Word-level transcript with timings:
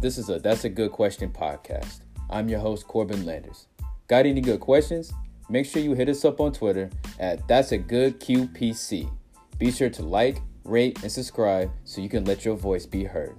This 0.00 0.16
is 0.16 0.30
a 0.30 0.38
That's 0.38 0.64
a 0.64 0.70
Good 0.70 0.92
Question 0.92 1.28
podcast. 1.28 2.00
I'm 2.30 2.48
your 2.48 2.58
host, 2.58 2.88
Corbin 2.88 3.26
Landers. 3.26 3.66
Got 4.08 4.24
any 4.24 4.40
good 4.40 4.58
questions? 4.58 5.12
Make 5.50 5.66
sure 5.66 5.82
you 5.82 5.92
hit 5.92 6.08
us 6.08 6.24
up 6.24 6.40
on 6.40 6.52
Twitter 6.52 6.88
at 7.18 7.46
That's 7.46 7.72
a 7.72 7.76
Good 7.76 8.18
QPC. 8.18 9.10
Be 9.58 9.70
sure 9.70 9.90
to 9.90 10.02
like, 10.02 10.40
rate, 10.64 11.02
and 11.02 11.12
subscribe 11.12 11.70
so 11.84 12.00
you 12.00 12.08
can 12.08 12.24
let 12.24 12.46
your 12.46 12.56
voice 12.56 12.86
be 12.86 13.04
heard. 13.04 13.36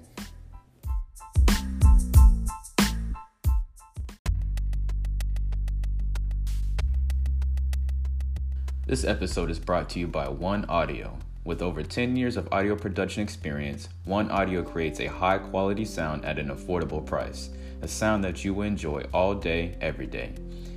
This 8.85 9.03
episode 9.03 9.49
is 9.49 9.57
brought 9.57 9.89
to 9.89 9.99
you 9.99 10.05
by 10.05 10.29
One 10.29 10.65
Audio. 10.65 11.17
With 11.43 11.63
over 11.63 11.81
10 11.81 12.15
years 12.15 12.37
of 12.37 12.47
audio 12.51 12.75
production 12.75 13.23
experience, 13.23 13.89
One 14.05 14.29
Audio 14.29 14.61
creates 14.61 14.99
a 14.99 15.07
high 15.07 15.39
quality 15.39 15.85
sound 15.85 16.23
at 16.23 16.37
an 16.37 16.49
affordable 16.49 17.03
price, 17.03 17.49
a 17.81 17.87
sound 17.87 18.23
that 18.23 18.45
you 18.45 18.53
will 18.53 18.67
enjoy 18.67 19.05
all 19.11 19.33
day, 19.33 19.75
every 19.81 20.05
day. 20.05 20.35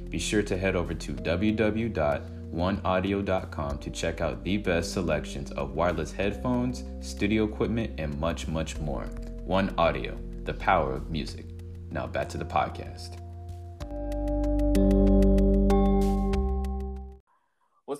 Be 0.08 0.18
sure 0.18 0.42
to 0.42 0.56
head 0.56 0.74
over 0.74 0.94
to 0.94 1.12
www.oneaudio.com 1.12 3.78
to 3.78 3.90
check 3.90 4.22
out 4.22 4.42
the 4.42 4.56
best 4.56 4.92
selections 4.92 5.50
of 5.52 5.74
wireless 5.74 6.12
headphones, 6.12 6.84
studio 7.00 7.44
equipment, 7.44 7.92
and 7.98 8.18
much, 8.18 8.48
much 8.48 8.78
more. 8.78 9.04
One 9.44 9.74
Audio, 9.76 10.18
the 10.44 10.54
power 10.54 10.94
of 10.94 11.10
music. 11.10 11.44
Now 11.90 12.06
back 12.06 12.30
to 12.30 12.38
the 12.38 12.46
podcast. 12.46 13.20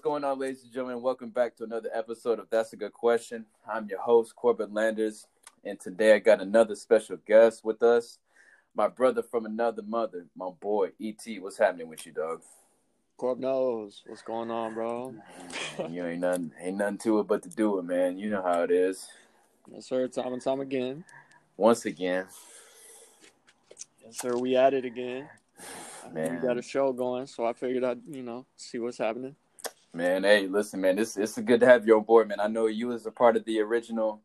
What's 0.04 0.20
going 0.20 0.30
on, 0.30 0.38
ladies 0.38 0.62
and 0.64 0.70
gentlemen? 0.70 1.00
Welcome 1.00 1.30
back 1.30 1.56
to 1.56 1.64
another 1.64 1.88
episode 1.94 2.38
of 2.38 2.50
That's 2.50 2.74
a 2.74 2.76
Good 2.76 2.92
Question. 2.92 3.46
I'm 3.66 3.88
your 3.88 4.02
host, 4.02 4.36
Corbin 4.36 4.74
Landers, 4.74 5.28
and 5.64 5.80
today 5.80 6.12
I 6.12 6.18
got 6.18 6.42
another 6.42 6.74
special 6.74 7.16
guest 7.26 7.64
with 7.64 7.82
us. 7.82 8.18
My 8.74 8.86
brother 8.86 9.22
from 9.22 9.46
another 9.46 9.80
mother, 9.80 10.26
my 10.36 10.50
boy 10.60 10.90
E.T. 10.98 11.38
What's 11.38 11.56
happening 11.56 11.88
with 11.88 12.04
you, 12.04 12.12
dog? 12.12 12.42
Corb 13.16 13.38
knows 13.38 14.02
what's 14.04 14.20
going 14.20 14.50
on, 14.50 14.74
bro. 14.74 15.14
you 15.88 16.04
ain't 16.04 16.20
nothing, 16.20 16.52
ain't 16.60 16.76
nothing 16.76 16.98
to 16.98 17.20
it 17.20 17.26
but 17.26 17.42
to 17.44 17.48
do 17.48 17.78
it, 17.78 17.84
man. 17.84 18.18
You 18.18 18.28
know 18.28 18.42
how 18.42 18.60
it 18.60 18.70
is. 18.70 19.08
Yes, 19.72 19.86
sir. 19.86 20.06
Time 20.08 20.34
and 20.34 20.42
time 20.42 20.60
again. 20.60 21.02
Once 21.56 21.86
again. 21.86 22.26
Yes, 24.04 24.18
sir. 24.18 24.36
We 24.36 24.54
at 24.54 24.74
it 24.74 24.84
again. 24.84 25.30
Man. 26.12 26.34
We 26.34 26.46
got 26.46 26.58
a 26.58 26.62
show 26.62 26.92
going, 26.92 27.26
so 27.26 27.46
I 27.46 27.54
figured 27.54 27.84
I'd, 27.84 28.00
you 28.06 28.22
know, 28.22 28.44
see 28.54 28.78
what's 28.78 28.98
happening. 28.98 29.34
Man, 29.94 30.24
hey, 30.24 30.48
listen, 30.48 30.80
man, 30.80 30.98
it's 30.98 31.16
it's 31.16 31.38
good 31.38 31.60
to 31.60 31.66
have 31.66 31.86
you 31.86 31.96
on 31.96 32.02
board, 32.02 32.26
man. 32.26 32.40
I 32.40 32.48
know 32.48 32.66
you 32.66 32.92
as 32.92 33.06
a 33.06 33.12
part 33.12 33.36
of 33.36 33.44
the 33.44 33.60
original, 33.60 34.20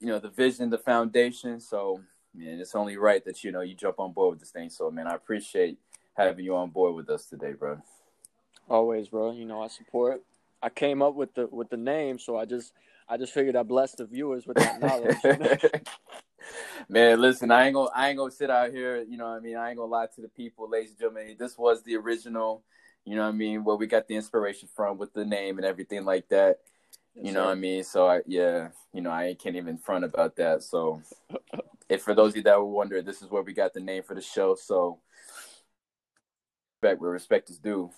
you 0.00 0.08
know, 0.08 0.18
the 0.18 0.28
vision, 0.28 0.70
the 0.70 0.78
foundation. 0.78 1.60
So, 1.60 2.00
man, 2.34 2.58
it's 2.58 2.74
only 2.74 2.96
right 2.96 3.24
that 3.24 3.44
you 3.44 3.52
know 3.52 3.60
you 3.60 3.76
jump 3.76 4.00
on 4.00 4.10
board 4.10 4.30
with 4.30 4.40
this 4.40 4.50
thing. 4.50 4.70
So, 4.70 4.90
man, 4.90 5.06
I 5.06 5.14
appreciate 5.14 5.78
having 6.14 6.44
you 6.44 6.56
on 6.56 6.70
board 6.70 6.96
with 6.96 7.08
us 7.10 7.26
today, 7.26 7.52
bro. 7.52 7.80
Always, 8.68 9.06
bro. 9.06 9.30
You 9.30 9.44
know, 9.44 9.62
I 9.62 9.68
support. 9.68 10.20
I 10.60 10.68
came 10.68 11.00
up 11.00 11.14
with 11.14 11.32
the 11.34 11.46
with 11.46 11.70
the 11.70 11.76
name, 11.76 12.18
so 12.18 12.36
I 12.36 12.44
just 12.44 12.72
I 13.08 13.16
just 13.16 13.32
figured 13.32 13.54
I 13.54 13.62
blessed 13.62 13.98
the 13.98 14.06
viewers 14.06 14.48
with 14.48 14.56
that 14.56 14.80
knowledge. 14.80 15.16
Man, 16.88 17.20
listen, 17.20 17.52
I 17.52 17.66
ain't 17.66 17.74
gonna 17.74 17.90
I 17.94 18.08
ain't 18.08 18.18
gonna 18.18 18.32
sit 18.32 18.50
out 18.50 18.72
here, 18.72 19.04
you 19.08 19.16
know 19.16 19.30
what 19.30 19.36
I 19.36 19.40
mean? 19.40 19.56
I 19.56 19.68
ain't 19.68 19.78
gonna 19.78 19.92
lie 19.92 20.08
to 20.16 20.20
the 20.20 20.28
people, 20.28 20.68
ladies 20.68 20.90
and 20.90 20.98
gentlemen. 20.98 21.36
This 21.38 21.56
was 21.56 21.84
the 21.84 21.94
original 21.94 22.64
you 23.04 23.16
know 23.16 23.22
what 23.22 23.28
I 23.28 23.32
mean? 23.32 23.64
Where 23.64 23.76
we 23.76 23.86
got 23.86 24.06
the 24.06 24.14
inspiration 24.14 24.68
from 24.74 24.98
with 24.98 25.12
the 25.12 25.24
name 25.24 25.58
and 25.58 25.66
everything 25.66 26.04
like 26.04 26.28
that. 26.28 26.58
Yes, 27.14 27.26
you 27.26 27.32
know 27.32 27.40
sir. 27.40 27.46
what 27.46 27.52
I 27.52 27.54
mean? 27.56 27.84
So 27.84 28.06
I 28.06 28.20
yeah, 28.26 28.68
you 28.92 29.00
know, 29.00 29.10
I 29.10 29.34
can't 29.34 29.56
even 29.56 29.76
front 29.76 30.04
about 30.04 30.36
that. 30.36 30.62
So 30.62 31.02
if 31.88 32.02
for 32.02 32.14
those 32.14 32.30
of 32.30 32.36
you 32.36 32.42
that 32.44 32.58
were 32.58 32.64
wondering, 32.64 33.04
this 33.04 33.22
is 33.22 33.30
where 33.30 33.42
we 33.42 33.52
got 33.52 33.74
the 33.74 33.80
name 33.80 34.02
for 34.02 34.14
the 34.14 34.22
show. 34.22 34.54
So 34.54 35.00
respect 36.80 37.00
where 37.00 37.10
respect 37.10 37.50
is 37.50 37.58
due. 37.58 37.90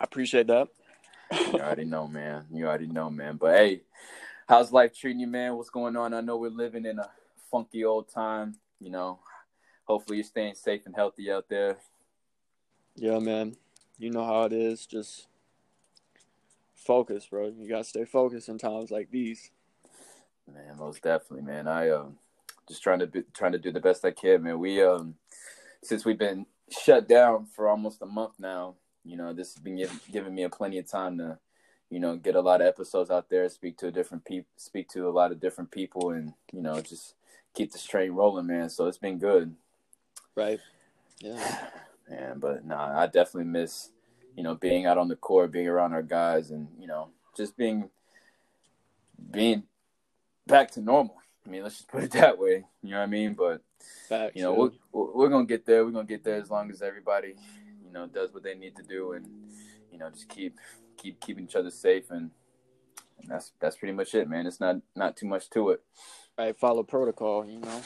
I 0.00 0.04
appreciate 0.04 0.46
that. 0.46 0.68
you 1.32 1.58
already 1.58 1.84
know, 1.84 2.06
man. 2.06 2.46
You 2.52 2.66
already 2.66 2.86
know, 2.86 3.10
man. 3.10 3.36
But 3.36 3.56
hey, 3.56 3.82
how's 4.48 4.72
life 4.72 4.96
treating 4.96 5.20
you, 5.20 5.26
man? 5.26 5.56
What's 5.56 5.70
going 5.70 5.96
on? 5.96 6.14
I 6.14 6.20
know 6.20 6.36
we're 6.36 6.50
living 6.50 6.86
in 6.86 7.00
a 7.00 7.10
funky 7.50 7.84
old 7.84 8.08
time, 8.12 8.54
you 8.78 8.90
know. 8.90 9.18
Hopefully 9.84 10.18
you're 10.18 10.24
staying 10.24 10.54
safe 10.54 10.82
and 10.86 10.94
healthy 10.94 11.30
out 11.30 11.48
there. 11.48 11.78
Yeah, 12.94 13.18
man 13.18 13.56
you 13.98 14.10
know 14.10 14.24
how 14.24 14.42
it 14.44 14.52
is. 14.52 14.86
Just 14.86 15.26
focus, 16.74 17.26
bro. 17.26 17.52
You 17.58 17.68
gotta 17.68 17.84
stay 17.84 18.04
focused 18.04 18.48
in 18.48 18.58
times 18.58 18.90
like 18.90 19.10
these. 19.10 19.50
Man, 20.52 20.76
most 20.78 21.02
definitely, 21.02 21.42
man. 21.42 21.66
I 21.66 21.90
um 21.90 22.18
just 22.68 22.82
trying 22.82 23.00
to 23.00 23.06
be, 23.06 23.22
trying 23.34 23.52
to 23.52 23.58
do 23.58 23.72
the 23.72 23.80
best 23.80 24.04
I 24.04 24.10
can, 24.12 24.42
man. 24.42 24.58
We 24.58 24.82
um 24.82 25.14
since 25.82 26.04
we've 26.04 26.18
been 26.18 26.46
shut 26.70 27.08
down 27.08 27.46
for 27.54 27.68
almost 27.68 28.02
a 28.02 28.06
month 28.06 28.34
now, 28.38 28.74
you 29.04 29.16
know, 29.16 29.32
this 29.32 29.54
has 29.54 29.62
been 29.62 29.76
give, 29.76 30.00
giving 30.10 30.34
me 30.34 30.42
a 30.42 30.50
plenty 30.50 30.78
of 30.78 30.90
time 30.90 31.18
to, 31.18 31.38
you 31.90 32.00
know, 32.00 32.16
get 32.16 32.34
a 32.34 32.40
lot 32.40 32.60
of 32.60 32.66
episodes 32.66 33.10
out 33.10 33.30
there, 33.30 33.48
speak 33.48 33.78
to 33.78 33.86
a 33.88 33.92
different 33.92 34.24
people, 34.24 34.50
speak 34.56 34.88
to 34.90 35.08
a 35.08 35.10
lot 35.10 35.32
of 35.32 35.40
different 35.40 35.70
people, 35.70 36.10
and 36.10 36.32
you 36.52 36.60
know, 36.62 36.80
just 36.80 37.14
keep 37.54 37.72
this 37.72 37.84
train 37.84 38.12
rolling, 38.12 38.46
man. 38.46 38.68
So 38.68 38.86
it's 38.86 38.98
been 38.98 39.18
good. 39.18 39.54
Right. 40.34 40.60
Yeah. 41.20 41.68
Man. 42.08 42.38
But 42.38 42.64
nah, 42.64 42.98
I 42.98 43.06
definitely 43.06 43.50
miss, 43.50 43.90
you 44.36 44.42
know, 44.42 44.54
being 44.54 44.86
out 44.86 44.98
on 44.98 45.08
the 45.08 45.16
court, 45.16 45.52
being 45.52 45.68
around 45.68 45.92
our 45.92 46.02
guys, 46.02 46.50
and 46.50 46.68
you 46.78 46.86
know, 46.86 47.08
just 47.36 47.56
being 47.56 47.90
being 49.30 49.64
back 50.46 50.70
to 50.72 50.80
normal. 50.80 51.16
I 51.46 51.48
mean, 51.48 51.62
let's 51.62 51.76
just 51.76 51.88
put 51.88 52.02
it 52.04 52.10
that 52.12 52.38
way. 52.38 52.64
You 52.82 52.90
know 52.90 52.98
what 52.98 53.04
I 53.04 53.06
mean? 53.06 53.34
But 53.34 53.62
Facts, 54.08 54.34
you 54.34 54.42
know, 54.42 54.54
we're, 54.92 55.12
we're 55.12 55.28
gonna 55.28 55.46
get 55.46 55.66
there. 55.66 55.84
We're 55.84 55.92
gonna 55.92 56.06
get 56.06 56.24
there 56.24 56.36
as 56.36 56.50
long 56.50 56.70
as 56.70 56.82
everybody, 56.82 57.34
you 57.84 57.92
know, 57.92 58.06
does 58.06 58.32
what 58.32 58.42
they 58.42 58.54
need 58.54 58.76
to 58.76 58.82
do, 58.82 59.12
and 59.12 59.26
you 59.92 59.98
know, 59.98 60.10
just 60.10 60.28
keep 60.28 60.58
keep 60.96 61.20
keeping 61.20 61.44
each 61.44 61.56
other 61.56 61.70
safe, 61.70 62.10
and, 62.10 62.30
and 63.20 63.28
that's 63.28 63.52
that's 63.60 63.76
pretty 63.76 63.94
much 63.94 64.14
it, 64.14 64.28
man. 64.28 64.46
It's 64.46 64.60
not 64.60 64.76
not 64.94 65.16
too 65.16 65.26
much 65.26 65.50
to 65.50 65.70
it. 65.70 65.82
Right, 66.38 66.56
follow 66.56 66.82
protocol. 66.82 67.46
You 67.46 67.60
know, 67.60 67.82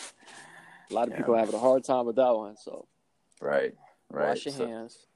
a 0.90 0.94
lot 0.94 1.08
of 1.08 1.12
yeah. 1.12 1.16
people 1.18 1.36
have 1.36 1.52
a 1.52 1.58
hard 1.58 1.84
time 1.84 2.06
with 2.06 2.16
that 2.16 2.34
one. 2.34 2.56
So, 2.56 2.86
right, 3.40 3.74
Right. 4.10 4.28
Wash 4.30 4.44
your 4.44 4.54
so, 4.54 4.66
hands. 4.66 5.06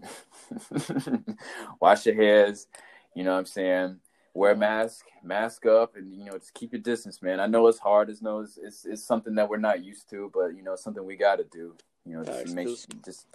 wash 1.80 2.06
your 2.06 2.14
hands. 2.14 2.66
You 3.14 3.24
know 3.24 3.32
what 3.32 3.38
I'm 3.38 3.46
saying? 3.46 4.00
Wear 4.34 4.50
a 4.50 4.54
mm-hmm. 4.54 4.60
mask, 4.60 5.06
mask 5.22 5.66
up, 5.66 5.96
and 5.96 6.14
you 6.14 6.24
know 6.24 6.38
just 6.38 6.54
keep 6.54 6.72
your 6.72 6.80
distance, 6.80 7.22
man. 7.22 7.40
I 7.40 7.46
know 7.46 7.66
it's 7.66 7.78
hard. 7.78 8.10
It's 8.10 8.22
no, 8.22 8.40
it's, 8.40 8.58
it's, 8.58 8.84
it's 8.84 9.04
something 9.04 9.34
that 9.34 9.48
we're 9.48 9.58
not 9.58 9.84
used 9.84 10.08
to, 10.10 10.30
but 10.32 10.56
you 10.56 10.62
know 10.62 10.76
something 10.76 11.04
we 11.04 11.16
got 11.16 11.36
to 11.36 11.44
do. 11.44 11.74
You 12.04 12.14
know, 12.14 12.24
just 12.24 12.54
make 12.54 12.68
just. 13.04 13.26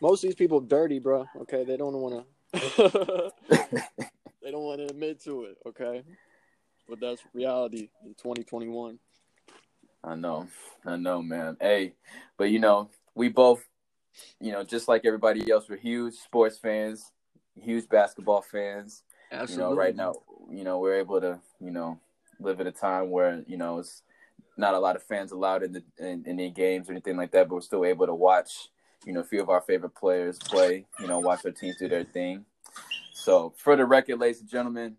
Most 0.00 0.24
of 0.24 0.28
these 0.28 0.36
people 0.36 0.60
dirty, 0.60 0.98
bro. 0.98 1.26
Okay, 1.42 1.64
they 1.64 1.76
don't 1.76 1.94
want 1.94 2.26
to. 2.52 3.32
they 3.48 4.50
don't 4.50 4.62
want 4.62 4.80
to 4.80 4.86
admit 4.86 5.22
to 5.24 5.44
it. 5.44 5.58
Okay, 5.66 6.02
but 6.88 7.00
that's 7.00 7.22
reality 7.32 7.88
in 8.04 8.14
2021. 8.14 8.98
I 10.04 10.14
know, 10.14 10.46
I 10.84 10.96
know, 10.96 11.22
man. 11.22 11.56
Hey, 11.60 11.94
but 12.36 12.44
you 12.44 12.60
know, 12.60 12.90
we 13.14 13.28
both 13.28 13.66
you 14.40 14.52
know, 14.52 14.64
just 14.64 14.88
like 14.88 15.02
everybody 15.04 15.50
else, 15.50 15.68
we're 15.68 15.76
huge 15.76 16.14
sports 16.14 16.58
fans, 16.58 17.12
huge 17.60 17.88
basketball 17.88 18.42
fans. 18.42 19.02
Absolutely. 19.32 19.64
You 19.64 19.70
know, 19.70 19.76
right 19.76 19.96
now, 19.96 20.14
you 20.50 20.64
know, 20.64 20.78
we're 20.78 20.98
able 20.98 21.20
to, 21.20 21.38
you 21.60 21.70
know, 21.70 21.98
live 22.38 22.60
at 22.60 22.66
a 22.66 22.72
time 22.72 23.10
where 23.10 23.42
you 23.46 23.56
know 23.56 23.78
it's 23.78 24.02
not 24.56 24.74
a 24.74 24.78
lot 24.78 24.96
of 24.96 25.02
fans 25.02 25.32
allowed 25.32 25.62
in 25.62 25.72
the 25.72 25.82
in, 25.98 26.24
in 26.26 26.26
any 26.26 26.50
games 26.50 26.88
or 26.88 26.92
anything 26.92 27.16
like 27.16 27.32
that, 27.32 27.48
but 27.48 27.54
we're 27.54 27.60
still 27.60 27.84
able 27.84 28.06
to 28.06 28.14
watch, 28.14 28.68
you 29.04 29.12
know, 29.12 29.20
a 29.20 29.24
few 29.24 29.40
of 29.40 29.50
our 29.50 29.60
favorite 29.60 29.94
players 29.94 30.38
play. 30.38 30.86
You 31.00 31.06
know, 31.06 31.18
watch 31.18 31.44
our 31.44 31.50
teams 31.50 31.76
do 31.78 31.88
their 31.88 32.04
thing. 32.04 32.44
So, 33.12 33.54
for 33.56 33.76
the 33.76 33.84
record, 33.84 34.20
ladies 34.20 34.40
and 34.40 34.48
gentlemen, 34.48 34.96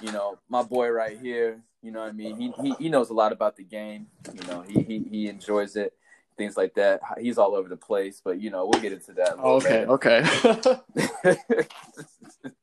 you 0.00 0.12
know, 0.12 0.38
my 0.48 0.62
boy 0.62 0.88
right 0.88 1.18
here, 1.18 1.60
you 1.82 1.90
know 1.90 2.00
what 2.00 2.08
I 2.08 2.12
mean? 2.12 2.36
He, 2.36 2.52
he 2.62 2.74
he 2.78 2.88
knows 2.88 3.10
a 3.10 3.14
lot 3.14 3.32
about 3.32 3.56
the 3.56 3.64
game. 3.64 4.06
You 4.32 4.46
know, 4.48 4.62
he 4.62 4.82
he, 4.82 4.98
he 5.10 5.28
enjoys 5.28 5.76
it 5.76 5.92
things 6.36 6.56
like 6.56 6.74
that. 6.74 7.00
He's 7.20 7.38
all 7.38 7.54
over 7.54 7.68
the 7.68 7.76
place, 7.76 8.20
but 8.24 8.40
you 8.40 8.50
know, 8.50 8.68
we'll 8.70 8.80
get 8.80 8.92
into 8.92 9.12
that. 9.14 9.38
okay, 9.38 9.86
later. 9.86 9.92
okay. 9.92 10.24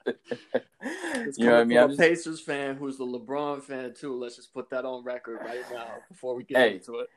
you 1.37 1.45
know 1.45 1.51
what 1.53 1.61
I 1.61 1.63
mean? 1.63 1.77
I'm 1.77 1.91
a 1.91 1.95
Pacers 1.95 2.41
fan 2.41 2.75
who's 2.75 2.99
a 2.99 3.03
LeBron 3.03 3.63
fan 3.63 3.93
too. 3.93 4.17
Let's 4.17 4.35
just 4.35 4.53
put 4.53 4.69
that 4.69 4.85
on 4.85 5.03
record 5.03 5.39
right 5.43 5.63
now 5.71 5.87
before 6.09 6.35
we 6.35 6.43
get 6.43 6.57
hey, 6.57 6.75
into 6.75 6.99
it. 6.99 7.09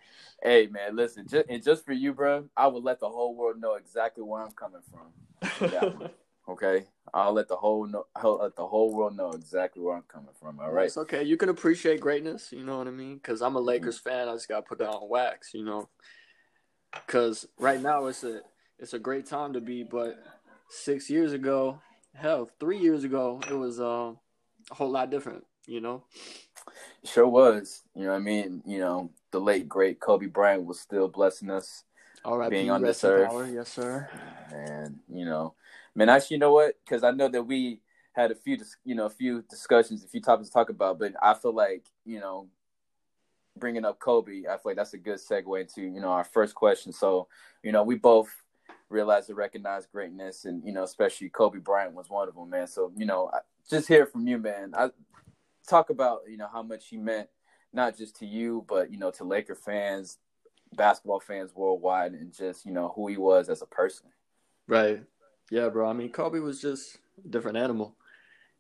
Hey 0.42 0.66
man, 0.66 0.96
listen, 0.96 1.26
just, 1.28 1.48
and 1.48 1.62
just 1.62 1.84
for 1.84 1.92
you, 1.92 2.12
bro, 2.12 2.48
I 2.56 2.66
would 2.66 2.82
let 2.82 3.00
the 3.00 3.08
whole 3.08 3.34
world 3.34 3.60
know 3.60 3.74
exactly 3.74 4.22
where 4.22 4.42
I'm 4.42 4.52
coming 4.52 4.82
from. 4.90 6.10
okay, 6.48 6.84
I'll 7.12 7.32
let 7.32 7.48
the 7.48 7.56
whole 7.56 7.86
know, 7.86 8.06
I'll 8.14 8.38
let 8.38 8.56
the 8.56 8.66
whole 8.66 8.94
world 8.94 9.16
know 9.16 9.30
exactly 9.30 9.82
where 9.82 9.96
I'm 9.96 10.02
coming 10.02 10.34
from. 10.40 10.60
All 10.60 10.72
right, 10.72 10.86
it's 10.86 10.96
okay. 10.98 11.22
You 11.22 11.36
can 11.36 11.48
appreciate 11.48 12.00
greatness. 12.00 12.52
You 12.52 12.64
know 12.64 12.78
what 12.78 12.88
I 12.88 12.92
mean? 12.92 13.16
Because 13.16 13.42
I'm 13.42 13.56
a 13.56 13.58
mm-hmm. 13.58 13.68
Lakers 13.68 13.98
mm-hmm. 13.98 14.10
fan. 14.10 14.28
I 14.28 14.32
just 14.32 14.48
got 14.48 14.56
to 14.56 14.62
put 14.62 14.78
that 14.78 14.88
on 14.88 15.08
wax. 15.08 15.52
You 15.54 15.64
know 15.64 15.88
because 17.06 17.46
right 17.58 17.80
now 17.80 18.06
it's 18.06 18.24
a 18.24 18.42
it's 18.78 18.94
a 18.94 18.98
great 18.98 19.26
time 19.26 19.52
to 19.54 19.60
be. 19.60 19.82
But 19.82 20.22
six 20.68 21.10
years 21.10 21.32
ago, 21.32 21.80
hell, 22.14 22.48
three 22.60 22.78
years 22.78 23.04
ago, 23.04 23.40
it 23.48 23.54
was 23.54 23.80
uh, 23.80 24.12
a 24.70 24.74
whole 24.74 24.90
lot 24.90 25.10
different, 25.10 25.44
you 25.66 25.80
know. 25.80 26.04
Sure 27.04 27.28
was. 27.28 27.82
You 27.94 28.04
know, 28.04 28.12
I 28.12 28.18
mean, 28.18 28.62
you 28.66 28.78
know, 28.78 29.10
the 29.30 29.40
late 29.40 29.68
great 29.68 30.00
Kobe 30.00 30.26
Bryant 30.26 30.64
was 30.64 30.80
still 30.80 31.08
blessing 31.08 31.50
us. 31.50 31.84
All 32.24 32.38
right, 32.38 32.50
being 32.50 32.70
on 32.70 32.82
this 32.82 33.04
earth, 33.04 33.30
power. 33.30 33.46
yes, 33.46 33.68
sir. 33.68 34.08
And 34.52 34.98
you 35.12 35.24
know, 35.24 35.54
man, 35.94 36.08
actually, 36.08 36.36
you 36.36 36.40
know 36.40 36.52
what? 36.52 36.74
Because 36.84 37.04
I 37.04 37.10
know 37.12 37.28
that 37.28 37.42
we 37.42 37.80
had 38.12 38.30
a 38.30 38.34
few, 38.34 38.58
you 38.84 38.94
know, 38.94 39.06
a 39.06 39.10
few 39.10 39.42
discussions, 39.42 40.02
a 40.02 40.08
few 40.08 40.20
topics 40.20 40.48
to 40.48 40.52
talk 40.52 40.70
about, 40.70 40.98
but 40.98 41.12
I 41.22 41.34
feel 41.34 41.54
like, 41.54 41.84
you 42.04 42.18
know, 42.18 42.48
bringing 43.58 43.84
up 43.84 43.98
Kobe, 43.98 44.42
I 44.48 44.52
feel 44.52 44.60
like 44.64 44.76
that's 44.76 44.94
a 44.94 44.98
good 44.98 45.18
segue 45.18 45.60
into, 45.60 45.82
you 45.82 46.00
know, 46.00 46.08
our 46.08 46.24
first 46.24 46.54
question. 46.54 46.92
So, 46.92 47.28
you 47.62 47.72
know, 47.72 47.82
we 47.82 47.96
both 47.96 48.28
realize 48.88 49.28
and 49.28 49.36
recognize 49.36 49.86
greatness, 49.86 50.44
and 50.44 50.64
you 50.64 50.72
know, 50.72 50.84
especially 50.84 51.28
Kobe 51.28 51.58
Bryant 51.58 51.94
was 51.94 52.08
one 52.08 52.28
of 52.28 52.34
them, 52.34 52.50
man. 52.50 52.66
So, 52.66 52.92
you 52.96 53.06
know, 53.06 53.30
just 53.68 53.88
hear 53.88 54.06
from 54.06 54.26
you, 54.26 54.38
man. 54.38 54.72
I 54.76 54.90
talk 55.68 55.90
about, 55.90 56.20
you 56.28 56.36
know, 56.36 56.48
how 56.52 56.62
much 56.62 56.88
he 56.88 56.96
meant 56.96 57.28
not 57.72 57.96
just 57.96 58.16
to 58.16 58.26
you, 58.26 58.64
but 58.68 58.90
you 58.92 58.98
know, 58.98 59.10
to 59.12 59.24
Laker 59.24 59.54
fans, 59.54 60.18
basketball 60.74 61.20
fans 61.20 61.54
worldwide, 61.54 62.12
and 62.12 62.32
just 62.32 62.64
you 62.64 62.72
know 62.72 62.92
who 62.94 63.08
he 63.08 63.16
was 63.16 63.48
as 63.48 63.62
a 63.62 63.66
person. 63.66 64.08
Right. 64.68 65.02
Yeah, 65.50 65.68
bro. 65.68 65.88
I 65.88 65.92
mean, 65.92 66.10
Kobe 66.10 66.40
was 66.40 66.60
just 66.60 66.98
a 67.24 67.28
different 67.28 67.56
animal. 67.56 67.94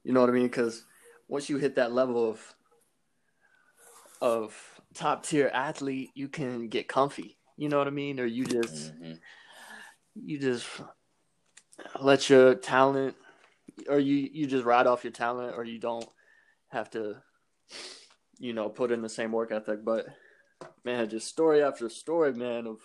You 0.04 0.12
know 0.12 0.20
what 0.20 0.30
I 0.30 0.32
mean? 0.32 0.46
Because 0.46 0.84
once 1.26 1.48
you 1.48 1.56
hit 1.56 1.74
that 1.76 1.92
level 1.92 2.30
of 2.30 2.54
of 4.20 4.80
top 4.96 5.24
tier 5.24 5.50
athlete, 5.52 6.10
you 6.14 6.28
can 6.28 6.68
get 6.68 6.88
comfy. 6.88 7.36
You 7.56 7.68
know 7.68 7.78
what 7.78 7.86
I 7.86 7.90
mean? 7.90 8.20
Or 8.20 8.26
you 8.26 8.44
just 8.44 8.94
mm-hmm. 8.94 9.12
you 10.14 10.38
just 10.38 10.66
let 12.00 12.28
your 12.28 12.54
talent, 12.54 13.16
or 13.88 13.98
you 13.98 14.28
you 14.32 14.46
just 14.46 14.64
ride 14.64 14.86
off 14.86 15.04
your 15.04 15.12
talent, 15.12 15.54
or 15.56 15.64
you 15.64 15.78
don't 15.78 16.08
have 16.68 16.90
to, 16.90 17.16
you 18.38 18.52
know, 18.52 18.68
put 18.68 18.92
in 18.92 19.02
the 19.02 19.08
same 19.08 19.32
work 19.32 19.52
ethic. 19.52 19.84
But 19.84 20.06
man, 20.84 21.08
just 21.08 21.28
story 21.28 21.62
after 21.62 21.88
story, 21.88 22.32
man, 22.32 22.66
of 22.66 22.80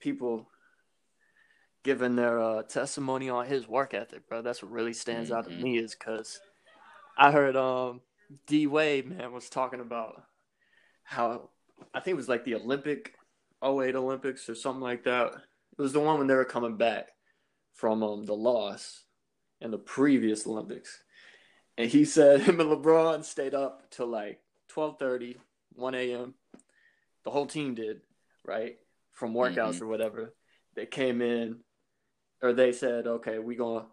people 0.00 0.48
giving 1.82 2.16
their 2.16 2.40
uh, 2.40 2.62
testimony 2.62 3.28
on 3.28 3.46
his 3.46 3.68
work 3.68 3.94
ethic, 3.94 4.28
bro. 4.28 4.42
That's 4.42 4.62
what 4.62 4.72
really 4.72 4.94
stands 4.94 5.30
mm-hmm. 5.30 5.38
out 5.38 5.44
to 5.44 5.50
mm-hmm. 5.50 5.62
me 5.62 5.78
is 5.78 5.94
because 5.94 6.40
I 7.16 7.30
heard 7.30 7.56
um, 7.56 8.00
D 8.46 8.66
Wade 8.66 9.08
man 9.08 9.32
was 9.32 9.48
talking 9.48 9.80
about 9.80 10.22
how 11.04 11.50
I 11.92 12.00
think 12.00 12.14
it 12.14 12.16
was 12.16 12.28
like 12.28 12.44
the 12.44 12.56
Olympic 12.56 13.14
08 13.62 13.94
Olympics 13.94 14.48
or 14.48 14.54
something 14.54 14.82
like 14.82 15.04
that. 15.04 15.32
It 15.78 15.82
was 15.82 15.92
the 15.92 16.00
one 16.00 16.18
when 16.18 16.26
they 16.26 16.34
were 16.34 16.44
coming 16.44 16.76
back 16.76 17.08
from 17.74 18.02
um, 18.02 18.24
the 18.24 18.34
loss 18.34 19.04
in 19.60 19.70
the 19.70 19.78
previous 19.78 20.46
Olympics. 20.46 21.02
And 21.76 21.90
he 21.90 22.04
said 22.04 22.40
him 22.42 22.60
and 22.60 22.70
LeBron 22.70 23.24
stayed 23.24 23.54
up 23.54 23.90
till 23.90 24.06
like 24.06 24.40
12:30, 24.74 25.36
1 25.74 25.94
a.m. 25.94 26.34
The 27.24 27.30
whole 27.30 27.46
team 27.46 27.74
did, 27.74 28.00
right? 28.44 28.76
From 29.12 29.34
workouts 29.34 29.74
mm-hmm. 29.74 29.84
or 29.84 29.88
whatever. 29.88 30.34
They 30.74 30.86
came 30.86 31.22
in 31.22 31.60
or 32.42 32.52
they 32.52 32.72
said, 32.72 33.06
okay, 33.06 33.38
we 33.38 33.56
gonna 33.56 33.86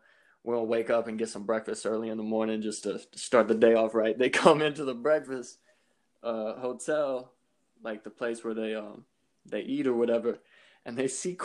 we're 0.44 0.56
gonna 0.56 0.66
wake 0.66 0.90
up 0.90 1.08
and 1.08 1.20
get 1.20 1.30
some 1.30 1.46
breakfast 1.46 1.86
early 1.86 2.10
in 2.10 2.18
the 2.18 2.24
morning 2.24 2.62
just 2.62 2.84
to, 2.84 3.00
to 3.12 3.20
start 3.20 3.48
the 3.48 3.56
day 3.56 3.74
off 3.74 3.96
right. 3.96 4.18
They 4.18 4.30
come 4.44 4.62
into 4.62 4.84
the 4.84 4.94
breakfast 4.94 5.58
uh, 6.24 6.60
hotel, 6.60 7.32
like 7.84 8.04
the 8.04 8.10
place 8.10 8.44
where 8.44 8.54
they 8.54 8.76
um 8.76 9.06
they 9.46 9.62
eat 9.62 9.88
or 9.88 9.94
whatever, 9.94 10.40
and 10.86 10.98
they 10.98 11.08
see. 11.08 11.38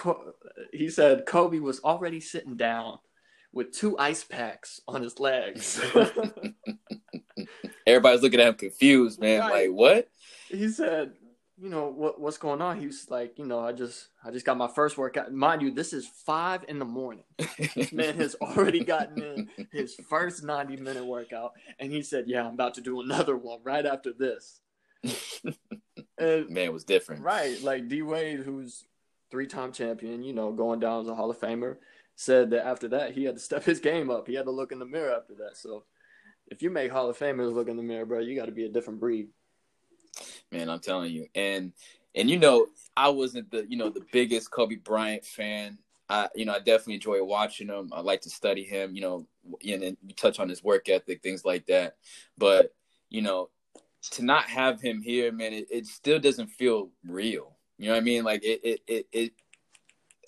He 0.72 0.88
said 0.88 1.26
Kobe 1.26 1.58
was 1.58 1.80
already 1.80 2.20
sitting 2.20 2.56
down 2.56 2.98
with 3.52 3.72
two 3.72 3.98
ice 3.98 4.24
packs 4.24 4.80
on 4.86 5.02
his 5.02 5.18
legs. 5.18 5.80
Everybody's 7.86 8.22
looking 8.22 8.40
at 8.40 8.48
him 8.48 8.54
confused, 8.54 9.20
man. 9.20 9.40
Right. 9.40 9.68
Like 9.68 9.76
what? 9.76 10.10
He 10.48 10.68
said 10.68 11.12
you 11.58 11.70
know 11.70 11.88
what 11.88 12.20
what's 12.20 12.36
going 12.36 12.60
on 12.60 12.78
he 12.78 12.86
was 12.86 13.10
like 13.10 13.38
you 13.38 13.46
know 13.46 13.60
i 13.60 13.72
just 13.72 14.08
i 14.22 14.30
just 14.30 14.44
got 14.44 14.58
my 14.58 14.68
first 14.68 14.98
workout 14.98 15.32
mind 15.32 15.62
you 15.62 15.70
this 15.70 15.92
is 15.92 16.06
five 16.06 16.64
in 16.68 16.78
the 16.78 16.84
morning 16.84 17.24
this 17.74 17.92
man 17.92 18.14
has 18.16 18.36
already 18.42 18.84
gotten 18.84 19.22
in 19.22 19.48
his 19.72 19.94
first 20.08 20.44
90 20.44 20.76
minute 20.76 21.04
workout 21.04 21.52
and 21.78 21.90
he 21.90 22.02
said 22.02 22.24
yeah 22.26 22.46
i'm 22.46 22.54
about 22.54 22.74
to 22.74 22.80
do 22.80 23.00
another 23.00 23.36
one 23.36 23.58
right 23.64 23.86
after 23.86 24.12
this 24.12 24.60
and, 26.18 26.48
man 26.50 26.72
was 26.72 26.84
different 26.84 27.22
right 27.22 27.62
like 27.62 27.88
d 27.88 28.02
wade 28.02 28.40
who's 28.40 28.84
three-time 29.30 29.72
champion 29.72 30.22
you 30.22 30.32
know 30.32 30.52
going 30.52 30.80
down 30.80 31.00
as 31.00 31.08
a 31.08 31.14
hall 31.14 31.30
of 31.30 31.38
famer 31.38 31.76
said 32.16 32.50
that 32.50 32.66
after 32.66 32.88
that 32.88 33.12
he 33.12 33.24
had 33.24 33.34
to 33.34 33.40
step 33.40 33.64
his 33.64 33.80
game 33.80 34.10
up 34.10 34.26
he 34.26 34.34
had 34.34 34.46
to 34.46 34.50
look 34.50 34.72
in 34.72 34.78
the 34.78 34.86
mirror 34.86 35.14
after 35.14 35.34
that 35.34 35.56
so 35.56 35.84
if 36.48 36.62
you 36.62 36.70
make 36.70 36.90
hall 36.90 37.10
of 37.10 37.18
famers 37.18 37.52
look 37.52 37.68
in 37.68 37.76
the 37.76 37.82
mirror 37.82 38.06
bro 38.06 38.20
you 38.20 38.34
got 38.34 38.46
to 38.46 38.52
be 38.52 38.64
a 38.64 38.68
different 38.68 38.98
breed 39.00 39.28
Man, 40.52 40.70
I'm 40.70 40.80
telling 40.80 41.12
you. 41.12 41.26
And 41.34 41.72
and 42.14 42.30
you 42.30 42.38
know, 42.38 42.66
I 42.96 43.08
wasn't 43.08 43.50
the 43.50 43.66
you 43.68 43.76
know 43.76 43.90
the 43.90 44.04
biggest 44.12 44.50
Kobe 44.50 44.76
Bryant 44.76 45.24
fan. 45.24 45.78
I 46.08 46.28
you 46.34 46.44
know 46.44 46.52
I 46.52 46.58
definitely 46.58 46.94
enjoy 46.94 47.22
watching 47.24 47.68
him. 47.68 47.90
I 47.92 48.00
like 48.00 48.22
to 48.22 48.30
study 48.30 48.64
him. 48.64 48.94
You 48.94 49.00
know, 49.02 49.26
and, 49.66 49.82
and 49.82 49.96
you 50.06 50.14
touch 50.14 50.38
on 50.38 50.48
his 50.48 50.62
work 50.62 50.88
ethic, 50.88 51.22
things 51.22 51.44
like 51.44 51.66
that. 51.66 51.96
But 52.38 52.74
you 53.10 53.22
know, 53.22 53.50
to 54.12 54.24
not 54.24 54.44
have 54.44 54.80
him 54.80 55.02
here, 55.02 55.32
man, 55.32 55.52
it, 55.52 55.66
it 55.70 55.86
still 55.86 56.18
doesn't 56.18 56.48
feel 56.48 56.90
real. 57.06 57.56
You 57.78 57.88
know 57.88 57.94
what 57.94 58.00
I 58.00 58.04
mean? 58.04 58.24
Like 58.24 58.44
it 58.44 58.60
it 58.62 58.80
it, 58.86 59.06
it 59.12 59.32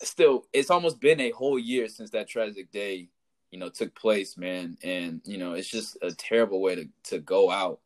still 0.02 0.44
it's 0.52 0.70
almost 0.70 1.00
been 1.00 1.20
a 1.20 1.30
whole 1.30 1.58
year 1.58 1.88
since 1.88 2.10
that 2.10 2.28
tragic 2.28 2.70
day 2.70 3.08
you 3.50 3.58
know 3.58 3.68
took 3.68 3.92
place 3.96 4.36
man 4.36 4.78
and 4.84 5.20
you 5.24 5.38
know 5.38 5.54
it's 5.54 5.68
just 5.68 5.98
a 6.02 6.12
terrible 6.12 6.60
way 6.60 6.76
to 6.76 6.88
to 7.02 7.18
go 7.18 7.50
out 7.50 7.80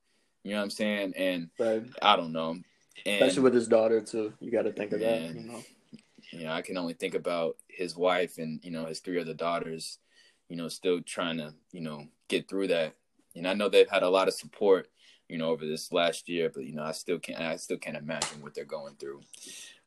you 0.45 0.53
know 0.53 0.59
what 0.59 0.65
I'm 0.65 0.71
saying? 0.71 1.15
And 1.17 1.51
right. 1.59 1.85
I 2.01 2.17
don't 2.17 2.33
know. 2.33 2.57
And, 3.07 3.23
Especially 3.23 3.43
with 3.43 3.55
his 3.55 3.69
daughter 3.69 4.01
too. 4.01 4.33
You 4.41 4.51
got 4.51 4.63
to 4.63 4.73
think 4.73 4.93
of 4.93 5.01
that. 5.01 5.35
You 5.35 5.41
know. 5.41 5.63
You 6.31 6.45
know, 6.45 6.53
I 6.53 6.63
can 6.63 6.79
only 6.79 6.95
think 6.95 7.15
about 7.15 7.57
his 7.69 7.97
wife 7.97 8.39
and 8.39 8.61
you 8.63 8.71
know 8.71 8.87
his 8.87 9.01
three 9.01 9.21
other 9.21 9.35
daughters. 9.35 9.99
You 10.49 10.57
know, 10.57 10.69
still 10.69 11.01
trying 11.03 11.39
to 11.39 11.55
you 11.73 11.81
know 11.81 12.07
get 12.29 12.49
through 12.49 12.69
that. 12.69 12.95
And 13.37 13.47
I 13.47 13.55
know 13.55 13.69
they've 13.69 13.89
had 13.89 14.03
a 14.03 14.11
lot 14.11 14.29
of 14.29 14.35
support. 14.35 14.89
You 15.33 15.39
know, 15.39 15.49
over 15.49 15.65
this 15.65 15.93
last 15.93 16.29
year, 16.29 16.51
but 16.55 16.65
you 16.65 16.75
know, 16.75 16.85
I 16.85 16.93
still 16.93 17.19
can't. 17.19 17.41
I 17.41 17.57
still 17.57 17.79
can't 17.79 17.97
imagine 17.97 18.43
what 18.43 18.55
they're 18.55 18.65
going 18.65 18.95
through. 18.97 19.23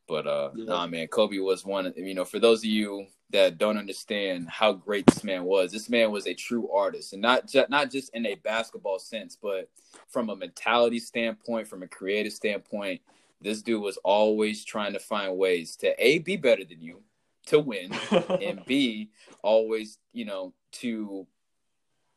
But 0.07 0.27
uh, 0.27 0.51
yeah. 0.55 0.65
nah, 0.65 0.87
man, 0.87 1.07
Kobe 1.07 1.37
was 1.37 1.65
one. 1.65 1.93
You 1.95 2.13
know, 2.13 2.25
for 2.25 2.39
those 2.39 2.59
of 2.59 2.65
you 2.65 3.07
that 3.31 3.57
don't 3.57 3.77
understand 3.77 4.49
how 4.49 4.73
great 4.73 5.05
this 5.07 5.23
man 5.23 5.43
was, 5.43 5.71
this 5.71 5.89
man 5.89 6.11
was 6.11 6.27
a 6.27 6.33
true 6.33 6.69
artist, 6.71 7.13
and 7.13 7.21
not 7.21 7.47
just 7.47 7.69
not 7.69 7.91
just 7.91 8.13
in 8.13 8.25
a 8.25 8.35
basketball 8.35 8.99
sense, 8.99 9.37
but 9.39 9.69
from 10.07 10.29
a 10.29 10.35
mentality 10.35 10.99
standpoint, 10.99 11.67
from 11.67 11.83
a 11.83 11.87
creative 11.87 12.33
standpoint. 12.33 13.01
This 13.41 13.61
dude 13.61 13.81
was 13.81 13.97
always 13.97 14.63
trying 14.63 14.93
to 14.93 14.99
find 14.99 15.37
ways 15.37 15.75
to 15.77 15.93
a 16.03 16.19
be 16.19 16.37
better 16.37 16.63
than 16.63 16.81
you, 16.81 17.01
to 17.47 17.59
win, 17.59 17.91
and 18.41 18.63
b 18.65 19.09
always 19.43 19.99
you 20.13 20.25
know 20.25 20.53
to 20.71 21.27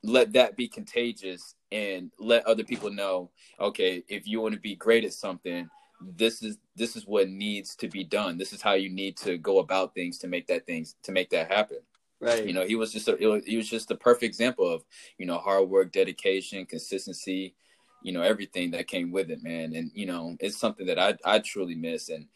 let 0.02 0.33
that 0.33 0.57
be 0.57 0.69
contagious 0.69 1.55
and 1.73 2.12
let 2.19 2.47
other 2.47 2.64
people 2.64 2.90
know 2.90 3.31
okay 3.61 4.02
if 4.09 4.26
you 4.26 4.40
want 4.40 4.55
to 4.55 4.61
be 4.61 4.76
great 4.76 5.05
at 5.05 5.12
something 5.12 5.69
this 6.00 6.43
is 6.43 6.59
this 6.76 6.97
is 6.97 7.07
what 7.07 7.28
needs 7.28 7.75
to 7.76 7.88
be 7.88 8.05
done. 8.05 8.38
This 8.38 8.52
is 8.52 8.62
how 8.62 8.75
you 8.75 8.88
need 8.88 9.17
to 9.19 9.37
go 9.38 9.59
about 9.59 9.95
things 9.95 10.19
to 10.19 10.28
make 10.28 10.47
that 10.47 10.67
things 10.67 10.95
to 11.02 11.12
make 11.12 11.31
that 11.31 11.50
happen. 11.50 11.78
Right. 12.21 12.47
You 12.47 12.52
know, 12.52 12.64
he 12.64 12.76
was 12.76 12.93
just 12.93 13.09
a 13.09 13.43
he 13.45 13.57
was 13.57 13.69
just 13.69 13.90
a 13.90 13.97
perfect 13.97 14.25
example 14.25 14.73
of 14.73 14.85
you 15.19 15.26
know 15.26 15.38
hard 15.38 15.69
work, 15.69 15.93
dedication, 15.93 16.67
consistency. 16.67 17.55
You 18.02 18.12
know 18.12 18.23
everything 18.23 18.71
that 18.73 18.87
came 18.87 19.11
with 19.11 19.31
it, 19.31 19.43
man. 19.43 19.75
And 19.75 19.90
you 19.95 20.07
know 20.07 20.37
it's 20.40 20.57
something 20.57 20.87
that 20.87 20.99
I 20.99 21.17
I 21.25 21.40
truly 21.40 21.75
miss. 21.75 22.09
And 22.09 22.26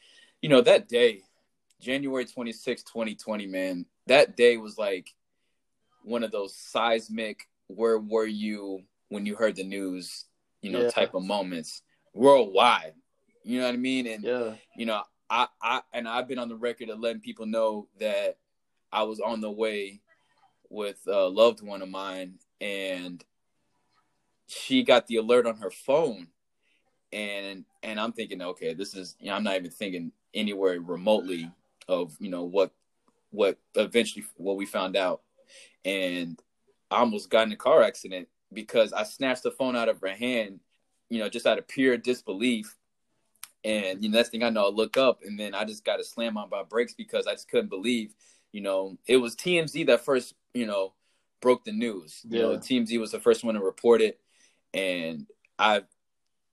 you 0.40 0.49
know 0.49 0.61
that 0.62 0.88
day, 0.88 1.23
January 1.81 2.25
26, 2.25 2.83
2020, 2.83 3.47
man, 3.47 3.87
that 4.07 4.37
day 4.37 4.57
was 4.57 4.76
like 4.76 5.14
one 6.02 6.25
of 6.25 6.33
those 6.33 6.57
seismic 6.57 7.49
where 7.74 7.98
were 7.98 8.26
you 8.26 8.80
when 9.08 9.26
you 9.26 9.34
heard 9.34 9.56
the 9.56 9.64
news, 9.64 10.24
you 10.60 10.70
know, 10.70 10.82
yeah. 10.82 10.90
type 10.90 11.14
of 11.14 11.24
moments 11.24 11.82
worldwide 12.14 12.94
you 13.44 13.58
know 13.58 13.66
what 13.66 13.74
I 13.74 13.78
mean? 13.78 14.06
And 14.06 14.24
yeah. 14.24 14.54
you 14.76 14.86
know, 14.86 15.02
I, 15.28 15.48
I 15.60 15.82
and 15.92 16.08
I've 16.08 16.28
been 16.28 16.38
on 16.38 16.48
the 16.48 16.56
record 16.56 16.88
of 16.90 17.00
letting 17.00 17.20
people 17.20 17.46
know 17.46 17.88
that 17.98 18.38
I 18.92 19.02
was 19.04 19.20
on 19.20 19.40
the 19.40 19.50
way 19.50 20.00
with 20.68 20.98
a 21.06 21.28
loved 21.28 21.62
one 21.62 21.82
of 21.82 21.88
mine 21.88 22.38
and 22.60 23.22
she 24.46 24.82
got 24.82 25.06
the 25.06 25.16
alert 25.16 25.46
on 25.46 25.56
her 25.56 25.70
phone 25.70 26.28
and 27.12 27.64
and 27.82 28.00
I'm 28.00 28.12
thinking, 28.12 28.40
okay, 28.40 28.74
this 28.74 28.94
is 28.94 29.16
you 29.18 29.28
know, 29.28 29.34
I'm 29.34 29.44
not 29.44 29.56
even 29.56 29.70
thinking 29.70 30.12
anywhere 30.34 30.80
remotely 30.80 31.50
of, 31.88 32.14
you 32.20 32.30
know, 32.30 32.44
what 32.44 32.72
what 33.30 33.58
eventually 33.74 34.24
what 34.36 34.56
we 34.56 34.66
found 34.66 34.96
out. 34.96 35.22
And 35.84 36.40
I 36.92 36.99
almost 36.99 37.30
got 37.30 37.46
in 37.46 37.52
a 37.52 37.56
car 37.56 37.82
accident 37.82 38.28
because 38.52 38.92
I 38.92 39.02
snatched 39.02 39.42
the 39.42 39.50
phone 39.50 39.76
out 39.76 39.88
of 39.88 40.00
her 40.00 40.08
hand, 40.08 40.61
you 41.08 41.18
know, 41.18 41.28
just 41.28 41.46
out 41.46 41.58
of 41.58 41.66
pure 41.66 41.96
disbelief 41.96 42.76
and 43.64 44.00
the 44.00 44.08
next 44.08 44.30
thing 44.30 44.42
I 44.42 44.50
know, 44.50 44.66
I 44.66 44.70
look 44.70 44.96
up 44.96 45.20
and 45.25 45.38
then 45.38 45.54
I 45.54 45.64
just 45.64 45.84
got 45.84 45.96
to 45.96 46.04
slam 46.04 46.37
on 46.37 46.50
my 46.50 46.62
brakes 46.64 46.94
because 46.94 47.26
I 47.26 47.32
just 47.32 47.49
couldn't 47.49 47.70
believe, 47.70 48.14
you 48.50 48.61
know, 48.61 48.99
it 49.06 49.18
was 49.18 49.37
TMZ 49.37 49.87
that 49.87 50.04
first, 50.04 50.34
you 50.52 50.66
know, 50.66 50.94
broke 51.40 51.64
the 51.64 51.72
news. 51.72 52.20
Yeah. 52.28 52.37
You 52.37 52.42
know, 52.44 52.58
TMZ 52.58 52.99
was 52.99 53.12
the 53.12 53.20
first 53.20 53.44
one 53.44 53.54
to 53.54 53.61
report 53.61 54.02
it. 54.02 54.18
and 54.75 55.26
I 55.58 55.82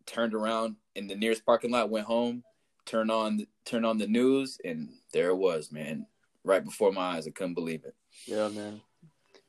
turned 0.06 0.34
around 0.34 0.76
in 0.96 1.08
the 1.08 1.16
nearest 1.16 1.46
parking 1.46 1.72
lot, 1.72 1.90
went 1.90 2.06
home, 2.06 2.44
turned 2.86 3.12
on 3.12 3.46
turned 3.66 3.86
on 3.86 3.98
the 3.98 4.08
news, 4.08 4.60
and 4.64 4.90
there 5.14 5.30
it 5.30 5.38
was, 5.38 5.72
man, 5.72 6.06
right 6.44 6.64
before 6.64 6.92
my 6.92 7.16
eyes. 7.16 7.28
I 7.28 7.32
couldn't 7.32 7.54
believe 7.54 7.86
it. 7.86 7.96
Yeah, 8.26 8.50
man, 8.50 8.82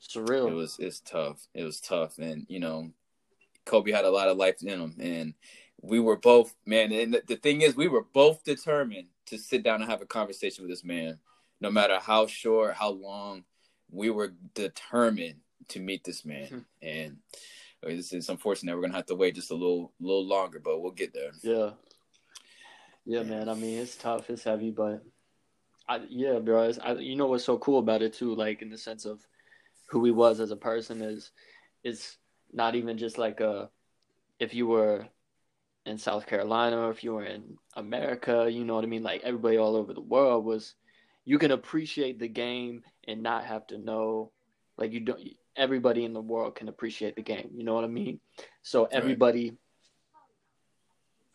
surreal. 0.09 0.51
It 0.51 0.55
was 0.55 0.77
it's 0.79 1.01
tough. 1.01 1.47
It 1.55 1.65
was 1.65 1.81
tough, 1.81 2.19
and 2.19 2.47
you 2.49 2.61
know, 2.61 2.91
Kobe 3.65 3.93
had 3.93 4.05
a 4.05 4.11
lot 4.11 4.29
of 4.29 4.37
life 4.37 4.63
in 4.63 4.69
him, 4.69 4.97
and 4.99 5.35
we 5.83 6.01
were 6.01 6.17
both 6.17 6.55
man. 6.67 6.93
And 6.93 7.15
the, 7.15 7.23
the 7.27 7.37
thing 7.37 7.63
is, 7.63 7.77
we 7.77 7.89
were 7.89 8.05
both 8.13 8.45
determined 8.45 9.09
to 9.27 9.39
sit 9.39 9.63
down 9.63 9.81
and 9.81 9.91
have 9.91 10.03
a 10.03 10.07
conversation 10.07 10.65
with 10.65 10.71
this 10.71 10.85
man, 10.85 11.19
no 11.61 11.71
matter 11.71 11.99
how 12.01 12.27
short, 12.27 12.75
how 12.75 12.91
long. 12.91 13.45
We 13.93 14.11
were 14.11 14.35
determined 14.55 15.41
to 15.69 15.81
meet 15.81 16.05
this 16.05 16.25
man, 16.25 16.47
hmm. 16.47 16.59
and 16.81 17.17
it's, 17.83 18.13
it's 18.13 18.29
unfortunate 18.29 18.77
we're 18.77 18.83
gonna 18.83 18.95
have 18.95 19.07
to 19.07 19.17
wait 19.17 19.35
just 19.35 19.51
a 19.51 19.55
little, 19.55 19.93
little 19.99 20.25
longer, 20.25 20.61
but 20.61 20.81
we'll 20.81 20.93
get 20.93 21.13
there. 21.13 21.33
Yeah, 21.43 21.71
yeah, 23.05 23.25
man. 23.25 23.49
I 23.49 23.55
mean, 23.55 23.79
it's 23.79 23.97
tough, 23.97 24.31
it's 24.31 24.45
heavy, 24.45 24.71
but 24.71 25.03
I, 25.89 26.03
yeah, 26.09 26.39
bro. 26.39 26.73
I, 26.83 26.93
you 26.93 27.17
know 27.17 27.27
what's 27.27 27.45
so 27.45 27.59
cool 27.59 27.81
about 27.81 28.01
it 28.01 28.13
too, 28.13 28.33
like 28.33 28.63
in 28.63 28.71
the 28.71 28.79
sense 28.79 29.05
of 29.05 29.27
who 29.91 30.05
he 30.05 30.11
was 30.11 30.41
as 30.41 30.51
a 30.51 30.57
person 30.57 31.03
is, 31.03 31.31
it's 31.83 32.17
not 32.53 32.75
even 32.75 32.97
just 32.97 33.19
like 33.19 33.41
a, 33.41 33.69
if 34.39 34.55
you 34.55 34.67
were 34.67 35.07
in 35.87 35.99
South 35.99 36.27
Carolina 36.27 36.79
or 36.79 36.91
if 36.91 37.03
you 37.03 37.15
were 37.15 37.25
in 37.25 37.57
America, 37.75 38.49
you 38.51 38.65
know 38.65 38.75
what 38.75 38.85
I 38.85 38.89
mean? 38.89 39.03
Like 39.03 39.23
everybody 39.23 39.57
all 39.57 39.77
over 39.77 39.93
the 39.93 40.01
world 40.01 40.45
was, 40.45 40.75
you 41.25 41.39
can 41.39 41.51
appreciate 41.51 42.19
the 42.19 42.29
game 42.29 42.83
and 43.07 43.23
not 43.23 43.45
have 43.45 43.67
to 43.69 43.79
know, 43.79 44.33
like 44.77 44.93
you 44.93 45.01
don't. 45.01 45.21
Everybody 45.57 46.05
in 46.05 46.13
the 46.13 46.21
world 46.21 46.55
can 46.55 46.69
appreciate 46.69 47.17
the 47.17 47.23
game. 47.23 47.51
You 47.55 47.65
know 47.65 47.75
what 47.75 47.85
I 47.85 47.89
mean? 47.89 48.21
So 48.63 48.85
everybody 48.85 49.51
right. 49.51 49.59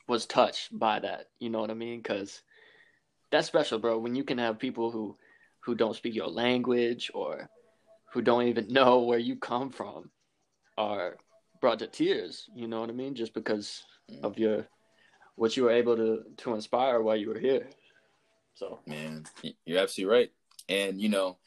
was 0.08 0.26
touched 0.26 0.78
by 0.78 1.00
that. 1.00 1.28
You 1.40 1.50
know 1.50 1.60
what 1.60 1.70
I 1.70 1.76
mean? 1.76 2.00
Because 2.00 2.42
that's 3.32 3.48
special, 3.48 3.78
bro. 3.78 4.00
When 4.00 4.16
you 4.16 4.24
can 4.24 4.38
have 4.38 4.58
people 4.58 4.90
who 4.90 5.18
who 5.60 5.76
don't 5.76 5.96
speak 5.96 6.16
your 6.16 6.28
language 6.28 7.12
or 7.14 7.50
who 8.16 8.22
don't 8.22 8.48
even 8.48 8.70
know 8.70 9.00
where 9.00 9.20
you 9.20 9.36
come 9.36 9.70
from 9.70 10.10
are 10.78 11.18
brought 11.60 11.80
to 11.80 11.88
tears. 11.88 12.48
You 12.56 12.66
know 12.70 12.80
what 12.80 12.90
I 12.90 12.94
mean? 12.94 13.14
Just 13.14 13.34
because 13.34 13.84
mm. 14.10 14.24
of 14.24 14.40
your 14.40 14.66
what 15.36 15.58
you 15.58 15.64
were 15.64 15.72
able 15.72 15.98
to 15.98 16.24
to 16.38 16.54
inspire 16.56 17.02
while 17.02 17.18
you 17.18 17.28
were 17.28 17.38
here. 17.38 17.68
So 18.54 18.80
man, 18.88 19.26
you're 19.66 19.82
absolutely 19.82 20.16
right. 20.16 20.32
And 20.70 21.02
you 21.02 21.10
know, 21.10 21.40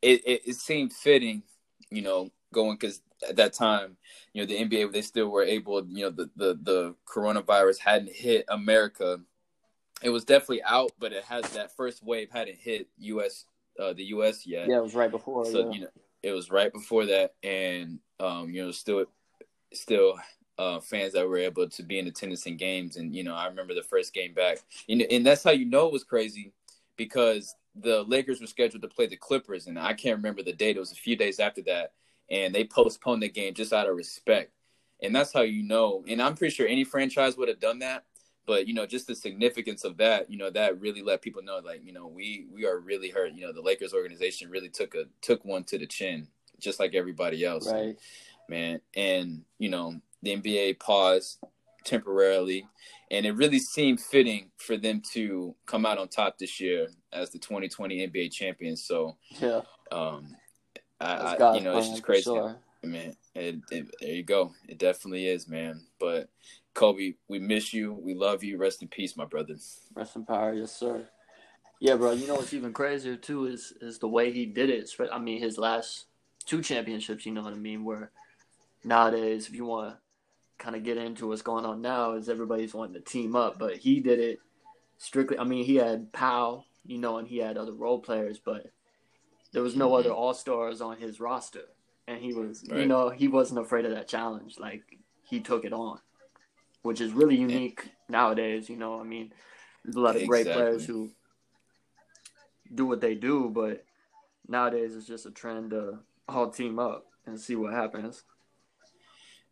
it 0.00 0.26
it, 0.26 0.42
it 0.46 0.56
seemed 0.56 0.94
fitting, 0.94 1.42
you 1.90 2.00
know, 2.00 2.30
going 2.54 2.78
because 2.80 3.02
at 3.28 3.36
that 3.36 3.52
time, 3.52 3.98
you 4.32 4.40
know, 4.40 4.46
the 4.46 4.64
NBA 4.64 4.92
they 4.92 5.02
still 5.02 5.28
were 5.28 5.44
able, 5.44 5.86
you 5.86 6.04
know, 6.04 6.10
the 6.10 6.30
the 6.36 6.58
the 6.62 6.94
coronavirus 7.06 7.80
hadn't 7.80 8.12
hit 8.12 8.46
America. 8.48 9.20
It 10.02 10.08
was 10.08 10.24
definitely 10.24 10.62
out, 10.62 10.92
but 10.98 11.12
it 11.12 11.24
has 11.24 11.50
that 11.50 11.76
first 11.76 12.02
wave 12.02 12.30
hadn't 12.30 12.56
hit 12.56 12.88
U.S. 12.96 13.44
Uh, 13.78 13.92
the 13.92 14.04
U.S. 14.04 14.46
yet. 14.46 14.68
Yeah, 14.68 14.76
it 14.76 14.82
was 14.82 14.94
right 14.94 15.10
before. 15.10 15.44
So 15.46 15.66
yeah. 15.66 15.72
you 15.72 15.80
know, 15.82 15.88
it 16.22 16.32
was 16.32 16.50
right 16.50 16.72
before 16.72 17.06
that, 17.06 17.34
and 17.42 17.98
um, 18.20 18.50
you 18.50 18.64
know, 18.64 18.70
still 18.70 19.06
still 19.72 20.18
uh, 20.58 20.80
fans 20.80 21.14
that 21.14 21.26
were 21.26 21.38
able 21.38 21.68
to 21.68 21.82
be 21.82 21.98
in 21.98 22.06
attendance 22.06 22.46
in 22.46 22.56
games. 22.56 22.96
And 22.96 23.14
you 23.14 23.24
know, 23.24 23.34
I 23.34 23.46
remember 23.46 23.74
the 23.74 23.82
first 23.82 24.14
game 24.14 24.34
back, 24.34 24.58
and, 24.88 25.02
and 25.02 25.26
that's 25.26 25.42
how 25.42 25.50
you 25.50 25.64
know 25.64 25.86
it 25.86 25.92
was 25.92 26.04
crazy 26.04 26.52
because 26.96 27.54
the 27.74 28.02
Lakers 28.04 28.40
were 28.40 28.46
scheduled 28.46 28.82
to 28.82 28.88
play 28.88 29.06
the 29.06 29.16
Clippers, 29.16 29.66
and 29.66 29.78
I 29.78 29.94
can't 29.94 30.16
remember 30.16 30.42
the 30.42 30.52
date. 30.52 30.76
It 30.76 30.80
was 30.80 30.92
a 30.92 30.96
few 30.96 31.16
days 31.16 31.40
after 31.40 31.62
that, 31.62 31.92
and 32.30 32.54
they 32.54 32.64
postponed 32.64 33.22
the 33.22 33.28
game 33.28 33.54
just 33.54 33.72
out 33.72 33.88
of 33.88 33.96
respect. 33.96 34.52
And 35.02 35.14
that's 35.16 35.32
how 35.32 35.40
you 35.40 35.64
know. 35.64 36.04
And 36.06 36.22
I'm 36.22 36.36
pretty 36.36 36.54
sure 36.54 36.68
any 36.68 36.84
franchise 36.84 37.36
would 37.36 37.48
have 37.48 37.58
done 37.58 37.80
that. 37.80 38.04
But 38.46 38.66
you 38.66 38.74
know, 38.74 38.86
just 38.86 39.06
the 39.06 39.14
significance 39.14 39.84
of 39.84 39.96
that, 39.98 40.30
you 40.30 40.36
know, 40.36 40.50
that 40.50 40.80
really 40.80 41.02
let 41.02 41.22
people 41.22 41.42
know, 41.42 41.60
like, 41.64 41.84
you 41.84 41.92
know, 41.92 42.06
we 42.06 42.46
we 42.52 42.66
are 42.66 42.78
really 42.78 43.10
hurt. 43.10 43.34
You 43.34 43.46
know, 43.46 43.52
the 43.52 43.62
Lakers 43.62 43.94
organization 43.94 44.50
really 44.50 44.68
took 44.68 44.94
a 44.94 45.04
took 45.20 45.44
one 45.44 45.64
to 45.64 45.78
the 45.78 45.86
chin, 45.86 46.26
just 46.58 46.80
like 46.80 46.94
everybody 46.94 47.44
else. 47.44 47.70
Right. 47.70 47.96
Man, 48.48 48.80
and 48.96 49.42
you 49.58 49.68
know, 49.68 50.00
the 50.22 50.36
NBA 50.36 50.80
paused 50.80 51.38
temporarily, 51.84 52.66
and 53.10 53.26
it 53.26 53.32
really 53.32 53.58
seemed 53.58 54.00
fitting 54.00 54.50
for 54.56 54.76
them 54.76 55.02
to 55.12 55.54
come 55.66 55.86
out 55.86 55.98
on 55.98 56.08
top 56.08 56.38
this 56.38 56.60
year 56.60 56.88
as 57.12 57.30
the 57.30 57.38
2020 57.38 58.08
NBA 58.08 58.32
champions. 58.32 58.84
So, 58.84 59.16
yeah, 59.40 59.60
um, 59.90 60.34
I, 61.00 61.36
I 61.36 61.54
you 61.54 61.60
know, 61.60 61.78
it's 61.78 61.88
just 61.88 62.02
crazy, 62.02 62.24
sure. 62.24 62.56
man. 62.82 63.14
It, 63.34 63.56
it, 63.70 63.86
there 64.00 64.10
you 64.10 64.22
go. 64.24 64.52
It 64.68 64.78
definitely 64.78 65.26
is, 65.26 65.48
man. 65.48 65.80
But 65.98 66.28
Kobe, 66.74 67.14
we 67.28 67.38
miss 67.38 67.74
you. 67.74 67.92
We 67.92 68.14
love 68.14 68.42
you. 68.42 68.56
Rest 68.56 68.82
in 68.82 68.88
peace, 68.88 69.16
my 69.16 69.24
brother. 69.24 69.56
Rest 69.94 70.16
in 70.16 70.24
power, 70.24 70.54
yes, 70.54 70.74
sir. 70.74 71.08
Yeah, 71.80 71.96
bro. 71.96 72.12
You 72.12 72.26
know 72.26 72.36
what's 72.36 72.54
even 72.54 72.72
crazier 72.72 73.16
too 73.16 73.46
is 73.46 73.72
is 73.80 73.98
the 73.98 74.08
way 74.08 74.32
he 74.32 74.46
did 74.46 74.70
it. 74.70 74.90
I 75.12 75.18
mean, 75.18 75.40
his 75.40 75.58
last 75.58 76.06
two 76.46 76.62
championships. 76.62 77.26
You 77.26 77.32
know 77.32 77.42
what 77.42 77.54
I 77.54 77.56
mean? 77.56 77.84
Where 77.84 78.10
nowadays, 78.84 79.48
if 79.48 79.54
you 79.54 79.64
want 79.64 79.90
to 79.90 79.98
kind 80.58 80.76
of 80.76 80.84
get 80.84 80.96
into 80.96 81.26
what's 81.26 81.42
going 81.42 81.64
on 81.64 81.82
now 81.82 82.12
is 82.12 82.28
everybody's 82.28 82.72
wanting 82.72 82.94
to 82.94 83.00
team 83.00 83.34
up, 83.34 83.58
but 83.58 83.76
he 83.76 84.00
did 84.00 84.20
it 84.20 84.38
strictly. 84.98 85.38
I 85.38 85.44
mean, 85.44 85.64
he 85.64 85.76
had 85.76 86.12
Pau, 86.12 86.64
you 86.86 86.98
know, 86.98 87.18
and 87.18 87.26
he 87.26 87.38
had 87.38 87.58
other 87.58 87.72
role 87.72 87.98
players, 87.98 88.38
but 88.38 88.70
there 89.52 89.62
was 89.62 89.74
no 89.74 89.88
mm-hmm. 89.88 90.06
other 90.06 90.12
All 90.12 90.34
Stars 90.34 90.80
on 90.80 90.98
his 90.98 91.18
roster, 91.18 91.64
and 92.06 92.18
he 92.18 92.32
was, 92.32 92.64
right. 92.70 92.80
you 92.80 92.86
know, 92.86 93.10
he 93.10 93.26
wasn't 93.28 93.60
afraid 93.60 93.84
of 93.84 93.90
that 93.90 94.08
challenge. 94.08 94.56
Like 94.58 94.82
he 95.24 95.40
took 95.40 95.64
it 95.64 95.72
on, 95.72 95.98
which 96.82 97.00
is 97.00 97.12
really 97.12 97.36
unique 97.36 97.90
nowadays. 98.08 98.68
You 98.68 98.76
know, 98.76 99.00
I 99.00 99.04
mean, 99.04 99.32
there's 99.84 99.96
a 99.96 100.00
lot 100.00 100.16
of 100.16 100.22
exactly. 100.22 100.44
great 100.44 100.54
players 100.54 100.84
who 100.84 101.10
do 102.74 102.86
what 102.86 103.00
they 103.00 103.14
do, 103.14 103.50
but 103.52 103.84
nowadays 104.48 104.94
it's 104.96 105.06
just 105.06 105.26
a 105.26 105.30
trend 105.30 105.70
to 105.70 105.98
all 106.28 106.50
team 106.50 106.78
up 106.78 107.06
and 107.26 107.38
see 107.38 107.56
what 107.56 107.72
happens. 107.72 108.24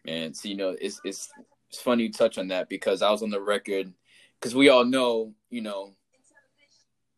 Man, 0.04 0.34
so 0.34 0.49
you 0.49 0.56
know, 0.56 0.76
it's 0.80 1.00
it's 1.04 1.30
it's 1.68 1.80
funny 1.80 2.04
you 2.04 2.12
touch 2.12 2.38
on 2.38 2.49
that 2.49 2.68
because 2.68 3.02
I 3.02 3.10
was 3.10 3.22
on 3.22 3.30
the 3.30 3.40
record 3.40 3.92
because 4.38 4.54
we 4.54 4.68
all 4.68 4.84
know, 4.84 5.34
you 5.50 5.60
know, 5.60 5.94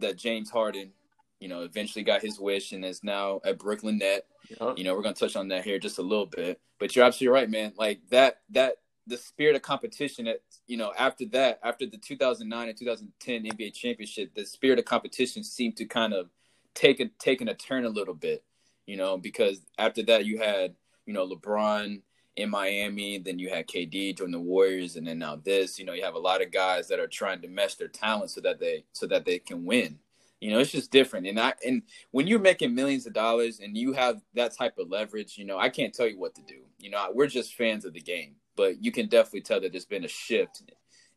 that 0.00 0.16
James 0.16 0.50
Harden, 0.50 0.92
you 1.38 1.49
know, 1.49 1.62
eventually 1.62 2.04
got 2.04 2.23
his 2.23 2.40
wish 2.40 2.73
and 2.73 2.85
is 2.85 3.04
now 3.04 3.40
at 3.45 3.59
Brooklyn 3.59 3.99
Net. 3.99 4.26
Yep. 4.61 4.78
You 4.78 4.85
know, 4.85 4.95
we're 4.95 5.02
gonna 5.02 5.14
touch 5.14 5.37
on 5.37 5.49
that 5.49 5.64
here 5.64 5.78
just 5.78 5.99
a 5.99 6.02
little 6.02 6.26
bit. 6.26 6.61
But 6.78 6.95
you're 6.95 7.04
absolutely 7.04 7.35
right, 7.35 7.49
man. 7.49 7.73
Like 7.76 8.00
that 8.11 8.40
that 8.50 8.76
the 9.06 9.16
spirit 9.16 9.56
of 9.56 9.62
competition 9.62 10.26
that 10.26 10.40
you 10.66 10.76
know 10.76 10.92
after 10.97 11.25
that 11.26 11.59
after 11.62 11.87
the 11.87 11.97
2009 11.97 12.68
and 12.68 12.78
2010 12.78 13.44
NBA 13.44 13.75
championship 13.75 14.35
the 14.35 14.44
spirit 14.44 14.78
of 14.78 14.85
competition 14.85 15.42
seemed 15.42 15.76
to 15.76 15.85
kind 15.85 16.12
of 16.12 16.30
take 16.75 17.00
a 17.00 17.06
taking 17.18 17.49
a 17.49 17.54
turn 17.54 17.85
a 17.85 17.88
little 17.88 18.14
bit 18.14 18.44
you 18.87 18.97
know 18.97 19.18
because 19.18 19.61
after 19.78 20.02
that 20.04 20.25
you 20.25 20.38
had 20.38 20.75
you 21.06 21.12
know 21.12 21.28
LeBron 21.28 22.00
in 22.37 22.50
Miami. 22.50 23.18
Then 23.18 23.38
you 23.38 23.50
had 23.50 23.66
KD 23.66 24.16
join 24.16 24.30
the 24.30 24.40
Warriors, 24.40 24.97
and 24.97 25.06
then 25.06 25.18
now 25.18 25.37
this. 25.37 25.78
You 25.78 25.85
know, 25.85 25.92
you 25.92 26.04
have 26.04 26.14
a 26.14 26.21
lot 26.21 26.42
of 26.42 26.50
guys 26.50 26.88
that 26.88 27.00
are 27.00 27.06
trying 27.06 27.40
to 27.42 27.49
mesh 27.49 27.75
their 27.76 27.88
talent 27.88 28.30
so 28.30 28.40
that 28.42 28.59
they 28.59 28.85
so 28.92 29.06
that 29.06 29.25
they 29.25 29.38
can 29.38 29.64
win. 29.64 29.99
You 30.40 30.50
know, 30.50 30.59
it's 30.59 30.73
just 30.73 30.90
different. 30.90 31.26
And 31.26 31.38
I 31.38 31.54
and 31.66 31.82
when 32.11 32.26
you're 32.26 32.38
making 32.38 32.75
millions 32.75 33.06
of 33.06 33.12
dollars 33.12 33.61
and 33.61 33.76
you 33.76 33.92
have 33.92 34.21
that 34.35 34.56
type 34.56 34.78
of 34.78 34.90
leverage, 34.90 35.38
you 35.38 35.44
know, 35.44 35.59
I 35.59 35.68
can't 35.68 35.94
tell 35.94 36.09
you 36.09 36.18
what 36.18 36.35
to 36.35 36.42
do. 36.42 36.62
You 36.78 36.90
know, 36.90 37.11
we're 37.12 37.28
just 37.28 37.54
fans 37.54 37.85
of 37.85 37.92
the 37.92 38.00
game, 38.00 38.35
but 38.56 38.82
you 38.82 38.92
can 38.92 39.09
definitely 39.09 39.42
tell 39.42 39.61
that 39.61 39.73
there's 39.73 39.85
been 39.85 40.04
a 40.04 40.09
shift 40.09 40.62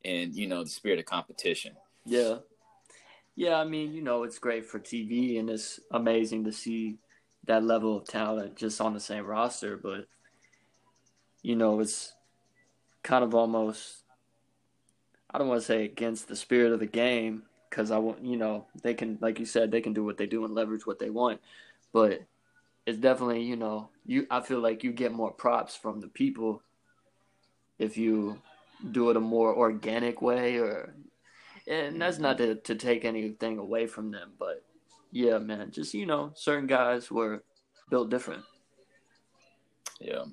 in 0.03 0.33
you 0.33 0.47
know 0.47 0.63
the 0.63 0.69
spirit 0.69 0.99
of 0.99 1.05
competition. 1.05 1.73
Yeah. 2.05 2.37
Yeah, 3.37 3.55
I 3.55 3.65
mean, 3.65 3.91
you 3.91 4.01
know, 4.01 4.23
it's 4.23 4.39
great 4.39 4.65
for 4.65 4.79
TV 4.79 5.39
and 5.39 5.49
it's 5.49 5.79
amazing 5.91 6.45
to 6.45 6.53
see 6.53 6.99
that 7.47 7.63
level 7.63 7.97
of 7.97 8.07
talent 8.07 8.55
just 8.55 8.79
on 8.79 8.93
the 8.93 8.99
same 8.99 9.25
roster, 9.25 9.75
but 9.75 10.07
you 11.41 11.55
know, 11.55 11.79
it's 11.81 12.13
kind 13.03 13.23
of 13.23 13.35
almost 13.35 14.03
I 15.29 15.37
don't 15.37 15.49
want 15.49 15.59
to 15.59 15.67
say 15.67 15.83
against 15.83 16.27
the 16.27 16.35
spirit 16.35 16.71
of 16.71 16.79
the 16.79 16.87
game 16.87 17.43
because 17.69 17.91
I 17.91 17.97
want 17.97 18.23
you 18.23 18.37
know 18.37 18.67
they 18.81 18.93
can 18.93 19.17
like 19.21 19.37
you 19.37 19.45
said 19.45 19.69
they 19.69 19.81
can 19.81 19.93
do 19.93 20.05
what 20.05 20.17
they 20.17 20.27
do 20.27 20.45
and 20.45 20.55
leverage 20.55 20.87
what 20.87 20.97
they 20.97 21.09
want, 21.09 21.41
but 21.91 22.21
it's 22.85 22.97
definitely 22.97 23.43
you 23.43 23.57
know 23.57 23.89
you 24.05 24.27
I 24.31 24.39
feel 24.39 24.59
like 24.59 24.83
you 24.83 24.93
get 24.93 25.11
more 25.11 25.31
props 25.31 25.75
from 25.75 25.99
the 25.99 26.07
people 26.07 26.63
if 27.79 27.97
you 27.97 28.39
do 28.91 29.09
it 29.09 29.17
a 29.17 29.21
more 29.21 29.55
organic 29.55 30.21
way 30.21 30.57
or 30.57 30.93
and 31.67 31.99
that's 31.99 32.19
not 32.19 32.37
to, 32.37 32.55
to 32.55 32.75
take 32.75 33.05
anything 33.05 33.57
away 33.57 33.87
from 33.87 34.11
them 34.11 34.33
but 34.37 34.63
yeah 35.11 35.37
man 35.37 35.71
just 35.71 35.93
you 35.93 36.05
know 36.05 36.31
certain 36.35 36.67
guys 36.67 37.09
were 37.09 37.43
built 37.89 38.09
different 38.09 38.43
yeah 39.99 40.25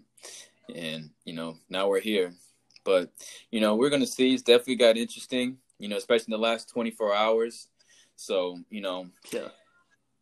and 0.75 1.11
you 1.25 1.35
know 1.35 1.57
now 1.69 1.89
we're 1.89 2.01
here. 2.01 2.33
But 2.85 3.13
you 3.51 3.61
know 3.61 3.77
we're 3.77 3.91
gonna 3.91 4.07
see. 4.07 4.35
It's 4.35 4.43
definitely 4.43 4.77
got 4.77 4.97
interesting. 4.97 5.59
You 5.79 5.89
know, 5.89 5.97
especially 5.97 6.33
in 6.35 6.41
the 6.41 6.47
last 6.47 6.71
24 6.71 7.15
hours. 7.15 7.69
So 8.17 8.59
you 8.71 8.81
know, 8.81 9.09
yeah. 9.33 9.49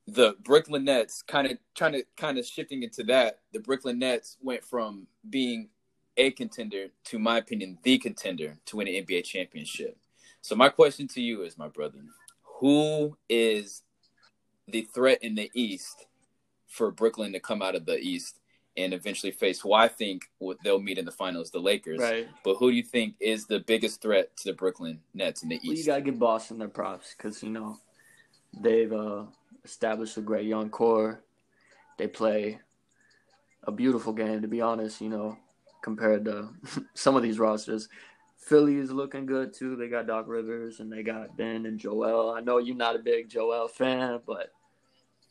The 0.06 0.34
Brooklyn 0.42 0.84
Nets 0.84 1.22
kind 1.22 1.46
of 1.46 1.58
trying 1.74 1.92
to 1.92 2.04
kind 2.16 2.38
of 2.38 2.46
shifting 2.46 2.82
into 2.82 3.04
that. 3.04 3.40
The 3.52 3.60
Brooklyn 3.60 3.98
Nets 3.98 4.38
went 4.42 4.64
from 4.64 5.06
being 5.28 5.68
a 6.20 6.30
contender, 6.30 6.88
to 7.04 7.18
my 7.18 7.38
opinion, 7.38 7.78
the 7.82 7.98
contender 7.98 8.58
to 8.66 8.76
win 8.76 8.88
an 8.88 9.04
NBA 9.04 9.24
championship. 9.24 9.96
So 10.42 10.54
my 10.54 10.68
question 10.68 11.08
to 11.08 11.20
you 11.20 11.42
is, 11.42 11.58
my 11.58 11.68
brother, 11.68 12.00
who 12.42 13.16
is 13.28 13.82
the 14.68 14.82
threat 14.82 15.18
in 15.22 15.34
the 15.34 15.50
East 15.54 16.06
for 16.66 16.90
Brooklyn 16.90 17.32
to 17.32 17.40
come 17.40 17.62
out 17.62 17.74
of 17.74 17.86
the 17.86 17.98
East 17.98 18.40
and 18.76 18.94
eventually 18.94 19.32
face 19.32 19.60
who 19.60 19.72
I 19.72 19.88
think 19.88 20.30
they'll 20.62 20.80
meet 20.80 20.98
in 20.98 21.04
the 21.04 21.10
finals, 21.10 21.50
the 21.50 21.58
Lakers. 21.58 21.98
Right. 21.98 22.28
But 22.44 22.56
who 22.56 22.70
do 22.70 22.76
you 22.76 22.82
think 22.82 23.14
is 23.18 23.46
the 23.46 23.60
biggest 23.60 24.00
threat 24.00 24.36
to 24.38 24.50
the 24.50 24.52
Brooklyn 24.54 25.00
Nets 25.14 25.42
in 25.42 25.48
the 25.48 25.56
East? 25.56 25.66
Well, 25.66 25.76
you 25.76 25.84
gotta 25.84 26.02
give 26.02 26.18
Boston 26.18 26.58
their 26.58 26.68
props 26.68 27.14
because 27.16 27.42
you 27.42 27.50
know 27.50 27.78
they've 28.58 28.92
uh, 28.92 29.24
established 29.64 30.16
a 30.16 30.22
great 30.22 30.46
young 30.46 30.70
core. 30.70 31.22
They 31.98 32.06
play 32.06 32.60
a 33.64 33.72
beautiful 33.72 34.12
game, 34.12 34.42
to 34.42 34.48
be 34.48 34.60
honest. 34.60 35.00
You 35.00 35.08
know, 35.08 35.38
compared 35.82 36.24
to 36.26 36.50
some 36.94 37.16
of 37.16 37.22
these 37.22 37.38
rosters. 37.38 37.88
Philly 38.38 38.76
is 38.76 38.90
looking 38.90 39.26
good 39.26 39.52
too. 39.52 39.76
They 39.76 39.88
got 39.88 40.06
Doc 40.06 40.24
Rivers 40.26 40.80
and 40.80 40.90
they 40.90 41.02
got 41.02 41.36
Ben 41.36 41.66
and 41.66 41.78
Joel. 41.78 42.30
I 42.30 42.40
know 42.40 42.58
you're 42.58 42.74
not 42.76 42.96
a 42.96 43.00
big 43.00 43.28
Joel 43.28 43.68
fan, 43.68 44.20
but 44.26 44.50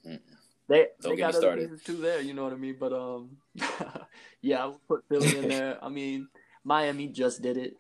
Mm-mm. 0.06 0.20
They 0.68 0.88
Don't 1.02 1.16
they 1.16 1.18
got 1.18 1.36
other 1.36 1.58
pieces 1.58 1.82
too 1.82 1.98
there, 1.98 2.22
you 2.22 2.34
know 2.34 2.44
what 2.44 2.54
I 2.54 2.58
mean? 2.58 2.78
But 2.80 2.94
um, 2.94 3.38
yeah, 4.42 4.64
I 4.64 4.66
would 4.68 4.88
put 4.88 5.04
Philly 5.10 5.36
in 5.36 5.48
there. 5.50 5.84
I 5.84 5.90
mean, 5.90 6.28
Miami 6.64 7.08
just 7.08 7.42
did 7.42 7.58
it, 7.58 7.76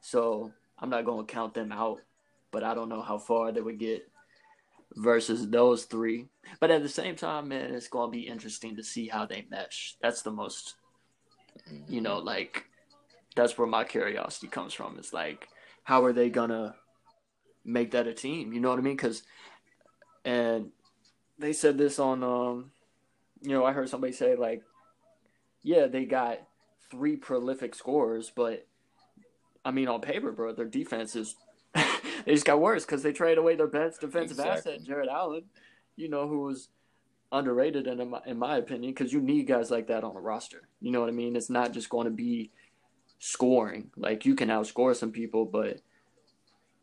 so 0.00 0.52
I'm 0.78 0.90
not 0.90 1.04
gonna 1.04 1.24
count 1.24 1.54
them 1.54 1.70
out. 1.70 2.00
But 2.50 2.64
I 2.64 2.74
don't 2.74 2.88
know 2.88 3.00
how 3.00 3.16
far 3.18 3.52
they 3.52 3.60
would 3.60 3.78
get 3.78 4.06
versus 4.96 5.48
those 5.48 5.84
three. 5.84 6.26
But 6.58 6.72
at 6.72 6.82
the 6.82 6.88
same 6.88 7.14
time, 7.14 7.48
man, 7.48 7.72
it's 7.72 7.88
gonna 7.88 8.10
be 8.10 8.26
interesting 8.26 8.76
to 8.76 8.82
see 8.82 9.06
how 9.06 9.24
they 9.24 9.46
mesh. 9.48 9.96
That's 10.02 10.22
the 10.22 10.32
most, 10.32 10.74
you 11.88 12.00
know, 12.00 12.16
mm-hmm. 12.16 12.26
like 12.26 12.64
that's 13.34 13.56
where 13.56 13.66
my 13.66 13.84
curiosity 13.84 14.46
comes 14.46 14.74
from. 14.74 14.96
It's 14.98 15.12
like, 15.12 15.48
how 15.84 16.04
are 16.04 16.12
they 16.12 16.30
gonna 16.30 16.74
make 17.64 17.92
that 17.92 18.06
a 18.06 18.14
team? 18.14 18.52
You 18.52 18.60
know 18.60 18.70
what 18.70 18.78
I 18.78 18.82
mean? 18.82 18.96
Because 18.96 19.22
and 20.24 20.70
they 21.38 21.52
said 21.52 21.78
this 21.78 21.98
on 21.98 22.22
um 22.22 22.70
you 23.40 23.50
know, 23.50 23.64
I 23.64 23.72
heard 23.72 23.88
somebody 23.88 24.12
say 24.12 24.36
like 24.36 24.62
yeah, 25.62 25.86
they 25.86 26.04
got 26.04 26.38
three 26.90 27.16
prolific 27.16 27.74
scorers, 27.74 28.30
but 28.34 28.66
I 29.64 29.70
mean 29.70 29.88
on 29.88 30.00
paper, 30.00 30.32
bro, 30.32 30.52
their 30.52 30.66
defense 30.66 31.16
is 31.16 31.36
they 31.74 32.32
just 32.34 32.46
got 32.46 32.60
worse 32.60 32.84
because 32.84 33.02
they 33.02 33.12
traded 33.12 33.38
away 33.38 33.56
their 33.56 33.66
best 33.66 34.00
defensive 34.00 34.38
exactly. 34.38 34.74
asset, 34.74 34.84
Jarrett 34.84 35.08
Allen, 35.08 35.44
you 35.96 36.08
know, 36.08 36.28
who 36.28 36.40
was 36.40 36.68
underrated 37.32 37.86
in 37.86 38.10
my, 38.10 38.20
in 38.26 38.38
my 38.38 38.58
opinion 38.58 38.92
because 38.92 39.12
you 39.12 39.20
need 39.20 39.46
guys 39.46 39.70
like 39.70 39.86
that 39.88 40.04
on 40.04 40.16
a 40.16 40.20
roster. 40.20 40.68
You 40.80 40.92
know 40.92 41.00
what 41.00 41.08
I 41.08 41.12
mean? 41.12 41.34
It's 41.34 41.50
not 41.50 41.72
just 41.72 41.88
going 41.88 42.04
to 42.04 42.10
be 42.10 42.50
scoring. 43.18 43.90
Like 43.96 44.26
you 44.26 44.34
can 44.34 44.48
outscore 44.48 44.94
some 44.94 45.12
people, 45.12 45.44
but 45.44 45.80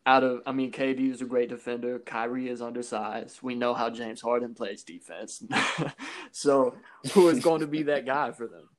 out 0.05 0.23
of 0.23 0.41
I 0.45 0.51
mean 0.51 0.71
KD 0.71 1.11
is 1.11 1.21
a 1.21 1.25
great 1.25 1.49
defender. 1.49 1.99
Kyrie 1.99 2.49
is 2.49 2.61
undersized. 2.61 3.39
We 3.41 3.55
know 3.55 3.73
how 3.73 3.89
James 3.89 4.21
Harden 4.21 4.55
plays 4.55 4.83
defense. 4.83 5.43
so 6.31 6.75
who 7.13 7.29
is 7.29 7.43
going 7.43 7.61
to 7.61 7.67
be 7.67 7.83
that 7.83 8.05
guy 8.05 8.31
for 8.31 8.47
them? 8.47 8.69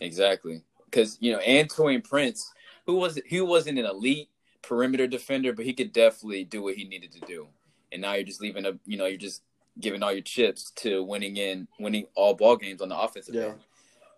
Exactly. 0.00 0.62
Cuz 0.90 1.16
you 1.20 1.32
know 1.32 1.38
Taurean 1.38 2.02
Prince, 2.02 2.50
who 2.86 2.96
was 2.96 3.20
he 3.26 3.40
wasn't 3.40 3.78
an 3.78 3.84
elite 3.84 4.30
perimeter 4.62 5.06
defender, 5.06 5.52
but 5.52 5.64
he 5.64 5.74
could 5.74 5.92
definitely 5.92 6.44
do 6.44 6.62
what 6.62 6.74
he 6.74 6.84
needed 6.84 7.12
to 7.12 7.20
do. 7.20 7.48
And 7.92 8.02
now 8.02 8.14
you're 8.14 8.24
just 8.24 8.40
leaving 8.40 8.66
a 8.66 8.78
you 8.84 8.96
know, 8.96 9.06
you're 9.06 9.18
just 9.18 9.42
giving 9.80 10.02
all 10.02 10.12
your 10.12 10.22
chips 10.22 10.70
to 10.72 11.02
winning 11.02 11.36
in 11.36 11.68
winning 11.78 12.06
all 12.14 12.34
ball 12.34 12.56
games 12.56 12.82
on 12.82 12.88
the 12.88 12.98
offensive 12.98 13.34
yeah. 13.34 13.46
end, 13.46 13.60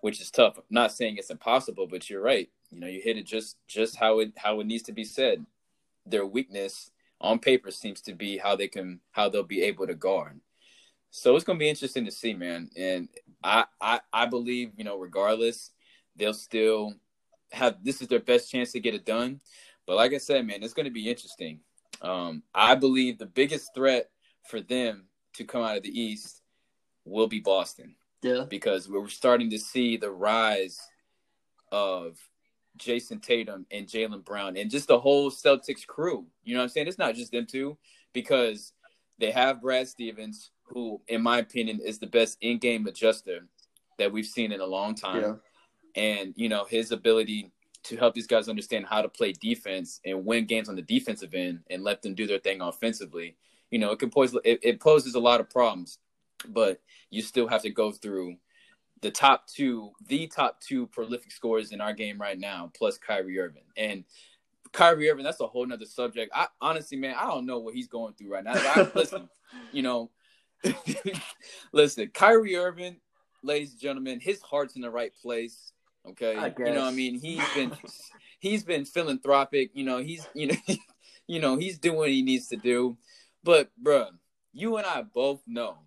which 0.01 0.21
is 0.21 0.31
tough. 0.31 0.57
I'm 0.59 0.65
not 0.71 0.93
saying 0.93 1.17
it's 1.17 1.31
impossible, 1.31 1.87
but 1.87 2.09
you're 2.09 2.23
right 2.23 2.49
you 2.71 2.79
know, 2.79 2.87
you 2.87 3.01
hit 3.01 3.19
it 3.19 3.27
just 3.27 3.57
just 3.67 3.97
how 3.97 4.21
it 4.21 4.33
how 4.37 4.61
it 4.61 4.67
needs 4.67 4.85
to 4.85 4.93
be 4.93 5.05
said. 5.05 5.45
Their 6.07 6.25
weakness 6.25 6.91
on 7.21 7.39
paper 7.39 7.71
seems 7.71 8.01
to 8.03 8.15
be 8.15 8.39
how 8.39 8.57
they 8.57 8.69
can 8.69 9.01
how 9.11 9.29
they'll 9.29 9.43
be 9.43 9.63
able 9.63 9.87
to 9.87 9.95
guard. 9.95 10.41
So 11.11 11.35
it's 11.35 11.45
gonna 11.45 11.59
be 11.59 11.69
interesting 11.69 12.05
to 12.05 12.11
see, 12.11 12.35
man. 12.35 12.71
And 12.77 13.09
I 13.43 13.65
I, 13.81 14.01
I 14.13 14.27
believe, 14.27 14.73
you 14.77 14.85
know, 14.85 14.99
regardless, 14.99 15.73
they'll 16.17 16.33
still 16.33 16.95
have 17.53 17.83
this 17.83 18.01
is 18.01 18.09
their 18.09 18.21
best 18.21 18.51
chance 18.51 18.73
to 18.73 18.81
get 18.81 18.95
it 18.95 19.05
done. 19.05 19.41
But 19.87 19.97
like 19.97 20.15
I 20.15 20.19
said, 20.19 20.47
man, 20.47 20.63
it's 20.63 20.75
gonna 20.75 20.91
be 20.91 21.09
interesting. 21.09 21.61
Um, 22.01 22.45
I 22.55 22.77
believe 22.77 23.19
the 23.19 23.27
biggest 23.27 23.75
threat 23.75 24.11
for 24.49 24.61
them 24.61 25.07
to 25.35 25.45
come 25.45 25.63
out 25.63 25.77
of 25.77 25.83
the 25.83 26.01
East 26.01 26.43
will 27.05 27.29
be 27.29 27.41
Boston. 27.41 27.95
Yeah. 28.23 28.45
Because 28.49 28.89
we're 28.89 29.09
starting 29.09 29.51
to 29.51 29.59
see 29.59 29.97
the 29.97 30.11
rise 30.11 30.79
of 31.73 32.19
Jayson 32.77 33.21
Tatum 33.21 33.67
and 33.71 33.87
Jaylen 33.87 34.25
Brown 34.25 34.57
and 34.57 34.71
just 34.71 34.89
the 34.89 34.99
whole 34.99 35.31
Celtics 35.31 35.87
crew. 35.87 36.27
You 36.45 36.55
know 36.55 36.61
what 36.61 36.65
I'm 36.65 36.69
saying? 36.71 36.89
It's 36.89 36.99
not 36.99 37.15
just 37.15 37.33
them 37.33 37.47
two 37.47 37.79
because 38.13 38.73
they 39.19 39.31
have 39.31 39.63
Brad 39.63 39.89
Stevens, 39.89 40.51
who, 40.65 41.01
in 41.09 41.23
my 41.23 41.39
opinion, 41.39 41.81
is 41.85 41.99
the 41.99 42.07
best 42.07 42.39
in 42.41 42.59
game 42.59 42.87
adjuster 42.87 43.47
that 43.99 44.13
we've 44.13 44.27
seen 44.27 44.53
in 44.53 44.61
a 44.61 44.67
long 44.67 44.95
time. 44.95 45.23
Yeah. 45.23 45.35
And, 46.21 46.35
you 46.37 46.49
know, 46.49 46.65
his 46.65 46.93
ability 46.93 47.51
to 47.83 47.97
help 47.97 48.15
these 48.15 48.27
guys 48.27 48.49
understand 48.49 48.87
how 48.87 49.03
to 49.03 49.09
play 49.09 49.33
defense 49.33 50.01
and 50.05 50.25
win 50.25 50.45
games 50.47 50.69
on 50.69 50.77
the 50.77 50.83
defensive 50.83 51.35
end 51.35 51.61
and 51.71 51.83
let 51.83 52.03
them 52.03 52.15
do 52.15 52.27
their 52.27 52.39
thing 52.39 52.61
offensively. 52.61 53.37
You 53.71 53.79
know, 53.79 53.93
it 53.93 53.99
can 53.99 54.11
pose 54.11 54.35
it, 54.45 54.61
it 54.63 54.81
poses 54.81 55.15
a 55.15 55.21
lot 55.21 55.41
of 55.41 55.49
problems, 55.49 55.99
but 56.49 56.81
you 57.11 57.23
still 57.23 57.49
have 57.49 57.63
to 57.63 57.71
go 57.71 57.93
through 57.93 58.37
the 59.03 59.11
top 59.11 59.47
two, 59.47 59.93
the 60.09 60.27
top 60.27 60.61
two 60.61 60.87
prolific 60.89 61.33
scorers 61.33 61.73
in 61.73 61.81
our 61.81 61.93
game 61.93 62.21
right 62.21 62.39
now, 62.39 62.71
plus 62.77 62.99
Kyrie 62.99 63.39
Irving. 63.39 63.63
And 63.77 64.05
Kyrie 64.73 65.11
Irving, 65.11 65.25
that's 65.25 65.41
a 65.41 65.47
whole 65.47 65.67
nother 65.67 65.87
subject. 65.87 66.33
I 66.35 66.49
honestly, 66.61 66.99
man, 66.99 67.15
I 67.19 67.27
don't 67.27 67.47
know 67.47 67.59
what 67.59 67.75
he's 67.75 67.89
going 67.89 68.15
through 68.15 68.33
right 68.33 68.45
now. 68.45 68.53
I, 68.55 68.91
listen, 68.95 69.29
you 69.73 69.83
know, 69.83 70.11
listen, 71.73 72.09
Kyrie 72.09 72.57
Irving, 72.57 72.97
ladies 73.43 73.73
and 73.73 73.81
gentlemen, 73.81 74.21
his 74.21 74.41
heart's 74.43 74.77
in 74.77 74.83
the 74.83 74.91
right 74.91 75.13
place. 75.23 75.73
Okay, 76.09 76.35
you 76.59 76.73
know, 76.73 76.85
I 76.85 76.93
mean, 76.93 77.21
he's 77.21 77.43
been 77.55 77.73
he's 78.39 78.65
been 78.65 78.85
philanthropic. 78.85 79.71
You 79.75 79.85
know, 79.85 79.99
he's 79.99 80.27
you 80.35 80.49
know, 80.49 80.77
you 81.27 81.41
know, 81.41 81.57
he's 81.57 81.79
doing 81.79 81.99
what 81.99 82.11
he 82.11 82.23
needs 82.23 82.49
to 82.49 82.57
do. 82.57 82.97
But, 83.43 83.71
bruh, 83.83 84.11
you 84.53 84.77
and 84.77 84.87
I 84.87 85.03
both 85.03 85.41
know 85.47 85.79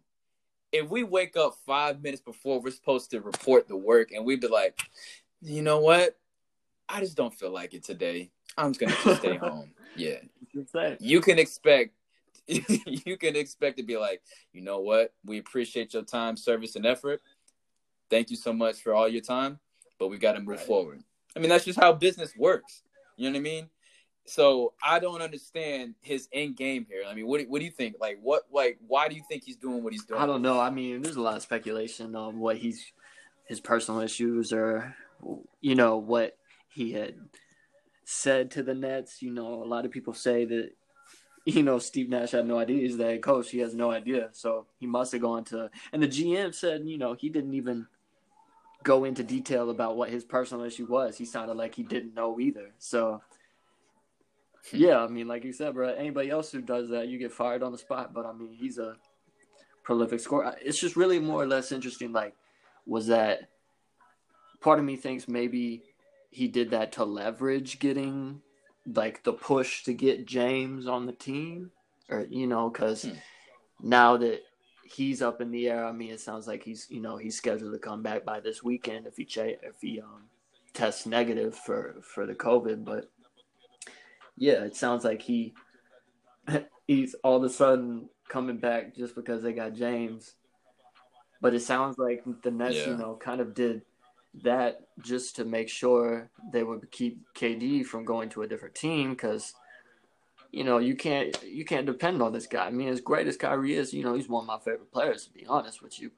if 0.74 0.90
we 0.90 1.04
wake 1.04 1.38
up 1.38 1.56
five 1.66 2.02
minutes 2.02 2.22
before 2.22 2.60
we're 2.60 2.72
supposed 2.72 3.12
to 3.12 3.22
report 3.22 3.68
the 3.68 3.78
work 3.78 4.12
and 4.12 4.26
we'd 4.26 4.42
be 4.42 4.48
like, 4.48 4.78
you 5.42 5.62
know 5.62 5.80
what? 5.80 6.18
I 6.90 7.00
just 7.00 7.16
don't 7.16 7.34
feel 7.34 7.52
like 7.52 7.74
it 7.74 7.84
today. 7.84 8.32
I'm 8.58 8.74
just 8.74 8.80
gonna 8.80 8.96
just 9.04 9.22
stay 9.22 9.38
home. 9.38 9.72
Yeah. 9.96 10.18
You 11.00 11.22
can 11.22 11.40
expect 11.40 11.94
you 12.48 13.18
can 13.18 13.36
expect 13.36 13.78
to 13.78 13.84
be 13.84 13.98
like, 13.98 14.22
you 14.52 14.62
know 14.62 14.82
what? 14.82 15.14
We 15.24 15.38
appreciate 15.38 15.94
your 15.94 16.04
time, 16.04 16.36
service, 16.36 16.76
and 16.76 16.86
effort. 16.86 17.22
Thank 18.10 18.30
you 18.30 18.36
so 18.36 18.52
much 18.52 18.82
for 18.82 18.94
all 18.94 19.08
your 19.08 19.22
time, 19.22 19.60
but 19.98 20.10
we 20.10 20.18
got 20.18 20.34
to 20.34 20.40
move 20.40 20.58
right. 20.58 20.60
forward. 20.60 21.04
I 21.36 21.40
mean, 21.40 21.50
that's 21.50 21.66
just 21.66 21.80
how 21.80 21.94
business 21.94 22.34
works. 22.36 22.84
You 23.16 23.30
know 23.30 23.34
what 23.34 23.40
I 23.40 23.44
mean? 23.44 23.70
So 24.26 24.74
I 24.82 25.00
don't 25.00 25.22
understand 25.22 25.96
his 26.02 26.30
end 26.32 26.56
game 26.56 26.86
here. 26.90 27.04
I 27.08 27.14
mean, 27.14 27.28
what 27.28 27.42
what 27.50 27.60
do 27.60 27.66
you 27.66 27.72
think? 27.72 27.96
Like, 28.00 28.20
what 28.22 28.44
like 28.52 28.78
why 28.88 29.10
do 29.10 29.16
you 29.16 29.24
think 29.28 29.44
he's 29.44 29.58
doing 29.58 29.84
what 29.84 29.92
he's 29.92 30.06
doing? 30.06 30.22
I 30.22 30.26
don't 30.26 30.42
know. 30.42 30.60
I 30.60 30.70
mean, 30.70 31.02
there's 31.02 31.18
a 31.18 31.22
lot 31.22 31.36
of 31.36 31.42
speculation 31.42 32.16
on 32.16 32.40
what 32.40 32.58
he's 32.58 32.94
his 33.46 33.60
personal 33.60 34.02
issues 34.02 34.54
or 34.54 34.96
you 35.60 35.76
know 35.76 35.98
what 35.98 36.38
he 36.70 36.94
had 36.94 37.16
said 38.06 38.52
to 38.52 38.64
the 38.64 38.74
Nets. 38.74 39.22
You 39.22 39.32
know, 39.32 39.62
a 39.62 39.66
lot 39.66 39.86
of 39.86 39.92
people 39.92 40.14
say 40.14 40.46
that 40.46 40.72
you 41.46 41.64
know 41.64 41.80
Steve 41.80 42.10
Nash 42.10 42.32
had 42.32 42.48
no 42.48 42.58
idea 42.58 42.82
he's 42.82 42.98
the 42.98 43.04
head 43.04 43.22
coach. 43.22 43.52
He 43.52 43.60
has 43.60 43.76
no 43.76 43.92
idea, 43.92 44.30
so 44.32 44.68
he 44.80 44.88
must 44.88 45.12
have 45.12 45.22
gone 45.22 45.44
to. 45.46 45.70
And 45.92 46.02
the 46.02 46.08
GM 46.08 46.56
said, 46.56 46.84
you 46.86 46.98
know, 46.98 47.14
he 47.14 47.28
didn't 47.28 47.56
even 47.56 47.88
go 48.84 49.06
into 49.06 49.24
detail 49.24 49.70
about 49.70 49.96
what 49.98 50.10
his 50.10 50.24
personal 50.24 50.66
issue 50.66 50.86
was. 50.86 51.18
He 51.18 51.26
sounded 51.26 51.56
like 51.56 51.76
he 51.76 51.84
didn't 51.84 52.14
know 52.14 52.40
either. 52.40 52.72
So 52.80 53.22
yeah, 54.72 55.00
I 55.00 55.08
mean, 55.08 55.28
like 55.28 55.44
you 55.44 55.52
said, 55.52 55.74
bro. 55.74 55.90
Anybody 55.90 56.30
else 56.30 56.52
who 56.52 56.62
does 56.62 56.90
that, 56.90 57.08
you 57.08 57.18
get 57.18 57.32
fired 57.32 57.64
on 57.64 57.72
the 57.72 57.78
spot. 57.78 58.14
But 58.14 58.26
I 58.26 58.34
mean, 58.34 58.54
he's 58.54 58.78
a 58.78 58.96
prolific 59.84 60.20
scorer. 60.20 60.56
It's 60.62 60.80
just 60.80 60.96
really 60.96 61.20
more 61.20 61.42
or 61.42 61.48
less 61.48 61.72
interesting. 61.72 62.12
Like, 62.12 62.36
was 62.86 63.08
that 63.08 63.50
part 64.62 64.80
of 64.80 64.86
me 64.86 64.96
thinks 64.96 65.28
maybe 65.28 65.84
he 66.30 66.48
did 66.48 66.72
that 66.72 66.94
to 66.94 67.04
leverage 67.04 67.80
getting 67.80 68.42
like 68.86 69.24
the 69.24 69.34
push 69.34 69.84
to 69.84 69.94
get 69.94 70.26
James 70.26 70.88
on 70.88 71.06
the 71.06 71.14
team, 71.14 71.72
or 72.10 72.26
you 72.30 72.48
know, 72.48 72.70
because 72.70 73.04
hmm. 73.04 73.12
now 73.82 74.18
that 74.18 74.42
he's 74.84 75.22
up 75.22 75.42
in 75.42 75.52
the 75.52 75.70
air, 75.70 75.86
I 75.86 75.92
mean, 75.92 76.12
it 76.12 76.22
sounds 76.22 76.48
like 76.48 76.64
he's 76.64 76.88
you 76.90 77.02
know 77.02 77.18
he's 77.18 77.38
scheduled 77.38 77.74
to 77.74 77.80
come 77.80 78.02
back 78.02 78.24
by 78.24 78.40
this 78.40 78.64
weekend 78.64 79.08
if 79.08 79.18
he 79.18 79.26
ch- 79.26 79.60
if 79.62 79.82
he 79.82 80.00
um 80.00 80.30
tests 80.74 81.06
negative 81.06 81.56
for 81.56 81.96
for 82.02 82.26
the 82.26 82.36
COVID, 82.36 82.84
but 82.84 83.10
yeah, 84.38 84.64
it 84.64 84.76
sounds 84.76 85.04
like 85.04 85.22
he 85.22 85.54
he's 86.88 87.16
all 87.24 87.38
of 87.38 87.44
a 87.44 87.50
sudden 87.50 88.10
coming 88.28 88.58
back 88.58 88.96
just 88.96 89.16
because 89.16 89.44
they 89.44 89.54
got 89.54 89.74
James. 89.74 90.36
But 91.42 91.54
it 91.54 91.62
sounds 91.62 91.98
like 91.98 92.24
the 92.42 92.52
Nets, 92.52 92.76
yeah. 92.76 92.92
you 92.92 92.98
know, 92.98 93.16
kind 93.16 93.42
of 93.42 93.54
did 93.54 93.82
that 94.44 94.82
just 95.02 95.36
to 95.36 95.46
make 95.46 95.70
sure 95.70 96.30
they 96.52 96.64
would 96.64 96.90
keep 96.90 97.22
KD 97.36 97.86
from 97.86 98.06
going 98.06 98.30
to 98.30 98.42
a 98.42 98.48
different 98.48 98.76
team 98.76 99.12
because 99.12 99.54
you 100.52 100.64
know 100.64 100.78
you 100.80 100.96
can't 100.96 101.38
you 101.44 101.66
can't 101.66 101.86
depend 101.86 102.22
on 102.22 102.34
this 102.34 102.48
guy. 102.48 102.66
I 102.66 102.72
mean, 102.72 102.88
as 102.88 103.02
great 103.02 103.28
as 103.28 103.38
Kyrie 103.38 103.76
is, 103.76 103.94
you 103.94 104.04
know 104.04 104.16
he's 104.16 104.30
one 104.30 104.44
of 104.44 104.48
my 104.48 104.60
favorite 104.60 104.92
players 104.92 105.26
to 105.26 105.34
be 105.34 105.46
honest 105.48 105.82
with 105.82 106.00
you, 106.00 106.12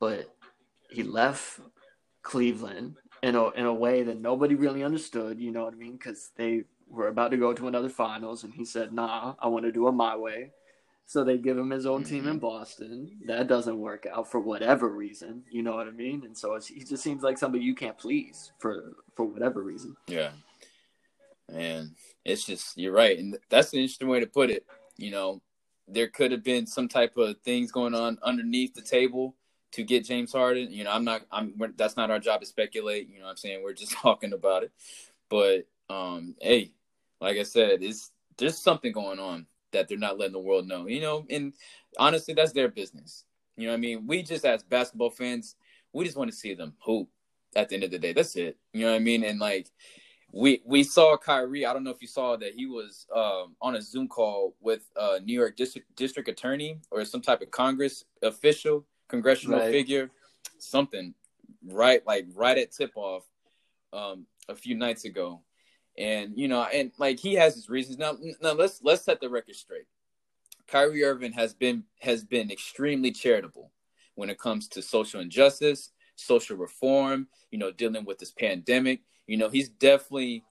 but 0.00 0.34
he 0.90 1.02
left 1.02 1.60
Cleveland 2.22 2.96
in 3.22 3.36
a 3.36 3.50
in 3.50 3.66
a 3.66 3.74
way 3.74 4.02
that 4.02 4.20
nobody 4.20 4.54
really 4.54 4.82
understood. 4.82 5.38
You 5.40 5.52
know 5.52 5.64
what 5.64 5.74
I 5.74 5.76
mean? 5.76 5.92
Because 5.92 6.30
they 6.36 6.64
were 6.92 7.08
about 7.08 7.30
to 7.30 7.36
go 7.36 7.52
to 7.52 7.68
another 7.68 7.88
finals, 7.88 8.44
and 8.44 8.52
he 8.52 8.64
said, 8.64 8.92
"Nah, 8.92 9.34
I 9.38 9.48
want 9.48 9.64
to 9.64 9.72
do 9.72 9.88
it 9.88 9.92
my 9.92 10.16
way." 10.16 10.52
So 11.06 11.24
they 11.24 11.36
give 11.36 11.58
him 11.58 11.70
his 11.70 11.84
own 11.84 12.04
team 12.04 12.26
in 12.26 12.36
mm-hmm. 12.36 12.38
Boston. 12.38 13.18
That 13.26 13.48
doesn't 13.48 13.78
work 13.78 14.06
out 14.10 14.30
for 14.30 14.40
whatever 14.40 14.88
reason. 14.88 15.42
You 15.50 15.62
know 15.62 15.74
what 15.74 15.88
I 15.88 15.90
mean? 15.90 16.22
And 16.24 16.36
so 16.36 16.58
he 16.58 16.84
just 16.84 17.02
seems 17.02 17.22
like 17.22 17.38
somebody 17.38 17.64
you 17.64 17.74
can't 17.74 17.98
please 17.98 18.52
for 18.58 18.92
for 19.16 19.24
whatever 19.24 19.62
reason. 19.62 19.96
Yeah, 20.06 20.30
and 21.52 21.90
it's 22.24 22.44
just 22.44 22.76
you're 22.76 22.92
right, 22.92 23.18
and 23.18 23.36
that's 23.48 23.72
an 23.72 23.80
interesting 23.80 24.08
way 24.08 24.20
to 24.20 24.26
put 24.26 24.50
it. 24.50 24.64
You 24.96 25.10
know, 25.10 25.42
there 25.88 26.08
could 26.08 26.30
have 26.30 26.44
been 26.44 26.66
some 26.66 26.88
type 26.88 27.16
of 27.16 27.40
things 27.40 27.72
going 27.72 27.94
on 27.94 28.18
underneath 28.22 28.74
the 28.74 28.82
table 28.82 29.34
to 29.72 29.82
get 29.82 30.04
James 30.04 30.32
Harden. 30.32 30.70
You 30.70 30.84
know, 30.84 30.92
I'm 30.92 31.04
not. 31.04 31.22
I'm. 31.30 31.54
That's 31.76 31.96
not 31.96 32.10
our 32.10 32.18
job 32.18 32.40
to 32.40 32.46
speculate. 32.46 33.08
You 33.08 33.20
know, 33.20 33.26
I'm 33.26 33.36
saying 33.36 33.62
we're 33.62 33.72
just 33.72 33.92
talking 34.02 34.32
about 34.32 34.62
it. 34.62 34.72
But 35.28 35.66
um, 35.90 36.36
hey, 36.40 36.72
like 37.22 37.38
I 37.38 37.44
said, 37.44 37.82
it's 37.82 38.10
there's 38.36 38.58
something 38.58 38.92
going 38.92 39.18
on 39.18 39.46
that 39.72 39.88
they're 39.88 39.98
not 39.98 40.18
letting 40.18 40.32
the 40.32 40.38
world 40.38 40.66
know. 40.66 40.86
You 40.86 41.00
know, 41.00 41.26
and 41.30 41.52
honestly, 41.98 42.34
that's 42.34 42.52
their 42.52 42.68
business. 42.68 43.24
You 43.56 43.68
know, 43.68 43.74
I 43.74 43.76
mean, 43.76 44.06
we 44.06 44.22
just 44.22 44.44
as 44.44 44.62
basketball 44.62 45.10
fans, 45.10 45.56
we 45.92 46.04
just 46.04 46.16
want 46.16 46.30
to 46.30 46.36
see 46.36 46.54
them 46.54 46.74
hoop. 46.84 47.08
At 47.54 47.68
the 47.68 47.74
end 47.74 47.84
of 47.84 47.90
the 47.90 47.98
day, 47.98 48.14
that's 48.14 48.34
it. 48.36 48.56
You 48.72 48.86
know 48.86 48.92
what 48.92 48.96
I 48.96 49.00
mean? 49.00 49.24
And 49.24 49.38
like, 49.38 49.68
we 50.32 50.62
we 50.64 50.84
saw 50.84 51.18
Kyrie. 51.18 51.66
I 51.66 51.74
don't 51.74 51.84
know 51.84 51.90
if 51.90 52.00
you 52.00 52.08
saw 52.08 52.34
that 52.36 52.54
he 52.54 52.64
was 52.64 53.06
um, 53.14 53.56
on 53.60 53.76
a 53.76 53.82
Zoom 53.82 54.08
call 54.08 54.56
with 54.60 54.88
a 54.96 55.20
New 55.20 55.34
York 55.34 55.56
district 55.56 55.94
district 55.94 56.30
attorney 56.30 56.78
or 56.90 57.04
some 57.04 57.20
type 57.20 57.42
of 57.42 57.50
Congress 57.50 58.04
official 58.22 58.86
congressional 59.08 59.58
right. 59.60 59.70
figure, 59.70 60.10
something, 60.58 61.14
right? 61.68 62.04
Like 62.06 62.26
right 62.34 62.56
at 62.56 62.72
tip 62.72 62.92
off 62.96 63.24
um, 63.92 64.26
a 64.48 64.54
few 64.56 64.74
nights 64.74 65.04
ago, 65.04 65.42
and 65.98 66.32
you 66.36 66.48
know, 66.48 66.62
and 66.62 66.92
like 66.98 67.18
he 67.18 67.34
has 67.34 67.54
his 67.54 67.68
reasons. 67.68 67.98
Now, 67.98 68.16
now 68.40 68.52
let's 68.52 68.80
let's 68.82 69.04
set 69.04 69.20
the 69.20 69.28
record 69.28 69.56
straight. 69.56 69.86
Kyrie 70.66 71.04
Irving 71.04 71.32
has 71.32 71.54
been 71.54 71.84
has 72.00 72.24
been 72.24 72.50
extremely 72.50 73.10
charitable 73.10 73.70
when 74.14 74.30
it 74.30 74.38
comes 74.38 74.68
to 74.68 74.82
social 74.82 75.20
injustice, 75.20 75.90
social 76.16 76.56
reform. 76.56 77.28
You 77.50 77.58
know, 77.58 77.70
dealing 77.70 78.04
with 78.04 78.18
this 78.18 78.32
pandemic. 78.32 79.00
You 79.26 79.36
know, 79.36 79.48
he's 79.48 79.68
definitely 79.68 80.44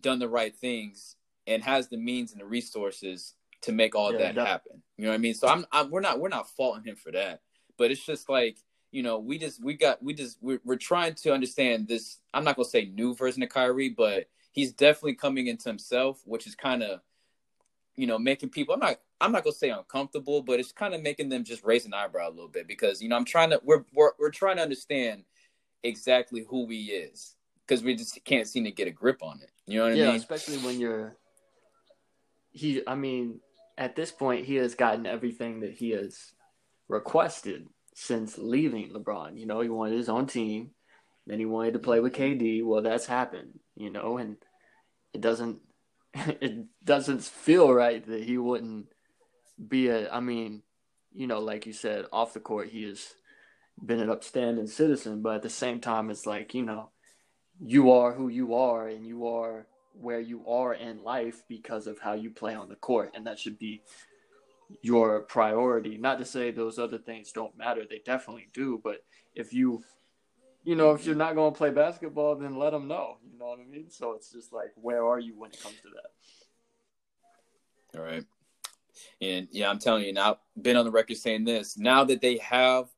done 0.00 0.18
the 0.18 0.28
right 0.28 0.54
things 0.54 1.16
and 1.46 1.62
has 1.62 1.88
the 1.88 1.96
means 1.96 2.32
and 2.32 2.40
the 2.40 2.46
resources 2.46 3.34
to 3.62 3.72
make 3.72 3.94
all 3.94 4.12
yeah, 4.12 4.32
that 4.32 4.36
happen. 4.36 4.82
You 4.96 5.04
know 5.04 5.10
what 5.10 5.16
I 5.16 5.18
mean? 5.18 5.34
So 5.34 5.48
I'm, 5.48 5.66
I'm 5.72 5.90
we're 5.90 6.00
not 6.00 6.20
we're 6.20 6.28
not 6.28 6.48
faulting 6.50 6.84
him 6.84 6.96
for 6.96 7.10
that 7.12 7.40
but 7.76 7.90
it's 7.90 8.04
just 8.04 8.28
like 8.28 8.58
you 8.90 9.02
know 9.02 9.18
we 9.18 9.38
just 9.38 9.62
we 9.62 9.74
got 9.74 10.02
we 10.02 10.14
just 10.14 10.38
we're, 10.40 10.60
we're 10.64 10.76
trying 10.76 11.14
to 11.14 11.32
understand 11.32 11.88
this 11.88 12.18
i'm 12.34 12.44
not 12.44 12.56
gonna 12.56 12.68
say 12.68 12.86
new 12.86 13.14
version 13.14 13.42
of 13.42 13.48
Kyrie 13.48 13.90
but 13.90 14.28
he's 14.56 14.72
definitely 14.72 15.14
coming 15.14 15.46
into 15.46 15.68
himself 15.68 16.20
which 16.24 16.46
is 16.46 16.56
kind 16.56 16.82
of 16.82 17.00
you 17.94 18.06
know 18.06 18.18
making 18.18 18.48
people 18.48 18.74
i'm 18.74 18.80
not 18.80 18.96
i'm 19.20 19.30
not 19.30 19.44
gonna 19.44 19.54
say 19.54 19.70
uncomfortable 19.70 20.42
but 20.42 20.58
it's 20.58 20.72
kind 20.72 20.94
of 20.94 21.02
making 21.02 21.28
them 21.28 21.44
just 21.44 21.62
raise 21.62 21.86
an 21.86 21.94
eyebrow 21.94 22.28
a 22.28 22.30
little 22.30 22.48
bit 22.48 22.66
because 22.66 23.00
you 23.00 23.08
know 23.08 23.16
i'm 23.16 23.24
trying 23.24 23.50
to 23.50 23.60
we're 23.62 23.84
we're, 23.94 24.10
we're 24.18 24.30
trying 24.30 24.56
to 24.56 24.62
understand 24.62 25.22
exactly 25.84 26.44
who 26.48 26.66
he 26.68 26.86
is 26.86 27.36
because 27.66 27.84
we 27.84 27.94
just 27.94 28.18
can't 28.24 28.48
seem 28.48 28.64
to 28.64 28.70
get 28.70 28.88
a 28.88 28.92
grip 28.92 29.22
on 29.22 29.40
it. 29.42 29.50
You 29.66 29.78
know 29.78 29.88
what 29.88 29.96
yeah, 29.96 30.04
i 30.04 30.06
mean? 30.08 30.16
especially 30.16 30.58
when 30.58 30.80
you're 30.80 31.16
he 32.50 32.82
i 32.86 32.94
mean 32.94 33.40
at 33.76 33.94
this 33.94 34.10
point 34.10 34.46
he 34.46 34.56
has 34.56 34.74
gotten 34.74 35.06
everything 35.06 35.60
that 35.60 35.72
he 35.72 35.90
has 35.90 36.32
requested 36.88 37.66
since 37.94 38.36
leaving 38.36 38.90
LeBron. 38.90 39.38
You 39.38 39.46
know, 39.46 39.60
he 39.60 39.70
wanted 39.70 39.96
his 39.96 40.10
own 40.10 40.26
team, 40.26 40.70
then 41.26 41.38
he 41.38 41.46
wanted 41.46 41.72
to 41.72 41.78
play 41.78 42.00
with 42.00 42.14
KD. 42.14 42.64
Well, 42.64 42.82
that's 42.82 43.06
happened, 43.06 43.58
you 43.74 43.90
know, 43.90 44.18
and 44.18 44.36
it 45.12 45.20
doesn't 45.20 45.58
it 46.14 46.66
doesn't 46.84 47.22
feel 47.22 47.72
right 47.72 48.04
that 48.06 48.22
he 48.22 48.38
wouldn't 48.38 48.86
be 49.68 49.88
a 49.88 50.10
I 50.10 50.20
mean, 50.20 50.62
you 51.12 51.26
know, 51.26 51.40
like 51.40 51.66
you 51.66 51.72
said, 51.72 52.06
off 52.12 52.34
the 52.34 52.40
court 52.40 52.68
he 52.68 52.84
has 52.84 53.14
been 53.84 54.00
an 54.00 54.10
upstanding 54.10 54.66
citizen, 54.66 55.22
but 55.22 55.36
at 55.36 55.42
the 55.42 55.50
same 55.50 55.80
time 55.80 56.10
it's 56.10 56.26
like, 56.26 56.54
you 56.54 56.62
know, 56.62 56.90
you 57.60 57.90
are 57.92 58.12
who 58.12 58.28
you 58.28 58.54
are 58.54 58.88
and 58.88 59.06
you 59.06 59.26
are 59.26 59.66
where 59.92 60.20
you 60.20 60.46
are 60.46 60.74
in 60.74 61.02
life 61.02 61.42
because 61.48 61.86
of 61.86 61.98
how 61.98 62.12
you 62.12 62.30
play 62.30 62.54
on 62.54 62.68
the 62.68 62.76
court 62.76 63.12
and 63.14 63.26
that 63.26 63.38
should 63.38 63.58
be 63.58 63.82
your 64.82 65.20
priority. 65.22 65.96
Not 65.96 66.18
to 66.18 66.24
say 66.24 66.50
those 66.50 66.78
other 66.78 66.98
things 66.98 67.32
don't 67.32 67.56
matter, 67.56 67.82
they 67.88 68.00
definitely 68.04 68.48
do. 68.52 68.80
But 68.82 69.04
if 69.34 69.52
you, 69.52 69.82
you 70.66 70.74
know, 70.74 70.90
if 70.92 71.06
you're 71.06 71.14
not 71.14 71.34
going 71.36 71.52
to 71.52 71.56
play 71.56 71.70
basketball, 71.70 72.34
then 72.34 72.58
let 72.58 72.70
them 72.70 72.88
know. 72.88 73.18
You 73.24 73.38
know 73.38 73.46
what 73.46 73.60
I 73.60 73.64
mean? 73.64 73.88
So 73.88 74.12
it's 74.12 74.30
just 74.32 74.52
like, 74.52 74.72
where 74.74 75.06
are 75.06 75.20
you 75.20 75.38
when 75.38 75.52
it 75.52 75.62
comes 75.62 75.76
to 75.82 75.88
that? 77.94 77.98
All 77.98 78.04
right. 78.04 78.24
And 79.22 79.48
yeah, 79.52 79.70
I'm 79.70 79.78
telling 79.78 80.04
you 80.04 80.12
now, 80.12 80.38
been 80.60 80.76
on 80.76 80.84
the 80.84 80.90
record 80.90 81.16
saying 81.16 81.44
this. 81.44 81.78
Now 81.78 82.04
that 82.04 82.20
they 82.20 82.38
have, 82.38 82.88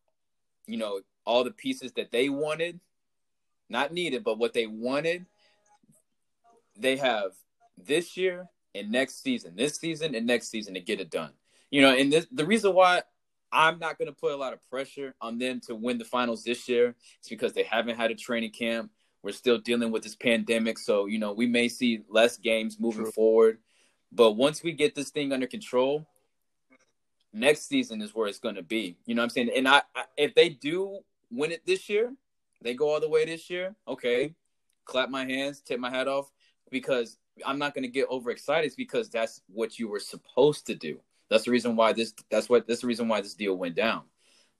you 0.66 0.78
know, 0.78 1.00
all 1.24 1.44
the 1.44 1.50
pieces 1.50 1.92
that 1.92 2.10
they 2.10 2.30
wanted, 2.30 2.80
not 3.68 3.92
needed, 3.92 4.24
but 4.24 4.38
what 4.38 4.54
they 4.54 4.66
wanted, 4.66 5.26
they 6.76 6.96
have 6.96 7.32
this 7.76 8.16
year 8.16 8.48
and 8.74 8.90
next 8.90 9.22
season, 9.22 9.54
this 9.56 9.76
season 9.76 10.14
and 10.14 10.26
next 10.26 10.48
season 10.48 10.72
to 10.74 10.80
get 10.80 11.00
it 11.00 11.10
done 11.10 11.32
you 11.70 11.82
know, 11.82 11.94
and 11.94 12.12
this, 12.12 12.26
the 12.32 12.46
reason 12.46 12.74
why 12.74 13.02
I'm 13.52 13.78
not 13.78 13.98
going 13.98 14.08
to 14.08 14.14
put 14.14 14.32
a 14.32 14.36
lot 14.36 14.52
of 14.52 14.62
pressure 14.68 15.14
on 15.20 15.38
them 15.38 15.60
to 15.66 15.74
win 15.74 15.98
the 15.98 16.04
finals 16.04 16.44
this 16.44 16.68
year 16.68 16.94
It's 17.18 17.28
because 17.28 17.52
they 17.52 17.62
haven't 17.62 17.96
had 17.96 18.10
a 18.10 18.14
training 18.14 18.52
camp. 18.52 18.90
We're 19.22 19.32
still 19.32 19.58
dealing 19.58 19.90
with 19.90 20.02
this 20.02 20.14
pandemic, 20.14 20.78
so 20.78 21.06
you 21.06 21.18
know 21.18 21.32
we 21.32 21.46
may 21.46 21.68
see 21.68 22.02
less 22.08 22.36
games 22.36 22.78
moving 22.78 23.04
True. 23.04 23.12
forward. 23.12 23.58
But 24.12 24.32
once 24.32 24.62
we 24.62 24.72
get 24.72 24.94
this 24.94 25.10
thing 25.10 25.32
under 25.32 25.46
control, 25.46 26.06
next 27.32 27.68
season 27.68 28.00
is 28.00 28.14
where 28.14 28.28
it's 28.28 28.38
going 28.38 28.54
to 28.54 28.62
be. 28.62 28.96
You 29.06 29.14
know 29.14 29.22
what 29.22 29.24
I'm 29.24 29.30
saying? 29.30 29.50
And 29.56 29.68
I, 29.68 29.82
I, 29.94 30.04
if 30.16 30.34
they 30.34 30.48
do 30.48 31.00
win 31.30 31.50
it 31.52 31.66
this 31.66 31.88
year, 31.88 32.14
they 32.62 32.74
go 32.74 32.92
all 32.92 33.00
the 33.00 33.08
way 33.08 33.24
this 33.24 33.50
year. 33.50 33.74
Okay, 33.86 34.34
clap 34.84 35.10
my 35.10 35.24
hands, 35.24 35.60
tip 35.60 35.80
my 35.80 35.90
hat 35.90 36.08
off, 36.08 36.30
because 36.70 37.18
I'm 37.44 37.58
not 37.58 37.74
going 37.74 37.82
to 37.82 37.88
get 37.88 38.08
overexcited 38.10 38.66
It's 38.66 38.76
because 38.76 39.08
that's 39.08 39.42
what 39.48 39.78
you 39.78 39.88
were 39.88 40.00
supposed 40.00 40.66
to 40.66 40.74
do. 40.74 41.00
That's 41.30 41.44
the 41.44 41.50
reason 41.50 41.76
why 41.76 41.92
this. 41.92 42.14
That's 42.30 42.48
what. 42.48 42.66
That's 42.66 42.80
the 42.80 42.86
reason 42.86 43.08
why 43.08 43.20
this 43.20 43.34
deal 43.34 43.54
went 43.54 43.74
down. 43.74 44.02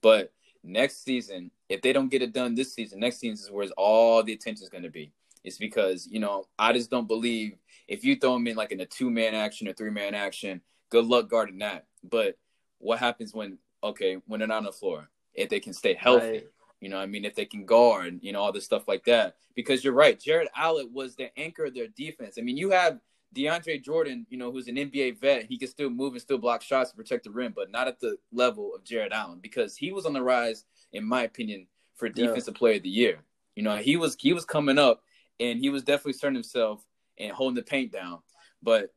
But 0.02 0.32
next 0.62 1.04
season, 1.04 1.50
if 1.68 1.82
they 1.82 1.92
don't 1.92 2.10
get 2.10 2.22
it 2.22 2.32
done 2.32 2.54
this 2.54 2.74
season, 2.74 3.00
next 3.00 3.18
season 3.18 3.46
is 3.46 3.50
where 3.50 3.66
all 3.76 4.22
the 4.22 4.32
attention 4.32 4.62
is 4.62 4.70
going 4.70 4.84
to 4.84 4.90
be. 4.90 5.12
It's 5.44 5.58
because 5.58 6.06
you 6.10 6.20
know 6.20 6.44
I 6.58 6.72
just 6.72 6.90
don't 6.90 7.08
believe 7.08 7.56
if 7.86 8.04
you 8.04 8.16
throw 8.16 8.34
them 8.34 8.46
in 8.46 8.56
like 8.56 8.72
in 8.72 8.80
a 8.80 8.86
two 8.86 9.10
man 9.10 9.34
action 9.34 9.68
or 9.68 9.72
three 9.72 9.90
man 9.90 10.14
action, 10.14 10.60
good 10.90 11.06
luck 11.06 11.28
guarding 11.28 11.58
that. 11.58 11.86
But 12.04 12.36
what 12.78 12.98
happens 12.98 13.34
when 13.34 13.58
okay 13.82 14.18
when 14.26 14.40
they're 14.40 14.48
not 14.48 14.58
on 14.58 14.64
the 14.64 14.72
floor? 14.72 15.08
If 15.34 15.48
they 15.48 15.60
can 15.60 15.72
stay 15.72 15.94
healthy, 15.94 16.26
right. 16.26 16.46
you 16.80 16.88
know, 16.88 16.98
I 16.98 17.06
mean, 17.06 17.24
if 17.24 17.34
they 17.34 17.44
can 17.44 17.64
guard, 17.64 18.18
you 18.22 18.32
know, 18.32 18.40
all 18.40 18.52
this 18.52 18.64
stuff 18.64 18.88
like 18.88 19.04
that. 19.04 19.36
Because 19.54 19.82
you're 19.84 19.92
right, 19.92 20.18
Jarrett 20.18 20.48
Allen 20.56 20.90
was 20.92 21.14
the 21.14 21.36
anchor 21.38 21.66
of 21.66 21.74
their 21.74 21.88
defense. 21.88 22.36
I 22.38 22.42
mean, 22.42 22.56
you 22.56 22.70
have 22.70 22.98
DeAndre 23.34 23.82
Jordan, 23.82 24.26
you 24.30 24.38
know, 24.38 24.50
who's 24.50 24.68
an 24.68 24.76
NBA 24.76 25.20
vet, 25.20 25.44
he 25.44 25.58
can 25.58 25.68
still 25.68 25.90
move 25.90 26.14
and 26.14 26.22
still 26.22 26.38
block 26.38 26.62
shots 26.62 26.90
to 26.90 26.96
protect 26.96 27.24
the 27.24 27.30
rim, 27.30 27.52
but 27.54 27.70
not 27.70 27.88
at 27.88 28.00
the 28.00 28.16
level 28.32 28.74
of 28.74 28.84
Jarrett 28.84 29.12
Allen 29.12 29.38
because 29.42 29.76
he 29.76 29.92
was 29.92 30.06
on 30.06 30.12
the 30.12 30.22
rise, 30.22 30.64
in 30.92 31.06
my 31.06 31.22
opinion, 31.22 31.66
for 31.94 32.08
defensive 32.08 32.54
yeah. 32.54 32.58
player 32.58 32.76
of 32.76 32.82
the 32.82 32.88
year. 32.88 33.18
You 33.54 33.62
know, 33.62 33.76
he 33.76 33.96
was 33.96 34.16
he 34.18 34.32
was 34.32 34.44
coming 34.44 34.78
up 34.78 35.02
and 35.40 35.58
he 35.58 35.68
was 35.68 35.82
definitely 35.82 36.14
starting 36.14 36.36
himself 36.36 36.84
and 37.18 37.32
holding 37.32 37.56
the 37.56 37.62
paint 37.62 37.92
down. 37.92 38.20
But 38.62 38.94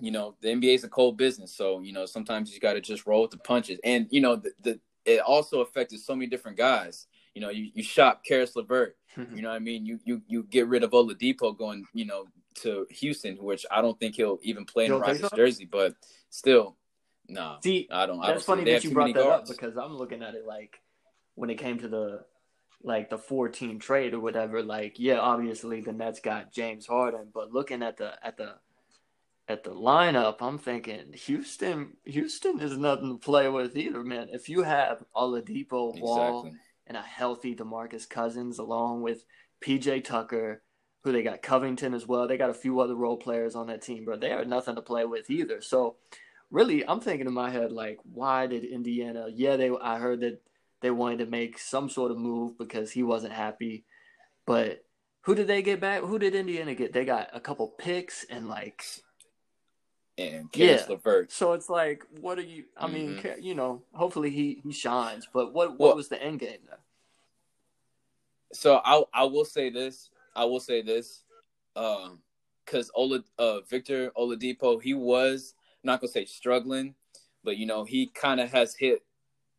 you 0.00 0.10
know, 0.10 0.34
the 0.40 0.48
NBA 0.48 0.74
is 0.74 0.84
a 0.84 0.88
cold 0.88 1.16
business, 1.16 1.54
so 1.54 1.80
you 1.80 1.92
know 1.92 2.06
sometimes 2.06 2.52
you 2.52 2.60
got 2.60 2.72
to 2.74 2.80
just 2.80 3.06
roll 3.06 3.22
with 3.22 3.30
the 3.30 3.38
punches. 3.38 3.78
And 3.84 4.06
you 4.10 4.20
know, 4.20 4.36
the, 4.36 4.52
the 4.62 4.80
it 5.04 5.20
also 5.20 5.60
affected 5.60 6.00
so 6.00 6.14
many 6.14 6.26
different 6.26 6.56
guys. 6.56 7.06
You 7.34 7.40
know, 7.40 7.50
you, 7.50 7.70
you 7.74 7.82
shop 7.82 8.24
Caris 8.24 8.56
LeVert. 8.56 8.96
Mm-hmm. 9.16 9.36
you 9.36 9.42
know 9.42 9.50
what 9.50 9.56
I 9.56 9.60
mean? 9.60 9.84
You 9.84 10.00
you 10.04 10.22
you 10.26 10.42
get 10.44 10.68
rid 10.68 10.82
of 10.82 10.90
Oladipo 10.90 11.56
going, 11.56 11.84
you 11.92 12.06
know, 12.06 12.26
to 12.62 12.86
Houston, 12.90 13.36
which 13.36 13.66
I 13.70 13.80
don't 13.80 13.98
think 13.98 14.16
he'll 14.16 14.38
even 14.42 14.64
play 14.64 14.86
in 14.86 14.92
Rockets 14.92 15.20
so? 15.20 15.36
jersey, 15.36 15.68
but 15.70 15.94
still, 16.30 16.76
no. 17.28 17.40
Nah, 17.40 17.60
see, 17.60 17.88
I 17.90 18.06
don't. 18.06 18.20
That's 18.20 18.28
I 18.28 18.32
don't 18.32 18.42
funny 18.42 18.64
that 18.72 18.84
you 18.84 18.92
brought 18.92 19.14
that 19.14 19.24
guards. 19.24 19.50
up 19.50 19.56
because 19.56 19.76
I'm 19.76 19.96
looking 19.96 20.22
at 20.22 20.34
it 20.34 20.46
like 20.46 20.80
when 21.34 21.50
it 21.50 21.58
came 21.58 21.78
to 21.78 21.88
the 21.88 22.24
like 22.82 23.10
the 23.10 23.18
four 23.18 23.48
team 23.48 23.78
trade 23.78 24.14
or 24.14 24.20
whatever. 24.20 24.62
Like, 24.62 24.98
yeah, 24.98 25.18
obviously 25.18 25.80
the 25.80 25.92
Nets 25.92 26.20
got 26.20 26.52
James 26.52 26.86
Harden, 26.86 27.28
but 27.32 27.52
looking 27.52 27.82
at 27.82 27.96
the 27.96 28.14
at 28.24 28.36
the 28.36 28.54
at 29.48 29.64
the 29.64 29.70
lineup, 29.70 30.36
I'm 30.40 30.58
thinking 30.58 31.12
Houston. 31.12 31.96
Houston 32.04 32.60
is 32.60 32.76
nothing 32.76 33.10
to 33.10 33.18
play 33.18 33.48
with 33.48 33.76
either, 33.76 34.02
man. 34.02 34.28
If 34.32 34.48
you 34.48 34.62
have 34.62 35.04
Oladipo, 35.14 35.98
Wall, 36.00 36.40
exactly. 36.40 36.60
and 36.86 36.96
a 36.96 37.02
healthy 37.02 37.54
DeMarcus 37.54 38.08
Cousins 38.08 38.58
along 38.58 39.02
with 39.02 39.24
PJ 39.60 40.04
Tucker, 40.04 40.62
who 41.02 41.12
they 41.12 41.22
got 41.22 41.42
Covington 41.42 41.94
as 41.94 42.06
well. 42.06 42.28
They 42.28 42.36
got 42.36 42.50
a 42.50 42.54
few 42.54 42.80
other 42.80 42.94
role 42.94 43.16
players 43.16 43.54
on 43.54 43.68
that 43.68 43.82
team, 43.82 44.04
but 44.04 44.20
they 44.20 44.32
are 44.32 44.44
nothing 44.44 44.74
to 44.74 44.82
play 44.82 45.04
with 45.04 45.30
either. 45.30 45.60
So 45.60 45.96
really, 46.50 46.86
I'm 46.86 47.00
thinking 47.00 47.26
in 47.26 47.32
my 47.32 47.50
head 47.50 47.72
like, 47.72 47.98
why 48.12 48.46
did 48.46 48.64
Indiana? 48.64 49.28
Yeah, 49.32 49.56
they. 49.56 49.70
I 49.70 49.98
heard 49.98 50.20
that 50.20 50.42
they 50.80 50.90
wanted 50.90 51.20
to 51.20 51.26
make 51.26 51.58
some 51.58 51.88
sort 51.88 52.10
of 52.10 52.18
move 52.18 52.58
because 52.58 52.90
he 52.90 53.02
wasn't 53.02 53.32
happy, 53.32 53.84
but 54.46 54.84
who 55.22 55.34
did 55.34 55.46
they 55.46 55.62
get 55.62 55.80
back? 55.80 56.02
Who 56.02 56.18
did 56.18 56.34
Indiana 56.34 56.74
get? 56.74 56.92
They 56.92 57.04
got 57.04 57.30
a 57.32 57.40
couple 57.40 57.68
picks 57.68 58.24
and 58.24 58.48
like 58.48 58.84
and 60.18 60.52
Caris 60.52 60.82
yeah. 60.82 60.94
LeVert. 60.94 61.32
So 61.32 61.52
it's 61.52 61.68
like, 61.68 62.04
what 62.20 62.38
are 62.38 62.42
you? 62.42 62.64
I 62.76 62.86
mm-hmm. 62.86 62.94
mean, 62.94 63.22
you 63.40 63.54
know, 63.54 63.82
hopefully 63.92 64.30
he 64.30 64.60
he 64.62 64.72
shines. 64.72 65.28
But 65.32 65.52
what 65.52 65.70
what 65.70 65.80
well, 65.80 65.96
was 65.96 66.08
the 66.08 66.22
end 66.22 66.40
game 66.40 66.58
there? 66.66 66.78
So 68.52 68.80
I 68.84 69.02
I 69.12 69.24
will 69.24 69.44
say 69.44 69.70
this. 69.70 70.10
I 70.34 70.44
will 70.44 70.60
say 70.60 70.82
this, 70.82 71.24
because 71.74 72.04
um, 72.74 72.90
Ola 72.94 73.24
uh, 73.38 73.60
Victor 73.68 74.10
Oladipo 74.16 74.80
he 74.80 74.94
was 74.94 75.54
not 75.82 76.00
gonna 76.00 76.12
say 76.12 76.24
struggling, 76.24 76.94
but 77.44 77.56
you 77.56 77.66
know 77.66 77.84
he 77.84 78.06
kind 78.08 78.40
of 78.40 78.50
has 78.52 78.74
hit 78.74 79.02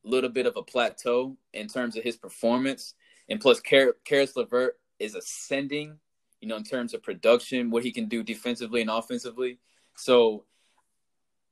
a 0.06 0.08
little 0.08 0.30
bit 0.30 0.46
of 0.46 0.58
a 0.58 0.64
plateau 0.64 1.38
in 1.54 1.68
terms 1.68 1.96
of 1.96 2.04
his 2.04 2.18
performance, 2.18 2.94
and 3.30 3.40
plus 3.40 3.60
Car- 3.60 3.98
Caris 4.06 4.36
LeVert 4.36 4.80
is 5.00 5.16
ascending. 5.16 6.00
You 6.40 6.48
know, 6.48 6.56
in 6.56 6.64
terms 6.64 6.96
of 6.96 7.04
production, 7.04 7.70
what 7.70 7.84
he 7.84 7.92
can 7.92 8.08
do 8.08 8.24
defensively 8.24 8.82
and 8.82 8.90
offensively. 8.90 9.60
So, 9.96 10.46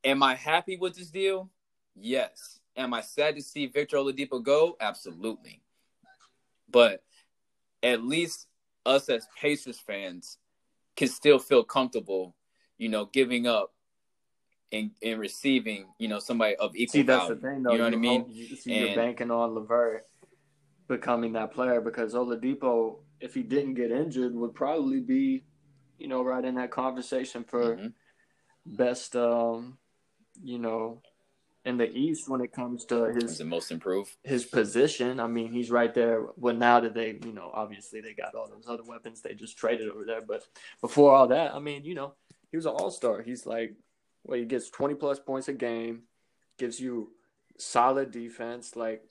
am 0.04 0.24
I 0.24 0.34
happy 0.34 0.78
with 0.78 0.96
this 0.96 1.12
deal? 1.12 1.52
Yes. 1.96 2.60
Am 2.76 2.94
I 2.94 3.02
sad 3.02 3.36
to 3.36 3.42
see 3.44 3.68
Victor 3.68 3.98
Oladipo 3.98 4.42
go? 4.42 4.78
Absolutely. 4.82 5.62
But 6.72 7.04
at 7.84 8.04
least 8.04 8.48
us 8.86 9.10
as 9.10 9.28
Pacers 9.40 9.80
fans 9.80 10.38
can 10.96 11.08
still 11.08 11.40
feel 11.40 11.64
comfortable, 11.64 12.36
you 12.78 12.90
know, 12.90 13.06
giving 13.06 13.48
up 13.48 13.74
and, 14.72 14.92
and 15.02 15.20
receiving, 15.20 15.88
you 15.98 16.08
know, 16.08 16.20
somebody 16.20 16.56
of 16.58 16.76
equal 16.76 16.92
see, 16.92 17.02
that's 17.02 17.28
value. 17.28 17.36
The 17.36 17.42
thing, 17.42 17.64
though. 17.64 17.72
You 17.72 17.78
know 17.78 17.86
you 17.86 17.92
what 17.92 17.98
I 17.98 18.02
mean? 18.02 18.26
You 18.30 18.56
see, 18.56 18.74
and, 18.74 18.88
you're 18.88 18.96
banking 18.96 19.32
on 19.32 19.56
LeVert 19.56 20.06
becoming 20.88 21.34
that 21.34 21.54
player 21.54 21.82
because 21.82 22.14
Oladipo, 22.14 22.98
if 23.20 23.34
he 23.34 23.44
didn't 23.44 23.76
get 23.76 23.92
injured, 23.92 24.36
would 24.36 24.56
probably 24.56 25.00
be, 25.00 25.44
you 25.98 26.08
know, 26.08 26.24
right 26.24 26.44
in 26.44 26.56
that 26.56 26.72
conversation 26.72 27.44
for 27.44 27.76
mm-hmm. 27.76 27.88
best, 28.66 29.16
um, 29.16 29.78
you 30.42 30.60
know, 30.60 31.02
in 31.66 31.78
the 31.78 31.90
East 31.92 32.30
when 32.30 32.42
it 32.42 32.54
comes 32.54 32.86
to 32.86 33.06
his 33.14 33.38
the 33.38 33.46
most 33.46 33.72
improved 33.72 34.12
his 34.24 34.46
position. 34.46 35.20
I 35.20 35.28
mean, 35.28 35.52
he's 35.52 35.70
right 35.70 35.94
there. 35.94 36.26
Well, 36.38 36.56
now 36.56 36.80
that 36.80 36.94
they, 36.94 37.20
you 37.24 37.34
know, 37.34 37.52
obviously 37.54 38.02
they 38.02 38.14
got 38.14 38.36
all 38.36 38.48
those 38.48 38.66
other 38.68 38.84
weapons 38.84 39.22
they 39.22 39.34
just 39.34 39.58
traded 39.58 39.90
over 39.90 40.06
there, 40.06 40.22
but 40.22 40.44
before 40.82 41.14
all 41.14 41.28
that, 41.28 41.54
I 41.54 41.60
mean, 41.60 41.84
you 41.84 41.96
know, 41.96 42.14
he 42.50 42.58
was 42.58 42.66
an 42.66 42.74
all 42.74 42.92
star. 42.92 43.22
He's 43.22 43.46
like, 43.46 43.76
well, 44.24 44.40
he 44.40 44.46
gets 44.46 44.70
twenty 44.70 44.96
plus 44.96 45.20
points 45.20 45.48
a 45.48 45.54
game, 45.54 46.04
gives 46.58 46.80
you 46.80 47.12
solid 47.58 48.12
defense. 48.12 48.76
Like, 48.76 49.04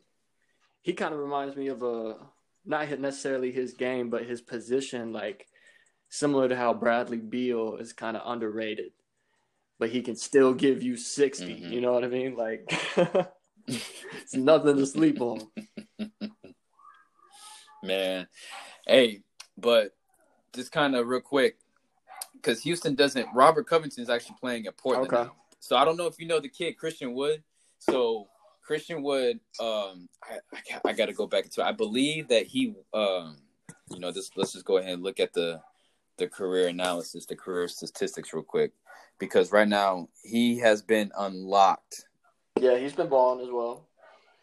he 0.81 0.95
kind 0.95 1.13
of 1.13 1.21
reminds 1.21 1.55
me 1.55 1.69
of 1.69 1.83
a 1.83 2.17
not 2.65 2.99
necessarily 2.99 3.53
his 3.53 3.75
game, 3.75 4.11
but 4.11 4.27
his 4.27 4.41
position, 4.41 5.13
like 5.13 5.47
similar 6.09 6.49
to 6.49 6.57
how 6.57 6.73
Bradley 6.73 7.19
Beal 7.19 7.77
is 7.77 7.93
kind 7.93 8.17
of 8.17 8.23
underrated 8.25 8.93
but 9.79 9.91
he 9.91 10.03
can 10.03 10.17
still 10.17 10.53
give 10.53 10.83
you 10.83 10.97
60. 10.97 11.45
Mm-hmm. 11.45 11.73
You 11.73 11.81
know 11.81 11.93
what 11.93 12.05
I 12.05 12.09
mean? 12.09 12.37
Like, 12.37 12.73
it's 13.67 14.35
nothing 14.35 14.77
to 14.77 14.87
sleep 14.87 15.21
on. 15.21 15.49
Man. 17.83 18.27
Hey, 18.87 19.23
but 19.57 19.95
just 20.55 20.73
kind 20.73 20.97
of 20.97 21.07
real 21.07 21.21
quick, 21.21 21.59
because 22.35 22.63
Houston 22.63 22.95
doesn't, 22.95 23.29
Robert 23.35 23.69
Covington 23.69 24.03
is 24.03 24.11
actually 24.11 24.37
playing 24.41 24.67
at 24.67 24.77
Portland 24.77 25.13
okay. 25.13 25.25
now. 25.25 25.33
So 25.61 25.77
I 25.77 25.85
don't 25.85 25.97
know 25.97 26.07
if 26.07 26.19
you 26.19 26.27
know 26.27 26.41
the 26.41 26.49
kid, 26.49 26.77
Christian 26.77 27.15
Wood. 27.15 27.43
So 27.79 28.29
Christian 28.63 29.03
Wood, 29.03 29.41
um, 29.61 30.09
I, 30.23 30.39
I, 30.53 30.81
I 30.87 30.93
got 30.93 31.07
to 31.07 31.13
go 31.13 31.27
back 31.27 31.51
to. 31.51 31.65
I 31.65 31.73
believe 31.73 32.29
that 32.29 32.47
he, 32.47 32.75
um, 32.93 33.37
you 33.91 34.01
know, 34.01 34.13
just 34.13 34.37
let's 34.37 34.53
just 34.53 34.65
go 34.65 34.79
ahead 34.79 34.95
and 34.95 35.03
look 35.03 35.21
at 35.21 35.33
the 35.33 35.61
the 36.19 36.29
career 36.29 36.69
analysis, 36.69 37.27
the 37.27 37.37
career 37.37 37.69
statistics, 37.69 38.33
real 38.33 38.43
quick 38.43 38.73
because 39.19 39.53
right 39.53 39.69
now 39.69 40.09
he 40.23 40.59
has 40.59 40.83
been 40.83 41.11
unlocked. 41.17 42.05
Yeah, 42.61 42.77
he's 42.79 42.93
been 42.93 43.09
balling 43.09 43.45
as 43.45 43.53
well. 43.53 43.87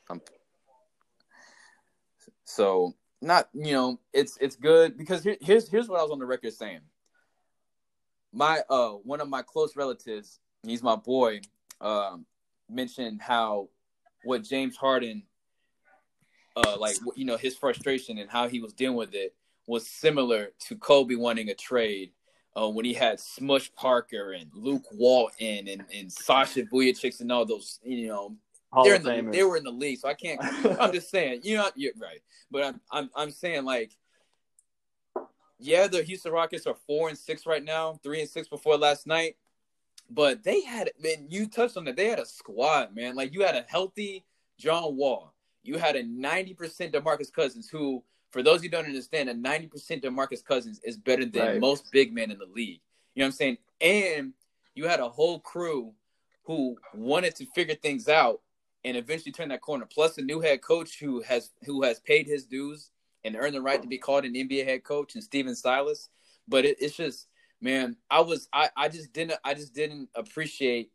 Um, 0.09 0.21
so 2.43 2.93
not 3.21 3.49
you 3.53 3.73
know 3.73 3.99
it's 4.13 4.38
it's 4.39 4.55
good 4.55 4.97
because 4.97 5.23
here, 5.23 5.38
here's 5.41 5.69
here's 5.69 5.88
what 5.88 5.99
I 5.99 6.03
was 6.03 6.11
on 6.11 6.19
the 6.19 6.25
record 6.25 6.53
saying. 6.53 6.81
My 8.31 8.61
uh 8.69 8.91
one 8.91 9.21
of 9.21 9.29
my 9.29 9.41
close 9.41 9.75
relatives, 9.75 10.39
he's 10.63 10.83
my 10.83 10.95
boy, 10.95 11.41
um, 11.81 12.25
mentioned 12.69 13.21
how 13.21 13.69
what 14.23 14.43
James 14.43 14.75
Harden, 14.75 15.23
uh, 16.55 16.77
like 16.77 16.97
you 17.15 17.25
know 17.25 17.38
his 17.38 17.55
frustration 17.55 18.17
and 18.17 18.29
how 18.29 18.47
he 18.47 18.59
was 18.59 18.73
dealing 18.73 18.97
with 18.97 19.13
it 19.13 19.33
was 19.67 19.88
similar 19.88 20.49
to 20.67 20.75
Kobe 20.75 21.15
wanting 21.15 21.49
a 21.49 21.56
trade 21.56 22.12
uh, 22.56 22.69
when 22.69 22.86
he 22.86 22.93
had 22.93 23.19
Smush 23.19 23.73
Parker 23.75 24.34
and 24.34 24.49
Luke 24.54 24.86
Walton 24.91 25.67
and, 25.67 25.84
and 25.93 26.12
Sasha 26.12 26.63
Vujacic 26.63 27.19
and 27.19 27.32
all 27.32 27.45
those, 27.45 27.80
you 27.84 28.08
know, 28.08 28.36
they're 28.84 28.95
in 28.95 29.04
the, 29.04 29.30
they 29.32 29.43
were 29.43 29.58
in 29.58 29.63
the 29.63 29.71
league. 29.71 29.99
So 29.99 30.10
I 30.10 30.13
can't. 30.13 30.39
I'm 30.80 30.91
just 30.93 31.10
saying, 31.10 31.41
you 31.43 31.56
know, 31.58 31.69
you're 31.75 31.93
right, 31.97 32.21
but 32.51 32.63
I'm 32.63 32.82
I'm 32.91 33.10
I'm 33.15 33.32
saying 33.32 33.63
like, 33.63 33.91
yeah, 35.60 35.88
the 35.88 36.04
Houston 36.04 36.34
Rockets 36.34 36.67
are 36.67 36.75
four 36.86 37.10
and 37.10 37.17
six 37.17 37.45
right 37.45 37.63
now, 37.63 37.99
three 38.04 38.19
and 38.19 38.30
six 38.30 38.49
before 38.49 38.78
last 38.78 39.08
night, 39.08 39.38
but 40.10 40.43
they 40.43 40.62
had 40.62 40.91
man, 41.01 41.28
you 41.30 41.47
touched 41.47 41.78
on 41.78 41.86
that. 41.86 41.95
They 41.95 42.10
had 42.10 42.19
a 42.19 42.25
squad, 42.25 42.93
man. 42.93 43.15
Like 43.15 43.34
you 43.34 43.43
had 43.43 43.56
a 43.56 43.65
healthy 43.67 44.25
John 44.58 44.97
Wall, 44.97 45.34
you 45.63 45.78
had 45.78 45.95
a 45.95 46.04
90% 46.04 46.56
DeMarcus 46.91 47.32
Cousins 47.32 47.69
who 47.69 48.04
for 48.36 48.43
those 48.43 48.62
who 48.62 48.67
don't 48.67 48.86
understand, 48.86 49.30
a 49.30 49.34
90% 49.34 50.04
DeMarcus 50.04 50.43
Cousins 50.43 50.82
is 50.84 50.98
better 50.98 51.24
than 51.24 51.48
right. 51.48 51.60
most 51.62 51.89
big 51.93 52.13
men 52.13 52.32
in 52.32 52.38
the 52.38 52.45
league. 52.54 52.82
You 53.13 53.21
know 53.21 53.24
what 53.24 53.26
I'm 53.28 53.32
saying? 53.32 53.58
And 53.80 54.34
you 54.74 54.89
had 54.89 55.00
a 55.00 55.08
whole 55.08 55.39
crew 55.39 55.93
who 56.43 56.76
wanted 56.93 57.34
to 57.36 57.45
figure 57.56 57.76
things 57.76 58.10
out 58.10 58.41
and 58.84 58.98
eventually 58.98 59.32
turn 59.32 59.48
that 59.50 59.62
corner. 59.62 59.88
Plus 59.89 60.17
a 60.17 60.21
new 60.21 60.41
head 60.41 60.62
coach 60.62 61.00
who 61.00 61.21
has 61.21 61.52
who 61.63 61.84
has 61.84 62.02
paid 62.02 62.28
his 62.28 62.45
dues 62.45 62.91
and 63.24 63.38
earned 63.38 63.56
the 63.56 63.62
right 63.62 63.82
to 63.82 63.88
be 63.88 63.98
called 63.98 64.26
an 64.26 64.34
NBA 64.34 64.65
head 64.65 64.84
coach 64.84 65.15
and 65.15 65.24
Stephen 65.24 65.56
Silas. 65.56 66.10
But 66.45 66.65
it, 66.65 66.76
it's 66.82 66.98
just, 66.98 67.28
man, 67.62 67.95
I 68.12 68.19
was 68.19 68.50
I, 68.52 68.69
I 68.76 68.89
just 68.89 69.13
didn't 69.13 69.39
I 69.45 69.54
just 69.54 69.74
didn't 69.74 70.10
appreciate 70.13 70.91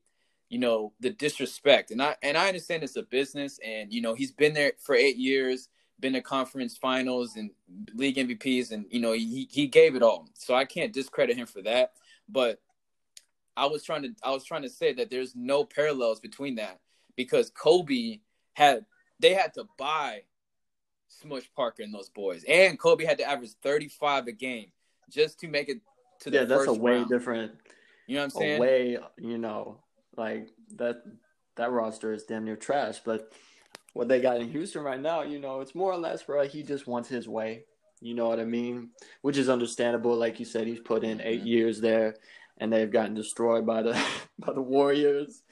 you 0.50 0.58
know 0.58 0.92
the 0.98 1.10
disrespect 1.10 1.92
and 1.92 2.02
i 2.02 2.16
and 2.24 2.36
i 2.36 2.48
understand 2.48 2.82
it's 2.82 2.96
a 2.96 3.04
business 3.04 3.60
and 3.64 3.92
you 3.92 4.02
know 4.02 4.14
he's 4.14 4.32
been 4.32 4.52
there 4.52 4.72
for 4.80 4.96
eight 4.96 5.16
years 5.16 5.68
been 6.00 6.12
to 6.14 6.20
conference 6.20 6.76
finals 6.76 7.36
and 7.36 7.50
league 7.94 8.16
MVPs, 8.16 8.72
and 8.72 8.86
you 8.90 9.00
know 9.00 9.12
he 9.12 9.48
he 9.50 9.66
gave 9.66 9.94
it 9.94 10.02
all. 10.02 10.28
So 10.34 10.54
I 10.54 10.64
can't 10.64 10.92
discredit 10.92 11.36
him 11.36 11.46
for 11.46 11.62
that. 11.62 11.92
But 12.28 12.60
I 13.56 13.66
was 13.66 13.82
trying 13.82 14.02
to 14.02 14.10
I 14.22 14.30
was 14.30 14.44
trying 14.44 14.62
to 14.62 14.68
say 14.68 14.92
that 14.94 15.10
there's 15.10 15.34
no 15.34 15.64
parallels 15.64 16.20
between 16.20 16.56
that 16.56 16.80
because 17.16 17.50
Kobe 17.50 18.20
had 18.54 18.84
they 19.18 19.34
had 19.34 19.54
to 19.54 19.64
buy 19.78 20.22
Smush 21.08 21.50
Parker 21.54 21.82
and 21.82 21.92
those 21.92 22.08
boys, 22.08 22.44
and 22.48 22.78
Kobe 22.78 23.04
had 23.04 23.18
to 23.18 23.24
average 23.24 23.52
35 23.62 24.28
a 24.28 24.32
game 24.32 24.72
just 25.10 25.40
to 25.40 25.48
make 25.48 25.68
it 25.68 25.80
to 26.20 26.30
the 26.30 26.38
yeah. 26.38 26.44
That's 26.44 26.66
a 26.66 26.72
way 26.72 26.96
round. 26.96 27.10
different. 27.10 27.52
You 28.06 28.16
know 28.16 28.22
what 28.22 28.24
I'm 28.24 28.40
saying? 28.40 28.60
Way 28.60 28.98
you 29.18 29.38
know 29.38 29.78
like 30.16 30.48
that 30.76 31.02
that 31.56 31.70
roster 31.70 32.12
is 32.12 32.24
damn 32.24 32.44
near 32.44 32.56
trash, 32.56 33.00
but 33.04 33.32
what 34.00 34.08
they 34.08 34.18
got 34.18 34.40
in 34.40 34.48
Houston 34.48 34.82
right 34.82 34.98
now, 34.98 35.20
you 35.20 35.38
know, 35.38 35.60
it's 35.60 35.74
more 35.74 35.92
or 35.92 35.98
less, 35.98 36.22
bro. 36.22 36.48
He 36.48 36.62
just 36.62 36.86
wants 36.86 37.06
his 37.06 37.28
way. 37.28 37.64
You 38.00 38.14
know 38.14 38.28
what 38.28 38.40
I 38.40 38.46
mean? 38.46 38.92
Which 39.20 39.36
is 39.36 39.50
understandable. 39.50 40.16
Like 40.16 40.40
you 40.40 40.46
said, 40.46 40.66
he's 40.66 40.80
put 40.80 41.04
in 41.04 41.20
eight 41.20 41.42
years 41.42 41.82
there, 41.82 42.14
and 42.56 42.72
they've 42.72 42.90
gotten 42.90 43.12
destroyed 43.12 43.66
by 43.66 43.82
the 43.82 44.02
by 44.38 44.54
the 44.54 44.62
Warriors 44.62 45.42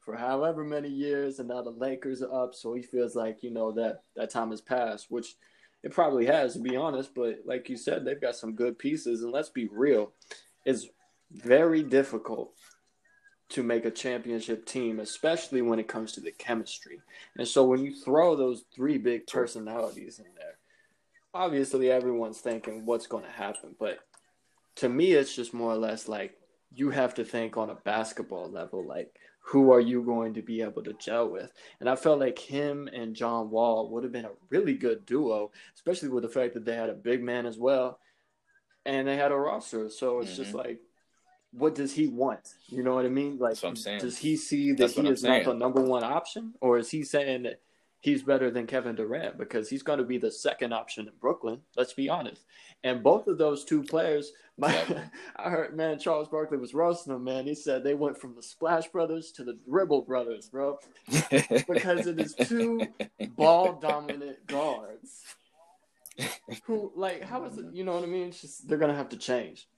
for 0.00 0.16
however 0.16 0.64
many 0.64 0.88
years, 0.88 1.38
and 1.38 1.50
now 1.50 1.60
the 1.60 1.68
Lakers 1.68 2.22
are 2.22 2.44
up. 2.44 2.54
So 2.54 2.72
he 2.72 2.80
feels 2.80 3.14
like 3.14 3.42
you 3.42 3.50
know 3.50 3.72
that 3.72 4.04
that 4.16 4.30
time 4.30 4.52
has 4.52 4.62
passed, 4.62 5.08
which 5.10 5.34
it 5.82 5.92
probably 5.92 6.24
has, 6.24 6.54
to 6.54 6.60
be 6.60 6.76
honest. 6.76 7.14
But 7.14 7.40
like 7.44 7.68
you 7.68 7.76
said, 7.76 8.06
they've 8.06 8.18
got 8.18 8.36
some 8.36 8.54
good 8.54 8.78
pieces, 8.78 9.22
and 9.22 9.32
let's 9.32 9.50
be 9.50 9.68
real, 9.70 10.14
it's 10.64 10.86
very 11.30 11.82
difficult 11.82 12.54
to 13.50 13.62
make 13.62 13.84
a 13.84 13.90
championship 13.90 14.66
team, 14.66 15.00
especially 15.00 15.62
when 15.62 15.78
it 15.78 15.88
comes 15.88 16.12
to 16.12 16.20
the 16.20 16.32
chemistry. 16.32 17.00
And 17.36 17.48
so 17.48 17.64
when 17.64 17.82
you 17.82 17.94
throw 17.94 18.36
those 18.36 18.64
three 18.74 18.98
big 18.98 19.26
personalities 19.26 20.18
in 20.18 20.26
there, 20.36 20.58
obviously 21.32 21.90
everyone's 21.90 22.40
thinking 22.40 22.84
what's 22.84 23.06
going 23.06 23.24
to 23.24 23.30
happen. 23.30 23.74
But 23.78 24.00
to 24.76 24.88
me, 24.88 25.12
it's 25.12 25.34
just 25.34 25.54
more 25.54 25.72
or 25.72 25.78
less 25.78 26.08
like 26.08 26.34
you 26.72 26.90
have 26.90 27.14
to 27.14 27.24
think 27.24 27.56
on 27.56 27.70
a 27.70 27.74
basketball 27.74 28.50
level, 28.50 28.86
like 28.86 29.14
who 29.40 29.72
are 29.72 29.80
you 29.80 30.02
going 30.02 30.34
to 30.34 30.42
be 30.42 30.60
able 30.60 30.82
to 30.82 30.92
gel 30.94 31.30
with? 31.30 31.50
And 31.80 31.88
I 31.88 31.96
felt 31.96 32.20
like 32.20 32.38
him 32.38 32.86
and 32.92 33.16
John 33.16 33.48
Wall 33.48 33.88
would 33.90 34.02
have 34.02 34.12
been 34.12 34.26
a 34.26 34.32
really 34.50 34.74
good 34.74 35.06
duo, 35.06 35.52
especially 35.74 36.10
with 36.10 36.22
the 36.22 36.28
fact 36.28 36.52
that 36.52 36.66
they 36.66 36.76
had 36.76 36.90
a 36.90 36.94
big 36.94 37.22
man 37.22 37.46
as 37.46 37.56
well 37.56 37.98
and 38.84 39.08
they 39.08 39.16
had 39.16 39.32
a 39.32 39.36
roster. 39.36 39.88
So 39.88 40.20
it's 40.20 40.32
mm-hmm. 40.32 40.42
just 40.42 40.54
like, 40.54 40.80
what 41.58 41.74
does 41.74 41.94
he 41.94 42.06
want? 42.06 42.54
You 42.68 42.82
know 42.82 42.94
what 42.94 43.04
I 43.04 43.08
mean? 43.08 43.38
Like, 43.38 43.58
does 43.60 44.18
he 44.18 44.36
see 44.36 44.72
that 44.72 44.90
he 44.90 45.08
is 45.08 45.22
not 45.22 45.44
the 45.44 45.54
number 45.54 45.80
one 45.80 46.04
option, 46.04 46.54
or 46.60 46.78
is 46.78 46.90
he 46.90 47.02
saying 47.02 47.44
that 47.44 47.60
he's 48.00 48.22
better 48.22 48.50
than 48.50 48.66
Kevin 48.66 48.94
Durant 48.94 49.38
because 49.38 49.68
he's 49.68 49.82
going 49.82 49.98
to 49.98 50.04
be 50.04 50.18
the 50.18 50.30
second 50.30 50.72
option 50.72 51.06
in 51.06 51.12
Brooklyn? 51.20 51.60
Let's 51.76 51.92
be 51.92 52.08
honest. 52.08 52.44
And 52.84 53.02
both 53.02 53.26
of 53.26 53.38
those 53.38 53.64
two 53.64 53.82
players, 53.82 54.32
my, 54.58 54.74
I 55.36 55.50
heard 55.50 55.76
man 55.76 55.98
Charles 55.98 56.28
Barkley 56.28 56.58
was 56.58 56.74
roasting 56.74 57.12
them. 57.12 57.24
Man, 57.24 57.46
he 57.46 57.54
said 57.54 57.82
they 57.82 57.94
went 57.94 58.20
from 58.20 58.34
the 58.34 58.42
Splash 58.42 58.88
Brothers 58.88 59.32
to 59.32 59.44
the 59.44 59.58
Dribble 59.68 60.02
Brothers, 60.02 60.48
bro, 60.48 60.78
because 61.30 62.06
it 62.06 62.18
is 62.20 62.34
two 62.34 62.86
ball 63.36 63.74
dominant 63.74 64.46
guards. 64.46 65.24
Who 66.64 66.92
like 66.96 67.22
how 67.22 67.44
is 67.44 67.58
it? 67.58 67.66
You 67.72 67.84
know 67.84 67.94
what 67.94 68.02
I 68.02 68.06
mean? 68.06 68.28
It's 68.28 68.40
just 68.40 68.68
they're 68.68 68.78
gonna 68.78 68.96
have 68.96 69.10
to 69.10 69.16
change. 69.16 69.68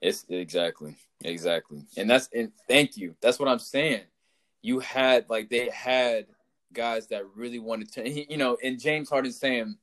It's 0.00 0.24
exactly, 0.28 0.96
exactly, 1.24 1.82
and 1.96 2.08
that's 2.08 2.28
and 2.32 2.52
thank 2.68 2.96
you. 2.96 3.16
That's 3.20 3.38
what 3.38 3.48
I'm 3.48 3.58
saying. 3.58 4.02
You 4.62 4.78
had 4.78 5.28
like 5.28 5.50
they 5.50 5.68
had 5.70 6.26
guys 6.72 7.08
that 7.08 7.24
really 7.34 7.58
wanted 7.58 7.92
to, 7.92 8.08
you 8.30 8.36
know, 8.36 8.56
and 8.62 8.80
James 8.80 9.08
Harden 9.08 9.32
saying 9.32 9.76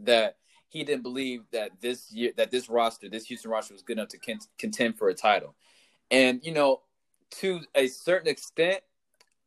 that 0.00 0.36
he 0.68 0.84
didn't 0.84 1.02
believe 1.02 1.44
that 1.52 1.70
this 1.80 2.12
year 2.12 2.32
that 2.36 2.50
this 2.50 2.68
roster, 2.68 3.08
this 3.08 3.26
Houston 3.26 3.50
roster, 3.50 3.72
was 3.72 3.82
good 3.82 3.98
enough 3.98 4.08
to 4.08 4.38
contend 4.58 4.98
for 4.98 5.08
a 5.08 5.14
title, 5.14 5.54
and 6.10 6.40
you 6.44 6.52
know, 6.52 6.82
to 7.30 7.60
a 7.74 7.86
certain 7.86 8.28
extent, 8.28 8.80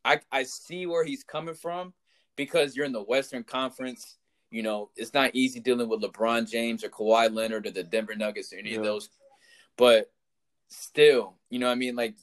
I 0.03 0.21
I 0.31 0.43
see 0.43 0.87
where 0.87 1.03
he's 1.03 1.23
coming 1.23 1.55
from 1.55 1.93
because 2.35 2.75
you're 2.75 2.85
in 2.85 2.93
the 2.93 3.03
Western 3.03 3.43
Conference. 3.43 4.17
You 4.49 4.63
know, 4.63 4.89
it's 4.95 5.13
not 5.13 5.35
easy 5.35 5.59
dealing 5.59 5.87
with 5.87 6.01
LeBron 6.01 6.49
James 6.49 6.83
or 6.83 6.89
Kawhi 6.89 7.31
Leonard 7.31 7.67
or 7.67 7.71
the 7.71 7.83
Denver 7.83 8.15
Nuggets 8.15 8.51
or 8.51 8.57
any 8.57 8.71
yeah. 8.71 8.77
of 8.77 8.83
those 8.83 9.09
but 9.79 10.11
still, 10.67 11.35
you 11.49 11.57
know 11.57 11.67
what 11.67 11.71
I 11.71 11.75
mean? 11.75 11.95
Like 11.95 12.15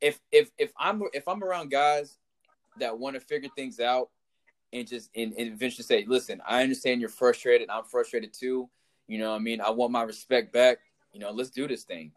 if 0.00 0.20
if 0.30 0.50
if 0.56 0.72
I'm 0.78 1.02
if 1.12 1.26
I'm 1.26 1.42
around 1.42 1.70
guys 1.70 2.16
that 2.78 2.96
want 2.96 3.14
to 3.14 3.20
figure 3.20 3.50
things 3.56 3.80
out 3.80 4.08
and 4.72 4.86
just 4.86 5.10
and, 5.16 5.34
and 5.36 5.48
eventually 5.52 5.82
say, 5.82 6.04
listen, 6.06 6.40
I 6.46 6.62
understand 6.62 7.00
you're 7.00 7.10
frustrated. 7.10 7.68
I'm 7.68 7.84
frustrated 7.84 8.32
too. 8.32 8.70
You 9.08 9.18
know 9.18 9.30
what 9.30 9.36
I 9.36 9.40
mean? 9.40 9.60
I 9.60 9.70
want 9.70 9.90
my 9.90 10.04
respect 10.04 10.52
back. 10.52 10.78
You 11.12 11.18
know, 11.18 11.32
let's 11.32 11.50
do 11.50 11.66
this 11.66 11.82
thing. 11.82 12.12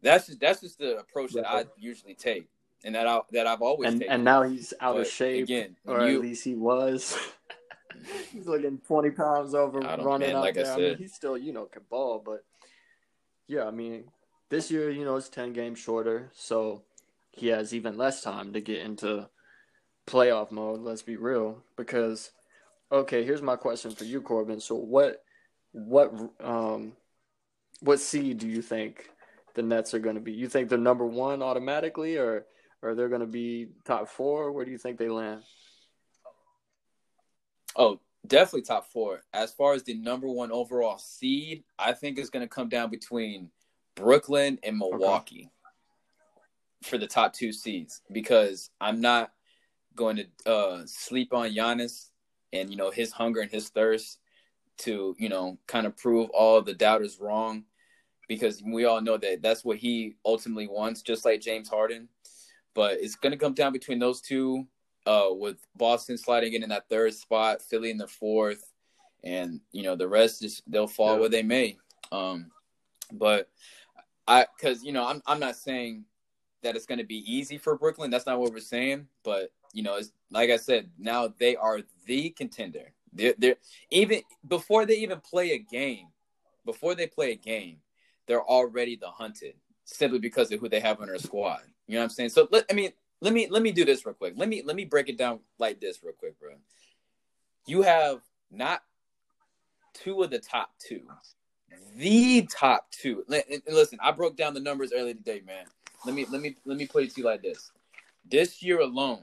That's 0.00 0.26
just 0.26 0.40
that's 0.40 0.62
just 0.62 0.78
the 0.78 0.96
approach 0.96 1.34
that 1.34 1.48
I 1.48 1.66
usually 1.76 2.14
take. 2.14 2.48
And 2.84 2.94
that 2.94 3.06
I 3.06 3.20
that 3.32 3.46
I've 3.46 3.60
always 3.60 3.90
and, 3.90 4.00
taken. 4.00 4.14
And 4.14 4.24
now 4.24 4.42
he's 4.44 4.72
out 4.80 4.94
but 4.94 5.02
of 5.02 5.08
shape 5.08 5.44
again, 5.44 5.76
or 5.84 6.08
you, 6.08 6.16
at 6.16 6.22
least 6.22 6.42
he 6.42 6.54
was. 6.54 7.16
he's 8.32 8.46
looking 8.46 8.78
twenty 8.78 9.10
pounds 9.10 9.54
over 9.54 9.78
running 9.78 10.28
man, 10.28 10.36
out 10.36 10.40
like 10.40 10.54
there. 10.54 10.64
I, 10.64 10.68
said, 10.68 10.78
I 10.78 10.88
mean, 10.88 10.98
he's 10.98 11.14
still, 11.14 11.36
you 11.36 11.52
know, 11.52 11.66
can 11.66 11.82
ball, 11.90 12.20
but 12.24 12.44
yeah, 13.46 13.64
I 13.64 13.70
mean, 13.70 14.04
this 14.52 14.70
year, 14.70 14.90
you 14.90 15.02
know, 15.02 15.16
it's 15.16 15.30
10 15.30 15.54
games 15.54 15.78
shorter, 15.78 16.30
so 16.34 16.82
he 17.30 17.48
has 17.48 17.72
even 17.72 17.96
less 17.96 18.20
time 18.20 18.52
to 18.52 18.60
get 18.60 18.80
into 18.80 19.26
playoff 20.06 20.50
mode, 20.50 20.80
let's 20.80 21.00
be 21.00 21.16
real, 21.16 21.64
because 21.74 22.32
okay, 22.92 23.24
here's 23.24 23.40
my 23.40 23.56
question 23.56 23.92
for 23.92 24.04
you, 24.04 24.20
Corbin. 24.20 24.60
So 24.60 24.74
what 24.74 25.24
what 25.72 26.12
um 26.38 26.92
what 27.80 27.98
seed 27.98 28.36
do 28.40 28.46
you 28.46 28.60
think 28.60 29.08
the 29.54 29.62
Nets 29.62 29.94
are 29.94 29.98
going 29.98 30.16
to 30.16 30.20
be? 30.20 30.32
You 30.32 30.48
think 30.48 30.68
they're 30.68 30.76
number 30.76 31.06
1 31.06 31.42
automatically 31.42 32.18
or 32.18 32.44
or 32.82 32.94
they're 32.94 33.08
going 33.08 33.22
to 33.22 33.26
be 33.26 33.68
top 33.86 34.06
4? 34.06 34.52
Where 34.52 34.66
do 34.66 34.70
you 34.70 34.76
think 34.76 34.98
they 34.98 35.08
land? 35.08 35.44
Oh, 37.74 38.00
definitely 38.26 38.62
top 38.62 38.92
4. 38.92 39.22
As 39.32 39.50
far 39.50 39.72
as 39.72 39.82
the 39.84 39.94
number 39.94 40.28
1 40.28 40.52
overall 40.52 40.98
seed, 40.98 41.64
I 41.78 41.92
think 41.92 42.18
it's 42.18 42.28
going 42.28 42.44
to 42.44 42.54
come 42.54 42.68
down 42.68 42.90
between 42.90 43.48
Brooklyn 43.94 44.58
and 44.62 44.78
Milwaukee 44.78 45.50
okay. 45.50 46.88
for 46.88 46.98
the 46.98 47.06
top 47.06 47.32
two 47.32 47.52
seeds 47.52 48.02
because 48.10 48.70
I'm 48.80 49.00
not 49.00 49.32
going 49.94 50.16
to 50.16 50.50
uh, 50.50 50.82
sleep 50.86 51.32
on 51.32 51.50
Giannis 51.50 52.08
and 52.52 52.70
you 52.70 52.76
know 52.76 52.90
his 52.90 53.12
hunger 53.12 53.40
and 53.40 53.50
his 53.50 53.68
thirst 53.68 54.18
to 54.78 55.14
you 55.18 55.28
know 55.28 55.58
kind 55.66 55.86
of 55.86 55.96
prove 55.96 56.30
all 56.30 56.60
the 56.62 56.74
doubters 56.74 57.18
wrong 57.20 57.64
because 58.28 58.62
we 58.64 58.84
all 58.84 59.00
know 59.00 59.16
that 59.18 59.42
that's 59.42 59.64
what 59.64 59.76
he 59.76 60.16
ultimately 60.24 60.66
wants, 60.66 61.02
just 61.02 61.24
like 61.24 61.40
James 61.40 61.68
Harden. 61.68 62.08
But 62.74 62.98
it's 63.00 63.16
going 63.16 63.32
to 63.32 63.38
come 63.38 63.52
down 63.52 63.72
between 63.72 63.98
those 63.98 64.20
two, 64.22 64.66
uh, 65.06 65.28
with 65.30 65.58
Boston 65.76 66.16
sliding 66.16 66.54
in 66.54 66.62
in 66.62 66.70
that 66.70 66.88
third 66.88 67.12
spot, 67.14 67.60
Philly 67.60 67.90
in 67.90 67.98
the 67.98 68.06
fourth, 68.06 68.72
and 69.22 69.60
you 69.72 69.82
know 69.82 69.96
the 69.96 70.08
rest 70.08 70.42
is 70.44 70.62
they'll 70.66 70.86
fall 70.86 71.14
yeah. 71.14 71.20
where 71.20 71.28
they 71.28 71.42
may. 71.42 71.76
Um, 72.10 72.50
but 73.12 73.50
I 74.26 74.46
because 74.56 74.84
you 74.84 74.92
know 74.92 75.06
I'm 75.06 75.22
I'm 75.26 75.40
not 75.40 75.56
saying 75.56 76.04
that 76.62 76.76
it's 76.76 76.86
going 76.86 76.98
to 76.98 77.04
be 77.04 77.24
easy 77.32 77.58
for 77.58 77.76
Brooklyn. 77.76 78.10
That's 78.10 78.26
not 78.26 78.38
what 78.38 78.52
we're 78.52 78.60
saying. 78.60 79.08
But 79.24 79.52
you 79.72 79.82
know, 79.82 79.96
it's 79.96 80.12
like 80.30 80.50
I 80.50 80.56
said, 80.56 80.90
now 80.98 81.32
they 81.38 81.56
are 81.56 81.80
the 82.06 82.30
contender. 82.30 82.92
They're, 83.12 83.34
they're 83.36 83.56
even 83.90 84.22
before 84.46 84.86
they 84.86 84.96
even 84.96 85.20
play 85.20 85.52
a 85.52 85.58
game, 85.58 86.08
before 86.64 86.94
they 86.94 87.06
play 87.06 87.32
a 87.32 87.36
game, 87.36 87.78
they're 88.26 88.42
already 88.42 88.96
the 88.96 89.08
hunted 89.08 89.54
simply 89.84 90.18
because 90.18 90.50
of 90.52 90.60
who 90.60 90.68
they 90.68 90.80
have 90.80 91.00
on 91.00 91.08
their 91.08 91.18
squad. 91.18 91.60
You 91.86 91.94
know 91.94 92.00
what 92.00 92.04
I'm 92.04 92.10
saying? 92.10 92.30
So 92.30 92.48
let 92.50 92.64
I 92.70 92.74
mean 92.74 92.92
let 93.20 93.32
me 93.32 93.48
let 93.50 93.62
me 93.62 93.72
do 93.72 93.84
this 93.84 94.06
real 94.06 94.14
quick. 94.14 94.34
Let 94.36 94.48
me 94.48 94.62
let 94.64 94.76
me 94.76 94.84
break 94.84 95.08
it 95.08 95.18
down 95.18 95.40
like 95.58 95.80
this 95.80 96.02
real 96.02 96.14
quick, 96.14 96.38
bro. 96.38 96.52
You 97.66 97.82
have 97.82 98.20
not 98.50 98.82
two 99.94 100.22
of 100.22 100.30
the 100.30 100.38
top 100.38 100.70
two 100.78 101.02
the 101.96 102.48
top 102.50 102.90
two. 102.90 103.24
Listen, 103.68 103.98
I 104.02 104.12
broke 104.12 104.36
down 104.36 104.54
the 104.54 104.60
numbers 104.60 104.92
earlier 104.94 105.14
today, 105.14 105.42
man. 105.46 105.64
Let 106.04 106.14
me 106.14 106.26
let 106.30 106.40
me 106.40 106.56
let 106.64 106.76
me 106.76 106.86
put 106.86 107.04
it 107.04 107.14
to 107.14 107.20
you 107.20 107.26
like 107.26 107.42
this. 107.42 107.70
This 108.28 108.62
year 108.62 108.80
alone, 108.80 109.22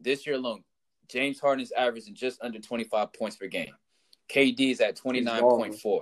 this 0.00 0.26
year 0.26 0.36
alone, 0.36 0.64
James 1.08 1.40
Harden 1.40 1.62
is 1.62 1.72
averaging 1.72 2.14
just 2.14 2.42
under 2.42 2.58
25 2.58 3.12
points 3.12 3.36
per 3.36 3.46
game. 3.46 3.74
KD 4.28 4.70
is 4.70 4.80
at 4.80 4.96
29.4. 4.96 6.00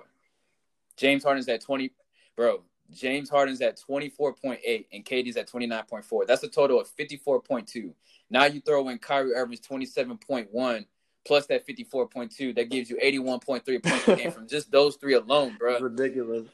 James 0.97 1.25
Harden's 1.25 1.49
at 1.49 1.63
20, 1.63 1.91
bro. 2.37 2.63
James 2.91 3.29
Harden's 3.29 3.61
at 3.61 3.79
24.8 3.79 4.87
and 4.93 5.05
KD's 5.05 5.37
at 5.37 5.49
29.4. 5.49 6.27
That's 6.27 6.43
a 6.43 6.49
total 6.49 6.81
of 6.81 6.89
54.2. 6.97 7.93
Now 8.31 8.47
you 8.47 8.61
throw 8.61 8.89
in 8.89 8.99
Kyrie 8.99 9.35
Irving's 9.35 9.61
27.1 9.61 10.87
plus 11.29 11.47
that 11.47 11.69
54.2, 11.69 12.57
that 12.57 12.71
gives 12.71 12.91
you 12.91 12.97
81.3 12.97 13.83
points 13.83 14.05
per 14.05 14.17
game 14.17 14.33
from 14.33 14.49
just 14.49 14.73
those 14.73 14.97
three 14.97 15.15
alone, 15.15 15.57
bro. 15.59 15.73
That's 15.73 15.83
ridiculous. 15.83 16.49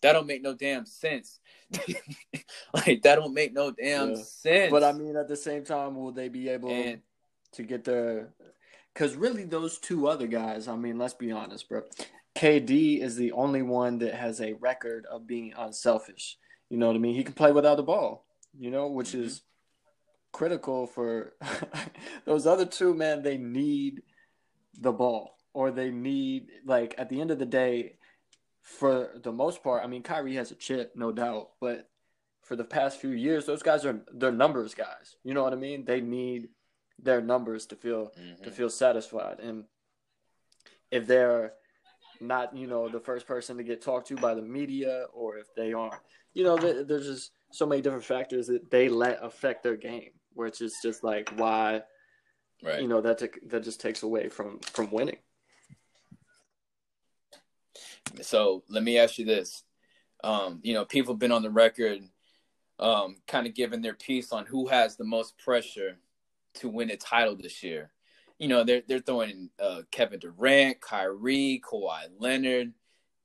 That 0.00 0.14
don't 0.14 0.26
make 0.26 0.42
no 0.42 0.54
damn 0.54 0.86
sense. 0.86 1.38
like 2.74 3.02
that 3.02 3.16
don't 3.16 3.34
make 3.34 3.52
no 3.52 3.70
damn 3.70 4.12
yeah. 4.12 4.22
sense. 4.22 4.70
But 4.70 4.82
I 4.82 4.92
mean, 4.92 5.14
at 5.16 5.28
the 5.28 5.36
same 5.36 5.62
time, 5.62 5.94
will 5.94 6.10
they 6.10 6.28
be 6.28 6.48
able 6.48 6.70
and, 6.70 7.02
to 7.52 7.62
get 7.62 7.84
their? 7.84 8.30
Because 8.94 9.14
really, 9.14 9.44
those 9.44 9.78
two 9.78 10.08
other 10.08 10.26
guys. 10.26 10.66
I 10.66 10.76
mean, 10.76 10.98
let's 10.98 11.14
be 11.14 11.30
honest, 11.30 11.68
bro. 11.68 11.82
KD 12.34 13.02
is 13.02 13.16
the 13.16 13.32
only 13.32 13.60
one 13.60 13.98
that 13.98 14.14
has 14.14 14.40
a 14.40 14.54
record 14.54 15.04
of 15.06 15.26
being 15.26 15.52
unselfish. 15.56 16.38
You 16.70 16.78
know 16.78 16.86
what 16.86 16.96
I 16.96 17.00
mean? 17.00 17.14
He 17.14 17.24
can 17.24 17.34
play 17.34 17.52
without 17.52 17.76
the 17.76 17.82
ball. 17.82 18.24
You 18.58 18.70
know, 18.70 18.88
which 18.88 19.10
mm-hmm. 19.10 19.24
is 19.24 19.42
critical 20.32 20.86
for 20.86 21.34
those 22.24 22.46
other 22.46 22.64
two 22.64 22.94
men. 22.94 23.22
they 23.22 23.36
need 23.36 24.02
the 24.80 24.92
ball 24.92 25.36
or 25.52 25.70
they 25.70 25.90
need 25.90 26.48
like 26.64 26.94
at 26.98 27.08
the 27.08 27.20
end 27.20 27.30
of 27.30 27.38
the 27.38 27.46
day 27.46 27.96
for 28.62 29.10
the 29.22 29.32
most 29.32 29.62
part 29.62 29.82
i 29.84 29.86
mean 29.86 30.02
Kyrie 30.02 30.36
has 30.36 30.50
a 30.50 30.54
chip 30.54 30.92
no 30.94 31.12
doubt 31.12 31.50
but 31.60 31.88
for 32.42 32.56
the 32.56 32.64
past 32.64 33.00
few 33.00 33.10
years 33.10 33.46
those 33.46 33.62
guys 33.62 33.84
are 33.84 34.00
they're 34.14 34.32
numbers 34.32 34.74
guys 34.74 35.16
you 35.24 35.34
know 35.34 35.42
what 35.42 35.52
i 35.52 35.56
mean 35.56 35.84
they 35.84 36.00
need 36.00 36.48
their 37.02 37.20
numbers 37.20 37.66
to 37.66 37.76
feel 37.76 38.12
mm-hmm. 38.18 38.42
to 38.42 38.50
feel 38.50 38.70
satisfied 38.70 39.40
and 39.40 39.64
if 40.90 41.06
they're 41.06 41.52
not 42.20 42.54
you 42.56 42.66
know 42.66 42.88
the 42.88 43.00
first 43.00 43.26
person 43.26 43.56
to 43.56 43.62
get 43.62 43.82
talked 43.82 44.08
to 44.08 44.16
by 44.16 44.34
the 44.34 44.42
media 44.42 45.06
or 45.12 45.38
if 45.38 45.54
they 45.54 45.72
aren't 45.72 45.94
you 46.34 46.44
know 46.44 46.56
there's 46.56 47.06
just 47.06 47.32
so 47.50 47.66
many 47.66 47.80
different 47.80 48.04
factors 48.04 48.46
that 48.46 48.70
they 48.70 48.88
let 48.88 49.18
affect 49.22 49.62
their 49.62 49.76
game 49.76 50.10
which 50.34 50.60
is 50.60 50.76
just 50.82 51.04
like 51.04 51.30
why, 51.36 51.82
right. 52.62 52.80
you 52.80 52.88
know, 52.88 53.00
that 53.00 53.18
t- 53.18 53.48
that 53.48 53.62
just 53.62 53.80
takes 53.80 54.02
away 54.02 54.28
from 54.28 54.58
from 54.60 54.90
winning. 54.90 55.18
So 58.22 58.64
let 58.68 58.82
me 58.82 58.98
ask 58.98 59.18
you 59.18 59.24
this: 59.24 59.62
um, 60.24 60.60
you 60.62 60.74
know, 60.74 60.84
people 60.84 61.14
have 61.14 61.20
been 61.20 61.32
on 61.32 61.42
the 61.42 61.50
record, 61.50 62.02
um, 62.78 63.16
kind 63.26 63.46
of 63.46 63.54
giving 63.54 63.82
their 63.82 63.94
piece 63.94 64.32
on 64.32 64.46
who 64.46 64.68
has 64.68 64.96
the 64.96 65.04
most 65.04 65.38
pressure 65.38 65.98
to 66.54 66.68
win 66.68 66.90
a 66.90 66.96
title 66.96 67.36
this 67.36 67.62
year. 67.62 67.92
You 68.38 68.48
know, 68.48 68.64
they're 68.64 68.82
they're 68.86 69.00
throwing 69.00 69.50
uh, 69.60 69.82
Kevin 69.90 70.18
Durant, 70.18 70.80
Kyrie, 70.80 71.62
Kawhi 71.64 72.06
Leonard, 72.18 72.72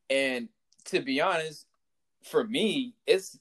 and 0.10 0.50
to 0.86 1.02
be 1.02 1.22
honest, 1.22 1.66
for 2.24 2.44
me, 2.44 2.96
it's 3.06 3.40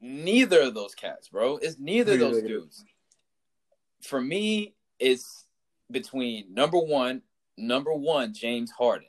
neither 0.00 0.62
of 0.62 0.74
those 0.74 0.94
cats, 0.94 1.28
bro. 1.28 1.58
It's 1.58 1.78
neither 1.78 2.14
of 2.14 2.20
those 2.20 2.42
dudes. 2.42 2.84
For 4.02 4.20
me, 4.20 4.74
it's 4.98 5.46
between 5.90 6.52
number 6.52 6.78
one, 6.78 7.22
number 7.56 7.92
one, 7.92 8.34
James 8.34 8.70
Harden. 8.70 9.08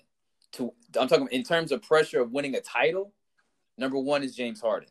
To 0.54 0.74
I'm 1.00 1.08
talking 1.08 1.28
in 1.32 1.44
terms 1.44 1.72
of 1.72 1.82
pressure 1.82 2.22
of 2.22 2.32
winning 2.32 2.56
a 2.56 2.62
title. 2.62 3.14
Number 3.78 3.98
one 3.98 4.24
is 4.24 4.36
James 4.36 4.62
Harden. 4.62 4.90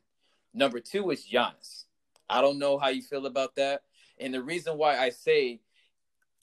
Number 0.53 0.81
two 0.81 1.11
is 1.11 1.27
Giannis. 1.27 1.85
I 2.29 2.41
don't 2.41 2.59
know 2.59 2.79
how 2.79 2.89
you 2.89 3.03
feel 3.03 3.27
about 3.27 3.55
that. 3.57 3.83
And 4.19 4.35
the 4.35 4.43
reason 4.43 4.77
why 4.77 4.99
I 4.99 5.11
say 5.11 5.61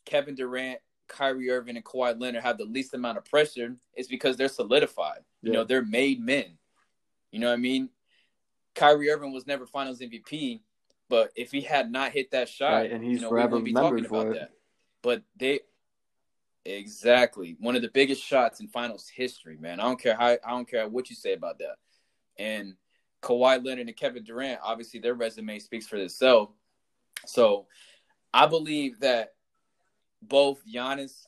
Kevin 0.05 0.36
Durant, 0.36 0.80
Kyrie 1.07 1.49
Irving, 1.49 1.76
and 1.76 1.86
Kawhi 1.86 2.20
Leonard 2.20 2.43
have 2.43 2.57
the 2.57 2.66
least 2.66 2.93
amount 2.93 3.18
of 3.18 3.26
pressure 3.26 3.76
is 3.95 4.07
because 4.07 4.38
they're 4.38 4.47
solidified. 4.47 5.20
Yeah. 5.41 5.47
You 5.47 5.53
know, 5.53 5.64
they're 5.64 5.86
made 5.86 6.22
men. 6.22 6.57
You 7.32 7.39
know 7.39 7.47
what 7.47 7.53
I 7.53 7.57
mean? 7.57 7.89
Kyrie 8.76 9.10
Irving 9.10 9.34
was 9.34 9.45
never 9.45 9.66
Finals 9.66 9.99
MVP, 9.99 10.62
but 11.10 11.32
if 11.36 11.51
he 11.51 11.62
had 11.62 11.91
not 11.91 12.12
hit 12.12 12.32
that 12.32 12.47
shot, 12.47 12.74
right, 12.74 12.91
and 12.91 13.03
he's 13.03 13.18
you 13.18 13.22
know, 13.22 13.30
forever 13.30 13.57
we 13.57 13.64
be 13.64 13.74
talking 13.74 14.05
about 14.05 14.28
it. 14.28 14.34
that. 14.36 14.51
But 15.01 15.24
they 15.38 15.62
exactly 16.66 17.55
one 17.60 17.76
of 17.76 17.82
the 17.82 17.89
biggest 17.89 18.24
shots 18.24 18.60
in 18.60 18.68
Finals 18.68 19.10
history, 19.10 19.57
man. 19.57 19.80
I 19.80 19.84
don't 19.84 19.99
care 19.99 20.16
how 20.16 20.28
I 20.28 20.49
don't 20.51 20.70
care 20.70 20.88
what 20.88 21.10
you 21.10 21.16
say 21.16 21.34
about 21.34 21.60
that. 21.60 21.76
And 22.38 22.76
Kawhi 23.22 23.64
Leonard 23.64 23.88
and 23.88 23.97
Kevin 23.97 24.24
Durant, 24.24 24.60
obviously 24.64 24.99
their 24.99 25.16
resume 25.16 25.60
speaks 25.60 25.88
for 25.88 25.97
itself. 25.97 26.51
So 27.26 27.66
I 28.34 28.45
believe 28.45 28.99
that 28.99 29.34
both 30.22 30.62
Giannis 30.66 31.26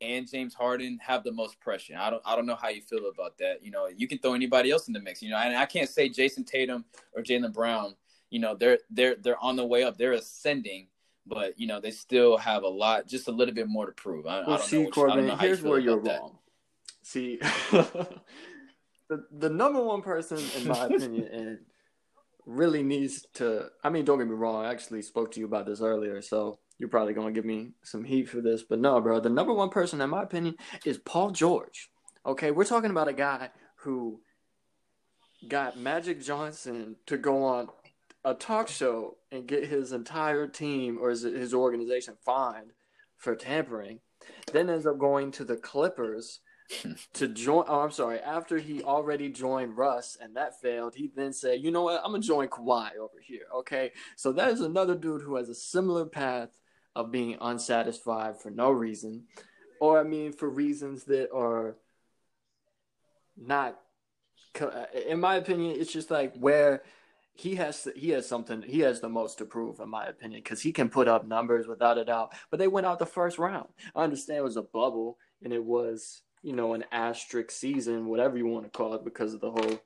and 0.00 0.28
James 0.30 0.54
Harden 0.54 0.98
have 1.02 1.24
the 1.24 1.32
most 1.32 1.60
pressure. 1.60 1.94
I 1.98 2.10
don't 2.10 2.22
I 2.24 2.34
don't 2.36 2.46
know 2.46 2.56
how 2.60 2.68
you 2.68 2.80
feel 2.80 3.10
about 3.12 3.36
that. 3.38 3.62
You 3.62 3.70
know, 3.70 3.88
you 3.94 4.08
can 4.08 4.18
throw 4.18 4.34
anybody 4.34 4.70
else 4.70 4.88
in 4.88 4.94
the 4.94 5.00
mix. 5.00 5.22
You 5.22 5.30
know, 5.30 5.36
and 5.36 5.56
I 5.56 5.66
can't 5.66 5.88
say 5.88 6.08
Jayson 6.08 6.44
Tatum 6.44 6.84
or 7.12 7.22
Jaylen 7.22 7.52
Brown. 7.52 7.94
You 8.30 8.40
know, 8.40 8.54
they're 8.54 8.78
they're 8.90 9.16
they're 9.16 9.42
on 9.42 9.56
the 9.56 9.66
way 9.66 9.82
up. 9.82 9.98
They're 9.98 10.12
ascending, 10.12 10.88
but 11.26 11.58
you 11.58 11.66
know 11.66 11.80
they 11.80 11.90
still 11.90 12.36
have 12.36 12.62
a 12.62 12.68
lot, 12.68 13.06
just 13.06 13.28
a 13.28 13.32
little 13.32 13.54
bit 13.54 13.68
more 13.68 13.86
to 13.86 13.92
prove. 13.92 14.26
I, 14.26 14.40
well, 14.40 14.54
I 14.54 14.56
don't 14.56 14.66
see, 14.66 14.82
know. 14.84 14.90
Corbin, 14.90 15.26
know 15.26 15.36
here's 15.36 15.62
you 15.62 15.68
where 15.68 15.78
you're 15.78 15.98
wrong. 15.98 16.38
See, 17.02 17.38
the 17.70 19.26
the 19.32 19.50
number 19.50 19.82
one 19.82 20.02
person 20.02 20.38
in 20.56 20.68
my 20.68 20.84
opinion 20.86 21.28
and 21.32 21.58
really 22.46 22.82
needs 22.82 23.26
to. 23.34 23.68
I 23.82 23.90
mean, 23.90 24.04
don't 24.04 24.18
get 24.18 24.28
me 24.28 24.34
wrong. 24.34 24.64
I 24.64 24.70
actually 24.70 25.02
spoke 25.02 25.32
to 25.32 25.40
you 25.40 25.46
about 25.46 25.66
this 25.66 25.80
earlier, 25.80 26.22
so 26.22 26.58
you're 26.78 26.88
probably 26.88 27.14
gonna 27.14 27.32
give 27.32 27.44
me 27.44 27.72
some 27.82 28.04
heat 28.04 28.28
for 28.28 28.40
this, 28.40 28.62
but 28.62 28.80
no, 28.80 29.00
bro. 29.00 29.20
The 29.20 29.28
number 29.28 29.52
one 29.52 29.70
person, 29.70 30.00
in 30.00 30.10
my 30.10 30.22
opinion, 30.22 30.56
is 30.84 30.98
Paul 30.98 31.30
George. 31.30 31.90
Okay, 32.24 32.50
we're 32.50 32.64
talking 32.64 32.90
about 32.90 33.08
a 33.08 33.12
guy 33.12 33.50
who 33.76 34.20
got 35.46 35.78
Magic 35.78 36.22
Johnson 36.22 36.96
to 37.06 37.16
go 37.16 37.44
on 37.44 37.68
a 38.24 38.34
talk 38.34 38.68
show 38.68 39.16
and 39.32 39.46
get 39.46 39.66
his 39.66 39.92
entire 39.92 40.46
team 40.46 40.98
or 41.00 41.10
his, 41.10 41.22
his 41.22 41.54
organization 41.54 42.14
fined 42.24 42.72
for 43.16 43.34
tampering. 43.34 44.00
Then 44.52 44.68
ends 44.68 44.86
up 44.86 44.98
going 44.98 45.30
to 45.32 45.44
the 45.44 45.56
Clippers 45.56 46.40
to 47.14 47.28
join. 47.28 47.64
Oh, 47.68 47.80
I'm 47.80 47.90
sorry. 47.90 48.20
After 48.20 48.58
he 48.58 48.82
already 48.82 49.28
joined 49.28 49.76
Russ 49.76 50.16
and 50.20 50.36
that 50.36 50.60
failed, 50.60 50.94
he 50.94 51.10
then 51.14 51.32
said, 51.32 51.60
"You 51.62 51.70
know 51.70 51.82
what? 51.82 52.00
I'm 52.04 52.12
gonna 52.12 52.22
join 52.22 52.48
Kawhi 52.48 52.96
over 52.96 53.18
here." 53.20 53.46
Okay, 53.56 53.92
so 54.16 54.32
that 54.32 54.50
is 54.50 54.60
another 54.60 54.94
dude 54.94 55.22
who 55.22 55.36
has 55.36 55.48
a 55.48 55.54
similar 55.54 56.06
path 56.06 56.50
of 56.94 57.10
being 57.10 57.36
unsatisfied 57.40 58.40
for 58.40 58.50
no 58.50 58.70
reason, 58.70 59.24
or 59.80 59.98
I 59.98 60.04
mean, 60.04 60.32
for 60.32 60.48
reasons 60.48 61.04
that 61.04 61.32
are 61.32 61.76
not. 63.36 63.78
Uh, 64.60 64.86
in 65.06 65.20
my 65.20 65.36
opinion, 65.36 65.76
it's 65.78 65.92
just 65.92 66.10
like 66.10 66.34
where 66.36 66.82
he 67.40 67.54
has 67.54 67.88
he 67.96 68.10
has 68.10 68.28
something 68.28 68.60
he 68.60 68.80
has 68.80 69.00
the 69.00 69.08
most 69.08 69.38
to 69.38 69.46
prove 69.46 69.80
in 69.80 69.88
my 69.88 70.04
opinion 70.04 70.42
because 70.42 70.60
he 70.60 70.72
can 70.72 70.90
put 70.90 71.08
up 71.08 71.26
numbers 71.26 71.66
without 71.66 71.96
a 71.96 72.04
doubt. 72.04 72.34
But 72.50 72.58
they 72.58 72.68
went 72.68 72.86
out 72.86 72.98
the 72.98 73.06
first 73.06 73.38
round. 73.38 73.68
I 73.96 74.04
understand 74.04 74.40
it 74.40 74.44
was 74.44 74.58
a 74.58 74.62
bubble 74.62 75.16
and 75.42 75.50
it 75.50 75.64
was 75.64 76.20
you 76.42 76.52
know 76.52 76.74
an 76.74 76.84
asterisk 76.92 77.50
season, 77.50 78.08
whatever 78.08 78.36
you 78.36 78.46
want 78.46 78.64
to 78.64 78.70
call 78.70 78.92
it, 78.92 79.04
because 79.04 79.32
of 79.32 79.40
the 79.40 79.50
whole 79.50 79.80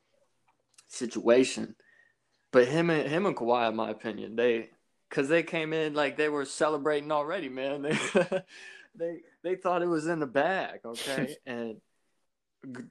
situation. 0.89 1.77
But 2.51 2.67
him 2.67 2.91
and 2.91 3.09
him 3.09 3.25
and 3.25 3.37
Kawhi, 3.37 3.69
in 3.69 3.77
my 3.77 3.91
opinion, 3.91 4.35
they 4.35 4.71
because 5.09 5.29
they 5.29 5.45
came 5.45 5.73
in 5.73 5.95
like 5.95 6.17
they 6.17 6.29
were 6.29 6.45
celebrating 6.45 7.13
already, 7.13 7.49
man. 7.49 7.83
They 8.17 8.43
they 8.97 9.21
they 9.43 9.55
thought 9.57 9.83
it 9.83 9.89
was 9.89 10.07
in 10.07 10.19
the 10.19 10.27
bag, 10.27 10.81
okay, 10.85 11.37
and 11.47 11.77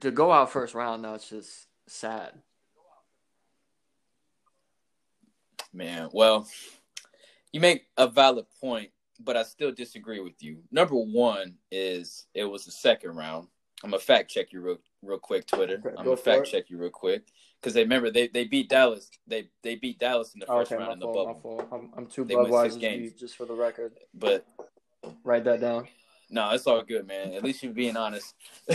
to 0.00 0.10
go 0.10 0.32
out 0.32 0.52
first 0.52 0.74
round 0.74 1.02
now 1.02 1.14
it's 1.14 1.28
just 1.28 1.66
sad. 1.86 2.32
Man, 5.74 6.08
well, 6.12 6.46
you 7.52 7.60
make 7.60 7.86
a 7.96 8.06
valid 8.06 8.46
point, 8.60 8.90
but 9.18 9.36
I 9.36 9.42
still 9.42 9.72
disagree 9.72 10.20
with 10.20 10.40
you. 10.40 10.58
Number 10.70 10.94
one 10.94 11.56
is 11.70 12.26
it 12.32 12.44
was 12.44 12.64
the 12.64 12.70
second 12.70 13.16
round. 13.16 13.48
I'm 13.82 13.90
gonna 13.90 14.00
fact 14.00 14.30
check 14.30 14.52
you 14.52 14.60
real 14.60 14.78
real 15.02 15.18
quick, 15.18 15.46
Twitter. 15.46 15.82
Okay, 15.84 15.96
I'm 15.98 16.04
gonna 16.04 16.16
fact 16.16 16.46
it. 16.46 16.50
check 16.50 16.70
you 16.70 16.78
real 16.78 16.90
quick 16.90 17.24
because 17.60 17.74
they 17.74 17.82
remember 17.82 18.10
they, 18.10 18.28
they 18.28 18.44
beat 18.44 18.68
Dallas. 18.68 19.10
They 19.26 19.48
they 19.62 19.74
beat 19.74 19.98
Dallas 19.98 20.32
in 20.34 20.40
the 20.40 20.46
oh, 20.46 20.60
first 20.60 20.72
okay, 20.72 20.80
round 20.80 20.94
in 20.94 20.98
the 21.00 21.06
fault, 21.06 21.42
bubble. 21.42 21.68
I'm, 21.72 21.90
I'm 21.96 22.06
too 22.06 22.24
Budweiser 22.24 23.18
just 23.18 23.36
for 23.36 23.46
the 23.46 23.54
record. 23.54 23.92
But 24.14 24.46
write 25.24 25.44
that 25.44 25.60
down. 25.60 25.88
No, 26.30 26.50
it's 26.50 26.66
all 26.66 26.82
good, 26.82 27.06
man. 27.06 27.32
At 27.32 27.44
least 27.44 27.62
you're 27.62 27.72
being 27.72 27.96
honest. 27.96 28.34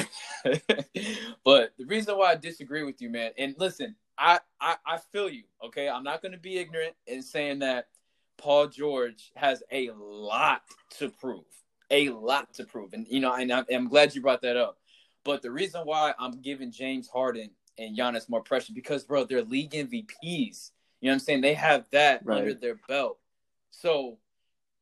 but 1.43 1.73
the 1.77 1.85
reason 1.85 2.17
why 2.17 2.31
I 2.31 2.35
disagree 2.35 2.83
with 2.83 3.01
you, 3.01 3.09
man, 3.09 3.31
and 3.37 3.55
listen, 3.57 3.95
I, 4.19 4.39
I 4.59 4.75
I 4.85 4.97
feel 5.11 5.29
you. 5.29 5.43
Okay, 5.65 5.87
I'm 5.87 6.03
not 6.03 6.21
going 6.21 6.33
to 6.33 6.37
be 6.37 6.57
ignorant 6.57 6.93
in 7.07 7.23
saying 7.23 7.59
that 7.59 7.87
Paul 8.37 8.67
George 8.67 9.31
has 9.35 9.63
a 9.71 9.91
lot 9.91 10.61
to 10.97 11.09
prove, 11.09 11.45
a 11.89 12.09
lot 12.09 12.53
to 12.55 12.65
prove, 12.65 12.93
and 12.93 13.07
you 13.09 13.19
know, 13.19 13.33
and 13.33 13.51
I'm, 13.51 13.65
I'm 13.73 13.87
glad 13.87 14.13
you 14.13 14.21
brought 14.21 14.41
that 14.41 14.57
up. 14.57 14.77
But 15.23 15.41
the 15.41 15.51
reason 15.51 15.81
why 15.83 16.13
I'm 16.19 16.41
giving 16.41 16.71
James 16.71 17.07
Harden 17.07 17.51
and 17.77 17.97
Giannis 17.97 18.29
more 18.29 18.41
pressure 18.41 18.73
because, 18.73 19.03
bro, 19.03 19.23
they're 19.23 19.43
league 19.43 19.71
MVPs. 19.71 20.71
You 21.01 21.07
know 21.07 21.11
what 21.11 21.13
I'm 21.13 21.19
saying? 21.19 21.41
They 21.41 21.53
have 21.53 21.85
that 21.91 22.21
right. 22.25 22.39
under 22.39 22.53
their 22.53 22.75
belt. 22.87 23.19
So 23.71 24.17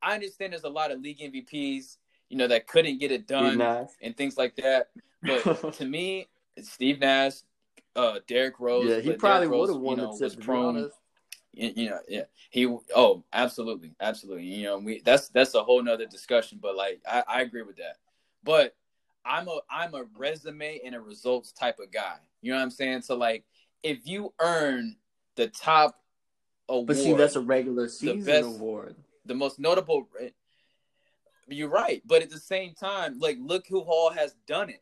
I 0.01 0.15
understand 0.15 0.53
there's 0.53 0.63
a 0.63 0.69
lot 0.69 0.91
of 0.91 0.99
league 0.99 1.19
MVPs, 1.19 1.97
you 2.29 2.37
know, 2.37 2.47
that 2.47 2.67
couldn't 2.67 2.99
get 2.99 3.11
it 3.11 3.27
done 3.27 3.61
and 4.01 4.17
things 4.17 4.37
like 4.37 4.55
that. 4.57 4.89
But 5.21 5.73
to 5.77 5.85
me, 5.85 6.27
Steve 6.61 6.99
Nash, 6.99 7.33
uh, 7.97 8.19
Derrick 8.27 8.59
Rose. 8.59 8.89
Yeah, 8.89 8.99
he 8.99 9.13
probably 9.13 9.47
would 9.47 9.69
have 9.69 9.79
won 9.79 9.97
you 9.97 10.05
know, 10.05 10.17
the 10.17 10.29
tip, 10.29 10.39
prone. 10.39 10.89
You 11.53 11.89
know, 11.89 11.99
yeah, 12.07 12.23
he. 12.51 12.67
Oh, 12.95 13.23
absolutely, 13.33 13.95
absolutely. 13.99 14.45
You 14.45 14.63
know, 14.63 14.77
we 14.77 15.01
that's 15.03 15.29
that's 15.29 15.55
a 15.55 15.63
whole 15.63 15.81
nother 15.81 16.05
discussion. 16.05 16.59
But 16.61 16.75
like, 16.75 17.01
I, 17.05 17.23
I 17.27 17.41
agree 17.41 17.63
with 17.63 17.77
that. 17.77 17.97
But 18.43 18.75
I'm 19.25 19.47
a 19.47 19.59
I'm 19.69 19.95
a 19.95 20.05
resume 20.15 20.79
and 20.85 20.93
a 20.93 21.01
results 21.01 21.51
type 21.51 21.79
of 21.79 21.91
guy. 21.91 22.17
You 22.41 22.51
know 22.51 22.57
what 22.57 22.63
I'm 22.63 22.71
saying? 22.71 23.01
So 23.01 23.17
like, 23.17 23.43
if 23.81 24.05
you 24.05 24.33
earn 24.39 24.95
the 25.35 25.47
top 25.47 25.99
award, 26.69 26.87
but 26.87 26.97
see, 26.97 27.13
that's 27.13 27.35
a 27.35 27.41
regular 27.41 27.87
season 27.89 28.19
the 28.19 28.25
best, 28.25 28.45
award. 28.45 28.95
The 29.25 29.33
most 29.33 29.57
notable. 29.57 30.07
You're 31.49 31.69
right, 31.69 32.03
but 32.05 32.21
at 32.21 32.29
the 32.29 32.39
same 32.39 32.73
time, 32.73 33.19
like, 33.19 33.37
look 33.39 33.65
who 33.67 33.81
Hall 33.81 34.11
has 34.11 34.35
done 34.47 34.69
it. 34.69 34.81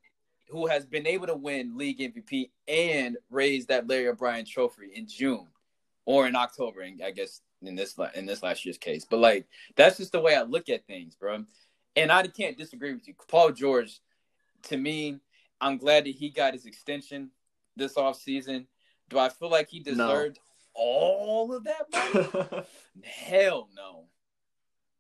Who 0.50 0.68
has 0.68 0.86
been 0.86 1.08
able 1.08 1.28
to 1.28 1.36
win 1.36 1.78
league 1.78 2.00
MVP 2.00 2.52
and 2.68 3.18
raise 3.30 3.66
that 3.68 3.88
Larry 3.88 4.08
O'Brien 4.08 4.46
trophy 4.46 4.92
in 4.94 5.08
June 5.08 5.48
or 6.06 6.28
in 6.28 6.36
October? 6.36 6.82
And 6.82 7.02
I 7.04 7.12
guess 7.12 7.42
in 7.62 7.76
this 7.76 7.98
in 8.14 8.26
this 8.26 8.44
last 8.44 8.66
year's 8.66 8.78
case, 8.78 9.06
but 9.10 9.20
like 9.20 9.48
that's 9.76 9.98
just 9.98 10.12
the 10.12 10.22
way 10.22 10.36
I 10.36 10.44
look 10.44 10.70
at 10.70 10.86
things, 10.86 11.16
bro. 11.16 11.46
And 11.96 12.12
I 12.12 12.28
can't 12.28 12.58
disagree 12.58 12.94
with 12.94 13.08
you. 13.08 13.16
Paul 13.30 13.52
George, 13.52 14.02
to 14.64 14.78
me, 14.78 15.20
I'm 15.62 15.78
glad 15.78 16.06
that 16.06 16.16
he 16.16 16.30
got 16.30 16.54
his 16.54 16.66
extension 16.66 17.32
this 17.76 17.98
off 17.98 18.18
season. 18.18 18.68
Do 19.10 19.18
I 19.18 19.30
feel 19.30 19.50
like 19.50 19.70
he 19.70 19.80
deserved 19.80 20.38
no. 20.38 20.82
all 20.82 21.54
of 21.54 21.64
that 21.64 21.86
money? 21.92 22.66
Hell 23.04 23.70
no. 23.76 24.06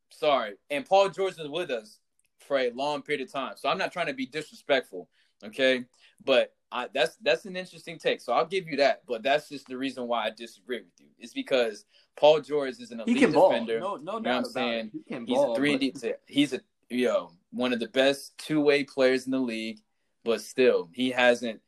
Sorry. 0.09 0.53
And 0.69 0.85
Paul 0.85 1.09
George 1.09 1.37
is 1.37 1.47
with 1.47 1.71
us 1.71 1.99
for 2.39 2.57
a 2.57 2.71
long 2.71 3.01
period 3.01 3.27
of 3.27 3.31
time. 3.31 3.53
So 3.57 3.69
I'm 3.69 3.77
not 3.77 3.91
trying 3.91 4.07
to 4.07 4.13
be 4.13 4.25
disrespectful, 4.25 5.09
okay? 5.43 5.85
But 6.23 6.53
I, 6.71 6.87
that's 6.93 7.17
that's 7.17 7.45
an 7.45 7.55
interesting 7.55 7.97
take. 7.97 8.21
So 8.21 8.33
I'll 8.33 8.45
give 8.45 8.67
you 8.67 8.77
that. 8.77 9.03
But 9.07 9.23
that's 9.23 9.49
just 9.49 9.67
the 9.67 9.77
reason 9.77 10.07
why 10.07 10.25
I 10.25 10.29
disagree 10.29 10.79
with 10.79 10.93
you. 10.99 11.07
It's 11.19 11.33
because 11.33 11.85
Paul 12.17 12.41
George 12.41 12.79
is 12.79 12.91
an 12.91 13.01
elite 13.01 13.19
defender. 13.19 13.79
Ball. 13.79 13.99
No, 13.99 14.13
no 14.13 14.17
you 14.17 14.23
know 14.23 14.37
I'm 14.37 14.45
saying? 14.45 14.91
He 14.93 15.03
can 15.03 15.25
he's 15.25 15.37
ball, 15.37 15.53
a 15.53 15.55
three 15.55 15.71
and 15.71 15.79
D. 15.79 15.93
He's 16.27 16.53
a 16.53 16.59
you 16.89 17.07
know 17.07 17.31
one 17.51 17.73
of 17.73 17.79
the 17.79 17.87
best 17.87 18.37
two 18.37 18.61
way 18.61 18.83
players 18.83 19.25
in 19.25 19.31
the 19.31 19.39
league. 19.39 19.79
But 20.23 20.41
still, 20.41 20.89
he 20.91 21.11
hasn't 21.11 21.61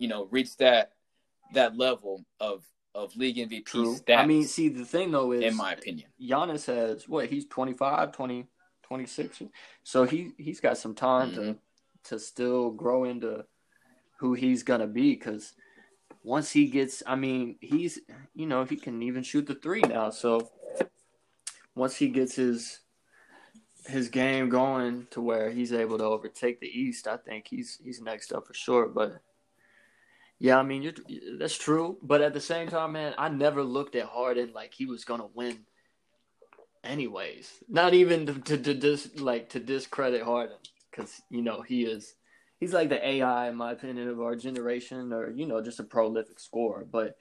you 0.00 0.08
know, 0.08 0.26
reach 0.32 0.56
that 0.56 0.92
that 1.52 1.76
level 1.76 2.24
of 2.40 2.64
of 2.92 3.14
league 3.14 3.36
MVP 3.36 3.66
True. 3.66 3.94
stats. 3.94 4.18
I 4.18 4.26
mean, 4.26 4.44
see, 4.44 4.68
the 4.68 4.84
thing 4.84 5.12
though 5.12 5.30
is, 5.30 5.44
in 5.44 5.54
my 5.54 5.74
opinion, 5.74 6.08
Giannis 6.20 6.66
has 6.66 7.08
what? 7.08 7.26
He's 7.26 7.46
25, 7.46 8.10
20, 8.10 8.46
26. 8.82 9.42
So 9.84 10.04
he 10.04 10.32
he's 10.38 10.58
got 10.58 10.78
some 10.78 10.94
time 10.94 11.30
mm-hmm. 11.30 11.40
to 11.40 11.58
to 12.04 12.18
still 12.18 12.70
grow 12.70 13.04
into 13.04 13.44
who 14.18 14.34
he's 14.34 14.62
gonna 14.62 14.86
be. 14.86 15.14
Because 15.14 15.54
once 16.22 16.50
he 16.50 16.66
gets, 16.66 17.02
I 17.06 17.16
mean, 17.16 17.56
he's 17.60 17.98
you 18.34 18.46
know 18.46 18.64
he 18.64 18.76
can 18.76 19.02
even 19.02 19.22
shoot 19.22 19.46
the 19.46 19.54
three 19.54 19.82
now. 19.82 20.10
So 20.10 20.50
once 21.74 21.96
he 21.96 22.08
gets 22.08 22.34
his 22.36 22.80
his 23.86 24.08
game 24.08 24.48
going 24.48 25.06
to 25.10 25.20
where 25.20 25.50
he's 25.50 25.72
able 25.72 25.98
to 25.98 26.04
overtake 26.04 26.60
the 26.60 26.66
East, 26.66 27.08
I 27.08 27.16
think 27.16 27.46
he's 27.48 27.78
he's 27.82 28.00
next 28.00 28.32
up 28.32 28.46
for 28.46 28.54
sure. 28.54 28.86
But 28.88 29.20
yeah, 30.38 30.58
I 30.58 30.62
mean, 30.62 30.92
that's 31.38 31.56
true. 31.56 31.98
But 32.02 32.22
at 32.22 32.32
the 32.32 32.40
same 32.40 32.68
time, 32.68 32.92
man, 32.92 33.14
I 33.18 33.28
never 33.28 33.62
looked 33.62 33.94
at 33.94 34.06
Harden 34.06 34.52
like 34.54 34.72
he 34.74 34.86
was 34.86 35.04
gonna 35.04 35.28
win. 35.34 35.60
Anyways, 36.82 37.62
not 37.68 37.92
even 37.92 38.24
to, 38.24 38.34
to, 38.34 38.56
to 38.56 38.74
dis, 38.74 39.20
like 39.20 39.50
to 39.50 39.60
discredit 39.60 40.22
Harden 40.22 40.56
because 41.00 41.22
you 41.30 41.42
know 41.42 41.62
he 41.62 41.84
is 41.84 42.14
he's 42.58 42.72
like 42.72 42.88
the 42.88 43.06
AI 43.06 43.48
in 43.48 43.56
my 43.56 43.72
opinion 43.72 44.08
of 44.08 44.20
our 44.20 44.36
generation, 44.36 45.12
or 45.12 45.30
you 45.30 45.46
know 45.46 45.62
just 45.62 45.80
a 45.80 45.84
prolific 45.84 46.38
scorer. 46.38 46.86
But 46.90 47.16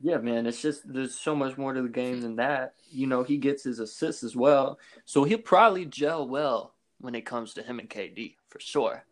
yeah, 0.00 0.18
man, 0.18 0.46
it's 0.46 0.60
just 0.60 0.92
there's 0.92 1.14
so 1.14 1.34
much 1.34 1.56
more 1.56 1.72
to 1.72 1.82
the 1.82 1.88
game 1.88 2.20
than 2.20 2.36
that. 2.36 2.74
You 2.90 3.06
know, 3.06 3.22
he 3.22 3.38
gets 3.38 3.64
his 3.64 3.78
assists 3.78 4.22
as 4.22 4.36
well, 4.36 4.78
so 5.04 5.24
he'll 5.24 5.38
probably 5.38 5.86
gel 5.86 6.28
well 6.28 6.74
when 7.00 7.14
it 7.14 7.26
comes 7.26 7.54
to 7.54 7.62
him 7.62 7.78
and 7.78 7.90
KD 7.90 8.34
for 8.48 8.60
sure. 8.60 9.04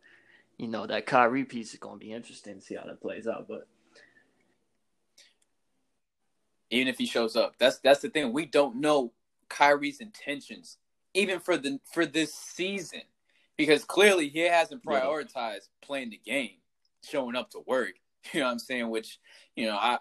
You 0.59 0.69
know, 0.69 0.87
that 0.87 1.07
Kyrie 1.07 1.45
piece 1.45 1.73
is 1.73 1.81
going 1.81 1.99
to 1.99 2.05
be 2.05 2.13
interesting 2.13 2.57
to 2.57 2.61
see 2.61 2.77
how 2.77 2.85
that 2.85 3.01
plays 3.01 3.27
out, 3.27 3.49
but 3.49 3.67
even 6.71 6.87
if 6.89 6.97
he 6.97 7.07
shows 7.07 7.35
up, 7.37 7.55
that's 7.59 7.79
that's 7.79 8.01
the 8.01 8.11
thing. 8.11 8.33
We 8.33 8.47
don't 8.47 8.77
know 8.77 9.13
Kyrie's 9.49 10.01
intentions 10.01 10.79
even 11.15 11.39
for 11.39 11.57
the 11.57 11.79
for 11.93 12.05
this 12.05 12.35
season 12.35 13.03
because 13.57 13.85
clearly 13.85 14.29
he 14.29 14.41
hasn't 14.41 14.85
prioritized 14.85 15.35
yeah. 15.37 15.83
playing 15.83 16.11
the 16.11 16.21
game, 16.25 16.57
showing 17.05 17.37
up 17.37 17.51
to 17.51 17.61
work. 17.67 17.95
You 18.33 18.41
know 18.41 18.47
what 18.47 18.53
I'm 18.53 18.59
saying? 18.59 18.89
Which, 18.89 19.19
you 19.55 19.67
know, 19.67 19.77
I 19.77 19.99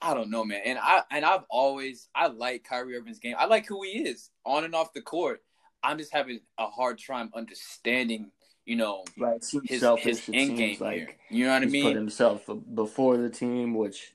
I 0.00 0.14
don't 0.14 0.30
know, 0.30 0.44
man. 0.46 0.62
And 0.64 0.78
I 0.80 1.02
and 1.10 1.26
I've 1.26 1.44
always 1.50 2.08
I 2.14 2.28
like 2.28 2.64
Kyrie 2.64 2.96
Irving's 2.96 3.18
game. 3.18 3.36
I 3.38 3.44
like 3.44 3.66
who 3.66 3.82
he 3.82 3.98
is 3.98 4.30
on 4.46 4.64
and 4.64 4.74
off 4.74 4.94
the 4.94 5.02
court. 5.02 5.42
I'm 5.82 5.98
just 5.98 6.10
having 6.10 6.40
a 6.56 6.68
hard 6.68 6.98
time 6.98 7.30
understanding, 7.34 8.30
you 8.64 8.76
know, 8.76 9.04
right. 9.18 9.44
his 9.66 9.84
his 10.00 10.30
end 10.32 10.56
game 10.56 10.78
like 10.80 10.94
here. 10.94 11.08
You 11.28 11.46
know 11.46 11.52
what 11.52 11.62
I 11.62 11.66
mean? 11.66 11.84
Put 11.84 11.96
himself 11.96 12.48
before 12.74 13.18
the 13.18 13.28
team, 13.28 13.74
which 13.74 14.14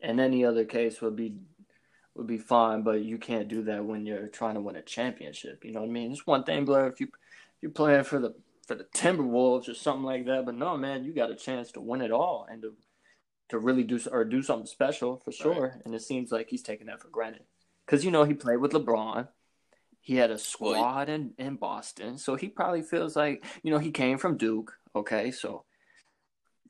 in 0.00 0.20
any 0.20 0.44
other 0.44 0.64
case 0.64 1.00
would 1.00 1.16
be 1.16 1.34
would 2.14 2.26
be 2.26 2.38
fine, 2.38 2.82
but 2.82 3.02
you 3.02 3.18
can't 3.18 3.48
do 3.48 3.62
that 3.64 3.84
when 3.84 4.06
you're 4.06 4.28
trying 4.28 4.54
to 4.54 4.60
win 4.60 4.76
a 4.76 4.82
championship. 4.82 5.64
You 5.64 5.72
know 5.72 5.80
what 5.80 5.88
I 5.88 5.92
mean? 5.92 6.12
It's 6.12 6.26
one 6.26 6.44
thing, 6.44 6.64
Blair, 6.64 6.86
if 6.86 7.00
you 7.00 7.08
you're 7.64 7.70
playing 7.70 8.04
for 8.04 8.18
the 8.18 8.34
for 8.66 8.74
the 8.74 8.84
Timberwolves 8.94 9.70
or 9.70 9.74
something 9.74 10.04
like 10.04 10.26
that, 10.26 10.44
but 10.44 10.54
no, 10.54 10.76
man, 10.76 11.02
you 11.02 11.14
got 11.14 11.30
a 11.30 11.34
chance 11.34 11.72
to 11.72 11.80
win 11.80 12.02
it 12.02 12.12
all 12.12 12.46
and 12.50 12.60
to 12.60 12.74
to 13.48 13.58
really 13.58 13.84
do 13.84 13.98
or 14.12 14.22
do 14.26 14.42
something 14.42 14.66
special 14.66 15.22
for 15.24 15.32
sure. 15.32 15.68
Right. 15.68 15.82
And 15.86 15.94
it 15.94 16.02
seems 16.02 16.30
like 16.30 16.50
he's 16.50 16.62
taking 16.62 16.88
that 16.88 17.00
for 17.00 17.08
granted 17.08 17.44
because 17.86 18.04
you 18.04 18.10
know 18.10 18.24
he 18.24 18.34
played 18.34 18.58
with 18.58 18.72
LeBron. 18.72 19.28
He 20.02 20.16
had 20.16 20.30
a 20.30 20.36
squad 20.36 21.08
in, 21.08 21.32
in 21.38 21.56
Boston, 21.56 22.18
so 22.18 22.34
he 22.36 22.48
probably 22.48 22.82
feels 22.82 23.16
like 23.16 23.42
you 23.62 23.70
know 23.70 23.78
he 23.78 23.90
came 23.90 24.18
from 24.18 24.36
Duke. 24.36 24.74
Okay, 24.94 25.30
so 25.30 25.64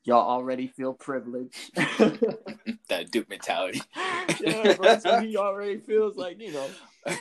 y'all 0.05 0.29
already 0.29 0.67
feel 0.67 0.93
privileged. 0.93 1.75
that 1.75 3.11
Duke 3.11 3.29
mentality. 3.29 3.81
yeah, 4.39 4.75
bro, 4.75 4.97
so 4.99 5.19
he 5.19 5.35
already 5.45 5.79
feels 5.79 6.15
like 6.15 6.39
you 6.39 6.53
know 6.53 6.69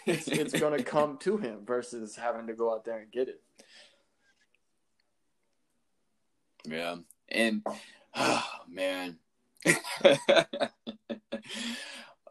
it's, 0.07 0.29
it's 0.29 0.53
gonna 0.53 0.85
come 0.85 1.19
to 1.23 1.39
him 1.39 1.67
versus 1.67 2.15
having 2.15 2.47
to 2.47 2.55
go 2.55 2.73
out 2.73 2.85
there 2.85 3.01
and 3.01 3.11
get 3.11 3.27
it. 3.27 3.41
Yeah, 6.67 6.97
and 7.29 7.63
oh 8.15 8.47
man, 8.69 9.19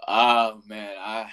oh 0.08 0.62
man, 0.68 0.96
I 1.00 1.30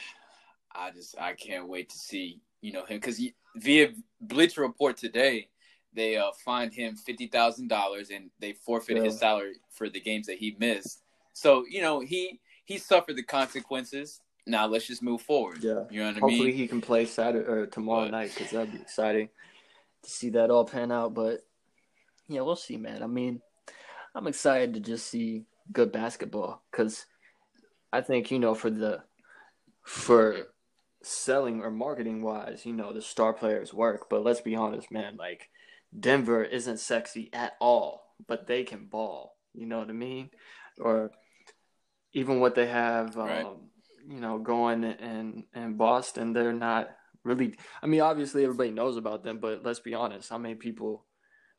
I 0.72 0.90
just 0.90 1.18
I 1.18 1.34
can't 1.34 1.68
wait 1.68 1.90
to 1.90 1.98
see 1.98 2.40
you 2.61 2.72
know 2.72 2.84
him 2.84 2.98
because 2.98 3.20
via 3.57 3.88
Bleacher 4.20 4.62
Report 4.62 4.96
today 4.96 5.48
they 5.92 6.16
uh, 6.16 6.30
fined 6.44 6.72
him 6.72 6.96
fifty 6.96 7.26
thousand 7.26 7.68
dollars 7.68 8.11
and 8.11 8.30
they 8.38 8.53
forfeited 8.53 9.03
yeah. 9.03 9.11
his 9.11 9.18
salary 9.18 9.55
for 9.70 9.88
the 9.88 10.01
games 10.01 10.26
that 10.26 10.38
he 10.38 10.57
missed. 10.59 11.03
So 11.32 11.64
you 11.68 11.80
know 11.80 12.01
he 12.01 12.40
he 12.64 12.78
suffered 12.78 13.16
the 13.16 13.22
consequences. 13.22 14.20
Now 14.46 14.66
let's 14.66 14.86
just 14.86 15.03
move 15.03 15.22
forward. 15.22 15.59
Yeah, 15.62 15.84
you 15.90 16.01
know 16.01 16.07
what 16.07 16.14
Hopefully 16.14 16.16
I 16.16 16.26
mean. 16.26 16.36
Hopefully 16.38 16.53
he 16.53 16.68
can 16.68 16.80
play 16.80 17.07
Saturday 17.07 17.48
or 17.48 17.66
tomorrow 17.66 18.05
but, 18.05 18.12
night 18.12 18.32
because 18.34 18.53
that'd 18.53 18.72
be 18.72 18.80
exciting 18.80 19.28
to 20.03 20.11
see 20.11 20.30
that 20.30 20.51
all 20.51 20.64
pan 20.64 20.92
out. 20.92 21.14
But 21.14 21.40
yeah, 22.31 22.43
we'll 22.43 22.57
see, 22.57 22.76
man. 22.76 23.03
I 23.03 23.09
mean, 23.09 23.43
I'm 24.14 24.28
excited 24.28 24.74
to 24.74 24.81
just 24.81 25.09
see 25.09 25.45
good 25.72 25.91
basketball 25.91 26.62
because 26.70 27.05
I 27.93 28.01
think 28.01 28.31
you 28.31 28.39
know 28.39 28.55
for 28.55 28.70
the 28.70 29.03
for 29.83 30.47
selling 31.03 31.61
or 31.61 31.70
marketing 31.72 32.22
wise, 32.22 32.64
you 32.64 32.72
know 32.72 32.93
the 32.93 33.03
star 33.03 33.33
players 33.33 33.74
work. 33.74 34.09
But 34.09 34.22
let's 34.22 34.41
be 34.41 34.55
honest, 34.55 34.93
man. 34.93 35.16
Like 35.16 35.51
Denver 35.99 36.45
isn't 36.45 36.78
sexy 36.78 37.31
at 37.33 37.55
all, 37.61 38.14
but 38.28 38.47
they 38.47 38.62
can 38.62 38.87
ball. 38.87 39.37
You 39.53 39.66
know 39.66 39.81
what 39.81 39.91
I 39.91 39.95
mean? 39.95 40.31
Or 40.81 41.11
even 42.12 42.39
what 42.39 42.55
they 42.55 42.66
have, 42.66 43.16
right. 43.16 43.45
um, 43.45 43.70
you 44.09 44.20
know, 44.20 44.39
going 44.39 44.85
in 44.85 45.45
in 45.53 45.74
Boston, 45.74 46.33
they're 46.33 46.53
not 46.53 46.91
really. 47.24 47.57
I 47.83 47.87
mean, 47.87 48.03
obviously 48.03 48.45
everybody 48.45 48.70
knows 48.70 48.97
about 48.97 49.24
them, 49.24 49.41
but 49.41 49.64
let's 49.64 49.81
be 49.81 49.95
honest. 49.95 50.31
How 50.31 50.39
many 50.39 50.55
people 50.55 51.07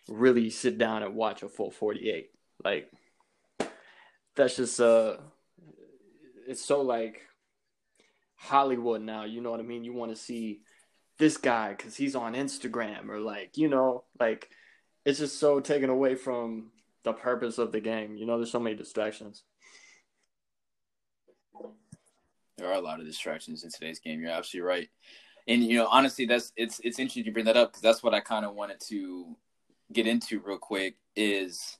really 0.07 0.49
sit 0.49 0.77
down 0.77 1.03
and 1.03 1.15
watch 1.15 1.43
a 1.43 1.49
full 1.49 1.71
forty 1.71 2.09
eight? 2.09 2.31
Like 2.63 2.91
that's 4.35 4.55
just 4.55 4.79
uh 4.79 5.17
it's 6.47 6.63
so 6.63 6.81
like 6.81 7.21
Hollywood 8.35 9.01
now, 9.01 9.25
you 9.25 9.41
know 9.41 9.51
what 9.51 9.59
I 9.59 9.63
mean? 9.63 9.83
You 9.83 9.93
want 9.93 10.11
to 10.11 10.21
see 10.21 10.61
this 11.17 11.37
guy 11.37 11.75
cuz 11.77 11.95
he's 11.95 12.15
on 12.15 12.33
Instagram 12.33 13.09
or 13.09 13.19
like, 13.19 13.57
you 13.57 13.69
know, 13.69 14.03
like 14.19 14.49
it's 15.05 15.19
just 15.19 15.39
so 15.39 15.59
taken 15.59 15.89
away 15.89 16.15
from 16.15 16.71
the 17.03 17.13
purpose 17.13 17.57
of 17.57 17.71
the 17.71 17.79
game. 17.79 18.15
You 18.15 18.25
know, 18.25 18.37
there's 18.37 18.51
so 18.51 18.59
many 18.59 18.75
distractions. 18.75 19.43
There 22.57 22.69
are 22.69 22.73
a 22.73 22.81
lot 22.81 22.99
of 22.99 23.07
distractions 23.07 23.63
in 23.63 23.71
today's 23.71 23.99
game. 23.99 24.21
You're 24.21 24.31
absolutely 24.31 24.67
right. 24.67 24.89
And 25.47 25.63
you 25.63 25.75
know, 25.75 25.87
honestly, 25.87 26.25
that's 26.25 26.53
it's 26.55 26.79
it's 26.83 26.99
interesting 26.99 27.23
to 27.23 27.31
bring 27.31 27.45
that 27.45 27.57
up 27.57 27.71
because 27.71 27.81
that's 27.81 28.03
what 28.03 28.13
I 28.13 28.19
kind 28.19 28.45
of 28.45 28.53
wanted 28.53 28.79
to 28.89 29.35
get 29.91 30.07
into 30.07 30.39
real 30.39 30.57
quick 30.57 30.95
is 31.15 31.77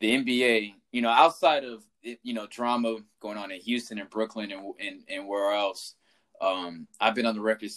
the 0.00 0.10
NBA, 0.10 0.74
you 0.92 1.02
know, 1.02 1.10
outside 1.10 1.64
of 1.64 1.84
you 2.02 2.34
know 2.34 2.46
drama 2.50 2.98
going 3.20 3.38
on 3.38 3.50
in 3.50 3.60
Houston 3.60 3.98
and 3.98 4.10
Brooklyn 4.10 4.52
and 4.52 4.74
and, 4.80 5.02
and 5.08 5.26
where 5.26 5.52
else, 5.52 5.94
um, 6.40 6.86
I've 7.00 7.14
been 7.14 7.26
on 7.26 7.34
the 7.34 7.40
record 7.40 7.70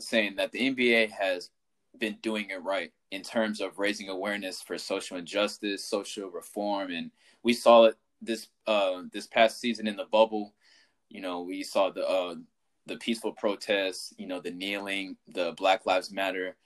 saying 0.00 0.36
that 0.36 0.52
the 0.52 0.60
NBA 0.60 1.10
has 1.10 1.50
been 1.98 2.16
doing 2.22 2.50
it 2.50 2.62
right 2.62 2.92
in 3.10 3.22
terms 3.22 3.60
of 3.60 3.78
raising 3.78 4.08
awareness 4.08 4.60
for 4.60 4.78
social 4.78 5.16
injustice, 5.16 5.84
social 5.84 6.30
reform, 6.30 6.90
and 6.90 7.10
we 7.42 7.52
saw 7.52 7.84
it 7.84 7.96
this 8.22 8.48
uh, 8.66 9.02
this 9.12 9.26
past 9.26 9.60
season 9.60 9.86
in 9.86 9.96
the 9.96 10.06
bubble. 10.06 10.54
You 11.10 11.20
know, 11.20 11.42
we 11.42 11.62
saw 11.62 11.90
the 11.90 12.08
uh, 12.08 12.34
the 12.86 12.96
peaceful 12.96 13.32
protests, 13.32 14.12
you 14.18 14.26
know, 14.26 14.40
the 14.40 14.50
kneeling, 14.50 15.16
the 15.28 15.52
Black 15.56 15.86
Lives 15.86 16.10
Matter. 16.10 16.56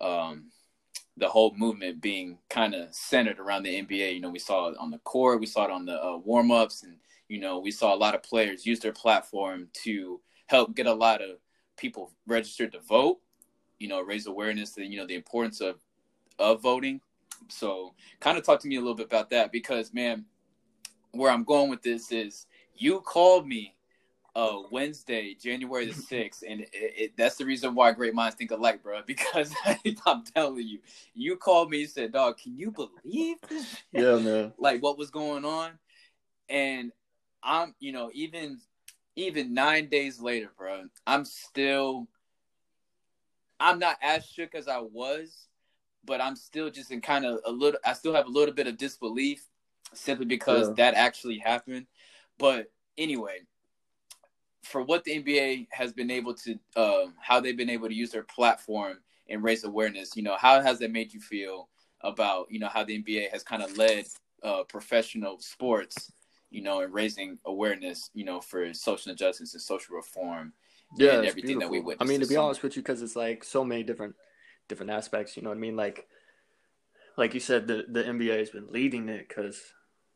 Um, 0.00 0.50
the 1.16 1.28
whole 1.28 1.54
movement 1.56 2.00
being 2.00 2.38
kind 2.50 2.74
of 2.74 2.94
centered 2.94 3.38
around 3.38 3.62
the 3.62 3.82
NBA. 3.82 4.14
You 4.14 4.20
know, 4.20 4.30
we 4.30 4.38
saw 4.38 4.68
it 4.68 4.76
on 4.78 4.90
the 4.90 4.98
court, 4.98 5.40
we 5.40 5.46
saw 5.46 5.64
it 5.64 5.70
on 5.70 5.86
the 5.86 6.02
uh, 6.02 6.18
warm 6.18 6.50
ups, 6.50 6.82
and 6.82 6.96
you 7.28 7.40
know, 7.40 7.58
we 7.58 7.70
saw 7.70 7.94
a 7.94 7.96
lot 7.96 8.14
of 8.14 8.22
players 8.22 8.66
use 8.66 8.80
their 8.80 8.92
platform 8.92 9.68
to 9.84 10.20
help 10.46 10.74
get 10.74 10.86
a 10.86 10.94
lot 10.94 11.22
of 11.22 11.38
people 11.76 12.12
registered 12.26 12.72
to 12.72 12.80
vote. 12.80 13.18
You 13.78 13.88
know, 13.88 14.00
raise 14.00 14.26
awareness 14.26 14.70
that 14.72 14.86
you 14.86 14.98
know 14.98 15.06
the 15.06 15.14
importance 15.14 15.60
of 15.60 15.76
of 16.38 16.62
voting. 16.62 17.00
So, 17.48 17.94
kind 18.20 18.38
of 18.38 18.44
talk 18.44 18.60
to 18.60 18.68
me 18.68 18.76
a 18.76 18.80
little 18.80 18.94
bit 18.94 19.06
about 19.06 19.30
that 19.30 19.52
because, 19.52 19.92
man, 19.92 20.24
where 21.12 21.30
I'm 21.30 21.44
going 21.44 21.70
with 21.70 21.82
this 21.82 22.10
is 22.10 22.46
you 22.74 23.00
called 23.00 23.46
me 23.46 23.75
uh, 24.36 24.58
Wednesday, 24.70 25.34
January 25.34 25.86
the 25.86 25.94
sixth, 25.94 26.44
and 26.46 26.60
it, 26.60 26.68
it, 26.72 27.16
that's 27.16 27.36
the 27.36 27.44
reason 27.46 27.74
why 27.74 27.90
great 27.92 28.14
minds 28.14 28.36
think 28.36 28.50
alike, 28.50 28.82
bro. 28.82 29.00
Because 29.06 29.52
I'm 30.06 30.24
telling 30.24 30.68
you, 30.68 30.80
you 31.14 31.36
called 31.36 31.70
me 31.70 31.82
and 31.82 31.90
said, 31.90 32.12
"Dog, 32.12 32.36
can 32.36 32.54
you 32.54 32.70
believe 32.70 33.38
this?" 33.48 33.82
Yeah, 33.92 34.16
man. 34.16 34.52
like 34.58 34.82
what 34.82 34.98
was 34.98 35.10
going 35.10 35.46
on, 35.46 35.78
and 36.50 36.92
I'm, 37.42 37.74
you 37.80 37.92
know, 37.92 38.10
even 38.12 38.60
even 39.16 39.54
nine 39.54 39.88
days 39.88 40.20
later, 40.20 40.50
bro, 40.58 40.84
I'm 41.06 41.24
still, 41.24 42.06
I'm 43.58 43.78
not 43.78 43.96
as 44.02 44.26
shook 44.26 44.54
as 44.54 44.68
I 44.68 44.80
was, 44.80 45.48
but 46.04 46.20
I'm 46.20 46.36
still 46.36 46.68
just 46.68 46.90
in 46.90 47.00
kind 47.00 47.24
of 47.24 47.40
a 47.46 47.50
little. 47.50 47.80
I 47.86 47.94
still 47.94 48.12
have 48.12 48.26
a 48.26 48.30
little 48.30 48.54
bit 48.54 48.66
of 48.66 48.76
disbelief, 48.76 49.42
simply 49.94 50.26
because 50.26 50.68
yeah. 50.68 50.74
that 50.74 50.94
actually 50.94 51.38
happened. 51.38 51.86
But 52.38 52.70
anyway 52.98 53.38
for 54.66 54.82
what 54.82 55.04
the 55.04 55.22
NBA 55.22 55.68
has 55.70 55.92
been 55.92 56.10
able 56.10 56.34
to, 56.34 56.58
uh, 56.74 57.06
how 57.20 57.40
they've 57.40 57.56
been 57.56 57.70
able 57.70 57.88
to 57.88 57.94
use 57.94 58.10
their 58.10 58.24
platform 58.24 58.98
and 59.28 59.42
raise 59.42 59.64
awareness, 59.64 60.16
you 60.16 60.22
know, 60.22 60.36
how 60.36 60.60
has 60.60 60.78
that 60.80 60.90
made 60.90 61.12
you 61.14 61.20
feel 61.20 61.68
about, 62.02 62.46
you 62.50 62.58
know, 62.58 62.68
how 62.68 62.84
the 62.84 63.02
NBA 63.02 63.30
has 63.30 63.42
kind 63.42 63.62
of 63.62 63.76
led 63.76 64.06
uh, 64.42 64.64
professional 64.64 65.38
sports, 65.40 66.12
you 66.50 66.62
know, 66.62 66.80
and 66.80 66.92
raising 66.92 67.38
awareness, 67.44 68.10
you 68.14 68.24
know, 68.24 68.40
for 68.40 68.72
social 68.74 69.10
injustice 69.10 69.54
and 69.54 69.62
social 69.62 69.96
reform. 69.96 70.52
Yeah, 70.96 71.18
and 71.18 71.26
everything 71.26 71.58
beautiful. 71.58 71.60
that 71.60 71.72
we 71.72 71.80
witness. 71.80 72.06
I 72.06 72.08
mean, 72.08 72.20
to 72.20 72.26
be 72.26 72.36
honest 72.36 72.62
with 72.62 72.76
you, 72.76 72.82
because 72.82 73.02
it's 73.02 73.16
like 73.16 73.42
so 73.42 73.64
many 73.64 73.82
different 73.82 74.14
different 74.68 74.92
aspects. 74.92 75.36
You 75.36 75.42
know 75.42 75.50
what 75.50 75.56
I 75.56 75.60
mean? 75.60 75.76
Like, 75.76 76.06
like 77.16 77.34
you 77.34 77.40
said, 77.40 77.66
the 77.66 77.86
the 77.88 78.04
NBA 78.04 78.38
has 78.38 78.50
been 78.50 78.70
leading 78.70 79.08
it 79.08 79.28
because 79.28 79.60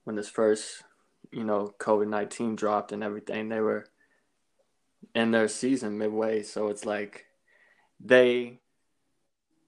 when 0.04 0.14
this 0.14 0.28
first, 0.28 0.84
you 1.32 1.42
know, 1.42 1.74
COVID 1.80 2.08
nineteen 2.08 2.54
dropped 2.54 2.92
and 2.92 3.02
everything, 3.02 3.48
they 3.48 3.60
were 3.60 3.86
in 5.14 5.30
their 5.30 5.48
season 5.48 5.98
midway. 5.98 6.42
So 6.42 6.68
it's 6.68 6.84
like 6.84 7.26
they 7.98 8.60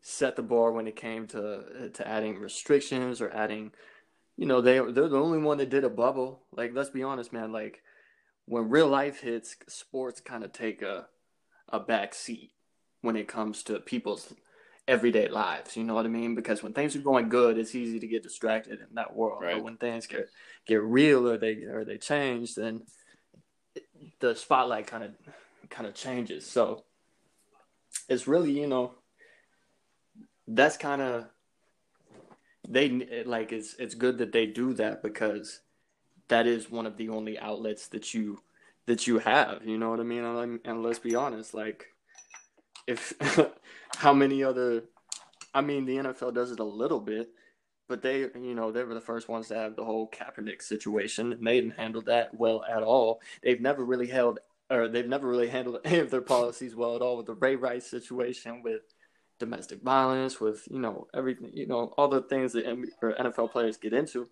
set 0.01 0.37
the 0.37 0.43
bar 0.43 0.73
when 0.73 0.87
it 0.87 0.97
came 0.97 1.27
to 1.29 1.91
to 1.93 2.09
adding 2.09 2.39
restrictions 2.39 3.21
or 3.21 3.31
adding 3.31 3.71
you 4.37 4.47
know 4.47 4.61
they 4.61 4.79
they're 4.79 5.09
the 5.09 5.21
only 5.21 5.39
one 5.39 5.59
that 5.59 5.71
did 5.71 5.85
a 5.85 5.91
bubble. 5.91 6.43
Like 6.53 6.73
let's 6.75 6.91
be 6.91 7.03
honest 7.03 7.33
man. 7.33 7.53
Like 7.53 7.83
when 8.47 8.69
real 8.69 8.89
life 8.89 9.21
hits 9.21 9.57
sports 9.69 10.21
kind 10.21 10.45
of 10.45 10.53
take 10.53 10.83
a 10.83 11.07
a 11.69 11.81
back 11.81 12.15
seat 12.15 12.53
when 13.01 13.17
it 13.17 13.29
comes 13.29 13.63
to 13.65 13.81
people's 13.81 14.35
everyday 14.89 15.29
lives. 15.29 15.77
You 15.77 15.85
know 15.85 15.95
what 15.95 16.07
i 16.07 16.09
mean? 16.09 16.35
Because 16.35 16.63
when 16.63 16.73
things 16.73 16.97
are 16.97 17.01
going 17.01 17.29
good 17.29 17.59
it's 17.59 17.75
easy 17.75 18.01
to 18.01 18.07
get 18.07 18.23
distracted 18.23 18.81
in 18.81 18.95
that 18.95 19.15
world. 19.15 19.43
Right. 19.43 19.55
but 19.55 19.65
when 19.65 19.77
things 19.77 20.07
get 20.07 20.29
get 20.67 20.83
real 20.83 21.29
or 21.29 21.39
they 21.39 21.63
or 21.65 21.85
they 21.85 21.99
change 21.99 22.55
then 22.57 22.83
the 24.21 24.35
spotlight 24.35 24.87
kind 24.87 25.05
of 25.05 25.11
kind 25.71 25.87
of 25.87 25.95
changes. 25.95 26.47
So 26.47 26.85
it's 28.09 28.27
really 28.27 28.53
you 28.53 28.67
know 28.67 28.95
that's 30.47 30.77
kind 30.77 31.03
of 31.03 31.27
they 32.69 33.25
like 33.27 33.53
it's 33.53 33.75
it's 33.79 33.95
good 33.95 34.19
that 34.19 34.33
they 34.33 34.47
do 34.47 34.73
that 34.75 35.03
because 35.03 35.61
that 36.29 36.47
is 36.47 36.71
one 36.71 36.87
of 36.87 36.97
the 36.97 37.09
only 37.09 37.39
outlets 37.39 37.89
that 37.89 38.15
you 38.15 38.41
that 38.87 39.07
you 39.07 39.19
have 39.19 39.65
you 39.65 39.79
know 39.79 39.91
what 39.91 40.01
i 40.01 40.03
mean? 40.03 40.25
And, 40.25 40.61
and 40.65 40.83
let's 40.83 40.99
be 40.99 41.15
honest 41.15 41.55
like 41.55 41.87
if 42.87 43.13
how 43.97 44.13
many 44.13 44.43
other 44.43 44.85
i 45.55 45.61
mean 45.61 45.85
the 45.85 45.97
nfl 45.97 46.35
does 46.35 46.53
it 46.53 46.61
a 46.61 46.65
little 46.65 47.01
bit 47.01 47.31
but 47.93 48.03
they 48.03 48.21
you 48.21 48.55
know 48.55 48.73
they 48.73 48.85
were 48.85 48.95
the 48.95 49.01
first 49.01 49.29
ones 49.29 49.49
to 49.49 49.55
have 49.55 49.77
the 49.77 49.85
whole 49.85 50.09
Kaepernick 50.11 50.63
situation 50.63 51.33
and 51.33 51.47
they 51.47 51.61
didn't 51.61 51.79
handle 51.79 52.03
that 52.03 52.35
well 52.35 52.65
at 52.65 52.83
all 52.83 53.21
they've 53.43 53.61
never 53.61 53.85
really 53.85 54.07
held 54.07 54.39
or 54.71 54.89
they've 54.89 55.09
never 55.09 55.29
really 55.29 55.49
handled 55.49 55.81
any 55.85 55.99
of 55.99 56.11
their 56.11 56.23
policies 56.23 56.75
well 56.75 56.97
at 56.97 57.03
all 57.03 57.17
with 57.17 57.27
the 57.27 57.35
ray 57.35 57.57
rice 57.57 57.87
situation 57.87 58.63
with 58.63 58.83
domestic 59.43 59.83
violence, 59.83 60.41
with 60.41 60.69
you 60.71 60.79
know 60.79 61.09
everything, 61.13 61.51
you 61.53 61.67
know 61.67 61.93
all 61.99 62.07
the 62.07 62.23
things 62.23 62.53
that 62.53 62.65
NFL 62.65 63.51
players 63.51 63.77
get 63.77 63.93
into. 63.93 64.29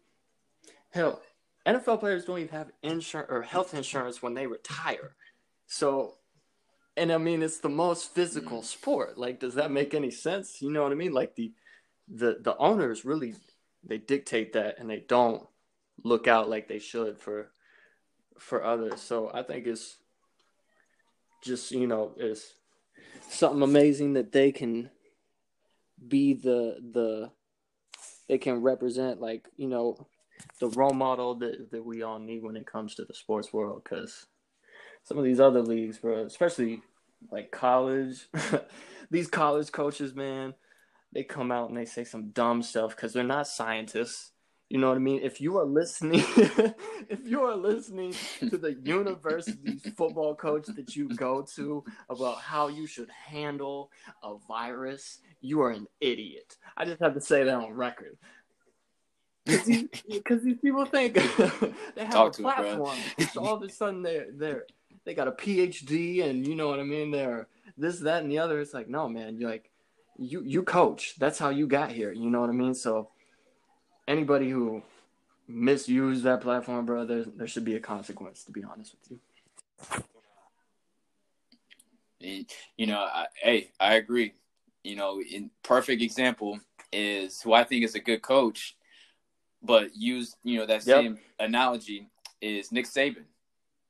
Hell, 0.91 1.21
NFL 1.67 1.99
players 1.99 2.25
don't 2.25 2.39
even 2.39 2.55
have 2.55 2.71
insurance 2.85 3.29
or 3.29 3.43
health 3.43 3.75
insurance 3.75 4.23
when 4.23 4.35
they 4.35 4.47
retire. 4.47 5.17
So, 5.67 6.15
and 6.97 7.13
I 7.13 7.19
mean, 7.19 7.43
it's 7.43 7.59
the 7.59 7.69
most 7.69 8.15
physical 8.15 8.61
mm. 8.61 8.65
sport. 8.65 9.19
Like, 9.19 9.41
does 9.41 9.55
that 9.55 9.73
make 9.73 9.95
any 9.95 10.13
sense? 10.13 10.63
You 10.63 10.71
know 10.71 10.85
what 10.85 10.93
I 10.93 10.95
mean? 10.95 11.13
Like 11.13 11.35
the 11.35 11.53
the 12.09 12.39
the 12.41 12.57
owners 12.59 13.05
really 13.05 13.35
they 13.85 13.99
dictate 13.99 14.53
that, 14.55 14.79
and 14.79 14.89
they 14.89 15.05
don't 15.09 15.47
look 16.03 16.27
out 16.27 16.49
like 16.49 16.69
they 16.69 16.79
should 16.79 17.19
for 17.19 17.51
for 18.39 18.65
others. 18.65 19.01
So 19.01 19.31
I 19.33 19.43
think 19.43 19.67
it's 19.67 19.99
just 21.43 21.71
you 21.73 21.87
know 21.87 22.13
it's 22.17 22.55
something 23.29 23.63
amazing 23.63 24.15
that 24.15 24.33
they 24.33 24.53
can 24.53 24.91
be 26.09 26.35
the 26.35 26.77
the 26.93 27.31
they 28.29 28.39
can 28.39 28.63
represent 28.63 29.21
like 29.21 29.49
you 29.57 29.69
know 29.69 30.07
the 30.59 30.69
role 30.71 30.95
model 30.95 31.35
that, 31.35 31.71
that 31.71 31.85
we 31.85 32.03
all 32.03 32.19
need 32.19 32.43
when 32.43 32.57
it 32.57 32.67
comes 32.67 32.95
to 32.95 33.05
the 33.05 33.15
sports 33.15 33.53
world 33.53 33.83
because 33.85 34.27
some 35.03 35.19
of 35.19 35.25
these 35.25 35.41
other 35.41 35.61
leagues 35.61 35.99
bro 35.99 36.25
especially 36.25 36.81
like 37.31 37.51
college 37.51 38.29
these 39.11 39.27
college 39.27 39.71
coaches 39.73 40.15
man 40.15 40.55
they 41.13 41.25
come 41.25 41.51
out 41.51 41.69
and 41.69 41.79
they 41.79 41.85
say 41.85 42.05
some 42.05 42.31
dumb 42.31 42.63
stuff 42.63 42.95
because 42.95 43.13
they're 43.13 43.25
not 43.25 43.47
scientists 43.47 44.33
you 44.71 44.79
know 44.79 44.87
what 44.87 44.97
I 44.97 45.01
mean? 45.01 45.21
If 45.25 45.41
you 45.41 45.59
are 45.59 45.65
listening, 45.65 46.23
if 47.09 47.27
you 47.27 47.43
are 47.43 47.57
listening 47.57 48.15
to 48.39 48.57
the 48.57 48.73
university's 48.85 49.83
football 49.97 50.37
coach 50.37 50.67
that 50.67 50.95
you 50.95 51.09
go 51.09 51.45
to 51.57 51.85
about 52.09 52.39
how 52.39 52.69
you 52.69 52.87
should 52.87 53.11
handle 53.11 53.91
a 54.23 54.37
virus, 54.47 55.19
you 55.41 55.61
are 55.63 55.73
an 55.73 55.89
idiot. 56.01 56.57
I 56.77 56.85
just 56.85 57.03
have 57.03 57.15
to 57.15 57.21
say 57.21 57.43
that 57.43 57.53
on 57.53 57.73
record. 57.73 58.17
Because 59.45 59.65
these 60.45 60.59
people 60.59 60.87
think 60.87 61.15
they 61.15 62.05
have 62.05 62.13
Talk 62.13 62.39
a 62.39 62.43
platform. 62.43 62.97
so 63.33 63.45
all 63.45 63.57
of 63.57 63.63
a 63.63 63.69
sudden 63.69 64.03
they're 64.03 64.29
they're 64.33 64.67
they 65.05 65.15
got 65.15 65.27
a 65.27 65.33
PhD 65.33 66.23
and 66.23 66.47
you 66.47 66.55
know 66.55 66.69
what 66.69 66.79
I 66.79 66.85
mean. 66.85 67.11
They're 67.11 67.49
this, 67.77 67.99
that, 68.01 68.23
and 68.23 68.31
the 68.31 68.39
other. 68.39 68.61
It's 68.61 68.75
like 68.75 68.89
no, 68.89 69.09
man. 69.09 69.37
You're 69.37 69.51
like 69.51 69.70
you 70.21 70.43
you 70.45 70.63
coach. 70.63 71.15
That's 71.19 71.39
how 71.39 71.49
you 71.49 71.67
got 71.67 71.91
here. 71.91 72.13
You 72.13 72.31
know 72.31 72.41
what 72.41 72.51
I 72.51 72.53
mean? 72.53 72.75
So 72.75 73.09
anybody 74.07 74.51
who 74.51 74.83
misused 75.49 76.25
that 76.25 76.43
platform, 76.43 76.87
bro, 76.87 77.05
there 77.07 77.25
there 77.25 77.47
should 77.47 77.65
be 77.65 77.77
a 77.77 77.81
consequence. 77.81 78.45
To 78.45 78.53
be 78.53 78.63
honest 78.63 78.95
with 78.95 79.19
you. 82.21 82.45
You 82.77 82.87
know, 82.87 82.99
I, 82.99 83.27
hey, 83.35 83.71
I 83.81 83.95
agree. 83.95 84.35
You 84.85 84.97
know, 84.97 85.23
in 85.23 85.51
perfect 85.63 86.03
example 86.03 86.61
is 86.93 87.41
who 87.41 87.55
I 87.55 87.65
think 87.65 87.85
is 87.85 87.95
a 87.95 88.01
good 88.01 88.21
coach, 88.21 88.77
but 89.63 89.97
use 89.97 90.37
you 90.45 90.59
know 90.59 90.67
that 90.67 90.83
same 90.83 91.13
yep. 91.13 91.49
analogy 91.49 92.11
is 92.43 92.73
Nick 92.73 92.87
Saban. 92.87 93.25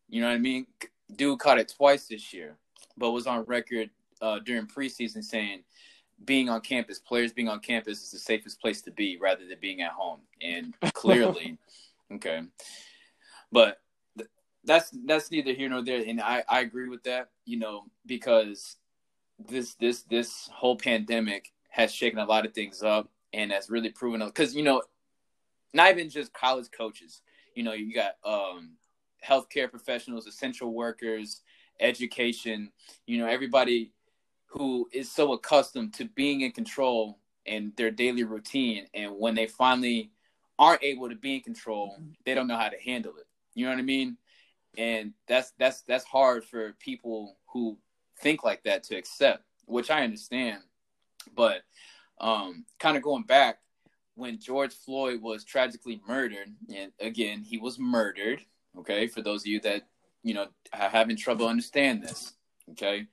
You 0.08 0.20
know 0.20 0.28
what 0.28 0.34
I 0.34 0.38
mean? 0.38 0.66
Dude 1.14 1.40
caught 1.40 1.58
it 1.58 1.72
twice 1.76 2.06
this 2.06 2.32
year, 2.32 2.56
but 2.96 3.10
was 3.10 3.26
on 3.26 3.44
record 3.46 3.90
uh, 4.22 4.38
during 4.38 4.66
preseason 4.66 5.24
saying 5.24 5.64
being 6.24 6.48
on 6.48 6.60
campus, 6.60 6.98
players 6.98 7.32
being 7.32 7.48
on 7.48 7.60
campus 7.60 8.02
is 8.02 8.10
the 8.10 8.18
safest 8.18 8.60
place 8.60 8.82
to 8.82 8.90
be 8.90 9.16
rather 9.20 9.46
than 9.46 9.58
being 9.60 9.80
at 9.82 9.92
home. 9.92 10.20
And 10.42 10.74
clearly, 10.92 11.58
okay, 12.12 12.42
but 13.50 13.80
th- 14.18 14.30
that's 14.64 14.90
that's 15.06 15.30
neither 15.30 15.52
here 15.52 15.68
nor 15.68 15.82
there. 15.82 16.02
And 16.06 16.20
I 16.20 16.44
I 16.48 16.60
agree 16.60 16.88
with 16.88 17.02
that. 17.04 17.30
You 17.44 17.58
know 17.58 17.84
because 18.06 18.76
this 19.48 19.74
this 19.74 20.02
this 20.02 20.48
whole 20.52 20.76
pandemic 20.76 21.52
has 21.70 21.94
shaken 21.94 22.18
a 22.18 22.24
lot 22.24 22.44
of 22.44 22.52
things 22.52 22.82
up 22.82 23.08
and 23.32 23.52
has 23.52 23.70
really 23.70 23.90
proven 23.90 24.24
because 24.26 24.54
you 24.54 24.62
know 24.62 24.82
not 25.72 25.90
even 25.90 26.10
just 26.10 26.32
college 26.32 26.66
coaches. 26.76 27.22
You 27.54 27.62
know 27.62 27.72
you 27.72 27.94
got 27.94 28.16
um 28.24 28.72
healthcare 29.26 29.70
professionals, 29.70 30.26
essential 30.26 30.72
workers, 30.72 31.42
education. 31.80 32.70
You 33.06 33.18
know 33.18 33.26
everybody 33.26 33.92
who 34.50 34.88
is 34.92 35.10
so 35.10 35.32
accustomed 35.32 35.94
to 35.94 36.04
being 36.04 36.40
in 36.40 36.50
control 36.50 37.18
in 37.46 37.72
their 37.76 37.90
daily 37.90 38.24
routine 38.24 38.86
and 38.94 39.12
when 39.16 39.34
they 39.34 39.46
finally 39.46 40.10
aren't 40.58 40.82
able 40.82 41.08
to 41.08 41.14
be 41.14 41.36
in 41.36 41.40
control 41.40 41.94
mm-hmm. 41.94 42.10
they 42.24 42.34
don't 42.34 42.48
know 42.48 42.56
how 42.56 42.68
to 42.68 42.78
handle 42.84 43.12
it. 43.16 43.26
You 43.54 43.64
know 43.64 43.72
what 43.72 43.78
i 43.78 43.82
mean? 43.82 44.16
And 44.76 45.12
that's 45.26 45.52
that's 45.58 45.82
that's 45.82 46.04
hard 46.04 46.44
for 46.44 46.74
people 46.80 47.36
who 47.52 47.78
think 48.20 48.44
like 48.44 48.62
that 48.64 48.84
to 48.84 48.96
accept 48.96 49.44
which 49.66 49.90
i 49.90 50.02
understand. 50.02 50.62
But 51.34 51.62
um 52.20 52.64
kind 52.78 52.96
of 52.96 53.02
going 53.02 53.22
back 53.22 53.58
when 54.14 54.38
george 54.38 54.74
floyd 54.74 55.22
was 55.22 55.44
tragically 55.44 56.02
murdered 56.06 56.48
and 56.74 56.92
again 57.00 57.42
he 57.42 57.56
was 57.56 57.78
murdered 57.78 58.44
okay 58.76 59.06
for 59.06 59.22
those 59.22 59.42
of 59.42 59.46
you 59.46 59.60
that 59.60 59.82
you 60.22 60.34
know 60.34 60.46
having 60.72 61.16
trouble 61.16 61.48
understand 61.48 62.02
this 62.02 62.34
okay 62.70 63.06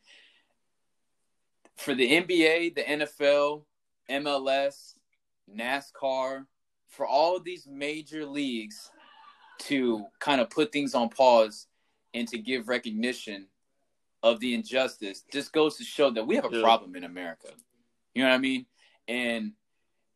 for 1.78 1.94
the 1.94 2.10
NBA, 2.10 2.76
the 2.76 2.84
NFL, 2.84 3.64
MLS, 4.10 4.94
NASCAR, 5.54 6.46
for 6.90 7.06
all 7.06 7.38
of 7.38 7.44
these 7.44 7.68
major 7.68 8.26
leagues 8.26 8.90
to 9.60 10.06
kind 10.20 10.42
of 10.42 10.50
put 10.50 10.72
things 10.72 10.94
on 10.94 11.10
pause 11.10 11.68
and 12.14 12.28
to 12.28 12.38
give 12.38 12.68
recognition 12.68 13.48
of 14.24 14.40
the 14.40 14.54
injustice 14.54 15.24
just 15.32 15.54
goes 15.54 15.78
to 15.78 15.84
show 15.84 16.10
that 16.10 16.26
we 16.26 16.36
have 16.36 16.46
a 16.46 16.62
problem 16.62 16.96
in 16.96 17.04
America. 17.04 17.50
You 18.14 18.24
know 18.24 18.30
what 18.30 18.36
I 18.36 18.40
mean? 18.40 18.66
And 19.08 19.54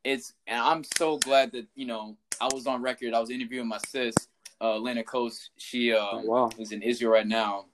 it's 0.04 0.34
and 0.48 0.60
I'm 0.60 0.84
so 0.98 1.18
glad 1.18 1.52
that 1.52 1.68
you 1.76 1.86
know 1.86 2.18
I 2.40 2.50
was 2.54 2.66
on 2.66 2.82
record. 2.82 3.14
I 3.14 3.20
was 3.20 3.30
interviewing 3.30 3.68
my 3.68 3.78
sis, 3.88 4.16
uh, 4.60 4.78
Lena 4.78 5.04
Coast. 5.04 5.52
She 5.58 5.94
uh, 5.94 6.00
oh, 6.00 6.22
wow. 6.24 6.50
is 6.58 6.72
in 6.72 6.82
Israel 6.82 7.12
right 7.12 7.28
now 7.28 7.66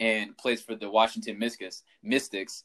and 0.00 0.36
plays 0.38 0.62
for 0.62 0.74
the 0.74 0.90
Washington 0.90 1.38
Mystics. 1.38 1.82
Mystics, 2.02 2.64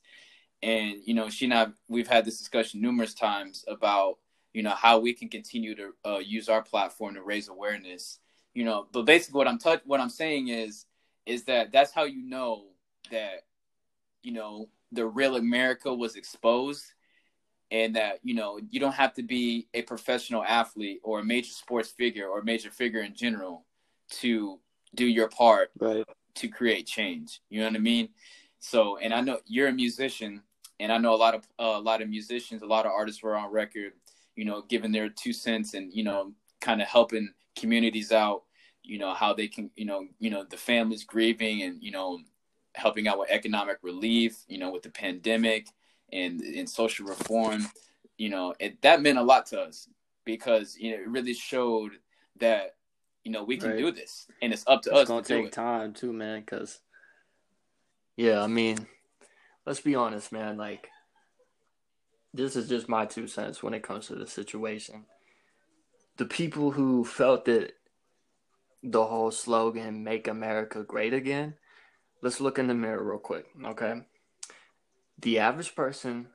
and 0.62 0.98
you 1.06 1.14
know 1.14 1.30
she 1.30 1.46
and 1.46 1.54
I 1.54 1.68
we've 1.88 2.08
had 2.08 2.26
this 2.26 2.38
discussion 2.38 2.82
numerous 2.82 3.14
times 3.14 3.66
about 3.68 4.18
you 4.54 4.64
know 4.64 4.72
how 4.72 5.00
we 5.00 5.14
can 5.14 5.30
continue 5.30 5.76
to 5.76 5.92
uh, 6.06 6.20
use 6.20 6.50
our 6.50 6.62
platform 6.62 7.16
to 7.16 7.22
raise 7.22 7.50
awareness 7.50 8.20
you 8.54 8.64
know 8.64 8.88
but 8.92 9.04
basically 9.06 9.38
what 9.38 9.48
i'm 9.48 9.60
touch 9.60 9.82
what 9.86 10.00
i'm 10.00 10.10
saying 10.10 10.48
is 10.48 10.86
is 11.26 11.44
that 11.44 11.72
that's 11.72 11.92
how 11.92 12.04
you 12.04 12.24
know 12.24 12.68
that 13.12 13.44
you 14.24 14.32
know 14.32 14.70
the 14.94 15.06
real 15.06 15.36
america 15.36 15.94
was 15.94 16.16
exposed 16.16 16.86
and 17.70 17.98
that 17.98 18.20
you 18.24 18.34
know 18.34 18.60
you 18.70 18.80
don't 18.80 18.94
have 18.94 19.14
to 19.14 19.24
be 19.24 19.68
a 19.74 19.82
professional 19.82 20.44
athlete 20.44 21.02
or 21.04 21.20
a 21.20 21.24
major 21.24 21.52
sports 21.52 21.90
figure 21.90 22.28
or 22.28 22.40
a 22.40 22.46
major 22.46 22.72
figure 22.72 23.02
in 23.02 23.14
general 23.14 23.66
to 24.10 24.60
do 24.96 25.06
your 25.06 25.28
part 25.28 25.72
right. 25.80 26.06
to 26.36 26.48
create 26.48 26.88
change. 26.88 27.42
You 27.50 27.60
know 27.60 27.68
what 27.68 27.76
I 27.76 27.80
mean? 27.80 28.10
So, 28.66 28.98
and 28.98 29.14
I 29.14 29.22
know 29.22 29.40
you're 29.46 29.68
a 29.68 29.74
musician, 29.74 30.42
and 30.80 30.92
I 30.92 30.98
know 30.98 31.14
a 31.14 31.16
lot 31.16 31.36
of 31.36 31.48
uh, 31.60 31.78
a 31.78 31.80
lot 31.80 32.02
of 32.02 32.10
musicians, 32.10 32.64
a 32.64 32.66
lot 32.66 32.88
of 32.88 32.92
artists 32.92 33.22
were 33.22 33.36
on 33.36 33.52
record, 33.52 33.94
you 34.36 34.44
know, 34.44 34.64
giving 34.64 34.92
their 34.92 35.08
two 35.08 35.34
cents 35.34 35.76
and 35.76 35.94
you 35.94 36.04
know, 36.04 36.34
kind 36.62 36.82
of 36.82 36.88
helping 36.88 37.32
communities 37.56 38.12
out. 38.12 38.42
You 38.82 38.98
know 38.98 39.14
how 39.14 39.34
they 39.36 39.48
can, 39.48 39.70
you 39.76 39.86
know, 39.86 40.08
you 40.18 40.32
know 40.32 40.44
the 40.44 40.58
families 40.58 41.04
grieving 41.04 41.62
and 41.62 41.82
you 41.84 41.92
know 41.92 42.20
helping 42.74 43.08
out 43.08 43.20
with 43.20 43.30
economic 43.30 43.78
relief. 43.84 44.36
You 44.48 44.58
know, 44.58 44.72
with 44.72 44.82
the 44.82 44.90
pandemic 44.90 45.68
and 46.12 46.42
and 46.42 46.68
social 46.68 47.06
reform. 47.06 47.68
You 48.18 48.30
know, 48.30 48.56
it, 48.60 48.82
that 48.82 49.00
meant 49.00 49.20
a 49.20 49.24
lot 49.24 49.46
to 49.48 49.62
us 49.62 49.88
because 50.26 50.76
you 50.76 50.90
know 50.90 51.04
it 51.04 51.08
really 51.08 51.36
showed 51.36 51.92
that 52.40 52.78
you 53.24 53.32
know 53.32 53.44
we 53.44 53.58
can 53.58 53.70
right. 53.70 53.78
do 53.78 53.92
this, 53.92 54.26
and 54.42 54.52
it's 54.52 54.64
up 54.66 54.82
to 54.84 54.90
it's 54.90 54.96
us. 54.96 55.02
It's 55.02 55.30
gonna 55.30 55.44
take 55.44 55.52
time 55.52 55.94
too, 55.94 56.12
man. 56.12 56.40
Because 56.40 56.80
yeah, 58.18 58.42
I 58.42 58.48
mean, 58.48 58.88
let's 59.66 59.82
be 59.82 59.96
honest, 59.96 60.32
man. 60.32 60.58
Like 60.58 60.90
this 62.34 62.56
is 62.56 62.70
just 62.70 62.90
my 62.90 63.06
two 63.06 63.28
cents 63.28 63.64
when 63.64 63.74
it 63.74 63.84
comes 63.84 64.08
to 64.08 64.16
the 64.16 64.28
situation. 64.28 65.06
The 66.18 66.26
people 66.26 66.72
who 66.72 67.04
felt 67.04 67.46
that 67.46 67.74
the 68.84 69.06
whole 69.06 69.32
slogan 69.32 70.04
"Make 70.04 70.28
America 70.28 70.84
Great 70.84 71.14
Again," 71.14 71.56
let's 72.22 72.42
look 72.42 72.60
in 72.60 72.68
the 72.68 72.74
mirror 72.74 73.04
real 73.04 73.20
quick, 73.20 73.48
okay? 73.66 74.02
The 75.20 75.40
average 75.40 75.76
person 75.76 76.28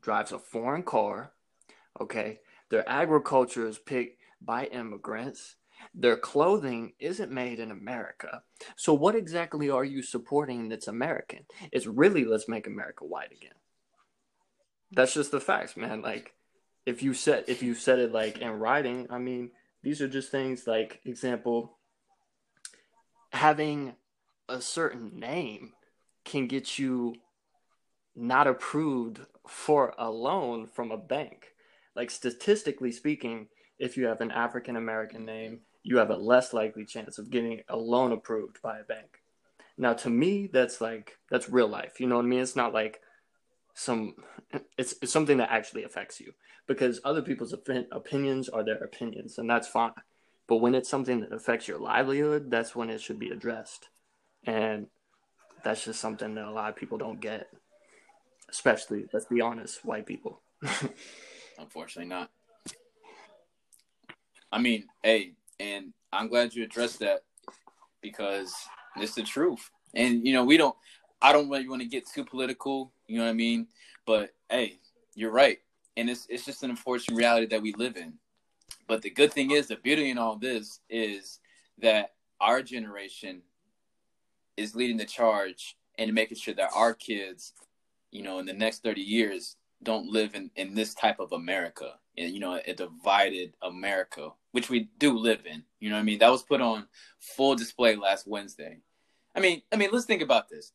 drives 0.00 0.32
a 0.32 0.38
foreign 0.38 0.82
car, 0.82 1.32
okay? 2.00 2.40
Their 2.68 2.88
agriculture 2.88 3.66
is 3.66 3.78
picked 3.78 4.20
by 4.40 4.66
immigrants. 4.66 5.56
Their 5.94 6.16
clothing 6.16 6.92
isn't 6.98 7.30
made 7.30 7.60
in 7.60 7.70
America. 7.70 8.42
So, 8.76 8.94
what 8.94 9.14
exactly 9.14 9.70
are 9.70 9.84
you 9.84 10.02
supporting 10.02 10.68
that's 10.68 10.88
American? 10.88 11.46
It's 11.72 11.86
really 11.86 12.24
let's 12.24 12.48
make 12.48 12.66
America 12.66 13.04
white 13.04 13.32
again. 13.32 13.54
That's 14.92 15.14
just 15.14 15.30
the 15.30 15.40
facts, 15.40 15.76
man. 15.76 16.02
Like, 16.02 16.34
if 16.86 17.02
you 17.02 17.14
said 17.14 17.44
if 17.48 17.62
you 17.62 17.74
said 17.74 17.98
it 17.98 18.12
like 18.12 18.38
in 18.38 18.50
writing, 18.50 19.06
I 19.10 19.18
mean, 19.18 19.50
these 19.82 20.00
are 20.00 20.08
just 20.08 20.30
things 20.30 20.66
like 20.66 21.00
example. 21.04 21.78
Having 23.32 23.94
a 24.48 24.60
certain 24.60 25.18
name 25.18 25.72
can 26.24 26.46
get 26.46 26.78
you 26.78 27.14
not 28.14 28.46
approved 28.46 29.20
for 29.48 29.94
a 29.98 30.10
loan 30.10 30.66
from 30.66 30.90
a 30.90 30.96
bank. 30.96 31.48
Like 31.96 32.10
statistically 32.10 32.92
speaking, 32.92 33.48
if 33.78 33.96
you 33.96 34.06
have 34.06 34.20
an 34.20 34.30
African 34.30 34.76
American 34.76 35.24
name, 35.24 35.60
you 35.84 35.98
have 35.98 36.10
a 36.10 36.16
less 36.16 36.52
likely 36.52 36.84
chance 36.84 37.18
of 37.18 37.30
getting 37.30 37.60
a 37.68 37.76
loan 37.76 38.10
approved 38.10 38.60
by 38.62 38.78
a 38.78 38.84
bank. 38.84 39.22
Now, 39.76 39.92
to 39.92 40.10
me, 40.10 40.48
that's 40.52 40.80
like 40.80 41.18
that's 41.30 41.48
real 41.48 41.68
life. 41.68 42.00
You 42.00 42.06
know 42.06 42.16
what 42.16 42.24
I 42.24 42.28
mean? 42.28 42.40
It's 42.40 42.56
not 42.56 42.72
like 42.72 43.00
some. 43.74 44.14
It's, 44.78 44.94
it's 45.02 45.12
something 45.12 45.38
that 45.38 45.50
actually 45.50 45.84
affects 45.84 46.20
you 46.20 46.32
because 46.66 47.00
other 47.04 47.22
people's 47.22 47.52
op- 47.52 47.86
opinions 47.92 48.48
are 48.48 48.64
their 48.64 48.82
opinions, 48.82 49.38
and 49.38 49.48
that's 49.48 49.68
fine. 49.68 49.92
But 50.46 50.56
when 50.56 50.74
it's 50.74 50.88
something 50.88 51.20
that 51.20 51.32
affects 51.32 51.68
your 51.68 51.78
livelihood, 51.78 52.50
that's 52.50 52.74
when 52.74 52.88
it 52.88 53.00
should 53.00 53.18
be 53.18 53.30
addressed, 53.30 53.88
and 54.44 54.86
that's 55.64 55.84
just 55.84 56.00
something 56.00 56.34
that 56.34 56.46
a 56.46 56.50
lot 56.50 56.70
of 56.70 56.76
people 56.76 56.98
don't 56.98 57.20
get. 57.20 57.48
Especially, 58.48 59.06
let's 59.12 59.26
be 59.26 59.40
honest, 59.40 59.84
white 59.84 60.06
people. 60.06 60.40
Unfortunately, 61.58 62.08
not. 62.08 62.30
I 64.52 64.60
mean, 64.60 64.84
hey, 65.02 65.32
and 65.60 65.92
I'm 66.12 66.28
glad 66.28 66.54
you 66.54 66.64
addressed 66.64 67.00
that 67.00 67.20
because 68.00 68.54
it's 68.96 69.14
the 69.14 69.22
truth. 69.22 69.70
And 69.94 70.26
you 70.26 70.32
know, 70.32 70.44
we 70.44 70.56
don't. 70.56 70.76
I 71.22 71.32
don't 71.32 71.48
really 71.48 71.68
want 71.68 71.82
to 71.82 71.88
get 71.88 72.06
too 72.06 72.24
political. 72.24 72.92
You 73.06 73.18
know 73.18 73.24
what 73.24 73.30
I 73.30 73.34
mean? 73.34 73.68
But 74.06 74.30
hey, 74.50 74.78
you're 75.14 75.30
right, 75.30 75.58
and 75.96 76.10
it's 76.10 76.26
it's 76.28 76.44
just 76.44 76.62
an 76.62 76.70
unfortunate 76.70 77.16
reality 77.16 77.46
that 77.46 77.62
we 77.62 77.72
live 77.74 77.96
in. 77.96 78.14
But 78.86 79.02
the 79.02 79.10
good 79.10 79.32
thing 79.32 79.52
is, 79.52 79.68
the 79.68 79.76
beauty 79.76 80.10
in 80.10 80.18
all 80.18 80.36
this 80.36 80.80
is 80.90 81.40
that 81.78 82.12
our 82.40 82.62
generation 82.62 83.42
is 84.56 84.74
leading 84.74 84.96
the 84.96 85.04
charge 85.04 85.76
and 85.98 86.12
making 86.12 86.36
sure 86.36 86.54
that 86.54 86.70
our 86.74 86.94
kids, 86.94 87.52
you 88.10 88.22
know, 88.22 88.38
in 88.38 88.46
the 88.46 88.52
next 88.52 88.82
30 88.82 89.00
years, 89.00 89.56
don't 89.82 90.10
live 90.10 90.34
in, 90.34 90.50
in 90.56 90.74
this 90.74 90.94
type 90.94 91.20
of 91.20 91.32
America, 91.32 91.94
and 92.18 92.32
you 92.32 92.40
know, 92.40 92.60
a 92.66 92.74
divided 92.74 93.54
America 93.62 94.30
which 94.54 94.70
we 94.70 94.88
do 94.98 95.18
live 95.18 95.40
in. 95.46 95.64
You 95.80 95.90
know 95.90 95.96
what 95.96 96.02
I 96.02 96.04
mean? 96.04 96.20
That 96.20 96.30
was 96.30 96.44
put 96.44 96.60
on 96.60 96.86
full 97.18 97.56
display 97.56 97.96
last 97.96 98.24
Wednesday. 98.24 98.78
I 99.34 99.40
mean, 99.40 99.62
I 99.72 99.76
mean, 99.76 99.88
let's 99.92 100.06
think 100.06 100.22
about 100.22 100.48
this, 100.48 100.70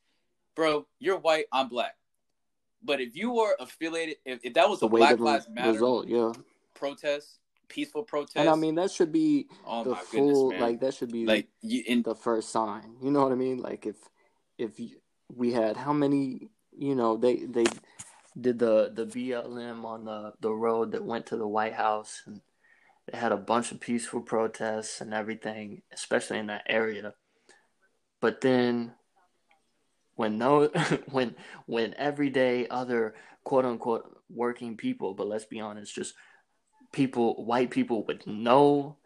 bro. 0.54 0.86
You're 1.00 1.18
white, 1.18 1.46
I'm 1.54 1.70
black. 1.70 1.96
But 2.84 3.00
if 3.00 3.16
you 3.16 3.32
were 3.32 3.56
affiliated, 3.58 4.18
if, 4.26 4.42
if 4.44 4.54
that 4.56 4.70
was 4.70 4.82
the 4.82 4.88
a 4.88 4.90
Black 4.90 5.18
Lives 5.18 5.48
Matter 5.50 5.72
result, 5.72 6.10
yeah, 6.10 6.34
protest, 6.74 7.40
peaceful 7.70 8.04
protest, 8.04 8.36
and 8.36 8.50
I 8.50 8.56
mean 8.56 8.76
that 8.76 8.92
should 8.92 9.14
be 9.14 9.48
oh 9.66 9.86
the 9.86 9.96
full, 9.96 10.50
goodness, 10.50 10.62
like 10.62 10.82
that 10.82 10.94
should 10.94 11.14
be 11.14 11.26
like 11.26 11.48
in 11.64 12.02
the 12.02 12.16
first 12.16 12.50
sign. 12.50 12.98
You 13.02 13.12
know 13.12 13.24
what 13.24 13.32
I 13.32 13.36
mean? 13.36 13.60
Like 13.60 13.86
if 13.86 13.96
if 14.58 14.72
we 15.34 15.54
had 15.54 15.78
how 15.78 15.94
many, 15.94 16.50
you 16.78 16.96
know, 16.96 17.16
they 17.16 17.46
they 17.46 17.66
did 18.40 18.60
the 18.60 18.92
the 18.94 19.06
BLM 19.06 19.86
on 19.86 20.04
the 20.04 20.34
the 20.42 20.52
road 20.52 20.92
that 20.92 21.06
went 21.06 21.28
to 21.28 21.38
the 21.38 21.48
White 21.48 21.76
House 21.76 22.24
and 22.26 22.42
they 23.12 23.18
had 23.18 23.32
a 23.32 23.38
bunch 23.38 23.72
of 23.72 23.80
peaceful 23.80 24.22
protests 24.22 25.02
and 25.02 25.14
everything, 25.14 25.82
especially 25.92 26.38
in 26.40 26.48
that 26.48 26.64
area. 26.68 27.14
But 28.22 28.42
then 28.42 28.94
when 30.16 30.38
no 30.38 30.68
when 31.12 31.36
when 31.66 31.94
everyday 31.96 32.68
other 32.68 33.16
quote 33.44 33.66
unquote 33.66 34.22
working 34.30 34.78
people, 34.78 35.14
but 35.14 35.28
let's 35.28 35.46
be 35.46 35.60
honest, 35.60 35.96
just 35.96 36.14
people 36.92 37.46
white 37.46 37.72
people 37.72 38.04
with 38.06 38.26
no 38.28 38.98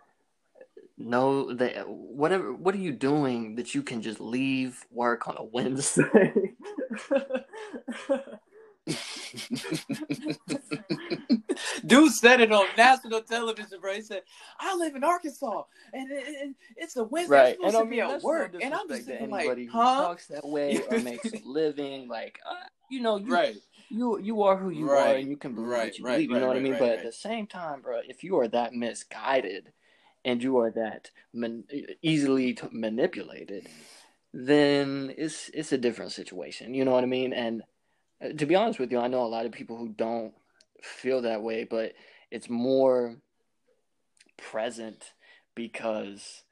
no 0.97 1.53
they 1.53 1.73
whatever 1.85 2.53
what 2.53 2.73
are 2.75 2.79
you 2.79 2.93
doing 2.93 3.55
that 3.55 3.75
you 3.75 3.83
can 3.83 4.01
just 4.01 4.21
leave 4.21 4.85
work 4.91 5.27
on 5.27 5.35
a 5.37 5.43
Wednesday? 5.43 6.33
Dude 11.93 12.11
said 12.11 12.41
it 12.41 12.51
on 12.51 12.65
national 12.77 13.21
television, 13.21 13.79
bro. 13.79 13.93
He 13.93 14.01
said, 14.01 14.23
"I 14.59 14.75
live 14.75 14.95
in 14.95 15.03
Arkansas, 15.03 15.63
and 15.93 16.11
it, 16.11 16.23
it, 16.27 16.55
it's 16.75 16.95
a 16.95 17.03
Wednesday. 17.03 17.35
Right. 17.35 17.55
Supposed 17.55 17.63
and 17.63 17.73
to 17.73 17.79
I 17.79 17.83
mean, 17.83 17.91
be 17.91 18.01
at 18.01 18.23
work, 18.23 18.55
and 18.59 18.73
I'm 18.73 18.87
just 18.87 19.05
thinking 19.05 19.29
like, 19.29 19.47
who 19.47 19.69
huh? 19.69 20.03
talks 20.03 20.27
that 20.27 20.47
way 20.47 20.81
or 20.89 20.99
makes 21.03 21.31
a 21.33 21.41
living, 21.45 22.07
like, 22.07 22.39
uh, 22.49 22.55
you 22.89 23.01
know, 23.01 23.17
you, 23.17 23.31
right? 23.31 23.55
You 23.89 24.19
you 24.19 24.41
are 24.43 24.57
who 24.57 24.69
you 24.69 24.91
right. 24.91 25.15
are, 25.15 25.19
and 25.19 25.29
you 25.29 25.37
can 25.37 25.53
believe 25.53 25.69
right. 25.69 25.79
what 25.85 25.97
you 25.97 26.03
believe. 26.03 26.29
you 26.31 26.39
know 26.39 26.47
what 26.47 26.57
I 26.57 26.61
mean? 26.61 26.77
but 26.79 26.89
at 26.89 27.03
the 27.03 27.11
same 27.11 27.45
time, 27.45 27.81
bro, 27.81 27.99
if 28.07 28.23
you 28.23 28.39
are 28.39 28.47
that 28.47 28.73
misguided 28.73 29.71
and 30.25 30.41
you 30.41 30.57
are 30.57 30.71
that 30.71 31.11
man- 31.33 31.65
easily 32.01 32.53
t- 32.53 32.67
manipulated, 32.71 33.67
then 34.33 35.13
it's 35.17 35.49
it's 35.53 35.71
a 35.71 35.77
different 35.77 36.11
situation. 36.11 36.73
You 36.73 36.85
know 36.85 36.91
what 36.91 37.03
I 37.03 37.07
mean? 37.07 37.33
And 37.33 37.61
uh, 38.23 38.29
to 38.29 38.45
be 38.45 38.55
honest 38.55 38.79
with 38.79 38.91
you, 38.91 38.99
I 38.99 39.07
know 39.07 39.23
a 39.23 39.27
lot 39.27 39.45
of 39.45 39.51
people 39.51 39.77
who 39.77 39.89
don't 39.89 40.33
feel 40.84 41.21
that 41.21 41.41
way, 41.41 41.63
but 41.63 41.93
it's 42.29 42.49
more 42.49 43.15
present 44.38 45.13
because 45.55 46.43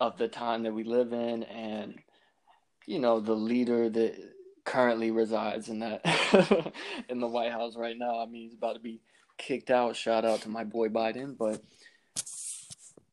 of 0.00 0.18
the 0.18 0.28
time 0.28 0.64
that 0.64 0.74
we 0.74 0.84
live 0.84 1.12
in 1.12 1.42
and 1.44 1.98
you 2.86 2.98
know 2.98 3.20
the 3.20 3.34
leader 3.34 3.88
that 3.88 4.14
currently 4.64 5.10
resides 5.10 5.68
in 5.68 5.78
that 5.78 6.02
in 7.08 7.20
the 7.20 7.26
White 7.26 7.52
House 7.52 7.76
right 7.76 7.96
now. 7.96 8.20
I 8.20 8.26
mean, 8.26 8.42
he's 8.42 8.54
about 8.54 8.74
to 8.74 8.80
be 8.80 9.00
kicked 9.38 9.70
out. 9.70 9.96
Shout 9.96 10.24
out 10.24 10.42
to 10.42 10.48
my 10.48 10.64
boy 10.64 10.88
Biden, 10.88 11.36
but 11.36 11.62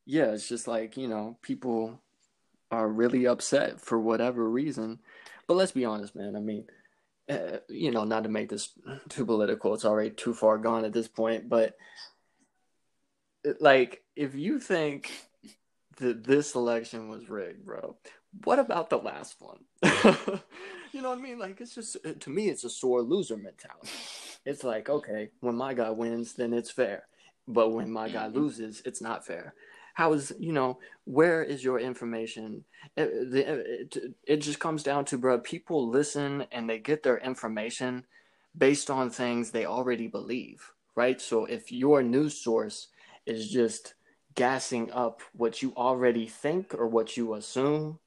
yeah, 0.05 0.31
it's 0.31 0.49
just 0.49 0.67
like, 0.67 0.97
you 0.97 1.07
know, 1.07 1.37
people 1.41 2.01
are 2.71 2.87
really 2.87 3.25
upset 3.27 3.79
for 3.79 3.99
whatever 3.99 4.49
reason. 4.49 4.99
But 5.47 5.55
let's 5.55 5.71
be 5.71 5.85
honest, 5.85 6.15
man. 6.15 6.35
I 6.35 6.39
mean, 6.39 6.65
uh, 7.29 7.57
you 7.69 7.91
know, 7.91 8.03
not 8.03 8.23
to 8.23 8.29
make 8.29 8.49
this 8.49 8.69
too 9.09 9.25
political, 9.25 9.73
it's 9.73 9.85
already 9.85 10.11
too 10.11 10.33
far 10.33 10.57
gone 10.57 10.85
at 10.85 10.93
this 10.93 11.07
point, 11.07 11.49
but 11.49 11.75
like, 13.59 14.03
if 14.15 14.35
you 14.35 14.59
think 14.59 15.11
that 15.97 16.23
this 16.23 16.55
election 16.55 17.09
was 17.09 17.29
rigged, 17.29 17.65
bro, 17.65 17.97
what 18.43 18.59
about 18.59 18.89
the 18.89 18.97
last 18.97 19.35
one? 19.39 19.59
you 20.91 21.01
know 21.01 21.09
what 21.09 21.19
I 21.19 21.21
mean? 21.21 21.39
Like, 21.39 21.59
it's 21.61 21.75
just, 21.75 21.97
to 22.19 22.29
me, 22.29 22.49
it's 22.49 22.63
a 22.63 22.69
sore 22.69 23.01
loser 23.01 23.37
mentality. 23.37 23.89
It's 24.45 24.63
like, 24.63 24.89
okay, 24.89 25.29
when 25.39 25.55
my 25.55 25.73
guy 25.73 25.89
wins, 25.89 26.33
then 26.33 26.53
it's 26.53 26.71
fair. 26.71 27.03
But 27.47 27.71
when 27.71 27.91
my 27.91 28.09
guy 28.09 28.27
mm-hmm. 28.27 28.37
loses, 28.37 28.81
it's 28.85 29.01
not 29.01 29.25
fair 29.25 29.53
how 29.93 30.13
is 30.13 30.33
you 30.39 30.51
know 30.51 30.79
where 31.05 31.43
is 31.43 31.63
your 31.63 31.79
information 31.79 32.63
it, 32.97 33.09
it, 33.33 34.15
it 34.25 34.37
just 34.37 34.59
comes 34.59 34.83
down 34.83 35.05
to 35.05 35.17
bro 35.17 35.39
people 35.39 35.89
listen 35.89 36.45
and 36.51 36.69
they 36.69 36.79
get 36.79 37.03
their 37.03 37.17
information 37.17 38.05
based 38.57 38.89
on 38.89 39.09
things 39.09 39.51
they 39.51 39.65
already 39.65 40.07
believe 40.07 40.71
right 40.95 41.21
so 41.21 41.45
if 41.45 41.71
your 41.71 42.03
news 42.03 42.35
source 42.35 42.87
is 43.25 43.49
just 43.49 43.95
gassing 44.35 44.91
up 44.91 45.21
what 45.33 45.61
you 45.61 45.73
already 45.75 46.27
think 46.27 46.73
or 46.73 46.87
what 46.87 47.15
you 47.17 47.33
assume, 47.33 47.99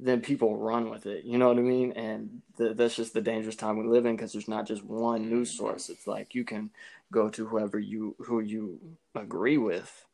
then 0.00 0.20
people 0.20 0.56
run 0.56 0.90
with 0.90 1.06
it. 1.06 1.24
You 1.24 1.38
know 1.38 1.48
what 1.48 1.58
I 1.58 1.62
mean? 1.62 1.92
And 1.92 2.42
the, 2.56 2.74
that's 2.74 2.96
just 2.96 3.14
the 3.14 3.20
dangerous 3.20 3.56
time 3.56 3.78
we 3.78 3.86
live 3.86 4.06
in 4.06 4.16
because 4.16 4.32
there's 4.32 4.48
not 4.48 4.66
just 4.66 4.84
one 4.84 5.28
news 5.28 5.50
source. 5.50 5.88
It's 5.88 6.06
like 6.06 6.34
you 6.34 6.44
can 6.44 6.70
go 7.12 7.28
to 7.30 7.46
whoever 7.46 7.78
you 7.78 8.14
who 8.20 8.40
you 8.40 8.80
agree 9.14 9.58
with. 9.58 10.04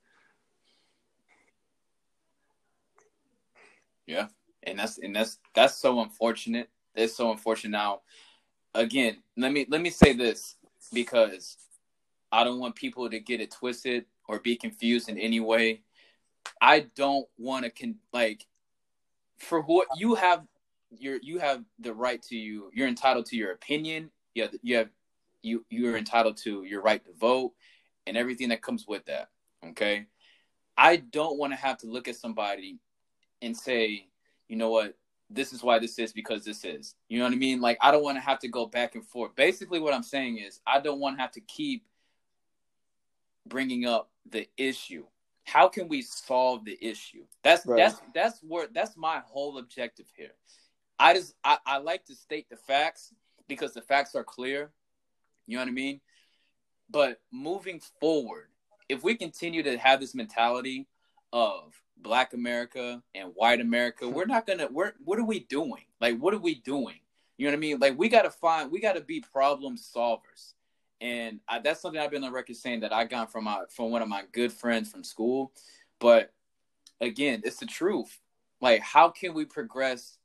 Yeah, 4.07 4.29
and 4.63 4.79
that's 4.79 4.99
and 4.99 5.15
that's 5.15 5.39
that's 5.55 5.77
so 5.77 6.01
unfortunate. 6.01 6.69
It's 6.95 7.17
so 7.17 7.31
unfortunate. 7.31 7.71
Now, 7.71 8.01
again, 8.75 9.19
let 9.37 9.53
me 9.53 9.67
let 9.69 9.81
me 9.81 9.91
say 9.91 10.13
this 10.13 10.57
because 10.93 11.57
I 12.31 12.45
don't 12.45 12.59
want 12.59 12.75
people 12.75 13.09
to 13.09 13.19
get 13.21 13.41
it 13.41 13.51
twisted 13.51 14.05
or 14.29 14.41
be 14.41 14.57
confused 14.57 15.09
in 15.09 15.19
any 15.19 15.41
way. 15.41 15.83
I 16.61 16.87
don't 16.95 17.27
want 17.39 17.65
to 17.65 17.71
con 17.71 17.97
like 18.13 18.47
for 19.39 19.61
what 19.63 19.89
you 19.97 20.15
have 20.15 20.45
your 20.91 21.19
you 21.23 21.39
have 21.39 21.65
the 21.79 21.93
right 21.93 22.23
to 22.23 22.37
you 22.37 22.71
you're 22.73 22.89
entitled 22.89 23.27
to 23.27 23.37
your 23.37 23.53
opinion. 23.53 24.11
You 24.35 24.43
have, 24.43 24.55
you 24.63 24.77
have 24.77 24.89
you 25.43 25.65
you're 25.71 25.97
entitled 25.97 26.37
to 26.39 26.65
your 26.65 26.83
right 26.83 27.05
to 27.05 27.13
vote 27.13 27.53
and 28.07 28.17
everything 28.17 28.51
that 28.51 28.63
comes 28.63 28.87
with 28.87 29.05
that. 29.07 29.29
Okay? 29.69 30.07
I 30.77 30.97
don't 30.97 31.39
want 31.39 31.53
to 31.53 31.57
have 31.57 31.79
to 31.79 31.87
look 31.87 32.09
at 32.09 32.17
somebody 32.17 32.79
and 33.45 33.57
say, 33.57 34.07
you 34.49 34.57
know 34.57 34.71
what, 34.71 34.95
this 35.31 35.53
is 35.53 35.63
why 35.63 35.79
this 35.79 35.99
is 35.99 36.13
because 36.13 36.45
this 36.45 36.65
is. 36.65 36.95
You 37.09 37.19
know 37.19 37.25
what 37.25 37.33
I 37.33 37.37
mean? 37.37 37.61
Like 37.61 37.79
I 37.81 37.91
don't 37.91 38.03
want 38.03 38.17
to 38.17 38.23
have 38.23 38.39
to 38.41 38.49
go 38.49 38.67
back 38.67 38.95
and 38.95 39.05
forth. 39.05 39.35
Basically 39.35 39.81
what 39.81 39.95
I'm 39.95 40.03
saying 40.03 40.39
is 40.39 40.61
I 40.67 40.81
don't 40.81 41.01
want 41.01 41.17
to 41.17 41.23
have 41.23 41.33
to 41.33 41.41
keep 41.41 41.87
bringing 43.47 43.87
up 43.87 44.11
the 44.31 44.49
issue. 44.57 45.05
How 45.45 45.69
can 45.69 45.89
we 45.89 46.03
solve 46.03 46.65
the 46.65 46.79
issue? 46.81 47.25
That's 47.43 47.67
right. 47.67 47.77
that's 47.77 48.01
that's 48.15 48.41
where 48.41 48.69
that's 48.73 48.97
my 48.97 49.21
whole 49.27 49.59
objective 49.59 50.07
here. 50.17 50.35
I 50.99 51.15
just 51.15 51.35
I, 51.45 51.59
I 51.67 51.79
like 51.79 52.05
to 52.07 52.15
state 52.15 52.49
the 52.49 52.57
facts 52.57 53.13
because 53.49 53.75
the 53.75 53.83
facts 53.83 54.15
are 54.15 54.25
clear. 54.25 54.71
You 55.47 55.57
know 55.57 55.63
what 55.63 55.69
I 55.69 55.73
mean? 55.73 56.01
But 56.89 57.21
moving 57.31 57.81
forward, 58.01 58.49
if 58.89 59.03
we 59.03 59.15
continue 59.17 59.63
to 59.63 59.77
have 59.77 60.01
this 60.01 60.15
mentality 60.15 60.87
of 61.33 61.75
black 61.97 62.33
America 62.33 63.03
and 63.15 63.33
white 63.35 63.61
America, 63.61 64.09
we're 64.09 64.27
not 64.27 64.47
gonna 64.47 64.69
we're 64.71 64.93
what 65.05 65.19
are 65.19 65.25
we 65.25 65.41
doing? 65.41 65.85
Like 66.01 66.19
what 66.19 66.35
are 66.35 66.39
we 66.39 66.57
doing? 66.57 66.99
You 67.37 67.47
know 67.47 67.53
what 67.53 67.57
I 67.57 67.61
mean? 67.61 67.79
Like 67.79 67.99
we 67.99 68.09
gotta 68.09 68.31
find 68.31 68.71
we 68.71 68.81
gotta 68.81 69.01
be 69.01 69.21
problem 69.21 69.77
solvers 69.77 70.55
and 71.05 71.41
I, 71.49 71.59
that's 71.59 71.83
something 71.83 72.01
I've 72.01 72.11
been 72.11 72.25
on 72.25 72.33
record 72.33 72.57
saying 72.57 72.81
that 72.81 72.93
I 72.93 73.05
got 73.05 73.31
from 73.31 73.45
my 73.45 73.65
from 73.69 73.91
one 73.91 74.01
of 74.01 74.09
my 74.09 74.25
good 74.33 74.53
friends 74.53 74.91
from 74.91 75.05
school. 75.05 75.53
But 76.01 76.33
again, 77.01 77.43
it's 77.45 77.59
the 77.59 77.67
truth. 77.67 78.21
Like, 78.61 78.81
how 78.81 79.11
can 79.11 79.35
we 79.35 79.45
progress 79.45 80.17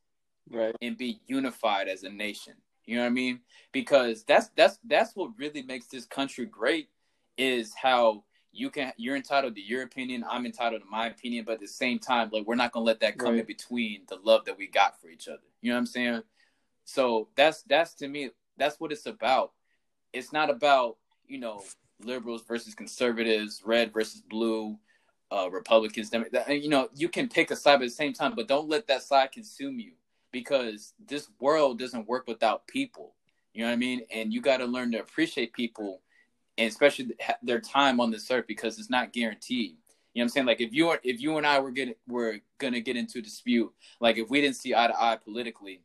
right. 0.49 0.73
and 0.81 0.97
be 0.97 1.19
unified 1.27 1.89
as 1.89 2.03
a 2.03 2.09
nation? 2.09 2.53
You 2.85 2.95
know 2.95 3.01
what 3.01 3.07
I 3.07 3.11
mean? 3.11 3.41
Because 3.73 4.23
that's 4.23 4.49
that's 4.55 4.79
that's 4.85 5.15
what 5.17 5.37
really 5.37 5.63
makes 5.63 5.87
this 5.87 6.05
country 6.05 6.45
great 6.45 6.89
is 7.37 7.73
how 7.75 8.23
you 8.59 8.69
can 8.69 8.93
you're 8.97 9.15
entitled 9.15 9.55
to 9.55 9.61
your 9.61 9.83
opinion, 9.83 10.25
I'm 10.29 10.45
entitled 10.45 10.81
to 10.81 10.87
my 10.87 11.07
opinion, 11.07 11.45
but 11.45 11.53
at 11.53 11.59
the 11.59 11.67
same 11.67 11.99
time, 11.99 12.29
like 12.31 12.45
we're 12.45 12.55
not 12.55 12.71
gonna 12.71 12.85
let 12.85 12.99
that 13.01 13.17
come 13.17 13.31
right. 13.31 13.39
in 13.39 13.45
between 13.45 14.01
the 14.07 14.17
love 14.23 14.45
that 14.45 14.57
we 14.57 14.67
got 14.67 14.99
for 14.99 15.09
each 15.09 15.27
other. 15.27 15.39
You 15.61 15.69
know 15.69 15.75
what 15.75 15.79
I'm 15.79 15.85
saying? 15.85 16.23
So 16.85 17.29
that's 17.35 17.63
that's 17.63 17.93
to 17.95 18.07
me 18.07 18.31
that's 18.57 18.79
what 18.79 18.91
it's 18.91 19.05
about 19.05 19.53
it's 20.13 20.33
not 20.33 20.49
about 20.49 20.97
you 21.27 21.39
know 21.39 21.63
liberals 22.03 22.43
versus 22.47 22.75
conservatives, 22.75 23.61
red 23.65 23.93
versus 23.93 24.21
blue, 24.21 24.77
uh, 25.31 25.49
Republicans. 25.51 26.11
You 26.47 26.69
know, 26.69 26.89
you 26.95 27.09
can 27.09 27.27
pick 27.27 27.51
a 27.51 27.55
side 27.55 27.77
but 27.77 27.83
at 27.83 27.89
the 27.89 27.95
same 27.95 28.13
time, 28.13 28.33
but 28.35 28.47
don't 28.47 28.69
let 28.69 28.87
that 28.87 29.03
side 29.03 29.31
consume 29.31 29.79
you 29.79 29.93
because 30.31 30.93
this 31.07 31.29
world 31.39 31.79
doesn't 31.79 32.07
work 32.07 32.27
without 32.27 32.67
people. 32.67 33.15
You 33.53 33.61
know 33.61 33.67
what 33.67 33.73
I 33.73 33.77
mean? 33.77 34.01
And 34.11 34.33
you 34.33 34.41
got 34.41 34.57
to 34.57 34.65
learn 34.65 34.91
to 34.91 34.99
appreciate 34.99 35.53
people, 35.53 36.01
and 36.59 36.67
especially 36.67 37.11
their 37.41 37.61
time 37.61 38.01
on 38.01 38.11
this 38.11 38.29
earth 38.29 38.45
because 38.45 38.77
it's 38.77 38.89
not 38.89 39.13
guaranteed. 39.13 39.77
You 40.13 40.19
know 40.19 40.23
what 40.23 40.23
I'm 40.23 40.29
saying? 40.29 40.45
Like 40.47 40.61
if 40.61 40.73
you 40.73 40.89
are, 40.89 40.99
if 41.03 41.21
you 41.21 41.37
and 41.37 41.47
I 41.47 41.59
were 41.59 41.71
getting 41.71 41.95
were 42.07 42.39
gonna 42.57 42.81
get 42.81 42.97
into 42.97 43.19
a 43.19 43.21
dispute, 43.21 43.71
like 44.01 44.17
if 44.17 44.29
we 44.29 44.41
didn't 44.41 44.57
see 44.57 44.75
eye 44.75 44.87
to 44.87 45.01
eye 45.01 45.17
politically, 45.23 45.81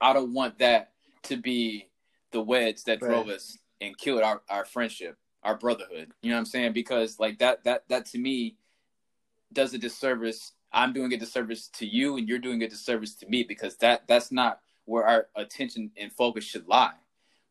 I 0.00 0.14
don't 0.14 0.32
want 0.32 0.58
that 0.60 0.92
to 1.24 1.36
be 1.36 1.88
the 2.30 2.40
wedge 2.40 2.84
that 2.84 3.02
right. 3.02 3.08
drove 3.08 3.28
us 3.28 3.58
and 3.82 3.96
killed 3.98 4.22
our, 4.22 4.40
our 4.48 4.64
friendship, 4.64 5.18
our 5.42 5.56
brotherhood. 5.56 6.12
You 6.22 6.30
know 6.30 6.36
what 6.36 6.40
I'm 6.40 6.46
saying? 6.46 6.72
Because 6.72 7.20
like 7.20 7.38
that 7.40 7.64
that 7.64 7.84
that 7.88 8.06
to 8.06 8.18
me 8.18 8.56
does 9.52 9.74
a 9.74 9.78
disservice. 9.78 10.52
I'm 10.72 10.94
doing 10.94 11.12
a 11.12 11.18
disservice 11.18 11.68
to 11.74 11.86
you 11.86 12.16
and 12.16 12.26
you're 12.26 12.38
doing 12.38 12.62
a 12.62 12.68
disservice 12.68 13.14
to 13.16 13.28
me 13.28 13.42
because 13.42 13.76
that 13.78 14.08
that's 14.08 14.32
not 14.32 14.60
where 14.86 15.04
our 15.04 15.26
attention 15.36 15.90
and 15.98 16.10
focus 16.10 16.44
should 16.44 16.66
lie. 16.66 16.94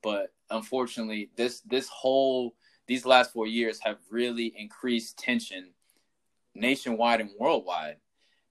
But 0.02 0.34
unfortunately, 0.52 1.30
this 1.36 1.62
this 1.62 1.88
whole 1.90 2.56
these 2.88 3.06
last 3.06 3.32
four 3.34 3.48
years 3.48 3.80
have 3.82 3.98
really 4.10 4.54
increased 4.58 5.18
tension 5.18 5.72
nationwide 6.54 7.22
and 7.22 7.32
worldwide 7.40 7.98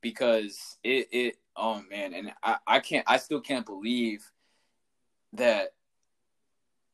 because 0.00 0.78
it 0.82 1.08
it 1.12 1.36
oh 1.56 1.82
man 1.90 2.14
and 2.14 2.32
I, 2.42 2.56
I 2.66 2.80
can't 2.80 3.04
I 3.06 3.18
still 3.18 3.40
can't 3.40 3.66
believe 3.66 4.24
that 5.34 5.74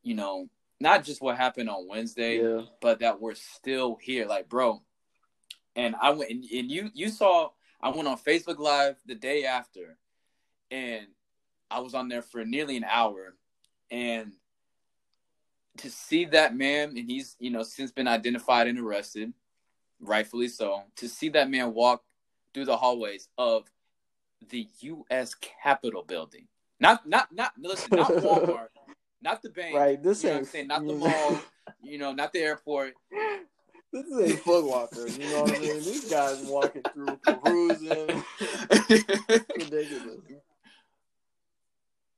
you 0.07 0.15
know, 0.15 0.49
not 0.79 1.03
just 1.03 1.21
what 1.21 1.37
happened 1.37 1.69
on 1.69 1.89
Wednesday, 1.89 2.41
yeah. 2.41 2.63
but 2.81 3.01
that 3.01 3.21
we're 3.21 3.35
still 3.35 3.99
here. 4.01 4.25
Like, 4.25 4.49
bro, 4.49 4.81
and 5.75 5.97
I 6.01 6.11
went 6.11 6.31
and, 6.31 6.45
and 6.45 6.71
you 6.71 6.91
you 6.95 7.09
saw 7.09 7.51
I 7.83 7.89
went 7.89 8.07
on 8.07 8.17
Facebook 8.17 8.61
Live 8.61 8.97
the 9.05 9.17
day 9.17 9.47
after, 9.47 9.99
and 10.71 11.07
I 11.73 11.81
was 11.81 11.95
on 11.95 12.09
there 12.09 12.23
for 12.23 12.45
nearly 12.45 12.77
an 12.77 12.85
hour, 12.85 13.35
and 13.91 14.33
to 15.79 15.91
see 15.91 16.25
that 16.27 16.57
man, 16.57 16.91
and 16.91 17.11
he's 17.11 17.37
you 17.39 17.51
know 17.51 17.63
since 17.63 17.91
been 17.91 18.09
identified 18.09 18.67
and 18.67 18.79
arrested, 18.79 19.33
rightfully 20.01 20.49
so. 20.49 20.83
To 20.97 21.09
see 21.09 21.29
that 21.31 21.51
man 21.51 21.75
walk 21.75 22.03
through 22.55 22.67
the 22.67 22.77
hallways 22.77 23.29
of 23.39 23.65
the 24.49 24.69
U.S. 24.81 25.35
Capitol 25.35 26.03
building, 26.03 26.47
not 26.81 27.09
not 27.09 27.33
not 27.33 27.53
listen, 27.59 27.97
not 27.97 28.09
Walmart, 28.11 28.69
not 29.23 29.43
the 29.43 29.51
bank. 29.51 29.77
Right. 29.77 30.03
This 30.03 30.25
ain't. 30.25 30.37
I'm 30.39 30.45
saying 30.45 30.69
not 30.69 30.87
the 30.87 30.95
mall. 30.95 31.41
You 31.83 31.99
know, 31.99 32.13
not 32.13 32.33
the 32.33 32.41
airport. 32.41 32.95
This 33.93 34.07
is 34.07 34.33
a 34.33 34.37
Foot 34.37 34.65
Locker. 34.65 35.09
You 35.09 35.31
know 35.31 35.43
what 35.43 35.57
I 35.57 35.61
mean? 35.61 35.77
These 35.77 36.11
guys 36.11 36.43
walking 36.45 36.83
through, 36.93 37.17
perusing. 37.17 38.23
Ridiculous. 39.59 40.21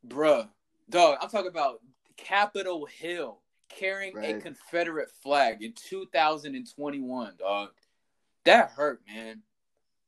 Bruh, 0.07 0.49
dog. 0.89 1.19
I'm 1.21 1.29
talking 1.29 1.49
about 1.49 1.81
Capitol 2.17 2.87
Hill 2.87 3.39
carrying 3.69 4.15
right. 4.15 4.37
a 4.37 4.41
Confederate 4.41 5.11
flag 5.23 5.63
in 5.63 5.73
2021, 5.73 7.35
dog. 7.39 7.71
That 8.45 8.71
hurt, 8.71 9.01
man. 9.07 9.43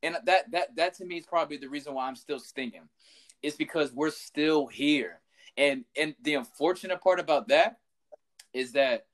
And 0.02 0.16
that 0.24 0.50
that 0.50 0.76
that 0.76 0.94
to 0.94 1.04
me 1.04 1.18
is 1.18 1.26
probably 1.26 1.58
the 1.58 1.68
reason 1.68 1.94
why 1.94 2.08
I'm 2.08 2.16
still 2.16 2.38
stinging. 2.38 2.88
It's 3.42 3.56
because 3.56 3.92
we're 3.92 4.10
still 4.10 4.66
here. 4.66 5.20
And 5.56 5.84
and 5.98 6.14
the 6.22 6.34
unfortunate 6.34 7.00
part 7.02 7.20
about 7.20 7.48
that 7.48 7.78
is 8.52 8.72
that 8.72 9.06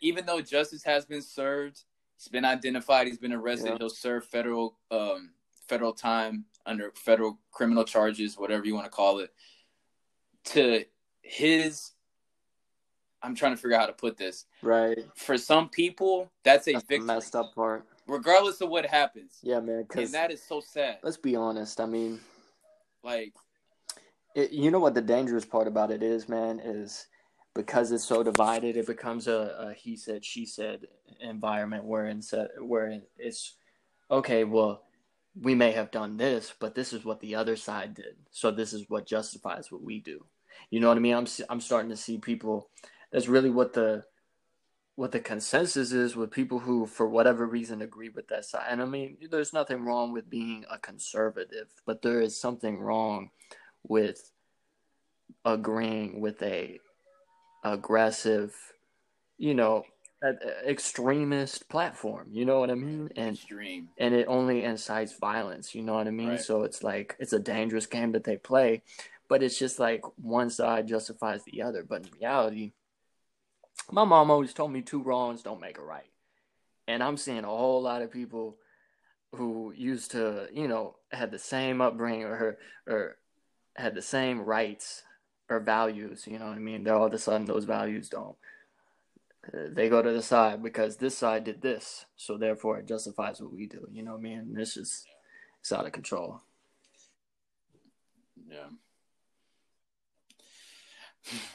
even 0.00 0.26
though 0.26 0.40
justice 0.40 0.84
has 0.84 1.06
been 1.06 1.22
served, 1.22 1.82
he's 2.18 2.28
been 2.28 2.44
identified, 2.44 3.06
he's 3.06 3.18
been 3.18 3.32
arrested, 3.32 3.70
yeah. 3.70 3.76
he'll 3.78 3.88
serve 3.88 4.26
federal 4.26 4.78
um, 4.90 5.30
federal 5.66 5.92
time 5.92 6.44
under 6.66 6.92
federal 6.94 7.38
criminal 7.50 7.84
charges, 7.84 8.36
whatever 8.36 8.64
you 8.64 8.74
want 8.74 8.86
to 8.86 8.90
call 8.90 9.20
it. 9.20 9.30
To 10.46 10.84
his 11.22 11.92
I'm 13.22 13.34
trying 13.34 13.52
to 13.52 13.56
figure 13.56 13.76
out 13.76 13.80
how 13.80 13.86
to 13.86 13.92
put 13.92 14.16
this. 14.16 14.46
Right. 14.62 14.98
For 15.14 15.36
some 15.38 15.68
people, 15.68 16.30
that's 16.44 16.68
a 16.68 16.72
that's 16.72 16.84
victory. 16.84 17.06
messed 17.06 17.34
up 17.34 17.54
part. 17.54 17.86
Regardless 18.06 18.60
of 18.60 18.68
what 18.68 18.86
happens. 18.86 19.38
Yeah, 19.42 19.60
man. 19.60 19.86
And 19.94 20.12
that 20.12 20.30
is 20.30 20.42
so 20.42 20.60
sad. 20.60 20.98
Let's 21.02 21.16
be 21.16 21.34
honest. 21.34 21.80
I 21.80 21.86
mean, 21.86 22.20
like 23.02 23.32
it, 24.36 24.52
you 24.52 24.70
know 24.70 24.78
what 24.78 24.94
the 24.94 25.00
dangerous 25.00 25.44
part 25.44 25.66
about 25.66 25.90
it 25.90 26.02
is, 26.02 26.28
man, 26.28 26.60
is 26.60 27.06
because 27.54 27.90
it's 27.90 28.04
so 28.04 28.22
divided, 28.22 28.76
it 28.76 28.86
becomes 28.86 29.26
a, 29.28 29.56
a 29.58 29.72
he 29.72 29.96
said 29.96 30.24
she 30.24 30.44
said 30.44 30.86
environment 31.20 31.84
where 31.84 32.06
instead 32.06 32.48
where 32.60 33.00
it's 33.18 33.54
okay. 34.10 34.44
Well, 34.44 34.82
we 35.40 35.54
may 35.54 35.72
have 35.72 35.90
done 35.90 36.16
this, 36.16 36.52
but 36.60 36.74
this 36.74 36.92
is 36.92 37.04
what 37.04 37.20
the 37.20 37.34
other 37.34 37.56
side 37.56 37.94
did, 37.94 38.16
so 38.30 38.50
this 38.50 38.72
is 38.72 38.84
what 38.88 39.06
justifies 39.06 39.72
what 39.72 39.82
we 39.82 40.00
do. 40.00 40.24
You 40.70 40.80
know 40.80 40.88
what 40.88 40.98
I 40.98 41.00
mean? 41.00 41.14
I'm 41.14 41.26
I'm 41.48 41.60
starting 41.60 41.90
to 41.90 41.96
see 41.96 42.18
people. 42.18 42.68
That's 43.16 43.28
really 43.28 43.48
what 43.48 43.72
the 43.72 44.04
what 44.96 45.10
the 45.10 45.20
consensus 45.20 45.90
is 45.92 46.16
with 46.16 46.30
people 46.30 46.58
who, 46.58 46.84
for 46.84 47.08
whatever 47.08 47.46
reason, 47.46 47.80
agree 47.80 48.10
with 48.10 48.28
that 48.28 48.44
side. 48.44 48.66
And 48.68 48.82
I 48.82 48.84
mean, 48.84 49.16
there's 49.30 49.54
nothing 49.54 49.86
wrong 49.86 50.12
with 50.12 50.28
being 50.28 50.66
a 50.70 50.76
conservative, 50.76 51.68
but 51.86 52.02
there 52.02 52.20
is 52.20 52.38
something 52.38 52.78
wrong 52.78 53.30
with 53.88 54.30
agreeing 55.46 56.20
with 56.20 56.42
a 56.42 56.78
aggressive, 57.64 58.54
you 59.38 59.54
know, 59.54 59.84
extremist 60.66 61.70
platform. 61.70 62.26
You 62.30 62.44
know 62.44 62.60
what 62.60 62.70
I 62.70 62.74
mean? 62.74 63.08
And 63.16 63.34
Extreme. 63.34 63.88
and 63.96 64.14
it 64.14 64.26
only 64.28 64.62
incites 64.62 65.14
violence. 65.18 65.74
You 65.74 65.84
know 65.84 65.94
what 65.94 66.06
I 66.06 66.10
mean? 66.10 66.28
Right. 66.28 66.40
So 66.40 66.64
it's 66.64 66.82
like 66.82 67.16
it's 67.18 67.32
a 67.32 67.38
dangerous 67.38 67.86
game 67.86 68.12
that 68.12 68.24
they 68.24 68.36
play, 68.36 68.82
but 69.26 69.42
it's 69.42 69.58
just 69.58 69.78
like 69.78 70.02
one 70.22 70.50
side 70.50 70.86
justifies 70.86 71.42
the 71.44 71.62
other. 71.62 71.82
But 71.82 72.02
in 72.02 72.10
reality, 72.20 72.72
my 73.90 74.04
mom 74.04 74.30
always 74.30 74.52
told 74.52 74.72
me 74.72 74.82
two 74.82 75.02
wrongs 75.02 75.42
don't 75.42 75.60
make 75.60 75.78
a 75.78 75.82
right, 75.82 76.10
and 76.88 77.02
I'm 77.02 77.16
seeing 77.16 77.44
a 77.44 77.48
whole 77.48 77.82
lot 77.82 78.02
of 78.02 78.12
people 78.12 78.56
who 79.34 79.72
used 79.76 80.12
to, 80.12 80.48
you 80.52 80.68
know, 80.68 80.96
had 81.12 81.30
the 81.30 81.38
same 81.38 81.80
upbringing 81.80 82.24
or 82.24 82.58
or 82.86 83.16
had 83.76 83.94
the 83.94 84.02
same 84.02 84.40
rights 84.40 85.02
or 85.48 85.60
values. 85.60 86.26
You 86.26 86.38
know 86.38 86.46
what 86.46 86.56
I 86.56 86.60
mean? 86.60 86.84
They're 86.84 86.94
all 86.94 87.06
of 87.06 87.14
a 87.14 87.18
sudden 87.18 87.46
those 87.46 87.64
values 87.64 88.08
don't 88.08 88.36
uh, 89.54 89.68
they 89.70 89.88
go 89.88 90.02
to 90.02 90.12
the 90.12 90.22
side 90.22 90.62
because 90.62 90.96
this 90.96 91.16
side 91.16 91.44
did 91.44 91.62
this, 91.62 92.06
so 92.16 92.36
therefore 92.36 92.78
it 92.78 92.86
justifies 92.86 93.40
what 93.40 93.52
we 93.52 93.66
do. 93.66 93.86
You 93.92 94.02
know 94.02 94.12
what 94.12 94.20
I 94.20 94.22
mean? 94.22 94.54
This 94.54 94.76
is 94.76 95.04
it's 95.60 95.72
out 95.72 95.86
of 95.86 95.92
control. 95.92 96.40
Yeah. 98.48 98.68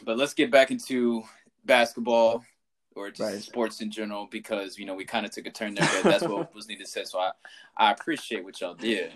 But 0.04 0.18
let's 0.18 0.34
get 0.34 0.52
back 0.52 0.72
into 0.72 1.24
basketball 1.66 2.44
or 2.96 3.10
just 3.10 3.20
right. 3.22 3.42
sports 3.42 3.82
in 3.82 3.92
general 3.92 4.28
because 4.30 4.78
you 4.78 4.86
know 4.86 4.94
we 4.94 5.06
kind 5.06 5.26
of 5.26 5.32
took 5.32 5.46
a 5.46 5.52
turn 5.52 5.76
there, 5.76 5.88
but 6.04 6.10
that's 6.10 6.24
what 6.24 6.54
was 6.56 6.68
needed 6.68 6.88
said. 6.88 7.08
So 7.08 7.20
I 7.20 7.32
I 7.78 7.92
appreciate 7.92 8.44
what 8.44 8.60
y'all 8.62 8.76
did. 8.76 9.14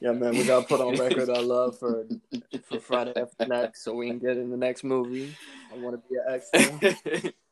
Yeah, 0.00 0.12
man, 0.12 0.32
we 0.32 0.44
got 0.44 0.68
put 0.68 0.80
on 0.80 0.94
record 0.96 1.30
our 1.30 1.42
love 1.42 1.78
for 1.78 2.06
for 2.68 2.78
Friday 2.78 3.14
After 3.16 3.46
Next, 3.46 3.82
so 3.82 3.94
we 3.94 4.08
can 4.08 4.18
get 4.18 4.36
in 4.36 4.50
the 4.50 4.56
next 4.56 4.84
movie. 4.84 5.34
I 5.72 5.78
want 5.78 5.96
to 5.96 6.08
be 6.08 6.16
an 6.16 6.34
extra. 6.34 7.32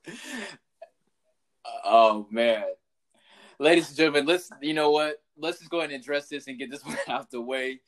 Oh 1.86 2.26
man, 2.30 2.64
ladies 3.58 3.88
and 3.88 3.96
gentlemen, 3.96 4.26
let's 4.26 4.50
you 4.60 4.74
know 4.74 4.90
what? 4.90 5.22
Let's 5.36 5.58
just 5.58 5.70
go 5.70 5.78
ahead 5.78 5.90
and 5.90 6.00
address 6.00 6.28
this 6.28 6.46
and 6.46 6.58
get 6.58 6.70
this 6.70 6.84
one 6.84 6.96
out 7.08 7.30
the 7.30 7.40
way. 7.40 7.80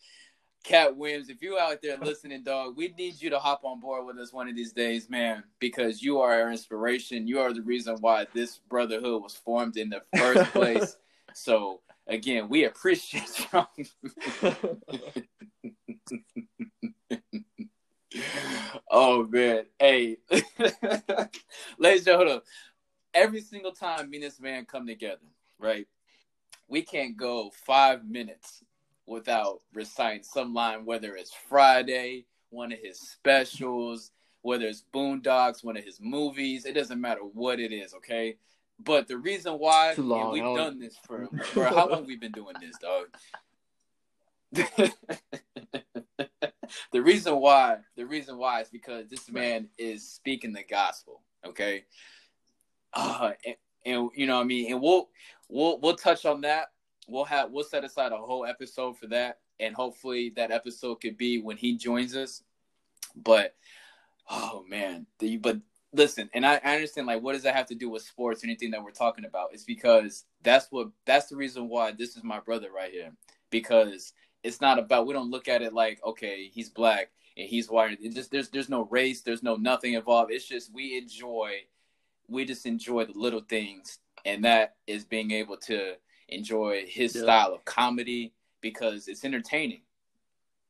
Katt 0.67 0.97
Williams, 0.97 1.29
if 1.29 1.41
you 1.43 1.57
out 1.61 1.81
there 1.81 1.97
listening, 1.97 2.43
dog, 2.43 2.77
we 2.77 2.93
need 2.99 3.23
you 3.23 3.31
to 3.31 3.39
hop 3.39 3.65
on 3.65 3.79
board 3.79 4.05
with 4.05 4.19
us 4.19 4.33
one 4.33 4.49
of 4.49 4.57
these 4.57 4.73
days, 4.73 5.09
man, 5.09 5.45
because 5.61 6.03
you 6.03 6.21
are 6.21 6.41
our 6.41 6.51
inspiration. 6.51 7.29
You 7.29 7.39
are 7.39 7.53
the 7.53 7.63
reason 7.63 7.97
why 8.01 8.27
this 8.35 8.59
brotherhood 8.69 9.23
was 9.23 9.37
formed 9.37 9.77
in 9.77 9.91
the 9.91 10.03
first 10.17 10.51
place. 10.53 10.97
so 11.35 11.83
again, 12.09 12.49
we 12.49 12.65
appreciate 12.65 13.47
you. 13.53 13.67
oh 18.91 19.25
man, 19.29 19.67
hey, 19.79 20.17
ladies 21.79 22.01
and 22.01 22.07
gentlemen, 22.07 22.41
every 23.15 23.41
single 23.41 23.73
time 23.73 24.11
me 24.11 24.17
and 24.17 24.27
this 24.27 24.41
man 24.41 24.65
come 24.65 24.85
together, 24.85 25.29
right? 25.61 25.87
We 26.67 26.83
can't 26.83 27.17
go 27.17 27.53
five 27.65 28.05
minutes 28.05 28.65
without 29.07 29.61
reciting 29.73 30.23
some 30.23 30.53
line, 30.53 30.85
whether 30.85 31.15
it's 31.15 31.33
Friday, 31.49 32.27
one 32.51 32.73
of 32.73 32.79
his 32.83 32.99
specials, 32.99 34.11
whether 34.43 34.67
it's 34.67 34.85
Boondocks, 34.95 35.65
one 35.65 35.77
of 35.77 35.85
his 35.85 36.01
movies. 36.01 36.65
It 36.65 36.75
doesn't 36.75 37.01
matter 37.01 37.21
what 37.21 37.61
it 37.61 37.73
is, 37.73 37.95
okay? 37.95 38.37
But 38.79 39.09
the 39.09 39.17
reason 39.17 39.55
why 39.55 39.95
long, 39.97 40.33
we've 40.33 40.43
done 40.43 40.79
this 40.79 40.97
for 41.07 41.29
for 41.53 41.65
how 41.65 41.89
long 41.89 42.07
we've 42.07 42.21
been 42.21 42.33
doing 42.33 42.55
this, 42.61 42.77
dog. 42.79 43.07
the 46.93 47.03
reason 47.03 47.37
why, 47.37 47.79
the 47.97 48.07
reason 48.07 48.37
why 48.37 48.61
is 48.61 48.69
because 48.69 49.09
this 49.09 49.31
man 49.31 49.69
is 49.79 50.09
speaking 50.09 50.53
the 50.53 50.63
gospel. 50.63 51.23
Okay, 51.47 51.85
uh, 52.93 53.33
and, 53.45 53.57
and 53.85 54.11
you 54.15 54.27
know 54.27 54.37
what 54.37 54.43
I 54.43 54.47
mean, 54.47 54.73
and 54.73 54.83
we'll 54.83 55.09
we'll 55.49 55.81
we'll 55.81 55.97
touch 55.97 56.27
on 56.27 56.43
that. 56.43 56.69
We'll 57.07 57.25
have 57.25 57.51
we'll 57.51 57.65
set 57.65 57.85
aside 57.85 58.13
a 58.13 58.17
whole 58.17 58.45
episode 58.45 58.99
for 58.99 59.07
that, 59.09 59.39
and 59.61 59.75
hopefully 59.75 60.33
that 60.37 60.51
episode 60.51 60.97
could 60.97 61.17
be 61.17 61.41
when 61.41 61.57
he 61.57 61.77
joins 61.77 62.17
us. 62.17 62.43
But 63.15 63.55
oh 64.31 64.65
man, 64.69 65.07
the, 65.19 65.37
but 65.37 65.59
listen, 65.93 66.29
and 66.35 66.45
I, 66.45 66.61
I 66.65 66.75
understand 66.75 67.07
like 67.07 67.23
what 67.23 67.33
does 67.33 67.45
that 67.45 67.55
have 67.55 67.67
to 67.67 67.75
do 67.75 67.89
with 67.89 68.03
sports 68.03 68.43
or 68.43 68.47
anything 68.47 68.71
that 68.73 68.83
we're 68.83 68.91
talking 68.91 69.25
about? 69.25 69.51
It's 69.53 69.65
because 69.65 70.25
that's 70.43 70.67
what 70.71 70.89
that's 71.05 71.27
the 71.27 71.37
reason 71.37 71.69
why 71.69 71.93
this 71.93 72.17
is 72.17 72.25
my 72.25 72.41
brother 72.41 72.69
right 72.75 72.91
here. 72.91 73.13
Because 73.51 74.13
it's 74.43 74.61
not 74.61 74.79
about 74.79 75.07
we 75.07 75.15
don't 75.15 75.31
look 75.31 75.49
at 75.49 75.63
it 75.63 75.73
like 75.73 76.01
okay 76.05 76.51
he's 76.53 76.69
black 76.69 77.11
and 77.37 77.49
he's 77.49 77.71
white. 77.71 77.99
It 78.01 78.15
just 78.15 78.31
there's 78.31 78.49
there's 78.49 78.69
no 78.69 78.83
race, 78.87 79.23
there's 79.23 79.43
no 79.43 79.57
nothing 79.57 79.95
involved. 79.95 80.33
It's 80.33 80.49
just 80.49 80.73
we 80.75 80.97
enjoy 80.99 81.53
we 82.29 82.45
just 82.45 82.67
enjoy 82.67 83.05
the 83.05 83.19
little 83.19 83.41
things, 83.41 83.99
and 84.25 84.45
that 84.45 84.77
is 84.87 85.05
being 85.05 85.31
able 85.31 85.57
to 85.59 85.95
enjoy 86.29 86.85
his 86.87 87.15
yeah. 87.15 87.23
style 87.23 87.55
of 87.55 87.65
comedy 87.65 88.33
because 88.61 89.09
it's 89.09 89.25
entertaining. 89.25 89.83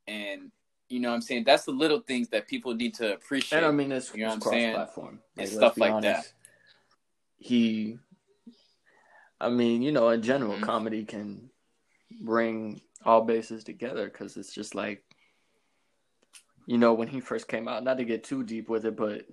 And 0.07 0.51
you 0.89 1.01
know 1.01 1.09
what 1.09 1.17
I'm 1.17 1.23
saying? 1.23 1.45
That's 1.45 1.65
the 1.65 1.73
little 1.73 2.01
things 2.01 2.29
that 2.29 2.47
people 2.47 2.75
need 2.75 2.95
to 2.95 3.15
appreciate. 3.15 3.59
And 3.59 3.67
I 3.67 3.71
mean, 3.71 3.91
it's, 3.91 4.15
you 4.15 4.25
know 4.25 4.35
it's 4.35 4.43
cross 4.43 4.55
platform. 4.55 5.21
Like, 5.37 5.47
and 5.47 5.57
stuff 5.57 5.79
like 5.79 5.93
honest. 5.93 6.23
that. 6.23 6.33
He, 7.39 7.99
I 9.41 9.49
mean, 9.49 9.83
you 9.83 9.93
know, 9.93 10.09
in 10.11 10.23
general, 10.23 10.55
mm-hmm. 10.55 10.65
comedy 10.65 11.05
can 11.05 11.51
bring 12.21 12.81
all 13.05 13.23
bases 13.23 13.65
together 13.65 14.07
because 14.07 14.37
it's 14.37 14.55
just 14.55 14.75
like, 14.75 15.03
you 16.67 16.79
know, 16.79 16.95
when 16.95 17.09
he 17.09 17.21
first 17.21 17.49
came 17.49 17.69
out, 17.69 17.85
not 17.85 17.99
to 17.99 18.05
get 18.05 18.25
too 18.25 18.43
deep 18.43 18.69
with 18.69 18.85
it, 18.85 18.97
but 18.97 19.27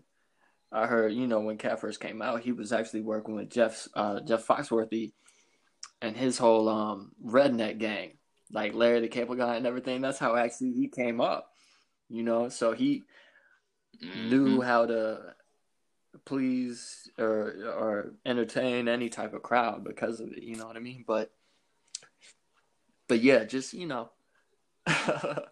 I 0.71 0.87
heard, 0.87 1.13
you 1.13 1.27
know, 1.27 1.39
when 1.39 1.57
Katt 1.57 1.79
first 1.79 1.99
came 1.99 2.21
out, 2.21 2.41
he 2.41 2.51
was 2.51 2.71
actually 2.71 3.01
working 3.01 3.35
with 3.35 3.49
Jeff 3.49 3.87
uh, 3.95 4.19
Jeff 4.21 4.45
Foxworthy 4.45 5.11
and 6.01 6.15
his 6.15 6.37
whole 6.37 6.69
um, 6.69 7.11
redneck 7.25 7.77
gang, 7.77 8.11
like 8.51 8.73
Larry 8.73 8.99
the 8.99 9.07
Cable 9.07 9.35
Guy 9.35 9.55
and 9.55 9.65
everything. 9.65 10.01
That's 10.01 10.19
how 10.19 10.35
actually 10.35 10.73
he 10.73 10.87
came 10.87 11.21
up, 11.21 11.49
you 12.09 12.23
know. 12.23 12.49
So 12.49 12.73
he 12.73 13.03
mm-hmm. 14.03 14.29
knew 14.29 14.61
how 14.61 14.85
to 14.85 15.33
please 16.25 17.09
or 17.17 17.53
or 17.65 18.13
entertain 18.25 18.87
any 18.87 19.09
type 19.09 19.33
of 19.33 19.43
crowd 19.43 19.83
because 19.83 20.19
of 20.19 20.31
it. 20.33 20.43
You 20.43 20.55
know 20.55 20.67
what 20.67 20.77
I 20.77 20.81
mean? 20.81 21.03
But 21.07 21.31
but 23.07 23.21
yeah, 23.21 23.43
just 23.43 23.73
you 23.73 23.87
know, 23.87 24.09
I 24.87 25.43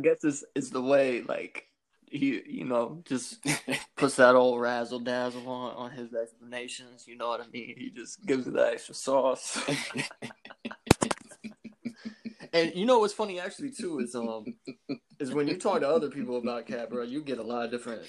guess 0.00 0.24
it's 0.24 0.44
it's 0.54 0.70
the 0.70 0.82
way 0.82 1.22
like 1.22 1.67
he 2.10 2.42
you 2.46 2.64
know 2.64 3.02
just 3.04 3.44
puts 3.96 4.16
that 4.16 4.34
old 4.34 4.60
razzle 4.60 5.00
dazzle 5.00 5.48
on 5.48 5.74
on 5.74 5.90
his 5.90 6.14
explanations. 6.14 7.06
You 7.06 7.16
know 7.16 7.28
what 7.28 7.40
I 7.40 7.46
mean? 7.52 7.74
He 7.76 7.90
just 7.90 8.24
gives 8.26 8.46
it 8.46 8.54
that 8.54 8.74
extra 8.74 8.94
sauce. 8.94 9.60
and 12.52 12.74
you 12.74 12.86
know 12.86 12.98
what's 12.98 13.12
funny 13.12 13.40
actually 13.40 13.70
too 13.70 14.00
is 14.00 14.14
um 14.14 14.44
is 15.18 15.32
when 15.32 15.48
you 15.48 15.56
talk 15.56 15.80
to 15.80 15.88
other 15.88 16.10
people 16.10 16.38
about 16.38 16.66
Katt, 16.66 16.90
bro, 16.90 17.02
you 17.02 17.22
get 17.22 17.38
a 17.38 17.42
lot 17.42 17.64
of 17.64 17.70
different 17.70 18.02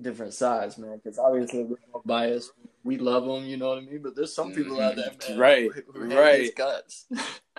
different 0.00 0.34
sides, 0.34 0.78
man. 0.78 1.00
Because 1.02 1.18
obviously 1.18 1.64
we're 1.64 1.76
all 1.92 2.02
biased. 2.04 2.52
We 2.82 2.98
love 2.98 3.24
them, 3.24 3.44
you 3.44 3.56
know 3.56 3.70
what 3.70 3.78
I 3.78 3.82
mean. 3.82 4.02
But 4.02 4.14
there's 4.14 4.34
some 4.34 4.52
people 4.52 4.80
out 4.80 4.96
there, 4.96 5.10
man, 5.28 5.38
right, 5.38 5.70
who, 5.72 6.00
who 6.00 6.16
right, 6.16 6.54
guts. 6.54 7.06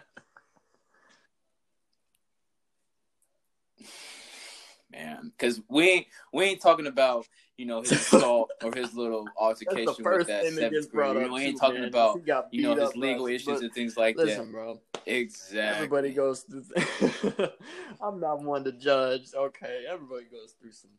man. 4.95 5.31
Because 5.37 5.61
we 5.69 5.89
ain't 5.89 6.07
we 6.33 6.45
ain't 6.45 6.61
talking 6.61 6.87
about 6.87 7.27
you 7.57 7.65
know 7.65 7.81
his 7.81 7.91
assault 8.13 8.51
or 8.63 8.73
his 8.73 8.93
little 8.93 9.27
altercation 9.37 9.85
with 9.85 10.27
that 10.27 10.45
seventh 10.45 10.91
grader. 10.91 11.31
We 11.31 11.43
ain't 11.43 11.59
talking 11.59 11.81
man. 11.81 11.89
about 11.89 12.19
you 12.51 12.63
know 12.63 12.75
his 12.75 12.95
legal 12.95 13.27
issues 13.27 13.61
and 13.61 13.73
things 13.73 13.97
like 13.97 14.17
listen, 14.17 14.47
that. 14.47 14.51
bro. 14.51 14.81
Exactly. 15.05 15.59
Everybody 15.59 16.13
goes 16.13 16.41
through. 16.41 16.63
I'm 18.01 18.19
not 18.19 18.41
one 18.41 18.63
to 18.63 18.71
judge. 18.71 19.27
Okay, 19.35 19.85
everybody 19.89 20.25
goes 20.31 20.55
through 20.59 20.71
some 20.71 20.91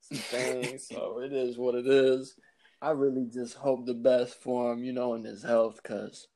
some 0.00 0.18
things, 0.18 0.88
so 0.88 1.20
it 1.22 1.32
is 1.32 1.56
what 1.56 1.74
it 1.74 1.86
is. 1.86 2.36
I 2.82 2.90
really 2.90 3.26
just 3.32 3.54
hope 3.54 3.86
the 3.86 3.94
best 3.94 4.34
for 4.42 4.72
him, 4.72 4.84
you 4.84 4.92
know, 4.92 5.14
in 5.14 5.24
his 5.24 5.42
health, 5.42 5.80
because 5.82 6.28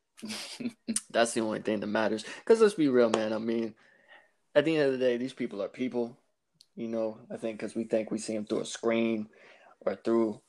that's 1.10 1.34
the 1.34 1.42
only 1.42 1.60
thing 1.60 1.80
that 1.80 1.86
matters. 1.86 2.24
Because 2.38 2.60
let's 2.60 2.74
be 2.74 2.88
real, 2.88 3.10
man. 3.10 3.34
I 3.34 3.38
mean, 3.38 3.74
at 4.54 4.64
the 4.64 4.76
end 4.76 4.86
of 4.86 4.92
the 4.92 4.98
day, 4.98 5.18
these 5.18 5.34
people 5.34 5.62
are 5.62 5.68
people. 5.68 6.16
You 6.76 6.88
know, 6.88 7.18
I 7.30 7.36
think 7.36 7.58
because 7.58 7.74
we 7.74 7.84
think 7.84 8.10
we 8.10 8.18
see 8.18 8.34
them 8.34 8.46
through 8.46 8.60
a 8.60 8.66
screen 8.66 9.28
or 9.80 9.96
through 9.96 10.40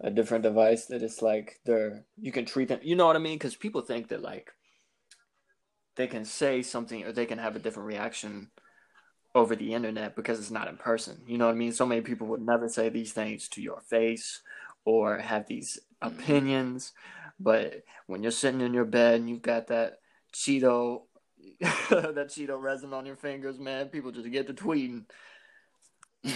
a 0.00 0.10
different 0.10 0.42
device 0.42 0.86
that 0.86 1.02
it's 1.02 1.22
like 1.22 1.60
they're 1.64 2.04
you 2.20 2.32
can 2.32 2.44
treat 2.44 2.68
them. 2.68 2.80
You 2.82 2.96
know 2.96 3.06
what 3.06 3.16
I 3.16 3.20
mean? 3.20 3.36
Because 3.36 3.56
people 3.56 3.80
think 3.80 4.08
that 4.08 4.22
like 4.22 4.50
they 5.96 6.06
can 6.06 6.24
say 6.24 6.62
something 6.62 7.04
or 7.04 7.12
they 7.12 7.26
can 7.26 7.38
have 7.38 7.56
a 7.56 7.60
different 7.60 7.88
reaction 7.88 8.50
over 9.34 9.56
the 9.56 9.74
internet 9.74 10.14
because 10.14 10.38
it's 10.38 10.50
not 10.50 10.68
in 10.68 10.76
person. 10.76 11.22
You 11.26 11.38
know 11.38 11.46
what 11.46 11.54
I 11.54 11.58
mean? 11.58 11.72
So 11.72 11.86
many 11.86 12.00
people 12.00 12.26
would 12.28 12.40
never 12.40 12.68
say 12.68 12.88
these 12.88 13.12
things 13.12 13.48
to 13.50 13.62
your 13.62 13.80
face 13.80 14.42
or 14.84 15.18
have 15.18 15.46
these 15.46 15.78
mm-hmm. 16.02 16.18
opinions. 16.18 16.92
But 17.40 17.82
when 18.06 18.22
you're 18.22 18.32
sitting 18.32 18.60
in 18.60 18.74
your 18.74 18.84
bed 18.84 19.20
and 19.20 19.28
you've 19.28 19.42
got 19.42 19.68
that 19.68 19.98
Cheeto 20.32 21.02
that 21.60 22.30
Cheeto 22.30 22.60
resin 22.60 22.92
on 22.92 23.06
your 23.06 23.16
fingers, 23.16 23.58
man, 23.58 23.88
people 23.88 24.12
just 24.12 24.30
get 24.30 24.46
to 24.46 24.54
tweeting 24.54 25.04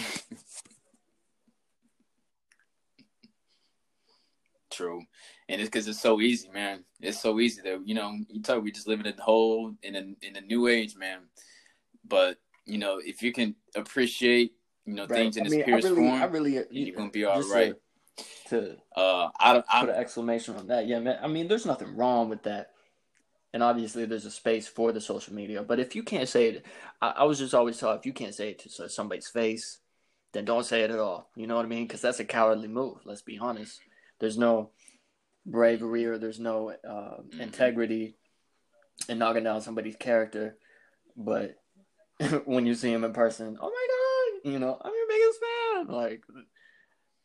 True. 4.70 5.02
and 5.48 5.60
it's 5.60 5.70
because 5.70 5.88
it's 5.88 6.00
so 6.00 6.20
easy, 6.20 6.48
man. 6.50 6.84
It's 7.00 7.20
so 7.20 7.40
easy 7.40 7.62
that 7.62 7.80
you 7.86 7.94
know 7.94 8.16
you 8.28 8.42
talk. 8.42 8.62
We 8.62 8.70
just 8.70 8.86
living 8.86 9.06
in 9.06 9.16
the 9.16 9.22
whole 9.22 9.74
in 9.82 9.96
a 9.96 10.00
in 10.22 10.36
a 10.36 10.40
new 10.40 10.68
age, 10.68 10.94
man. 10.96 11.20
But 12.06 12.38
you 12.66 12.78
know, 12.78 13.00
if 13.02 13.22
you 13.22 13.32
can 13.32 13.54
appreciate 13.74 14.52
you 14.84 14.94
know 14.94 15.06
right. 15.06 15.10
things 15.10 15.36
in 15.36 15.44
I 15.44 15.46
its 15.46 15.54
mean, 15.54 15.64
purest 15.64 15.86
I 15.86 15.90
really, 15.90 16.02
form, 16.02 16.22
I 16.22 16.24
really, 16.26 16.64
you're 16.70 16.96
gonna 16.96 17.10
be 17.10 17.24
uh, 17.24 17.30
all 17.30 17.42
uh, 17.42 17.54
right. 17.54 17.74
To, 18.48 18.76
uh, 18.96 19.28
I 19.38 19.52
don't 19.52 19.66
put 19.66 19.88
an 19.90 19.94
exclamation 19.94 20.56
on 20.56 20.66
that. 20.68 20.86
Yeah, 20.86 20.98
man. 20.98 21.18
I 21.22 21.28
mean, 21.28 21.48
there's 21.48 21.66
nothing 21.66 21.96
wrong 21.96 22.28
with 22.28 22.42
that 22.42 22.72
and 23.58 23.64
obviously 23.64 24.04
there's 24.04 24.24
a 24.24 24.30
space 24.30 24.68
for 24.68 24.92
the 24.92 25.00
social 25.00 25.34
media. 25.34 25.64
But 25.64 25.80
if 25.80 25.96
you 25.96 26.04
can't 26.04 26.28
say 26.28 26.46
it, 26.46 26.66
I, 27.02 27.08
I 27.16 27.24
was 27.24 27.40
just 27.40 27.54
always 27.54 27.76
taught 27.76 27.98
if 27.98 28.06
you 28.06 28.12
can't 28.12 28.32
say 28.32 28.50
it 28.50 28.60
to 28.60 28.88
somebody's 28.88 29.26
face, 29.26 29.78
then 30.32 30.44
don't 30.44 30.64
say 30.64 30.82
it 30.82 30.92
at 30.92 31.00
all. 31.00 31.28
You 31.34 31.48
know 31.48 31.56
what 31.56 31.64
I 31.64 31.68
mean? 31.68 31.84
Because 31.84 32.00
that's 32.00 32.20
a 32.20 32.24
cowardly 32.24 32.68
move. 32.68 32.98
Let's 33.04 33.22
be 33.22 33.36
honest. 33.36 33.80
There's 34.20 34.38
no 34.38 34.70
bravery 35.44 36.04
or 36.04 36.18
there's 36.18 36.38
no 36.38 36.70
uh, 36.88 37.16
integrity 37.40 38.14
in 39.08 39.18
knocking 39.18 39.42
down 39.42 39.60
somebody's 39.60 39.96
character. 39.96 40.56
But 41.16 41.56
when 42.44 42.64
you 42.64 42.76
see 42.76 42.92
him 42.92 43.02
in 43.02 43.12
person, 43.12 43.58
oh 43.60 43.70
my 43.70 44.42
god, 44.44 44.52
you 44.52 44.60
know, 44.60 44.78
I'm 44.80 44.92
your 44.94 45.08
biggest 45.08 45.40
fan. 45.40 45.96
Like, 45.96 46.22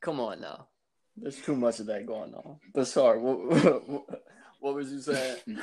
come 0.01 0.19
on 0.19 0.41
now. 0.41 0.65
There's 1.15 1.39
too 1.39 1.55
much 1.55 1.79
of 1.79 1.85
that 1.85 2.07
going 2.07 2.33
on. 2.33 2.57
But 2.73 2.87
sorry, 2.87 3.19
what, 3.19 3.37
what 3.87 4.23
was 4.71 4.91
you 4.91 5.01
saying? 5.01 5.37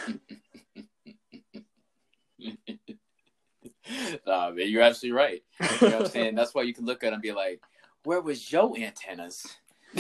nah, 4.27 4.51
man, 4.51 4.69
you're 4.69 4.83
absolutely 4.83 5.17
right. 5.17 5.43
You 5.61 5.89
know 5.89 5.97
what 5.97 6.07
I'm 6.07 6.11
saying? 6.11 6.35
That's 6.35 6.55
why 6.55 6.63
you 6.63 6.75
can 6.75 6.85
look 6.85 7.03
at 7.03 7.09
it 7.09 7.15
and 7.15 7.23
be 7.23 7.33
like, 7.33 7.63
where 8.05 8.21
was 8.21 8.53
your 8.53 8.77
antennas? 8.77 9.47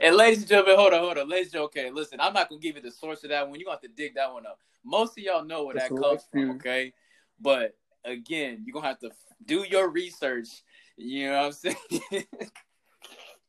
and 0.00 0.16
ladies 0.16 0.38
and 0.38 0.48
gentlemen, 0.48 0.76
hold 0.76 0.92
on, 0.92 1.00
hold 1.00 1.18
on. 1.18 1.28
Ladies 1.28 1.46
and 1.46 1.52
gentlemen, 1.52 1.70
okay, 1.76 1.90
listen, 1.90 2.20
I'm 2.20 2.34
not 2.34 2.48
gonna 2.48 2.60
give 2.60 2.76
you 2.76 2.82
the 2.82 2.90
source 2.90 3.24
of 3.24 3.30
that 3.30 3.48
one. 3.48 3.58
You're 3.58 3.66
gonna 3.66 3.76
have 3.76 3.82
to 3.82 3.88
dig 3.88 4.14
that 4.14 4.32
one 4.32 4.46
up. 4.46 4.58
Most 4.84 5.18
of 5.18 5.24
y'all 5.24 5.44
know 5.44 5.64
where 5.64 5.76
that 5.76 5.88
comes 5.88 6.26
from, 6.30 6.52
okay? 6.52 6.92
But 7.40 7.74
again, 8.04 8.62
you're 8.64 8.74
gonna 8.74 8.88
have 8.88 9.00
to 9.00 9.10
do 9.44 9.64
your 9.68 9.88
research. 9.88 10.48
You 10.96 11.30
know 11.30 11.46
what 11.46 11.46
I'm 11.46 11.52
saying? 11.52 11.76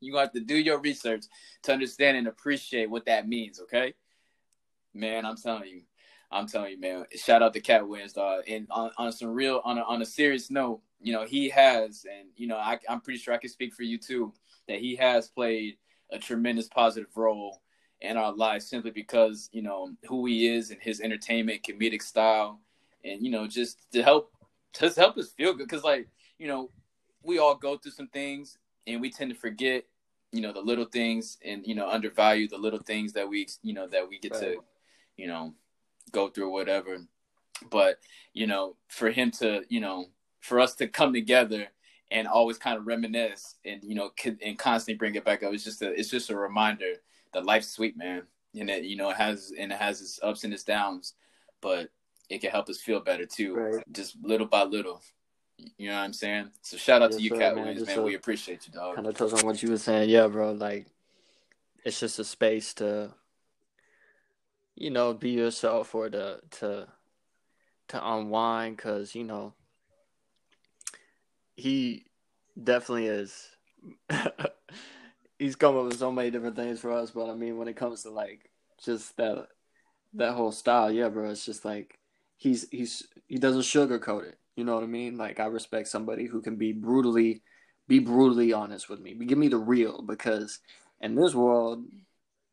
gonna 0.10 0.24
have 0.24 0.34
to 0.34 0.40
do 0.40 0.56
your 0.56 0.80
research 0.80 1.26
to 1.64 1.74
understand 1.74 2.18
and 2.18 2.28
appreciate 2.28 2.90
what 2.90 3.06
that 3.06 3.28
means, 3.28 3.60
okay? 3.60 3.94
Man, 4.94 5.26
I'm 5.26 5.38
telling 5.38 5.70
you. 5.70 5.82
I'm 6.32 6.48
telling 6.48 6.72
you, 6.72 6.80
man. 6.80 7.06
Shout 7.16 7.44
out 7.44 7.54
to 7.54 7.60
Katt 7.60 7.88
Williams, 7.88 8.14
dog. 8.14 8.40
Uh, 8.40 8.54
and 8.54 8.68
on, 8.72 8.92
on 8.98 9.12
some 9.12 9.30
real, 9.30 9.62
on 9.66 9.78
a, 9.78 9.82
on 9.82 10.02
a 10.02 10.06
serious 10.06 10.50
note, 10.50 10.82
you 11.02 11.12
know, 11.12 11.26
he 11.26 11.50
has, 11.50 12.06
and 12.10 12.30
you 12.38 12.48
know, 12.48 12.58
I, 12.58 12.80
I'm 12.88 13.02
pretty 13.02 13.20
sure 13.20 13.34
I 13.34 13.38
can 13.38 13.50
speak 13.50 13.74
for 13.74 13.84
you 13.84 13.98
too, 13.98 14.34
that 14.68 14.80
he 14.80 14.96
has 14.96 15.28
played 15.28 15.76
a 16.12 16.18
tremendous 16.20 16.68
positive 16.68 17.10
role 17.16 17.62
in 18.02 18.18
our 18.18 18.34
lives 18.34 18.68
simply 18.68 18.92
because 18.92 19.50
you 19.52 19.62
know 19.62 19.92
who 20.08 20.26
he 20.26 20.48
is 20.48 20.72
and 20.72 20.82
his 20.82 21.02
entertainment, 21.02 21.64
comedic 21.64 22.02
style, 22.02 22.60
and 23.04 23.24
you 23.24 23.32
know, 23.32 23.48
just 23.48 23.92
to 23.92 24.04
help, 24.04 24.32
just 24.78 24.98
help 24.98 25.18
us 25.18 25.34
feel 25.34 25.54
good. 25.54 25.68
Because 25.68 25.84
like, 25.84 26.08
you 26.38 26.48
know, 26.48 26.70
we 27.24 27.40
all 27.40 27.56
go 27.56 27.78
through 27.78 27.92
some 27.92 28.08
things, 28.08 28.58
and 28.88 29.02
we 29.02 29.12
tend 29.12 29.32
to 29.32 29.38
forget, 29.38 29.84
you 30.32 30.42
know, 30.42 30.54
the 30.54 30.62
little 30.62 30.86
things, 30.86 31.38
and 31.44 31.66
you 31.66 31.76
know, 31.76 31.90
undervalue 31.90 32.48
the 32.48 32.58
little 32.58 32.80
things 32.80 33.14
that 33.14 33.28
we, 33.28 33.48
you 33.62 33.74
know, 33.74 33.88
that 33.88 34.08
we 34.08 34.20
get 34.20 34.34
right. 34.34 34.42
to, 34.42 34.64
you 35.18 35.28
know, 35.28 35.54
go 36.12 36.30
through 36.30 36.52
whatever. 36.52 36.98
But 37.70 38.00
you 38.34 38.48
know, 38.48 38.76
for 38.88 39.12
him 39.12 39.32
to, 39.32 39.64
you 39.70 39.80
know, 39.80 40.06
for 40.40 40.60
us 40.60 40.76
to 40.76 40.88
come 40.88 41.14
together 41.14 41.68
and 42.12 42.28
always 42.28 42.58
kind 42.58 42.78
of 42.78 42.86
reminisce 42.86 43.56
and 43.66 43.82
you 43.84 43.96
know 43.96 44.12
and 44.44 44.60
constantly 44.60 44.98
bring 44.98 45.16
it 45.16 45.26
back 45.26 45.44
up. 45.44 45.54
It's 45.54 45.64
just 45.64 45.82
a 45.82 45.92
it's 45.92 46.10
just 46.10 46.30
a 46.30 46.36
reminder 46.36 46.94
that 47.34 47.46
life's 47.46 47.70
sweet, 47.70 47.98
man, 47.98 48.24
and 48.60 48.70
it 48.70 48.84
you 48.84 48.98
know 48.98 49.10
it 49.10 49.18
has 49.18 49.54
and 49.58 49.72
it 49.72 49.80
has 49.80 50.02
its 50.02 50.20
ups 50.22 50.44
and 50.44 50.54
its 50.54 50.64
downs, 50.64 51.14
but 51.62 51.90
it 52.30 52.42
can 52.42 52.52
help 52.52 52.70
us 52.70 52.82
feel 52.82 53.00
better 53.00 53.26
too, 53.26 53.56
right. 53.56 53.84
just 53.92 54.18
little 54.22 54.48
by 54.48 54.64
little. 54.64 55.02
You 55.78 55.90
know 55.90 55.96
what 55.96 56.02
I'm 56.02 56.14
saying? 56.14 56.52
So 56.62 56.78
shout 56.78 57.02
out 57.02 57.12
yes, 57.12 57.18
to 57.18 57.24
you, 57.24 57.30
sir, 57.30 57.38
Katt 57.38 57.56
man. 57.56 57.66
Williams, 57.66 57.88
man. 57.88 58.04
we 58.04 58.16
appreciate 58.16 58.68
you, 58.68 58.74
dog. 58.74 58.96
Kind 58.96 59.08
of 59.08 59.16
touch 59.16 59.34
on 59.34 59.46
what 59.46 59.62
you 59.62 59.70
were 59.70 59.78
saying, 59.78 60.10
yeah, 60.10 60.28
bro. 60.28 60.52
Like 60.52 60.88
it's 61.84 62.00
just 62.00 62.20
a 62.20 62.24
space 62.24 62.74
to 62.76 63.14
you 64.82 64.90
know, 64.90 65.14
be 65.14 65.30
yourself 65.30 65.94
or 65.94 66.10
to 66.10 66.40
to 66.50 66.88
to 67.90 68.10
unwind 68.10 68.78
because 68.78 69.14
you 69.14 69.24
know 69.24 69.54
he 71.56 72.06
definitely 72.62 73.06
is. 73.06 73.50
he's 75.40 75.56
come 75.56 75.78
up 75.78 75.86
with 75.86 76.00
so 76.00 76.12
many 76.12 76.32
different 76.32 76.56
things 76.56 76.80
for 76.80 76.92
us, 76.92 77.12
but 77.12 77.30
I 77.30 77.36
mean, 77.36 77.58
when 77.58 77.68
it 77.68 77.76
comes 77.76 78.04
to 78.04 78.10
like 78.10 78.50
just 78.84 79.16
that 79.18 79.50
that 80.16 80.34
whole 80.34 80.52
style, 80.52 80.92
yeah, 80.92 81.10
bro, 81.10 81.30
it's 81.30 81.46
just 81.46 81.64
like 81.64 82.00
he's 82.38 82.68
he's 82.72 83.08
he 83.28 83.38
doesn't 83.38 83.62
sugarcoat 83.62 84.30
it. 84.30 84.38
You 84.62 84.66
know 84.66 84.76
what 84.76 84.84
I 84.84 84.86
mean? 84.86 85.18
Like 85.18 85.40
I 85.40 85.48
respect 85.48 85.88
somebody 85.88 86.28
who 86.28 86.40
can 86.40 86.56
be 86.56 86.72
brutally 86.72 87.42
be 87.88 87.98
brutally 87.98 88.54
honest 88.54 88.90
with 88.90 89.00
me. 89.00 89.16
Give 89.16 89.40
me 89.40 89.48
the 89.48 89.58
real 89.58 90.04
because 90.04 90.60
in 91.02 91.16
this 91.16 91.34
world, 91.34 91.84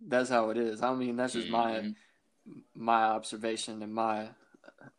that's 0.00 0.30
how 0.30 0.48
it 0.48 0.56
is. 0.56 0.82
I 0.82 0.94
mean, 0.94 1.16
that's 1.16 1.34
just 1.34 1.48
mm-hmm. 1.48 1.90
my 2.74 3.02
my 3.02 3.02
observation 3.02 3.82
and 3.82 3.92
my 3.92 4.28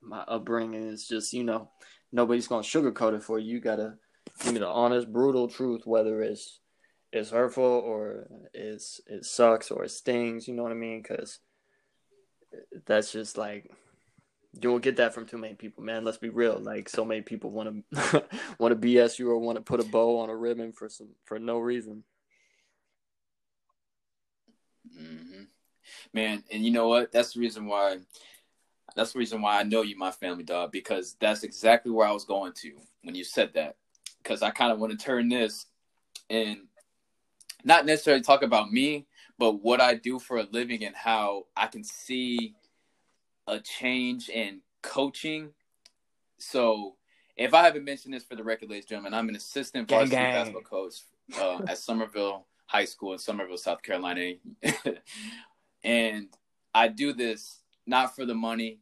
my 0.03 0.19
upbringing 0.19 0.83
is 0.83 1.07
just 1.07 1.33
you 1.33 1.43
know 1.43 1.71
nobody's 2.11 2.47
gonna 2.47 2.61
sugarcoat 2.61 3.15
it 3.15 3.23
for 3.23 3.39
you. 3.39 3.55
You 3.55 3.59
gotta 3.59 3.95
give 4.43 4.53
me 4.53 4.59
the 4.59 4.67
honest, 4.67 5.11
brutal 5.11 5.47
truth, 5.47 5.87
whether 5.87 6.21
it's 6.21 6.59
it's 7.11 7.31
hurtful 7.31 7.63
or 7.63 8.27
it's 8.53 9.01
it 9.07 9.25
sucks 9.25 9.71
or 9.71 9.85
it 9.85 9.89
stings. 9.89 10.47
You 10.47 10.53
know 10.53 10.61
what 10.61 10.71
I 10.71 10.75
mean? 10.75 11.01
Because 11.01 11.39
that's 12.85 13.11
just 13.11 13.35
like 13.35 13.71
you 14.59 14.71
won't 14.71 14.83
get 14.83 14.97
that 14.97 15.13
from 15.13 15.25
too 15.25 15.37
many 15.37 15.53
people, 15.53 15.83
man. 15.83 16.03
Let's 16.03 16.17
be 16.17 16.29
real. 16.29 16.59
Like 16.59 16.89
so 16.89 17.05
many 17.05 17.21
people 17.21 17.51
want 17.51 17.85
to 17.93 18.25
want 18.59 18.79
to 18.79 18.87
BS 18.87 19.19
you 19.19 19.29
or 19.29 19.37
want 19.37 19.57
to 19.57 19.61
put 19.61 19.79
a 19.79 19.83
bow 19.83 20.19
on 20.19 20.29
a 20.29 20.35
ribbon 20.35 20.71
for 20.71 20.89
some 20.89 21.09
for 21.25 21.39
no 21.39 21.59
reason. 21.59 22.03
Mm-hmm 24.99 25.43
man. 26.13 26.43
And 26.51 26.63
you 26.63 26.71
know 26.71 26.87
what? 26.87 27.11
That's 27.11 27.33
the 27.33 27.39
reason 27.39 27.65
why. 27.65 27.97
That's 28.95 29.13
the 29.13 29.19
reason 29.19 29.41
why 29.41 29.59
I 29.59 29.63
know 29.63 29.83
you, 29.83 29.97
my 29.97 30.11
family 30.11 30.43
dog, 30.43 30.71
because 30.71 31.15
that's 31.19 31.43
exactly 31.43 31.91
where 31.91 32.07
I 32.07 32.11
was 32.11 32.25
going 32.25 32.53
to 32.53 32.73
when 33.03 33.15
you 33.15 33.23
said 33.23 33.53
that. 33.53 33.75
Because 34.21 34.41
I 34.41 34.49
kind 34.49 34.71
of 34.71 34.79
want 34.79 34.91
to 34.91 34.97
turn 34.97 35.29
this 35.29 35.67
and 36.29 36.61
not 37.63 37.85
necessarily 37.85 38.23
talk 38.23 38.41
about 38.41 38.71
me, 38.71 39.05
but 39.37 39.63
what 39.63 39.79
I 39.79 39.93
do 39.93 40.19
for 40.19 40.37
a 40.37 40.47
living 40.51 40.83
and 40.83 40.95
how 40.95 41.45
I 41.55 41.67
can 41.67 41.83
see 41.83 42.55
a 43.49 43.59
change 43.59 44.29
in 44.29 44.61
coaching. 44.81 45.49
So, 46.37 46.95
if 47.35 47.53
I 47.53 47.63
haven't 47.63 47.85
mentioned 47.85 48.13
this 48.13 48.23
for 48.23 48.35
the 48.35 48.43
record, 48.43 48.69
ladies 48.69 48.85
and 48.85 48.89
gentlemen, 48.89 49.13
I'm 49.13 49.29
an 49.29 49.35
assistant 49.35 49.89
varsity 49.89 50.15
basketball 50.15 50.61
coach 50.61 50.95
uh, 51.37 51.61
at 51.67 51.77
Summerville 51.77 52.45
High 52.65 52.85
School 52.85 53.13
in 53.13 53.19
Summerville, 53.19 53.57
South 53.57 53.81
Carolina. 53.81 54.33
And 55.83 56.27
I 56.73 56.87
do 56.87 57.13
this 57.13 57.61
not 57.85 58.15
for 58.15 58.25
the 58.25 58.35
money, 58.35 58.79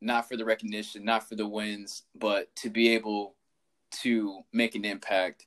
not 0.00 0.28
for 0.28 0.36
the 0.36 0.44
recognition, 0.44 1.04
not 1.04 1.28
for 1.28 1.36
the 1.36 1.46
wins, 1.46 2.02
but 2.14 2.54
to 2.56 2.70
be 2.70 2.94
able 2.94 3.36
to 4.02 4.40
make 4.52 4.74
an 4.74 4.84
impact 4.84 5.46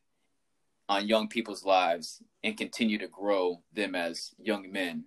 on 0.89 1.07
young 1.07 1.27
people's 1.27 1.65
lives 1.65 2.21
and 2.43 2.57
continue 2.57 2.97
to 2.97 3.07
grow 3.07 3.61
them 3.73 3.95
as 3.95 4.31
young 4.39 4.71
men. 4.71 5.03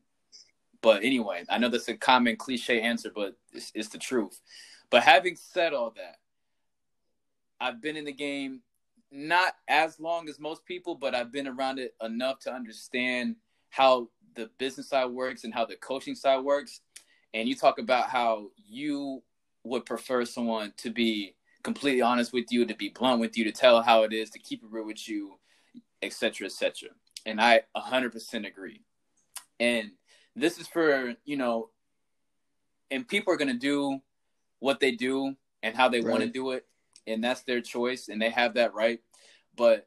But 0.83 1.05
anyway, 1.05 1.45
I 1.49 1.59
know 1.59 1.69
that's 1.69 1.89
a 1.89 1.97
common 1.97 2.37
cliche 2.37 2.81
answer, 2.81 3.11
but 3.15 3.37
it's, 3.53 3.71
it's 3.75 3.89
the 3.89 3.99
truth. 3.99 4.41
But 4.91 5.03
having 5.03 5.37
said 5.37 5.75
all 5.75 5.93
that, 5.97 6.17
I've 7.61 7.83
been 7.83 7.97
in 7.97 8.07
the 8.07 8.13
game 8.13 8.63
not 9.13 9.55
as 9.69 9.99
long 10.01 10.29
as 10.29 10.39
most 10.39 10.65
people, 10.65 10.95
but 10.95 11.15
I've 11.15 11.33
been 11.33 11.49
around 11.49 11.79
it 11.79 11.95
enough 12.03 12.39
to 12.41 12.53
understand 12.53 13.37
how 13.69 14.09
the 14.35 14.51
business 14.59 14.89
side 14.89 15.07
works 15.07 15.45
and 15.45 15.53
how 15.53 15.67
the 15.67 15.77
coaching 15.77 16.15
side 16.15 16.41
works. 16.41 16.81
And 17.35 17.49
you 17.49 17.55
talk 17.55 17.79
about 17.79 18.09
how 18.09 18.49
you 18.57 19.23
would 19.65 19.85
prefer 19.85 20.25
someone 20.25 20.73
to 20.79 20.91
be 20.91 21.35
completely 21.63 22.03
honest 22.03 22.33
with 22.33 22.47
you, 22.51 22.65
to 22.65 22.75
be 22.75 22.89
blunt 22.89 23.21
with 23.21 23.37
you, 23.37 23.45
to 23.45 23.53
tell 23.53 23.83
how 23.83 24.05
it 24.05 24.13
is, 24.13 24.31
to 24.31 24.39
keep 24.39 24.63
it 24.63 24.71
real 24.71 24.87
with 24.87 25.09
you, 25.09 25.39
etc., 26.03 26.47
etc. 26.47 26.91
And 27.27 27.41
I 27.41 27.63
100% 27.77 28.47
agree. 28.47 28.81
And 29.59 29.91
this 30.37 30.59
is 30.59 30.67
for, 30.67 31.15
you 31.25 31.37
know, 31.37 31.71
and 32.91 33.07
people 33.07 33.33
are 33.33 33.37
going 33.37 33.53
to 33.53 33.59
do 33.59 34.01
what 34.59 34.81
they 34.81 34.93
do 34.93 35.35
and 35.63 35.77
how 35.77 35.89
they 35.89 36.01
right. 36.01 36.11
want 36.11 36.23
to 36.23 36.31
do 36.31 36.51
it. 36.53 36.67
And 37.07 37.23
that's 37.23 37.43
their 37.43 37.61
choice 37.61 38.09
and 38.09 38.21
they 38.21 38.31
have 38.31 38.55
that 38.55 38.75
right. 38.75 39.01
But 39.57 39.87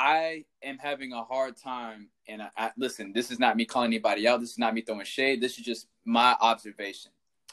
I 0.00 0.44
am 0.62 0.78
having 0.78 1.12
a 1.12 1.22
hard 1.22 1.58
time, 1.58 2.08
and 2.26 2.40
I, 2.40 2.48
I, 2.56 2.70
listen. 2.78 3.12
This 3.12 3.30
is 3.30 3.38
not 3.38 3.54
me 3.54 3.66
calling 3.66 3.88
anybody 3.88 4.26
out. 4.26 4.40
This 4.40 4.52
is 4.52 4.58
not 4.58 4.72
me 4.72 4.80
throwing 4.80 5.04
shade. 5.04 5.42
This 5.42 5.58
is 5.58 5.64
just 5.64 5.88
my 6.06 6.34
observation, 6.40 7.10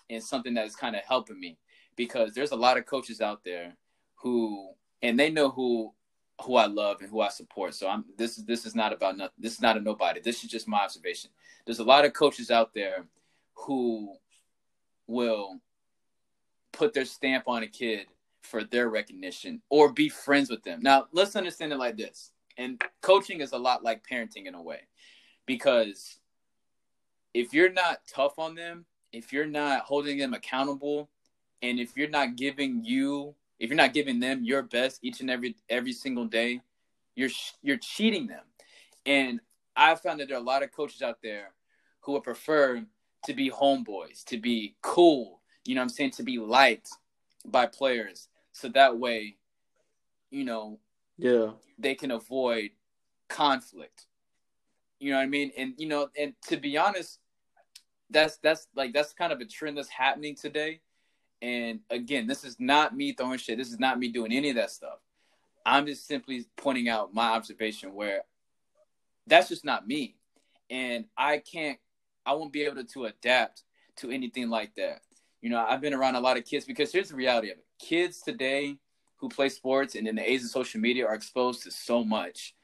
and 0.10 0.24
something 0.24 0.54
that 0.54 0.66
is 0.66 0.76
kind 0.76 0.96
of 0.96 1.02
helping 1.04 1.38
me 1.40 1.58
because 1.98 2.34
there's 2.34 2.52
a 2.52 2.56
lot 2.56 2.78
of 2.78 2.86
coaches 2.86 3.20
out 3.20 3.44
there 3.44 3.76
who, 4.16 4.70
and 5.02 5.20
they 5.20 5.30
know 5.30 5.50
who 5.50 5.94
who 6.42 6.56
I 6.56 6.68
love 6.68 7.02
and 7.02 7.10
who 7.10 7.22
I 7.22 7.30
support. 7.30 7.74
So 7.74 7.88
I'm 7.88 8.06
this 8.18 8.38
is 8.38 8.46
this 8.46 8.66
is 8.66 8.76
not 8.76 8.94
about 8.94 9.18
nothing. 9.18 9.34
This 9.40 9.54
is 9.54 9.62
not 9.62 9.78
a 9.78 9.82
nobody. 9.82 10.20
This 10.20 10.44
is 10.44 10.50
just 10.50 10.68
my 10.68 10.80
observation. 10.80 11.32
There's 11.66 11.80
a 11.80 11.84
lot 11.84 12.06
of 12.06 12.14
coaches 12.14 12.52
out 12.52 12.74
there 12.74 13.06
who 13.56 14.16
will 15.08 15.60
put 16.72 16.94
their 16.94 17.06
stamp 17.06 17.46
on 17.48 17.64
a 17.64 17.68
kid 17.68 18.08
for 18.42 18.64
their 18.64 18.90
recognition 18.90 19.62
or 19.70 19.92
be 19.92 20.10
friends 20.10 20.50
with 20.50 20.64
them. 20.64 20.80
Now, 20.82 21.08
let's 21.12 21.36
understand 21.36 21.74
it 21.74 21.80
like 21.80 21.98
this. 21.98 22.32
And 22.58 22.82
coaching 23.02 23.42
is 23.42 23.52
a 23.52 23.58
lot 23.58 23.84
like 23.84 24.06
parenting 24.08 24.46
in 24.46 24.56
a 24.56 24.62
way. 24.62 24.82
Because 25.46 26.20
if 27.34 27.54
you're 27.54 27.72
not 27.72 28.00
tough 28.08 28.38
on 28.40 28.56
them, 28.56 28.86
if 29.12 29.34
you're 29.34 29.46
not 29.46 29.82
holding 29.82 30.18
them 30.18 30.34
accountable, 30.34 31.10
and 31.62 31.80
if 31.80 31.96
you're 31.96 32.10
not 32.10 32.36
giving 32.36 32.84
you 32.84 33.36
if 33.60 33.70
you're 33.70 33.78
not 33.78 33.94
giving 33.94 34.20
them 34.20 34.44
your 34.44 34.62
best 34.64 35.00
each 35.04 35.20
and 35.22 35.30
every 35.30 35.56
every 35.70 35.94
single 35.94 36.26
day, 36.26 36.62
you're 37.16 37.30
you're 37.62 37.78
cheating 37.78 38.28
them. 38.28 38.44
And 39.06 39.40
I 39.76 39.96
found 39.96 40.20
that 40.20 40.28
there 40.28 40.38
are 40.38 40.42
a 40.42 40.44
lot 40.44 40.64
of 40.64 40.72
coaches 40.72 41.02
out 41.02 41.18
there 41.22 41.54
who 42.02 42.14
would 42.14 42.24
prefer 42.24 42.84
to 43.26 43.34
be 43.34 43.50
homeboys, 43.50 44.24
to 44.26 44.38
be 44.38 44.76
cool, 44.82 45.42
you 45.66 45.76
know 45.76 45.82
I'm 45.82 45.90
saying, 45.90 46.12
to 46.12 46.24
be 46.24 46.38
liked 46.38 46.90
by 47.46 47.66
players. 47.66 48.28
So 48.52 48.70
that 48.70 48.98
way, 48.98 49.38
you 50.30 50.44
know, 50.44 50.80
yeah, 51.18 51.52
they 51.78 51.96
can 51.96 52.12
avoid 52.12 52.72
conflict. 53.28 54.06
You 55.00 55.12
know 55.12 55.18
what 55.18 55.24
I 55.24 55.28
mean? 55.28 55.52
And 55.58 55.74
you 55.78 55.88
know, 55.88 56.10
and 56.18 56.34
to 56.48 56.58
be 56.58 56.78
honest, 56.78 57.20
that's 58.10 58.38
that's 58.38 58.68
like 58.76 58.94
that's 58.94 59.14
kind 59.14 59.34
of 59.34 59.42
a 59.42 59.46
trend 59.46 59.78
that's 59.78 59.90
happening 59.90 60.36
today 60.36 60.82
and 61.42 61.80
again, 61.90 62.28
this 62.28 62.44
is 62.44 62.56
not 62.60 62.96
me 62.96 63.14
throwing 63.14 63.38
shit. 63.38 63.58
This 63.58 63.72
is 63.72 63.80
not 63.80 64.00
me 64.00 64.10
doing 64.10 64.32
any 64.32 64.50
of 64.50 64.56
that 64.56 64.72
stuff. 64.72 65.00
I'm 65.66 65.86
just 65.86 66.08
simply 66.08 66.46
pointing 66.56 66.90
out 66.90 67.14
my 67.14 67.30
observation 67.32 67.94
where 67.94 68.22
that's 69.28 69.50
just 69.50 69.66
not 69.66 69.88
me. 69.88 70.16
And 70.70 71.06
I 71.18 71.40
can't, 71.40 71.78
I 72.26 72.34
won't 72.34 72.54
be 72.54 72.64
able 72.64 72.84
to 72.84 73.06
adapt 73.06 73.64
to 73.98 74.10
anything 74.10 74.50
like 74.50 74.76
that. 74.76 75.02
You 75.42 75.50
know, 75.50 75.64
I've 75.64 75.82
been 75.82 75.94
around 75.94 76.16
a 76.16 76.20
lot 76.20 76.38
of 76.38 76.46
kids 76.46 76.66
because 76.66 76.92
here's 76.92 77.10
the 77.10 77.16
reality 77.16 77.52
of 77.52 77.58
it 77.58 77.66
kids 77.80 78.22
today 78.22 78.78
who 79.18 79.30
play 79.30 79.50
sports 79.50 79.96
and 79.96 80.08
in 80.08 80.16
the 80.16 80.30
age 80.30 80.42
of 80.42 80.50
social 80.50 80.80
media 80.80 81.06
are 81.06 81.14
exposed 81.14 81.64
to 81.64 81.72
so 81.72 82.04
much. 82.04 82.56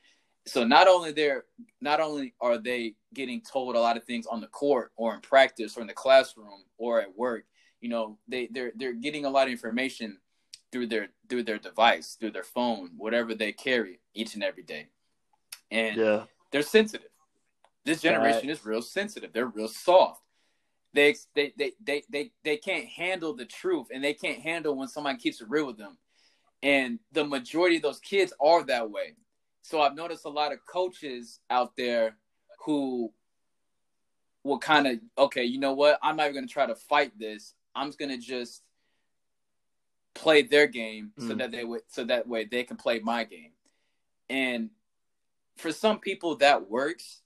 So 0.45 0.63
not 0.65 0.87
only 0.87 1.11
they're 1.11 1.45
not 1.81 1.99
only 1.99 2.33
are 2.41 2.57
they 2.57 2.95
getting 3.13 3.41
told 3.41 3.75
a 3.75 3.79
lot 3.79 3.95
of 3.95 4.03
things 4.03 4.25
on 4.25 4.41
the 4.41 4.47
court 4.47 4.91
or 4.95 5.13
in 5.13 5.21
practice 5.21 5.77
or 5.77 5.81
in 5.81 5.87
the 5.87 5.93
classroom 5.93 6.63
or 6.77 7.01
at 7.01 7.15
work, 7.15 7.45
you 7.83 7.89
know 7.89 8.17
they 8.27 8.47
they're 8.51 8.71
they're 8.75 8.93
getting 8.93 9.25
a 9.25 9.29
lot 9.29 9.47
of 9.47 9.51
information 9.51 10.17
through 10.71 10.87
their 10.87 11.09
through 11.29 11.43
their 11.43 11.59
device 11.59 12.15
through 12.19 12.31
their 12.31 12.43
phone 12.43 12.91
whatever 12.97 13.35
they 13.35 13.51
carry 13.51 13.99
each 14.13 14.35
and 14.35 14.43
every 14.43 14.63
day. 14.63 14.87
And 15.69 15.97
yeah. 15.97 16.23
they're 16.51 16.61
sensitive. 16.61 17.09
This 17.85 18.01
generation 18.01 18.47
right. 18.47 18.57
is 18.57 18.65
real 18.65 18.81
sensitive. 18.81 19.33
They're 19.33 19.47
real 19.47 19.67
soft. 19.67 20.21
They, 20.93 21.15
they 21.35 21.53
they 21.57 21.73
they 21.83 22.03
they 22.09 22.31
they 22.43 22.57
can't 22.57 22.85
handle 22.85 23.35
the 23.35 23.45
truth 23.45 23.87
and 23.93 24.03
they 24.03 24.13
can't 24.13 24.39
handle 24.39 24.75
when 24.75 24.87
somebody 24.87 25.17
keeps 25.17 25.41
it 25.41 25.49
real 25.49 25.65
with 25.65 25.77
them. 25.77 25.97
And 26.61 26.99
the 27.11 27.25
majority 27.25 27.77
of 27.77 27.81
those 27.81 27.99
kids 27.99 28.31
are 28.39 28.63
that 28.65 28.89
way. 28.89 29.15
So 29.61 29.81
i've 29.81 29.95
noticed 29.95 30.25
a 30.25 30.29
lot 30.29 30.53
of 30.53 30.59
coaches 30.65 31.39
out 31.49 31.75
there 31.75 32.15
who 32.65 33.11
will 34.43 34.59
kind 34.59 34.87
of 34.87 34.99
okay 35.17 35.43
you 35.43 35.59
know 35.59 35.73
what? 35.73 35.99
I'm 36.01 36.15
not 36.15 36.25
even 36.25 36.35
going 36.35 36.47
to 36.47 36.53
try 36.53 36.65
to 36.65 36.75
fight 36.75 37.17
this 37.17 37.55
I'm 37.75 37.91
gonna 37.91 38.17
just 38.17 38.63
play 40.13 40.43
their 40.43 40.67
game 40.67 41.11
mm. 41.19 41.27
so 41.27 41.33
that 41.35 41.51
they 41.51 41.63
would 41.63 41.81
so 41.87 42.03
that 42.05 42.27
way 42.27 42.45
they 42.45 42.63
can 42.63 42.77
play 42.77 42.99
my 42.99 43.23
game. 43.23 43.51
And 44.29 44.69
for 45.57 45.71
some 45.71 45.99
people 45.99 46.35
that 46.37 46.69
works 46.69 47.21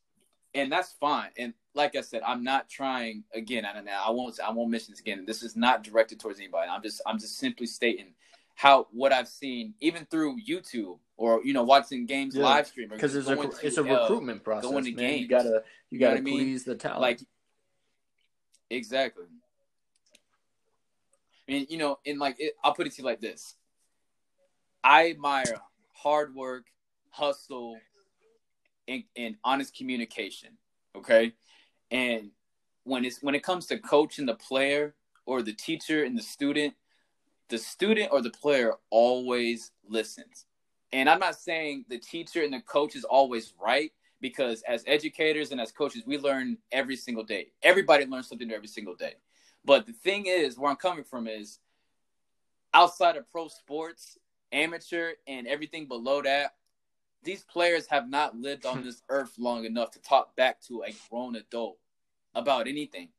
and 0.53 0.71
that's 0.71 0.93
fine. 0.93 1.29
And 1.37 1.53
like 1.73 1.95
I 1.95 2.01
said, 2.01 2.21
I'm 2.25 2.43
not 2.43 2.69
trying 2.69 3.23
again, 3.33 3.65
I 3.65 3.73
don't 3.73 3.85
know, 3.85 3.91
I 3.91 4.11
won't 4.11 4.39
I 4.39 4.51
won't 4.51 4.71
mention 4.71 4.93
this 4.93 4.99
again. 4.99 5.25
This 5.25 5.43
is 5.43 5.55
not 5.55 5.83
directed 5.83 6.19
towards 6.19 6.39
anybody. 6.39 6.69
I'm 6.69 6.81
just 6.81 7.01
I'm 7.05 7.19
just 7.19 7.37
simply 7.37 7.67
stating 7.67 8.13
how 8.55 8.87
what 8.91 9.13
I've 9.13 9.27
seen 9.27 9.75
even 9.81 10.05
through 10.05 10.39
YouTube 10.41 10.97
or 11.15 11.43
you 11.43 11.53
know 11.53 11.63
watching 11.63 12.05
games 12.05 12.35
yeah. 12.35 12.43
live 12.43 12.67
stream 12.67 12.89
because 12.89 13.15
it's 13.15 13.27
a 13.27 13.39
it's 13.61 13.77
a 13.77 13.83
recruitment 13.83 14.43
process. 14.43 14.69
Going 14.69 14.83
to 14.85 14.91
man. 14.91 14.97
games, 14.97 15.21
you 15.21 15.27
gotta 15.27 15.63
you 15.91 15.99
gotta 15.99 16.17
you 16.17 16.23
please 16.23 16.33
I 16.33 16.43
mean? 16.45 16.61
the 16.65 16.75
talent. 16.75 17.01
Like 17.01 17.19
exactly. 18.69 19.25
Mean, 21.47 21.65
you 21.69 21.77
know, 21.77 21.99
in 22.03 22.19
like, 22.19 22.35
it, 22.39 22.53
I'll 22.63 22.73
put 22.73 22.87
it 22.87 22.93
to 22.93 23.01
you 23.01 23.05
like 23.05 23.21
this: 23.21 23.55
I 24.83 25.09
admire 25.09 25.61
hard 25.93 26.35
work, 26.35 26.65
hustle, 27.09 27.77
and, 28.87 29.03
and 29.15 29.35
honest 29.43 29.75
communication. 29.75 30.57
Okay, 30.95 31.33
and 31.91 32.31
when 32.83 33.05
it's 33.05 33.21
when 33.21 33.35
it 33.35 33.43
comes 33.43 33.65
to 33.67 33.77
coaching 33.77 34.25
the 34.25 34.35
player 34.35 34.95
or 35.25 35.41
the 35.41 35.53
teacher 35.53 36.03
and 36.03 36.17
the 36.17 36.23
student, 36.23 36.73
the 37.49 37.57
student 37.57 38.09
or 38.11 38.21
the 38.21 38.29
player 38.29 38.73
always 38.89 39.71
listens. 39.87 40.45
And 40.93 41.09
I'm 41.09 41.19
not 41.19 41.35
saying 41.35 41.85
the 41.89 41.97
teacher 41.97 42.43
and 42.43 42.53
the 42.53 42.61
coach 42.61 42.95
is 42.95 43.03
always 43.03 43.53
right 43.61 43.91
because 44.21 44.63
as 44.67 44.83
educators 44.87 45.51
and 45.51 45.59
as 45.59 45.71
coaches, 45.71 46.03
we 46.05 46.17
learn 46.17 46.57
every 46.71 46.95
single 46.95 47.23
day. 47.23 47.47
Everybody 47.61 48.05
learns 48.05 48.27
something 48.27 48.51
every 48.51 48.67
single 48.67 48.95
day. 48.95 49.15
But 49.67 49.85
the 49.85 49.91
thing 49.91 50.27
is, 50.27 50.57
where 50.57 50.71
I'm 50.71 50.77
coming 50.77 51.03
from 51.03 51.27
is 51.27 51.59
outside 52.73 53.17
of 53.17 53.29
pro 53.29 53.49
sports, 53.49 54.17
amateur, 54.53 55.11
and 55.27 55.45
everything 55.45 55.89
below 55.89 56.21
that, 56.21 56.55
these 57.23 57.43
players 57.43 57.85
have 57.87 58.09
not 58.09 58.37
lived 58.37 58.65
on 58.65 58.81
this 58.85 59.03
earth 59.09 59.33
long 59.37 59.65
enough 59.65 59.91
to 59.91 60.01
talk 60.01 60.33
back 60.37 60.61
to 60.61 60.83
a 60.83 60.95
grown 61.09 61.35
adult 61.35 61.77
about 62.33 62.69
anything. 62.69 63.09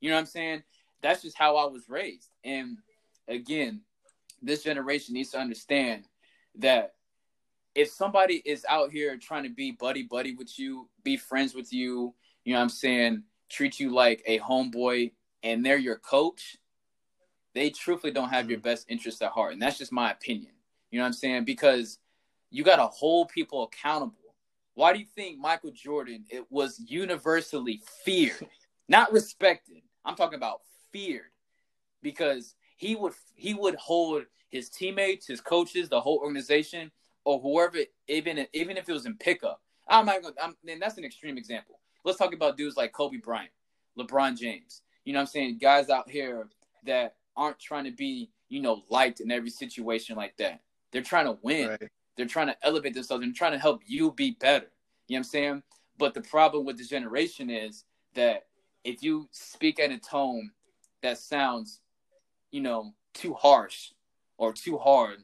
You 0.00 0.10
know 0.10 0.14
what 0.14 0.20
I'm 0.20 0.26
saying? 0.26 0.62
That's 1.02 1.22
just 1.22 1.36
how 1.36 1.56
I 1.56 1.66
was 1.66 1.88
raised. 1.88 2.30
And 2.44 2.78
again, 3.26 3.80
this 4.40 4.62
generation 4.62 5.14
needs 5.14 5.30
to 5.30 5.40
understand 5.40 6.04
that 6.58 6.94
if 7.74 7.90
somebody 7.90 8.42
is 8.44 8.64
out 8.68 8.92
here 8.92 9.18
trying 9.18 9.42
to 9.42 9.50
be 9.50 9.72
buddy 9.72 10.04
buddy 10.04 10.36
with 10.36 10.56
you, 10.56 10.88
be 11.02 11.16
friends 11.16 11.52
with 11.52 11.72
you, 11.72 12.14
you 12.44 12.52
know 12.52 12.60
what 12.60 12.62
I'm 12.62 12.68
saying, 12.68 13.24
treat 13.48 13.80
you 13.80 13.92
like 13.92 14.22
a 14.24 14.38
homeboy 14.38 15.10
and 15.46 15.64
they're 15.64 15.78
your 15.78 15.96
coach, 15.96 16.56
they 17.54 17.70
truthfully 17.70 18.12
don't 18.12 18.30
have 18.30 18.50
your 18.50 18.58
mm. 18.58 18.64
best 18.64 18.86
interest 18.88 19.22
at 19.22 19.30
heart. 19.30 19.52
And 19.52 19.62
that's 19.62 19.78
just 19.78 19.92
my 19.92 20.10
opinion. 20.10 20.52
You 20.90 20.98
know 20.98 21.04
what 21.04 21.08
I'm 21.08 21.12
saying? 21.14 21.44
Because 21.44 21.98
you 22.50 22.64
got 22.64 22.76
to 22.76 22.86
hold 22.86 23.28
people 23.28 23.62
accountable. 23.62 24.34
Why 24.74 24.92
do 24.92 24.98
you 24.98 25.06
think 25.14 25.38
Michael 25.38 25.70
Jordan 25.70 26.24
it 26.28 26.44
was 26.50 26.80
universally 26.86 27.80
feared, 28.04 28.48
not 28.88 29.12
respected? 29.12 29.82
I'm 30.04 30.16
talking 30.16 30.36
about 30.36 30.60
feared 30.92 31.30
because 32.02 32.54
he 32.76 32.94
would 32.94 33.14
he 33.34 33.54
would 33.54 33.76
hold 33.76 34.24
his 34.50 34.68
teammates, 34.68 35.26
his 35.26 35.40
coaches, 35.40 35.88
the 35.88 36.00
whole 36.00 36.18
organization, 36.18 36.90
or 37.24 37.40
whoever, 37.40 37.78
even 38.08 38.46
even 38.52 38.76
if 38.76 38.88
it 38.88 38.92
was 38.92 39.06
in 39.06 39.14
pickup. 39.14 39.62
I'm 39.88 40.06
not. 40.06 40.22
I'm, 40.42 40.56
and 40.68 40.82
that's 40.82 40.98
an 40.98 41.04
extreme 41.04 41.38
example. 41.38 41.80
Let's 42.04 42.18
talk 42.18 42.34
about 42.34 42.56
dudes 42.56 42.76
like 42.76 42.92
Kobe 42.92 43.16
Bryant, 43.16 43.50
LeBron 43.98 44.38
James. 44.38 44.82
You 45.06 45.12
know 45.12 45.20
what 45.20 45.22
I'm 45.22 45.26
saying? 45.28 45.58
Guys 45.58 45.88
out 45.88 46.10
here 46.10 46.48
that 46.84 47.14
aren't 47.36 47.60
trying 47.60 47.84
to 47.84 47.92
be, 47.92 48.28
you 48.48 48.60
know, 48.60 48.82
liked 48.90 49.20
in 49.20 49.30
every 49.30 49.50
situation 49.50 50.16
like 50.16 50.36
that. 50.38 50.60
They're 50.92 51.00
trying 51.00 51.26
to 51.26 51.38
win. 51.42 51.68
Right. 51.68 51.88
They're 52.16 52.26
trying 52.26 52.48
to 52.48 52.56
elevate 52.62 52.94
themselves 52.94 53.24
and 53.24 53.34
trying 53.34 53.52
to 53.52 53.58
help 53.58 53.82
you 53.86 54.10
be 54.12 54.32
better. 54.32 54.66
You 55.06 55.14
know 55.14 55.18
what 55.18 55.18
I'm 55.18 55.24
saying? 55.24 55.62
But 55.96 56.12
the 56.12 56.22
problem 56.22 56.66
with 56.66 56.76
this 56.76 56.88
generation 56.88 57.50
is 57.50 57.84
that 58.14 58.46
if 58.82 59.02
you 59.02 59.28
speak 59.30 59.78
at 59.78 59.92
a 59.92 59.98
tone 59.98 60.50
that 61.02 61.18
sounds, 61.18 61.80
you 62.50 62.60
know, 62.60 62.92
too 63.14 63.34
harsh 63.34 63.92
or 64.38 64.52
too 64.52 64.76
hard, 64.76 65.18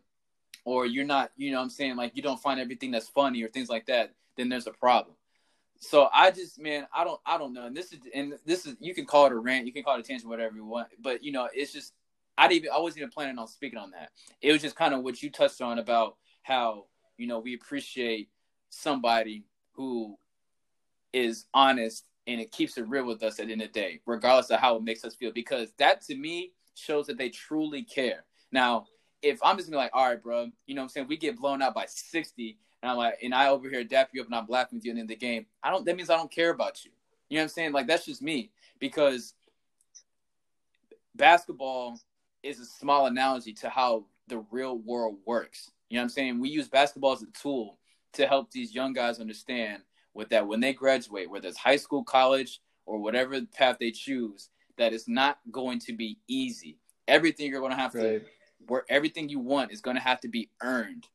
or 0.65 0.87
you're 0.87 1.05
not, 1.05 1.33
you 1.37 1.51
know 1.51 1.61
I'm 1.61 1.71
saying, 1.71 1.97
like 1.97 2.13
you 2.15 2.23
don't 2.23 2.41
find 2.41 2.61
everything 2.61 2.93
that's 2.93 3.09
funny 3.09 3.43
or 3.43 3.49
things 3.49 3.69
like 3.69 3.87
that, 3.87 4.15
then 4.37 4.49
there's 4.49 4.69
a 4.69 4.73
problem 4.73 5.17
so 5.83 6.09
I 6.15 6.31
just 6.31 6.61
man, 6.61 6.87
I 6.95 7.03
don't 7.03 7.21
I 7.27 7.37
don't 7.37 7.53
know. 7.53 7.67
And 7.67 7.77
this 7.77 7.93
is 7.93 7.99
and 8.15 8.35
this 8.47 8.67
is 8.67 8.77
you 8.79 8.95
can 8.95 9.05
call 9.05 9.27
it 9.27 9.33
a 9.33 9.37
rant, 9.37 9.67
you 9.67 9.73
can 9.73 9.83
call 9.83 9.97
it 9.97 10.01
a 10.01 10.03
tangent, 10.05 10.31
whatever 10.31 10.55
you 10.55 10.65
want. 10.65 10.89
But 11.01 11.25
you 11.25 11.33
know, 11.33 11.49
it's 11.53 11.73
just 11.73 11.93
I 12.39 12.47
didn't 12.47 12.65
even 12.65 12.71
I 12.73 12.79
wasn't 12.79 12.99
even 12.99 13.11
planning 13.11 13.37
on 13.37 13.49
speaking 13.49 13.81
on 13.81 13.91
that. 13.91 14.11
It 14.41 14.53
was 14.53 14.63
just 14.63 14.77
kind 14.77 14.95
of 14.95 15.03
what 15.03 15.21
you 15.23 15.29
touched 15.29 15.61
on 15.61 15.81
about 15.81 16.17
how, 16.43 16.87
you 17.19 17.27
know, 17.27 17.41
we 17.41 17.55
appreciate 17.55 18.29
somebody 18.71 19.45
who 19.73 20.17
is 21.13 21.47
honest 21.53 22.05
and 22.29 22.41
it 22.41 22.53
keeps 22.53 22.79
it 22.79 22.87
real 22.89 23.05
with 23.05 23.25
us 23.25 23.41
at 23.41 23.47
the 23.47 23.53
end 23.53 23.63
of 23.63 23.73
the 23.73 23.81
day, 23.81 24.01
regardless 24.07 24.51
of 24.51 24.61
how 24.61 24.77
it 24.77 24.85
makes 24.85 25.05
us 25.05 25.17
feel. 25.17 25.33
Because 25.33 25.73
that 25.79 26.01
to 26.03 26.15
me 26.15 26.53
shows 26.75 27.09
that 27.09 27.19
they 27.19 27.29
truly 27.29 27.83
care. 27.83 28.25
Now, 28.53 28.87
if 29.21 29.41
I'm 29.43 29.57
just 29.57 29.69
gonna 29.69 29.79
be 29.79 29.85
like, 29.85 29.95
all 29.95 30.09
right, 30.09 30.23
bro, 30.23 30.49
you 30.65 30.77
know 30.77 30.83
what 30.83 30.85
I'm 30.85 30.89
saying? 30.91 31.09
We 31.09 31.17
get 31.17 31.37
blown 31.37 31.61
out 31.61 31.75
by 31.75 31.87
60 31.87 32.57
and 32.83 32.91
I'm 32.91 32.97
like, 32.97 33.19
and 33.23 33.35
I 33.35 33.49
over 33.49 33.69
here 33.69 33.85
dap 33.85 34.11
you 34.13 34.21
up 34.21 34.27
and 34.27 34.35
I'm 34.35 34.47
laughing 34.49 34.79
with 34.79 34.85
you 34.85 34.97
in 34.97 35.07
the 35.07 35.17
game. 35.17 35.47
I 35.63 35.71
don't. 35.71 35.85
That 35.87 35.97
means 35.97 36.11
I 36.11 36.17
don't 36.17 36.31
care 36.31 36.51
about 36.51 36.85
you. 36.85 36.91
You 37.29 37.37
know 37.37 37.43
what 37.43 37.45
I'm 37.45 37.49
saying? 37.51 37.73
Like 37.73 37.87
that's 37.87 38.05
just 38.05 38.23
me 38.23 38.51
because 38.79 39.35
basketball 41.15 41.99
is 42.43 42.59
a 42.59 42.65
small 42.65 43.07
analogy 43.07 43.53
to 43.55 43.69
how 43.69 44.05
the 44.29 44.45
real 44.51 44.79
world 44.79 45.17
works. 45.25 45.71
You 45.89 45.97
know 45.97 46.03
what 46.03 46.05
I'm 46.05 46.11
saying? 46.11 46.41
We 46.41 46.49
use 46.49 46.69
basketball 46.69 47.13
as 47.13 47.23
a 47.23 47.27
tool 47.27 47.79
to 48.15 48.27
help 48.27 48.51
these 48.51 48.75
young 48.75 48.93
guys 48.93 49.21
understand 49.21 49.83
with 50.15 50.29
that 50.31 50.47
when 50.47 50.61
they 50.61 50.73
graduate, 50.73 51.31
whether 51.31 51.49
it's 51.49 51.59
high 51.59 51.77
school, 51.77 52.05
college, 52.05 52.61
or 52.85 52.99
whatever 52.99 53.41
path 53.57 53.77
they 53.79 53.91
choose, 53.91 54.51
that 54.77 54.93
it's 54.93 55.09
not 55.09 55.39
going 55.51 55.79
to 55.81 55.93
be 55.93 56.19
easy. 56.29 56.79
Everything 57.09 57.51
you're 57.51 57.61
going 57.61 57.73
to 57.73 57.79
have 57.79 57.95
right. 57.95 58.03
to, 58.03 58.25
where 58.67 58.85
everything 58.89 59.29
you 59.29 59.39
want 59.39 59.73
is 59.73 59.81
going 59.81 59.97
to 59.97 60.03
have 60.03 60.21
to 60.21 60.29
be 60.29 60.51
earned, 60.63 61.09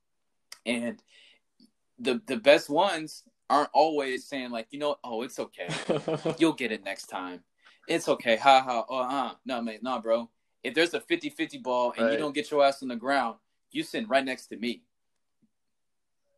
and 0.65 1.02
the 1.99 2.21
the 2.27 2.37
best 2.37 2.69
ones 2.69 3.23
aren't 3.49 3.69
always 3.73 4.27
saying 4.27 4.51
like, 4.51 4.67
you 4.71 4.79
know, 4.79 4.97
oh, 5.03 5.21
it's 5.21 5.39
okay, 5.39 5.67
you'll 6.37 6.53
get 6.53 6.71
it 6.71 6.83
next 6.83 7.07
time. 7.07 7.41
It's 7.87 8.09
okay, 8.09 8.35
ha 8.35 8.61
ha. 8.61 8.85
Oh, 8.89 8.99
uh, 8.99 9.33
no, 9.45 9.61
man, 9.61 9.79
no, 9.81 9.99
bro. 9.99 10.29
If 10.63 10.73
there's 10.73 10.93
a 10.93 10.99
50-50 10.99 11.63
ball 11.63 11.93
and 11.95 12.05
right. 12.05 12.11
you 12.11 12.17
don't 12.17 12.35
get 12.35 12.51
your 12.51 12.65
ass 12.65 12.81
on 12.81 12.89
the 12.89 12.95
ground, 12.97 13.37
you 13.71 13.83
sit 13.83 14.09
right 14.09 14.25
next 14.25 14.47
to 14.47 14.57
me. 14.57 14.83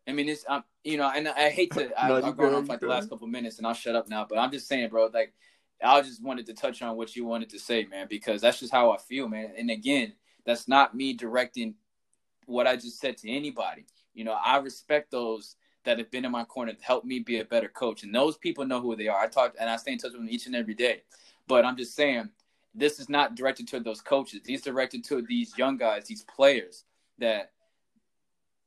I 0.08 0.12
mean, 0.12 0.30
it's 0.30 0.44
um, 0.48 0.64
you 0.84 0.98
know, 0.98 1.12
and 1.16 1.28
I 1.28 1.50
hate 1.50 1.72
to. 1.74 1.92
I, 2.02 2.08
have 2.22 2.38
gone 2.38 2.54
on 2.54 2.66
for 2.66 2.74
like 2.74 2.80
the 2.80 2.88
last 2.88 3.10
couple 3.10 3.28
minutes, 3.28 3.58
and 3.58 3.68
I'll 3.68 3.74
shut 3.74 3.96
up 3.96 4.10
now. 4.10 4.26
But 4.28 4.40
I'm 4.40 4.52
just 4.52 4.68
saying, 4.68 4.90
bro. 4.90 5.10
Like, 5.14 5.34
I 5.84 6.02
just 6.02 6.24
wanted 6.24 6.48
to 6.48 6.54
touch 6.54 6.82
on 6.82 6.98
what 6.98 7.16
you 7.16 7.26
wanted 7.26 7.50
to 7.52 7.60
say, 7.60 7.86
man, 7.86 8.08
because 8.10 8.42
that's 8.42 8.60
just 8.60 8.72
how 8.72 8.92
I 8.92 8.98
feel, 8.98 9.28
man. 9.28 9.54
And 9.58 9.70
again, 9.70 10.14
that's 10.46 10.68
not 10.68 10.96
me 10.96 11.14
directing 11.14 11.76
what 12.48 12.66
I 12.66 12.76
just 12.76 13.00
said 13.00 13.18
to 13.18 13.30
anybody. 13.30 13.86
You 14.14 14.24
know, 14.24 14.34
I 14.34 14.58
respect 14.58 15.12
those 15.12 15.56
that 15.86 15.98
have 15.98 16.12
been 16.12 16.26
in 16.26 16.32
my 16.32 16.44
corner 16.44 16.74
to 16.74 16.84
help 16.84 17.06
me 17.06 17.20
be 17.20 17.40
a 17.40 17.46
better 17.46 17.70
coach, 17.70 18.04
and 18.04 18.14
those 18.14 18.38
people 18.38 18.66
know 18.66 18.82
who 18.82 18.96
they 18.96 19.08
are. 19.08 19.20
I 19.20 19.28
talk 19.28 19.56
and 19.60 19.70
I 19.70 19.78
stay 19.78 19.94
in 19.94 19.98
touch 19.98 20.12
with 20.12 20.22
them 20.22 20.30
each 20.30 20.46
and 20.46 20.56
every 20.56 20.74
day. 20.74 21.04
But 21.48 21.66
I'm 21.66 21.78
just 21.78 21.96
saying, 21.96 22.30
this 22.76 23.00
is 23.00 23.10
not 23.10 23.36
directed 23.36 23.68
to 23.70 23.80
those 23.80 24.02
coaches. 24.02 24.42
These 24.44 24.62
directed 24.62 25.04
to 25.06 25.22
these 25.22 25.58
young 25.58 25.78
guys, 25.78 26.06
these 26.06 26.24
players 26.24 26.84
that 27.18 27.52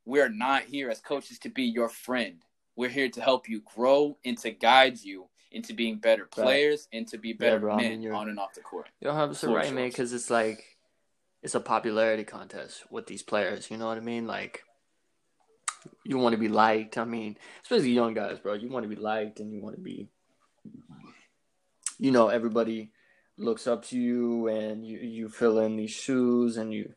we're 0.05 0.28
not 0.28 0.64
here 0.64 0.90
as 0.90 1.01
coaches 1.01 1.39
to 1.40 1.48
be 1.48 1.62
your 1.62 1.89
friend. 1.89 2.43
We're 2.74 2.89
here 2.89 3.09
to 3.10 3.20
help 3.20 3.48
you 3.48 3.62
grow 3.74 4.16
and 4.24 4.36
to 4.39 4.51
guide 4.51 4.98
you 5.01 5.28
into 5.52 5.74
being 5.74 5.98
better 5.98 6.24
players 6.24 6.89
right. 6.93 6.98
and 6.98 7.09
to 7.09 7.19
be 7.19 7.32
better 7.35 7.69
yeah, 7.69 7.77
men 7.77 7.93
I 7.93 7.97
mean, 7.97 8.12
on 8.12 8.28
and 8.31 8.39
off 8.39 8.55
the 8.55 8.62
court. 8.62 8.89
You're 9.01 9.12
100 9.12 9.55
right, 9.55 9.73
man, 9.73 9.89
because 9.89 10.12
it's 10.12 10.31
like 10.31 10.78
it's 11.43 11.55
a 11.55 11.60
popularity 11.60 12.24
contest 12.24 12.85
with 12.90 13.06
these 13.06 13.23
players. 13.23 13.70
You 13.70 13.77
know 13.77 13.86
what 13.86 13.98
I 13.98 14.01
mean? 14.01 14.27
Like 14.27 14.64
you 16.05 16.19
want 16.19 16.33
to 16.35 16.39
be 16.39 16.49
liked. 16.49 16.99
I 16.99 17.05
mean, 17.05 17.37
especially 17.62 17.91
young 17.91 18.15
guys, 18.15 18.39
bro. 18.39 18.55
You 18.55 18.69
want 18.69 18.85
to 18.85 18.89
be 18.89 19.01
liked 19.01 19.41
and 19.41 19.53
you 19.53 19.61
want 19.61 19.77
to 19.77 19.83
be, 19.83 20.09
you 21.99 22.11
know, 22.11 22.29
everybody 22.29 22.91
looks 23.39 23.66
up 23.66 23.85
to 23.87 23.99
you 23.99 24.49
and 24.49 24.87
you 24.87 24.99
you 24.99 25.29
fill 25.29 25.59
in 25.61 25.77
these 25.77 25.91
shoes 25.91 26.57
and 26.57 26.73
you 26.73 26.93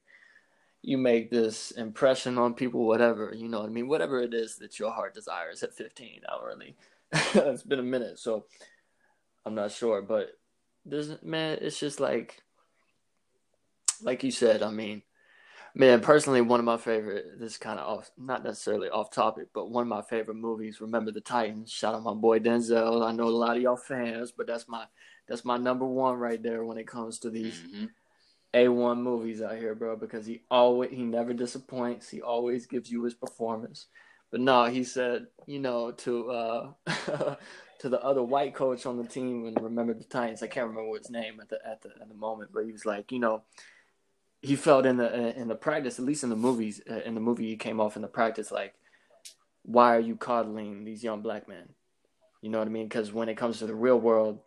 you 0.85 0.97
make 0.99 1.31
this 1.31 1.71
impression 1.71 2.37
on 2.37 2.53
people, 2.53 2.85
whatever, 2.85 3.33
you 3.35 3.49
know 3.49 3.61
what 3.61 3.69
I 3.69 3.71
mean? 3.71 3.87
Whatever 3.87 4.19
it 4.19 4.35
is 4.35 4.57
that 4.57 4.77
your 4.77 4.91
heart 4.91 5.15
desires 5.15 5.63
at 5.63 5.73
15 5.73 6.21
hourly. 6.31 6.75
it's 7.11 7.63
been 7.63 7.79
a 7.79 7.83
minute, 7.83 8.19
so 8.19 8.45
I'm 9.45 9.55
not 9.55 9.71
sure. 9.71 10.03
But 10.03 10.37
this 10.85 11.09
man, 11.23 11.57
it's 11.59 11.79
just 11.79 11.99
like, 11.99 12.43
like 14.03 14.23
you 14.23 14.29
said, 14.29 14.61
I 14.61 14.69
mean, 14.69 15.01
man, 15.75 16.01
personally, 16.01 16.41
one 16.41 16.59
of 16.59 16.65
my 16.65 16.77
favorite, 16.77 17.39
this 17.39 17.53
is 17.53 17.57
kind 17.57 17.79
of 17.79 17.87
off, 17.87 18.11
not 18.17 18.43
necessarily 18.43 18.89
off 18.89 19.11
topic, 19.11 19.49
but 19.53 19.69
one 19.69 19.83
of 19.83 19.87
my 19.87 20.01
favorite 20.01 20.35
movies, 20.35 20.81
Remember 20.81 21.11
the 21.11 21.21
Titans. 21.21 21.71
Shout 21.71 21.93
out 21.93 22.03
my 22.03 22.13
boy 22.13 22.39
Denzel. 22.39 23.05
I 23.05 23.11
know 23.11 23.27
a 23.27 23.29
lot 23.29 23.57
of 23.57 23.63
y'all 23.63 23.75
fans, 23.75 24.31
but 24.31 24.47
that's 24.47 24.67
my, 24.67 24.85
that's 25.27 25.45
my 25.45 25.57
number 25.57 25.85
one 25.85 26.15
right 26.15 26.41
there 26.41 26.65
when 26.65 26.77
it 26.77 26.87
comes 26.87 27.19
to 27.19 27.29
these. 27.29 27.59
Mm-hmm 27.59 27.85
a1 28.55 29.01
movies 29.01 29.41
out 29.41 29.57
here, 29.57 29.75
bro, 29.75 29.97
because 29.97 30.25
he 30.25 30.43
always 30.49 30.89
he 30.89 31.03
never 31.03 31.33
disappoints. 31.33 32.09
He 32.09 32.21
always 32.21 32.65
gives 32.65 32.89
you 32.89 33.03
his 33.03 33.13
performance. 33.13 33.87
But 34.31 34.39
no, 34.39 34.65
he 34.65 34.83
said, 34.85 35.27
you 35.45 35.59
know, 35.59 35.91
to 35.91 36.31
uh 36.31 36.71
to 37.79 37.89
the 37.89 38.01
other 38.01 38.23
white 38.23 38.55
coach 38.55 38.85
on 38.85 38.97
the 38.97 39.03
team 39.03 39.45
and 39.45 39.61
remember 39.61 39.93
the 39.93 40.05
Titans. 40.05 40.41
I 40.41 40.47
can't 40.47 40.69
remember 40.69 40.97
his 40.97 41.09
name 41.09 41.39
at 41.41 41.49
the 41.49 41.59
at 41.67 41.81
the 41.81 41.89
at 42.01 42.07
the 42.07 42.15
moment, 42.15 42.51
but 42.53 42.65
he 42.65 42.71
was 42.71 42.85
like, 42.85 43.11
you 43.11 43.19
know, 43.19 43.43
he 44.45 44.55
felt 44.55 44.85
in 44.85 44.97
the 44.97 45.37
in 45.37 45.47
the 45.47 45.55
practice, 45.55 45.99
at 45.99 46.05
least 46.05 46.23
in 46.23 46.29
the 46.29 46.35
movies, 46.35 46.81
uh, 46.89 47.01
in 47.05 47.15
the 47.15 47.21
movie 47.21 47.47
he 47.47 47.57
came 47.57 47.79
off 47.79 47.95
in 47.95 48.01
the 48.01 48.07
practice 48.07 48.51
like 48.51 48.73
why 49.65 49.95
are 49.95 49.99
you 49.99 50.15
coddling 50.15 50.85
these 50.85 51.03
young 51.03 51.21
black 51.21 51.47
men? 51.47 51.69
You 52.41 52.49
know 52.49 52.59
what 52.59 52.67
I 52.67 52.71
mean? 52.71 52.87
Because 52.87 53.11
when 53.11 53.29
it 53.29 53.37
comes 53.37 53.59
to 53.59 53.67
the 53.67 53.75
real 53.75 53.99
world, 53.99 54.39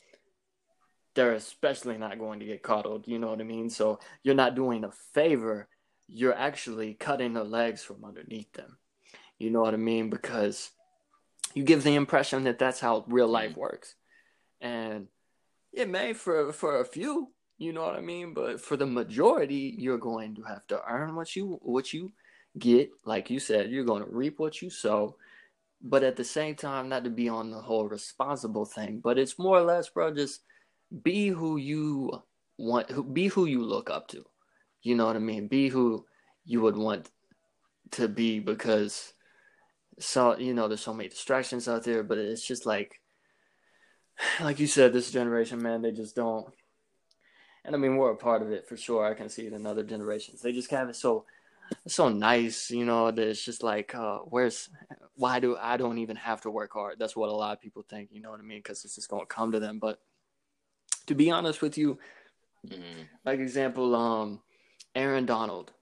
they're 1.14 1.32
especially 1.32 1.98
not 1.98 2.18
going 2.18 2.38
to 2.38 2.46
get 2.46 2.62
coddled. 2.62 3.08
You 3.08 3.18
know 3.18 3.28
what 3.28 3.40
I 3.40 3.44
mean? 3.44 3.70
So 3.70 3.98
you're 4.22 4.36
not 4.36 4.54
doing 4.54 4.84
a 4.84 4.92
favor. 4.92 5.66
You're 6.06 6.36
actually 6.36 6.94
cutting 6.94 7.32
the 7.32 7.42
legs 7.42 7.82
from 7.82 8.04
underneath 8.04 8.52
them. 8.52 8.78
You 9.38 9.50
know 9.50 9.60
what 9.60 9.74
I 9.74 9.78
mean? 9.78 10.10
Because 10.10 10.70
you 11.54 11.64
give 11.64 11.82
the 11.82 11.96
impression 11.96 12.44
that 12.44 12.58
that's 12.58 12.80
how 12.80 13.04
real 13.08 13.28
life 13.28 13.52
mm-hmm. 13.52 13.60
works. 13.60 13.94
And 14.60 15.08
it 15.72 15.88
may 15.88 16.12
for 16.12 16.52
for 16.52 16.80
a 16.80 16.84
few, 16.84 17.32
you 17.58 17.72
know 17.72 17.84
what 17.84 17.96
I 17.96 18.00
mean? 18.00 18.34
But 18.34 18.60
for 18.60 18.76
the 18.76 18.86
majority, 18.86 19.74
you're 19.76 19.98
going 19.98 20.34
to 20.36 20.42
have 20.42 20.66
to 20.68 20.80
earn 20.88 21.14
what 21.14 21.34
you 21.36 21.58
what 21.62 21.92
you 21.92 22.12
get. 22.58 22.90
Like 23.04 23.30
you 23.30 23.40
said, 23.40 23.70
you're 23.70 23.84
going 23.84 24.04
to 24.04 24.10
reap 24.10 24.38
what 24.38 24.62
you 24.62 24.70
sow. 24.70 25.16
But 25.82 26.02
at 26.02 26.16
the 26.16 26.24
same 26.24 26.56
time, 26.56 26.88
not 26.88 27.04
to 27.04 27.10
be 27.10 27.28
on 27.28 27.50
the 27.50 27.60
whole 27.60 27.88
responsible 27.88 28.64
thing, 28.64 29.00
but 29.02 29.18
it's 29.18 29.38
more 29.38 29.58
or 29.58 29.62
less, 29.62 29.88
bro, 29.88 30.12
just 30.12 30.40
be 31.02 31.28
who 31.28 31.56
you 31.56 32.22
want 32.58 33.14
be 33.14 33.28
who 33.28 33.46
you 33.46 33.62
look 33.62 33.88
up 33.88 34.08
to 34.08 34.24
you 34.82 34.94
know 34.94 35.06
what 35.06 35.16
i 35.16 35.20
mean 35.20 35.46
be 35.46 35.68
who 35.68 36.04
you 36.44 36.60
would 36.60 36.76
want 36.76 37.10
to 37.90 38.08
be 38.08 38.40
because 38.40 39.12
so 39.98 40.36
you 40.38 40.52
know 40.52 40.66
there's 40.66 40.80
so 40.80 40.92
many 40.92 41.08
distractions 41.08 41.68
out 41.68 41.84
there 41.84 42.02
but 42.02 42.18
it's 42.18 42.44
just 42.44 42.66
like 42.66 43.00
like 44.40 44.58
you 44.58 44.66
said 44.66 44.92
this 44.92 45.10
generation 45.10 45.62
man 45.62 45.82
they 45.82 45.92
just 45.92 46.16
don't 46.16 46.46
and 47.68 47.76
i 47.76 47.78
mean 47.78 47.96
we're 47.96 48.10
a 48.10 48.16
part 48.16 48.42
of 48.42 48.50
it 48.50 48.66
for 48.68 48.76
sure 48.76 49.04
i 49.04 49.14
can 49.14 49.28
see 49.28 49.46
it 49.46 49.52
in 49.52 49.66
other 49.66 49.84
generations 49.84 50.42
they 50.42 50.52
just 50.52 50.70
have 50.70 50.88
it 50.88 50.96
so 50.96 51.24
so 51.86 52.08
nice 52.08 52.70
you 52.70 52.84
know 52.84 53.10
that 53.10 53.28
it's 53.28 53.44
just 53.44 53.62
like 53.62 53.94
uh 53.94 54.18
where's 54.18 54.70
why 55.14 55.38
do 55.38 55.56
i 55.60 55.76
don't 55.76 55.98
even 55.98 56.16
have 56.16 56.40
to 56.40 56.50
work 56.50 56.72
hard 56.72 56.98
that's 56.98 57.14
what 57.14 57.28
a 57.28 57.32
lot 57.32 57.52
of 57.52 57.60
people 57.60 57.84
think 57.88 58.08
you 58.10 58.20
know 58.20 58.30
what 58.30 58.40
i 58.40 58.42
mean 58.42 58.58
because 58.58 58.84
it's 58.84 58.96
just 58.96 59.10
to 59.10 59.26
come 59.28 59.52
to 59.52 59.60
them 59.60 59.78
but 59.78 60.00
to 61.08 61.14
be 61.14 61.30
honest 61.30 61.60
with 61.60 61.76
you, 61.76 61.98
mm-hmm. 62.66 63.02
like 63.24 63.40
example, 63.40 63.96
um, 63.96 64.40
Aaron 64.94 65.26
Donald, 65.26 65.72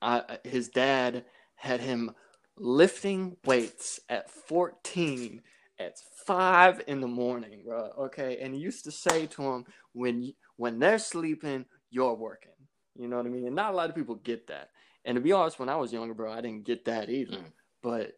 I, 0.00 0.38
his 0.44 0.68
dad 0.68 1.24
had 1.56 1.80
him 1.80 2.12
lifting 2.56 3.36
weights 3.44 4.00
at 4.08 4.30
14 4.30 5.42
at 5.78 5.98
five 6.26 6.80
in 6.86 7.00
the 7.00 7.08
morning, 7.08 7.62
bro. 7.66 7.90
Okay, 7.98 8.38
and 8.40 8.54
he 8.54 8.60
used 8.60 8.84
to 8.84 8.92
say 8.92 9.26
to 9.26 9.42
him, 9.42 9.64
"When 9.92 10.32
when 10.56 10.78
they're 10.78 10.98
sleeping, 10.98 11.66
you're 11.90 12.14
working." 12.14 12.52
You 12.94 13.08
know 13.08 13.16
what 13.16 13.26
I 13.26 13.30
mean? 13.30 13.46
And 13.46 13.56
not 13.56 13.72
a 13.72 13.76
lot 13.76 13.88
of 13.88 13.96
people 13.96 14.16
get 14.16 14.48
that. 14.48 14.70
And 15.04 15.16
to 15.16 15.20
be 15.20 15.32
honest, 15.32 15.58
when 15.58 15.68
I 15.68 15.76
was 15.76 15.92
younger, 15.92 16.14
bro, 16.14 16.32
I 16.32 16.40
didn't 16.40 16.64
get 16.64 16.84
that 16.84 17.08
either. 17.08 17.38
Mm. 17.38 17.52
But 17.82 18.12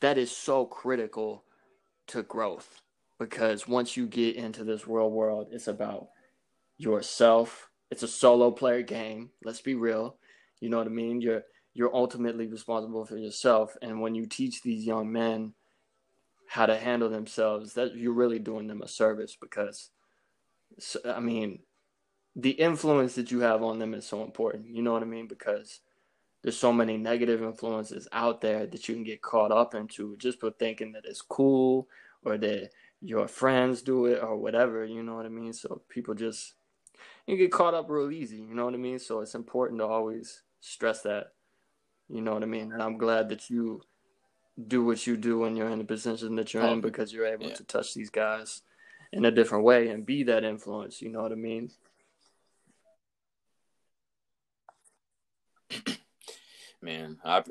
that 0.00 0.18
is 0.18 0.30
so 0.34 0.64
critical 0.64 1.44
to 2.08 2.22
growth 2.22 2.80
because 3.18 3.68
once 3.68 3.96
you 3.96 4.06
get 4.06 4.36
into 4.36 4.64
this 4.64 4.88
real 4.88 5.10
world, 5.10 5.48
it's 5.52 5.68
about 5.68 6.08
yourself. 6.78 7.68
It's 7.90 8.02
a 8.02 8.08
solo 8.08 8.50
player 8.50 8.82
game. 8.82 9.30
Let's 9.44 9.60
be 9.60 9.74
real. 9.74 10.16
You 10.60 10.70
know 10.70 10.78
what 10.78 10.86
I 10.86 10.90
mean? 10.90 11.20
You're 11.20 11.42
you're 11.72 11.94
ultimately 11.94 12.46
responsible 12.46 13.04
for 13.04 13.16
yourself. 13.16 13.76
And 13.80 14.00
when 14.00 14.14
you 14.14 14.26
teach 14.26 14.62
these 14.62 14.84
young 14.84 15.12
men 15.12 15.54
how 16.48 16.66
to 16.66 16.76
handle 16.76 17.08
themselves, 17.08 17.74
that 17.74 17.94
you're 17.94 18.12
really 18.12 18.40
doing 18.40 18.66
them 18.66 18.82
a 18.82 18.88
service 18.88 19.36
because 19.40 19.90
I 21.04 21.20
mean, 21.20 21.60
the 22.36 22.50
influence 22.50 23.14
that 23.14 23.30
you 23.30 23.40
have 23.40 23.62
on 23.62 23.78
them 23.78 23.94
is 23.94 24.06
so 24.06 24.22
important. 24.22 24.74
You 24.74 24.82
know 24.82 24.92
what 24.92 25.02
I 25.02 25.06
mean? 25.06 25.26
Because 25.26 25.80
there's 26.42 26.56
so 26.56 26.72
many 26.72 26.96
negative 26.96 27.42
influences 27.42 28.08
out 28.12 28.40
there 28.40 28.66
that 28.66 28.88
you 28.88 28.94
can 28.94 29.04
get 29.04 29.22
caught 29.22 29.52
up 29.52 29.74
into 29.74 30.16
just 30.16 30.40
for 30.40 30.50
thinking 30.50 30.92
that 30.92 31.04
it's 31.04 31.20
cool 31.20 31.88
or 32.24 32.38
that 32.38 32.70
your 33.02 33.28
friends 33.28 33.82
do 33.82 34.06
it 34.06 34.22
or 34.22 34.36
whatever, 34.36 34.84
you 34.84 35.02
know 35.02 35.16
what 35.16 35.26
I 35.26 35.30
mean? 35.30 35.52
So 35.52 35.82
people 35.88 36.14
just 36.14 36.54
you 37.26 37.36
get 37.36 37.52
caught 37.52 37.74
up 37.74 37.88
real 37.88 38.10
easy, 38.10 38.38
you 38.38 38.54
know 38.54 38.64
what 38.64 38.74
I 38.74 38.78
mean? 38.78 38.98
So 38.98 39.20
it's 39.20 39.34
important 39.34 39.80
to 39.80 39.86
always 39.86 40.42
stress 40.60 41.02
that. 41.02 41.32
You 42.08 42.20
know 42.20 42.34
what 42.34 42.42
I 42.42 42.46
mean? 42.46 42.72
And 42.72 42.82
I'm 42.82 42.98
glad 42.98 43.28
that 43.28 43.50
you 43.50 43.82
do 44.66 44.84
what 44.84 45.06
you 45.06 45.16
do 45.16 45.38
when 45.38 45.56
you're 45.56 45.70
in 45.70 45.78
the 45.78 45.84
position 45.84 46.36
that 46.36 46.52
you're 46.52 46.64
oh, 46.64 46.72
in 46.72 46.80
because 46.80 47.12
you're 47.12 47.26
able 47.26 47.46
yeah. 47.46 47.54
to 47.54 47.64
touch 47.64 47.94
these 47.94 48.10
guys 48.10 48.62
in 49.12 49.24
a 49.24 49.30
different 49.30 49.64
way 49.64 49.88
and 49.88 50.06
be 50.06 50.22
that 50.24 50.44
influence, 50.44 51.02
you 51.02 51.08
know 51.10 51.22
what 51.22 51.32
I 51.32 51.36
mean? 51.36 51.70
Man, 56.82 57.18
I, 57.24 57.42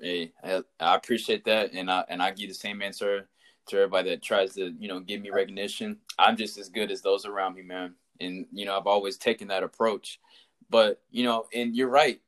I, 0.43 0.63
I 0.79 0.95
appreciate 0.95 1.45
that, 1.45 1.73
and 1.73 1.91
I 1.91 2.03
and 2.09 2.21
I 2.21 2.31
give 2.31 2.49
the 2.49 2.55
same 2.55 2.81
answer 2.81 3.29
to 3.69 3.77
everybody 3.77 4.09
that 4.09 4.21
tries 4.21 4.55
to, 4.55 4.73
you 4.79 4.87
know, 4.87 4.99
give 4.99 5.21
me 5.21 5.29
recognition. 5.29 5.97
I'm 6.17 6.35
just 6.35 6.57
as 6.57 6.69
good 6.69 6.91
as 6.91 7.01
those 7.01 7.25
around 7.25 7.55
me, 7.55 7.61
man. 7.61 7.93
And, 8.19 8.45
you 8.51 8.65
know, 8.65 8.77
I've 8.77 8.87
always 8.87 9.17
taken 9.17 9.47
that 9.47 9.63
approach. 9.63 10.19
But, 10.69 11.01
you 11.11 11.23
know, 11.23 11.45
and 11.53 11.75
you're 11.75 11.89
right. 11.89 12.19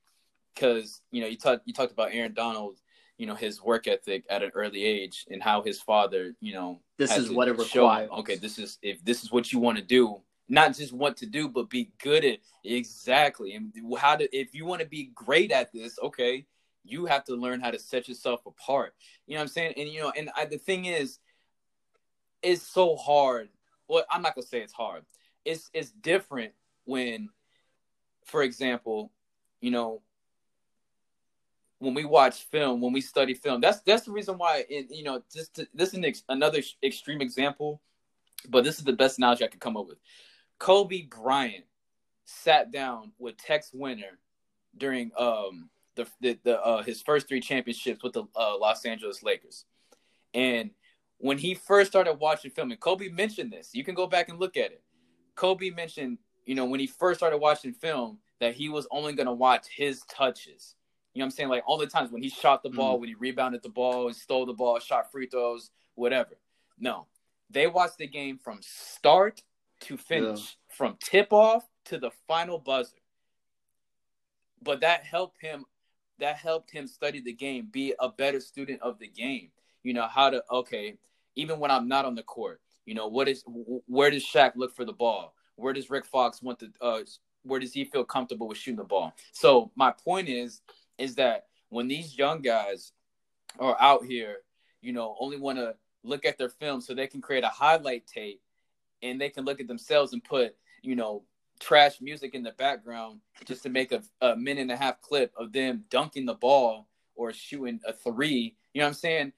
Cause, 0.56 1.02
you 1.12 1.22
know, 1.22 1.28
you 1.28 1.38
talked 1.38 1.64
you 1.66 1.74
talked 1.74 1.94
about 1.94 2.10
Aaron 2.12 2.34
Donald 2.34 2.76
you 3.22 3.28
know 3.28 3.36
his 3.36 3.62
work 3.62 3.88
ethic 3.88 4.26
at 4.32 4.42
an 4.42 4.52
early 4.56 4.84
age 4.84 5.26
and 5.30 5.44
how 5.44 5.62
his 5.62 5.80
father 5.80 6.34
you 6.42 6.54
know 6.54 6.80
this 6.98 7.16
is 7.16 7.30
what 7.30 7.48
it 7.48 7.58
requires. 7.58 8.10
okay 8.10 8.36
this 8.36 8.58
is 8.58 8.80
if 8.82 9.04
this 9.06 9.24
is 9.24 9.32
what 9.32 9.54
you 9.54 9.60
want 9.60 9.78
to 9.78 9.84
do 9.84 10.20
not 10.50 10.76
just 10.76 10.92
what 10.92 11.16
to 11.16 11.28
do 11.28 11.48
but 11.48 11.70
be 11.70 11.92
good 12.02 12.26
at 12.26 12.40
exactly 12.64 13.54
and 13.54 13.72
how 13.98 14.16
to 14.16 14.28
if 14.36 14.56
you 14.56 14.66
want 14.66 14.82
to 14.82 14.88
be 14.88 15.12
great 15.14 15.52
at 15.52 15.72
this 15.72 16.00
okay 16.02 16.46
you 16.84 17.06
have 17.06 17.24
to 17.26 17.36
learn 17.36 17.60
how 17.60 17.72
to 17.72 17.80
set 17.80 18.08
yourself 18.08 18.46
apart. 18.46 18.96
You 19.28 19.36
know 19.36 19.42
what 19.42 19.44
i'm 19.44 19.48
saying? 19.50 19.74
And 19.78 19.88
you 19.88 20.02
know 20.02 20.12
and 20.18 20.30
I, 20.36 20.46
the 20.46 20.58
thing 20.58 20.86
is 20.86 21.20
it's 22.42 22.64
so 22.64 22.96
hard. 22.96 23.50
Well 23.88 24.04
i'm 24.10 24.22
not 24.22 24.36
gonna 24.36 24.48
say 24.48 24.62
it's 24.62 24.74
hard. 24.74 25.04
It's 25.46 25.70
it's 25.74 25.92
different 25.92 26.54
when 26.86 27.30
for 28.26 28.44
example 28.44 29.12
you 29.60 29.72
know 29.72 30.02
when 31.82 31.96
we 31.96 32.06
watch 32.06 32.44
film, 32.44 32.80
when 32.80 32.94
we 32.94 33.02
study 33.02 33.34
film, 33.34 33.60
that's 33.60 33.82
that's 33.82 34.04
the 34.04 34.12
reason 34.12 34.38
why. 34.38 34.64
It, 34.70 34.92
you 34.92 35.04
know, 35.04 35.24
just 35.34 35.56
to, 35.56 35.68
this 35.74 35.90
is 35.90 35.96
an 35.96 36.06
ex, 36.06 36.24
another 36.30 36.60
extreme 36.84 37.22
example, 37.22 37.82
but 38.48 38.64
this 38.64 38.78
is 38.78 38.84
the 38.84 38.94
best 38.94 39.18
analogy 39.18 39.44
I 39.44 39.48
could 39.48 39.60
come 39.60 39.76
up 39.76 39.88
with. 39.88 39.98
Kobe 40.60 41.08
Bryant 41.10 41.66
sat 42.24 42.72
down 42.72 43.14
with 43.18 43.36
Tex 43.38 43.72
Winter 43.74 44.20
during 44.78 45.12
um 45.18 45.72
the 45.96 46.08
the, 46.22 46.40
the 46.44 46.62
uh, 46.62 46.84
his 46.84 47.02
first 47.02 47.28
three 47.28 47.42
championships 47.42 48.04
with 48.04 48.14
the 48.14 48.26
uh, 48.36 48.58
Los 48.60 48.86
Angeles 48.86 49.24
Lakers, 49.24 49.66
and 50.36 50.70
when 51.18 51.40
he 51.40 51.56
first 51.56 51.90
started 51.90 52.14
watching 52.14 52.52
film, 52.52 52.70
and 52.70 52.80
Kobe 52.80 53.10
mentioned 53.10 53.52
this, 53.52 53.72
you 53.74 53.84
can 53.84 53.96
go 53.96 54.06
back 54.06 54.30
and 54.30 54.40
look 54.40 54.56
at 54.56 54.72
it. 54.72 54.84
Kobe 55.34 55.72
mentioned, 55.72 56.20
you 56.46 56.54
know, 56.54 56.66
when 56.66 56.80
he 56.80 56.86
first 56.86 57.20
started 57.20 57.40
watching 57.40 57.74
film, 57.74 58.20
that 58.40 58.54
he 58.54 58.70
was 58.70 58.88
only 58.92 59.14
going 59.14 59.26
to 59.26 59.34
watch 59.34 59.66
his 59.76 60.02
touches 60.10 60.76
you 61.14 61.20
know 61.20 61.26
what 61.26 61.28
I'm 61.28 61.32
saying? 61.32 61.50
Like 61.50 61.64
all 61.66 61.78
the 61.78 61.88
times 61.88 62.12
when 62.12 62.22
he 62.22 62.30
shot 62.30 62.64
the 62.64 62.70
ball, 62.70 62.98
mm 62.98 63.02
when 63.02 63.10
he 63.10 63.16
rebounded 63.16 63.64
the 63.64 63.70
ball, 63.70 64.08
and 64.08 64.16
stole 64.16 64.46
the 64.46 64.54
ball, 64.54 64.80
shot 64.80 65.12
free 65.12 65.28
throws, 65.28 65.72
whatever. 65.96 66.38
No, 66.80 67.08
they 67.50 67.68
watched 67.68 67.98
the 67.98 68.08
game 68.08 68.38
from 68.38 68.60
start 68.62 69.42
to 69.82 69.98
finish, 69.98 70.40
yeah. 70.40 70.76
from 70.76 70.98
tip 71.04 71.34
off 71.34 71.68
to 71.86 71.98
the 71.98 72.12
final 72.28 72.60
buzzer. 72.60 72.96
But 74.62 74.82
that 74.82 75.04
helped 75.04 75.42
him. 75.42 75.66
That 76.20 76.38
helped 76.38 76.72
him 76.72 76.88
study 76.88 77.20
the 77.20 77.34
game, 77.34 77.68
be 77.72 77.96
a 78.00 78.08
better 78.10 78.40
student 78.40 78.82
of 78.82 79.00
the 79.00 79.08
game. 79.08 79.50
You 79.84 79.94
know 79.94 80.08
how 80.08 80.30
to 80.30 80.44
okay, 80.50 80.98
even 81.36 81.60
when 81.60 81.72
I'm 81.72 81.88
not 81.88 82.06
on 82.06 82.16
the 82.16 82.24
court. 82.24 82.62
You 82.86 82.96
know 82.96 83.08
what 83.08 83.28
is 83.28 83.44
where 83.88 84.12
does 84.12 84.26
Shaq 84.26 84.54
look 84.56 84.76
for 84.76 84.86
the 84.86 84.94
ball? 84.94 85.34
Where 85.56 85.74
does 85.74 85.90
Rick 85.90 86.06
Fox 86.06 86.42
want 86.42 86.60
to? 86.60 86.72
Uh, 86.80 87.02
where 87.44 87.60
does 87.60 87.74
he 87.74 87.86
feel 87.86 88.04
comfortable 88.04 88.48
with 88.48 88.58
shooting 88.58 88.78
the 88.78 88.84
ball? 88.84 89.14
So 89.32 89.72
my 89.76 89.92
point 89.92 90.30
is 90.30 90.62
is 91.02 91.16
that 91.16 91.48
when 91.70 91.88
these 91.88 92.18
young 92.18 92.42
guys 92.42 92.92
are 93.60 93.76
out 93.80 94.06
here, 94.06 94.38
you 94.82 94.94
know, 94.94 95.16
only 95.20 95.38
want 95.38 95.58
to 95.58 95.76
look 96.04 96.26
at 96.26 96.38
their 96.38 96.50
film 96.50 96.82
so 96.82 96.94
they 96.94 97.08
can 97.08 97.22
create 97.22 97.44
a 97.44 97.50
highlight 97.50 98.08
tape 98.08 98.42
and 99.02 99.20
they 99.20 99.30
can 99.30 99.46
look 99.46 99.60
at 99.60 99.68
themselves 99.68 100.14
and 100.14 100.24
put, 100.24 100.56
you 100.82 100.96
know, 100.96 101.24
trash 101.60 102.02
music 102.02 102.34
in 102.34 102.44
the 102.44 102.52
background 102.52 103.20
just 103.46 103.64
to 103.64 103.70
make 103.70 103.92
a, 103.92 104.02
a 104.22 104.36
minute 104.36 104.62
and 104.62 104.72
a 104.72 104.76
half 104.76 105.02
clip 105.02 105.32
of 105.38 105.52
them 105.52 105.84
dunking 105.90 106.26
the 106.26 106.34
ball 106.34 106.88
or 107.16 107.32
shooting 107.32 107.80
a 107.86 107.94
three. 107.94 108.56
You 108.74 108.80
know 108.80 108.86
what 108.86 108.90
I'm 108.90 108.94
saying? 108.96 109.34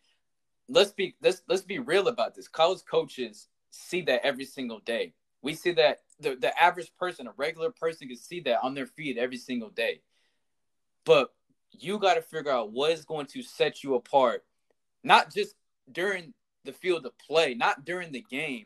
Let's 0.69 0.91
be 0.91 1.15
let's 1.22 1.41
let's 1.48 1.61
be 1.61 1.80
real 1.80 2.07
about 2.07 2.35
this. 2.35 2.48
College 2.48 2.81
coaches 2.90 3.48
see 3.69 4.02
that 4.03 4.26
every 4.26 4.45
single 4.45 4.80
day. 4.80 5.14
We 5.41 5.56
see 5.56 5.72
that 5.73 5.99
the, 6.22 6.35
the 6.35 6.57
average 6.61 6.94
person, 6.98 7.27
a 7.27 7.34
regular 7.35 7.69
person, 7.69 8.07
can 8.07 8.15
see 8.15 8.40
that 8.41 8.64
on 8.64 8.73
their 8.73 8.85
feed 8.88 9.18
every 9.18 9.38
single 9.38 9.69
day. 9.69 10.02
But 11.06 11.34
you 11.79 11.99
got 11.99 12.15
to 12.15 12.21
figure 12.21 12.51
out 12.51 12.71
what 12.71 12.91
is 12.91 13.05
going 13.05 13.25
to 13.27 13.41
set 13.41 13.83
you 13.83 13.95
apart, 13.95 14.43
not 15.03 15.33
just 15.33 15.55
during 15.91 16.33
the 16.65 16.73
field 16.73 17.05
of 17.05 17.17
play, 17.17 17.53
not 17.53 17.85
during 17.85 18.11
the 18.11 18.23
game, 18.29 18.65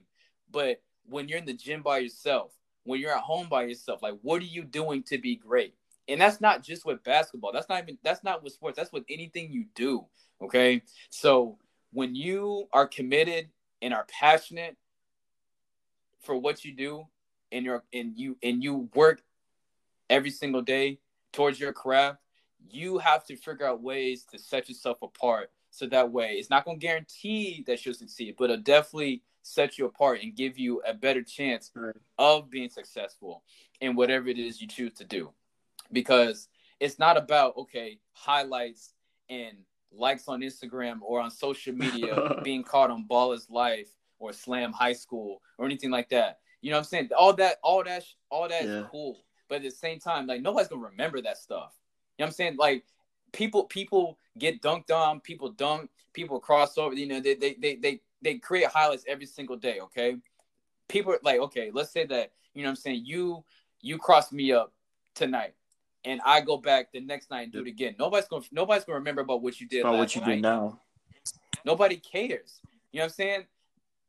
but 0.51 0.81
when 1.09 1.27
you're 1.27 1.39
in 1.39 1.45
the 1.45 1.53
gym 1.53 1.81
by 1.81 1.99
yourself, 1.99 2.53
when 2.87 3.01
you're 3.01 3.11
at 3.11 3.21
home 3.21 3.47
by 3.49 3.63
yourself. 3.63 4.01
Like, 4.01 4.15
what 4.21 4.41
are 4.41 4.45
you 4.45 4.63
doing 4.63 5.03
to 5.03 5.17
be 5.17 5.35
great? 5.35 5.75
And 6.07 6.21
that's 6.21 6.39
not 6.39 6.63
just 6.63 6.85
with 6.85 7.03
basketball. 7.03 7.51
That's 7.51 7.67
not 7.67 7.83
even 7.83 7.97
that's 8.01 8.23
not 8.23 8.43
with 8.43 8.53
sports. 8.53 8.77
That's 8.77 8.93
with 8.93 9.03
anything 9.09 9.51
you 9.51 9.65
do. 9.75 10.05
Okay. 10.41 10.81
So 11.09 11.57
when 11.91 12.15
you 12.15 12.67
are 12.71 12.87
committed 12.87 13.49
and 13.81 13.93
are 13.93 14.07
passionate 14.09 14.77
for 16.21 16.37
what 16.37 16.63
you 16.63 16.73
do 16.73 17.07
and 17.51 17.65
you're 17.65 17.83
and 17.93 18.17
you 18.17 18.37
and 18.41 18.63
you 18.63 18.89
work 18.95 19.21
every 20.09 20.31
single 20.31 20.61
day 20.61 20.99
towards 21.33 21.59
your 21.59 21.73
craft, 21.73 22.19
you 22.71 22.97
have 22.97 23.23
to 23.25 23.35
figure 23.35 23.65
out 23.65 23.81
ways 23.81 24.25
to 24.31 24.39
set 24.39 24.69
yourself 24.69 25.01
apart 25.01 25.51
so 25.69 25.85
that 25.85 26.11
way 26.11 26.33
it's 26.33 26.49
not 26.49 26.65
going 26.65 26.79
to 26.79 26.85
guarantee 26.85 27.63
that 27.67 27.85
you'll 27.85 27.93
succeed 27.93 28.35
but 28.37 28.45
it'll 28.45 28.63
definitely 28.63 29.23
set 29.43 29.77
you 29.77 29.85
apart 29.85 30.19
and 30.21 30.35
give 30.35 30.57
you 30.57 30.81
a 30.85 30.93
better 30.93 31.23
chance 31.23 31.71
right. 31.75 31.95
of 32.17 32.49
being 32.49 32.69
successful 32.69 33.43
in 33.79 33.95
whatever 33.95 34.27
it 34.27 34.37
is 34.37 34.61
you 34.61 34.67
choose 34.67 34.93
to 34.93 35.05
do 35.05 35.31
because 35.91 36.49
it's 36.79 36.99
not 36.99 37.17
about 37.17 37.55
okay 37.57 37.99
highlights 38.13 38.93
and 39.29 39.57
likes 39.91 40.27
on 40.27 40.41
instagram 40.41 40.97
or 41.01 41.19
on 41.19 41.31
social 41.31 41.73
media 41.73 42.35
being 42.43 42.63
caught 42.63 42.91
on 42.91 43.05
Ballislife 43.09 43.87
or 44.19 44.33
slam 44.33 44.73
high 44.73 44.93
school 44.93 45.41
or 45.57 45.65
anything 45.65 45.91
like 45.91 46.09
that 46.09 46.39
you 46.61 46.69
know 46.69 46.77
what 46.77 46.81
i'm 46.81 46.85
saying 46.85 47.09
all 47.17 47.33
that 47.33 47.57
all 47.63 47.83
that 47.83 48.03
all 48.29 48.49
that 48.49 48.65
yeah. 48.65 48.79
is 48.79 48.85
cool 48.91 49.23
but 49.47 49.55
at 49.55 49.61
the 49.63 49.71
same 49.71 49.99
time 49.99 50.27
like 50.27 50.41
nobody's 50.41 50.67
gonna 50.67 50.81
remember 50.81 51.21
that 51.21 51.37
stuff 51.37 51.76
know 52.19 52.25
what 52.25 52.27
I'm 52.27 52.33
saying? 52.33 52.55
Like 52.57 52.83
people 53.31 53.65
people 53.65 54.17
get 54.37 54.61
dunked 54.61 54.91
on, 54.91 55.19
people 55.19 55.49
dunk, 55.49 55.89
people 56.13 56.39
cross 56.39 56.77
over, 56.77 56.95
you 56.95 57.07
know, 57.07 57.19
they 57.19 57.35
they 57.35 57.55
they 57.59 57.75
they, 57.75 58.01
they 58.21 58.35
create 58.35 58.67
highlights 58.67 59.05
every 59.07 59.25
single 59.25 59.55
day, 59.55 59.79
okay? 59.81 60.17
People 60.87 61.13
are 61.13 61.19
like, 61.23 61.39
okay, 61.39 61.71
let's 61.73 61.91
say 61.91 62.05
that, 62.05 62.31
you 62.53 62.63
know 62.63 62.69
what 62.69 62.71
I'm 62.71 62.75
saying, 62.77 63.03
you 63.05 63.43
you 63.81 63.97
cross 63.97 64.31
me 64.31 64.51
up 64.51 64.73
tonight 65.13 65.53
and 66.05 66.21
I 66.25 66.41
go 66.41 66.57
back 66.57 66.91
the 66.91 67.01
next 67.01 67.29
night 67.29 67.43
and 67.43 67.51
do 67.51 67.61
it 67.61 67.67
again. 67.67 67.95
Nobody's 67.99 68.27
gonna 68.27 68.45
nobody's 68.51 68.85
gonna 68.85 68.99
remember 68.99 69.21
about 69.21 69.41
what 69.41 69.59
you 69.59 69.67
did. 69.67 69.81
About 69.81 69.97
what 69.97 70.15
you 70.15 70.21
night. 70.21 70.35
do 70.35 70.41
now. 70.41 70.79
Nobody 71.65 71.97
cares. 71.97 72.61
You 72.91 72.99
know 72.99 73.03
what 73.03 73.03
I'm 73.05 73.09
saying? 73.09 73.45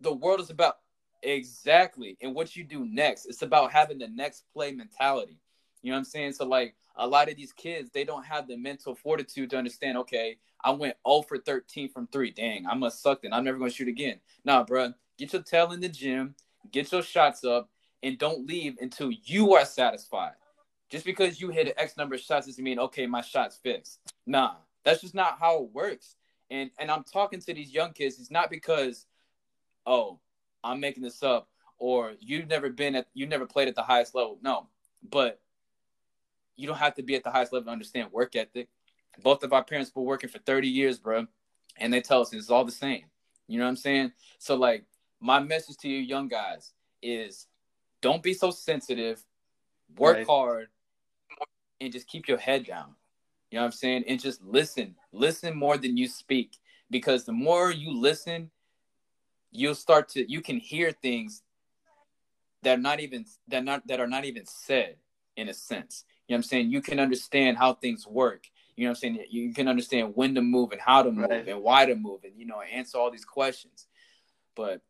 The 0.01 0.13
world 0.13 0.41
is 0.41 0.51
about 0.51 0.79
exactly 1.23 2.17
and 2.23 2.35
what 2.35 2.55
you 2.55 2.65
do 2.65 2.87
next. 2.87 3.27
It's 3.27 3.43
about 3.43 3.73
having 3.73 3.99
the 3.99 4.09
next 4.09 4.45
play 4.53 4.73
mentality. 4.73 5.39
You 5.83 5.91
know 5.91 5.97
what 5.97 6.01
I'm 6.01 6.05
saying? 6.05 6.33
So 6.33 6.47
like 6.47 6.75
a 6.97 7.07
lot 7.07 7.29
of 7.31 7.37
these 7.37 7.53
kids, 7.53 7.91
they 7.93 8.05
don't 8.05 8.25
have 8.25 8.49
the 8.49 8.57
mental 8.57 8.95
fortitude 8.95 9.51
to 9.51 9.59
understand, 9.59 9.99
okay, 9.99 10.39
I 10.63 10.71
went 10.71 10.97
0 11.07 11.23
for 11.23 11.39
13 11.39 11.89
from 11.89 12.09
three. 12.09 12.31
Dang, 12.31 12.67
I 12.67 12.75
must 12.75 13.03
suck 13.03 13.23
then. 13.23 13.33
I'm 13.33 13.45
never 13.45 13.59
to 13.59 13.71
shoot 13.71 13.89
again. 13.89 14.21
Nah, 14.45 14.65
bro, 14.65 14.93
get 15.17 15.33
your 15.33 15.43
tail 15.43 15.73
in 15.73 15.81
the 15.81 15.89
gym, 15.89 16.35
get 16.73 16.91
your 16.91 17.03
shots 17.03 17.45
up, 17.45 17.71
and 18.03 18.19
don't 18.19 18.47
leave 18.47 18.77
until 18.81 19.11
you 19.11 19.55
are 19.55 19.65
satisfied. 19.65 20.33
Just 20.91 21.05
because 21.05 21.41
you 21.41 21.51
hit 21.51 21.75
X 21.77 21.97
number 21.97 22.15
of 22.15 22.21
shots 22.21 22.47
doesn't 22.47 22.63
mean, 22.63 22.79
okay, 22.79 23.07
my 23.07 23.21
shot's 23.21 23.57
fixed. 23.57 24.01
Nah, 24.27 24.55
that's 24.85 25.03
just 25.03 25.15
not 25.15 25.39
how 25.39 25.63
it 25.63 25.71
works. 25.73 26.17
And 26.51 26.71
and 26.79 26.91
I'm 26.91 27.05
talking 27.05 27.41
to 27.41 27.55
these 27.55 27.73
young 27.73 27.93
kids. 27.93 28.19
It's 28.19 28.31
not 28.31 28.51
because, 28.51 29.05
oh, 29.85 30.19
I'm 30.65 30.81
making 30.81 31.03
this 31.03 31.23
up, 31.23 31.49
or 31.79 32.15
you've 32.21 32.49
never 32.49 32.71
been 32.71 32.95
at, 32.95 33.09
you've 33.13 33.29
never 33.29 33.47
played 33.47 33.69
at 33.69 33.75
the 33.75 33.83
highest 33.83 34.15
level. 34.15 34.39
No, 34.43 34.69
but 35.09 35.41
you 36.59 36.67
don't 36.67 36.77
have 36.77 36.95
to 36.97 37.03
be 37.03 37.15
at 37.15 37.25
the 37.25 37.31
highest 37.31 37.53
level 37.53 37.67
to 37.67 37.73
understand 37.73 38.13
work 38.13 38.37
ethic. 38.37 38.69
Both 39.23 39.43
of 39.45 39.53
our 39.53 39.65
parents 39.65 39.91
were 39.95 40.03
working 40.03 40.29
for 40.29 40.39
30 40.41 40.69
years, 40.69 40.99
bro. 40.99 41.27
And 41.79 41.93
they 41.93 42.01
tell 42.03 42.21
us 42.21 42.33
it's 42.33 42.51
all 42.51 42.65
the 42.65 42.73
same. 42.73 43.05
You 43.47 43.59
know 43.59 43.65
what 43.65 43.71
I'm 43.71 43.77
saying? 43.77 44.13
So, 44.39 44.57
like, 44.57 44.85
my 45.21 45.39
message 45.39 45.77
to 45.79 45.89
you 45.89 45.99
young 45.99 46.29
guys 46.29 46.73
is 47.01 47.47
don't 48.03 48.23
be 48.23 48.35
so 48.35 48.51
sensitive, 48.51 49.25
work 49.97 50.19
right. 50.19 50.27
hard, 50.27 50.69
and 51.81 51.93
just 51.93 52.09
keep 52.09 52.29
your 52.29 52.39
head 52.39 52.67
down. 52.67 52.95
You 53.51 53.57
know 53.57 53.63
what 53.63 53.67
I'm 53.67 53.73
saying? 53.73 54.05
And 54.09 54.21
just 54.21 54.43
listen. 54.43 54.97
Listen 55.13 55.57
more 55.57 55.79
than 55.79 55.97
you 55.97 56.09
speak. 56.09 56.59
Because 56.91 57.25
the 57.25 57.33
more 57.33 57.71
you 57.71 57.99
listen, 57.99 58.51
you'll 59.53 59.75
start 59.75 60.09
to 60.11 60.31
you 60.31 60.41
can 60.41 60.59
hear 60.59 60.91
things 60.91 61.43
that 62.63 62.79
are 62.79 62.83
not 62.83 63.01
even 63.01 63.25
that 63.47 63.65
not 63.65 63.87
that 63.87 64.01
are 64.01 64.07
not 64.07 64.25
even 64.25 64.45
said 64.45 64.97
in 65.37 65.49
a 65.49 65.55
sense. 65.55 66.05
You 66.29 66.35
know 66.35 66.37
what 66.37 66.39
I'm 66.39 66.43
saying? 66.45 66.71
You 66.71 66.83
can 66.83 67.01
understand 67.01 67.57
how 67.57 67.75
things 67.75 68.07
work. 68.07 68.47
You 68.77 68.85
know 68.85 68.91
what 68.91 68.99
I'm 68.99 69.15
saying? 69.17 69.25
You 69.31 69.53
can 69.55 69.67
understand 69.67 70.13
when 70.15 70.35
to 70.35 70.43
move 70.43 70.73
and 70.73 70.81
how 70.81 71.03
to 71.03 71.11
move 71.11 71.31
right. 71.31 71.49
and 71.49 71.63
why 71.63 71.87
to 71.87 71.97
move 71.97 72.21
and 72.23 72.33
you 72.37 72.47
know 72.47 72.61
answer 72.61 72.99
all 72.99 73.11
these 73.11 73.25
questions. 73.25 73.87
But 74.55 74.83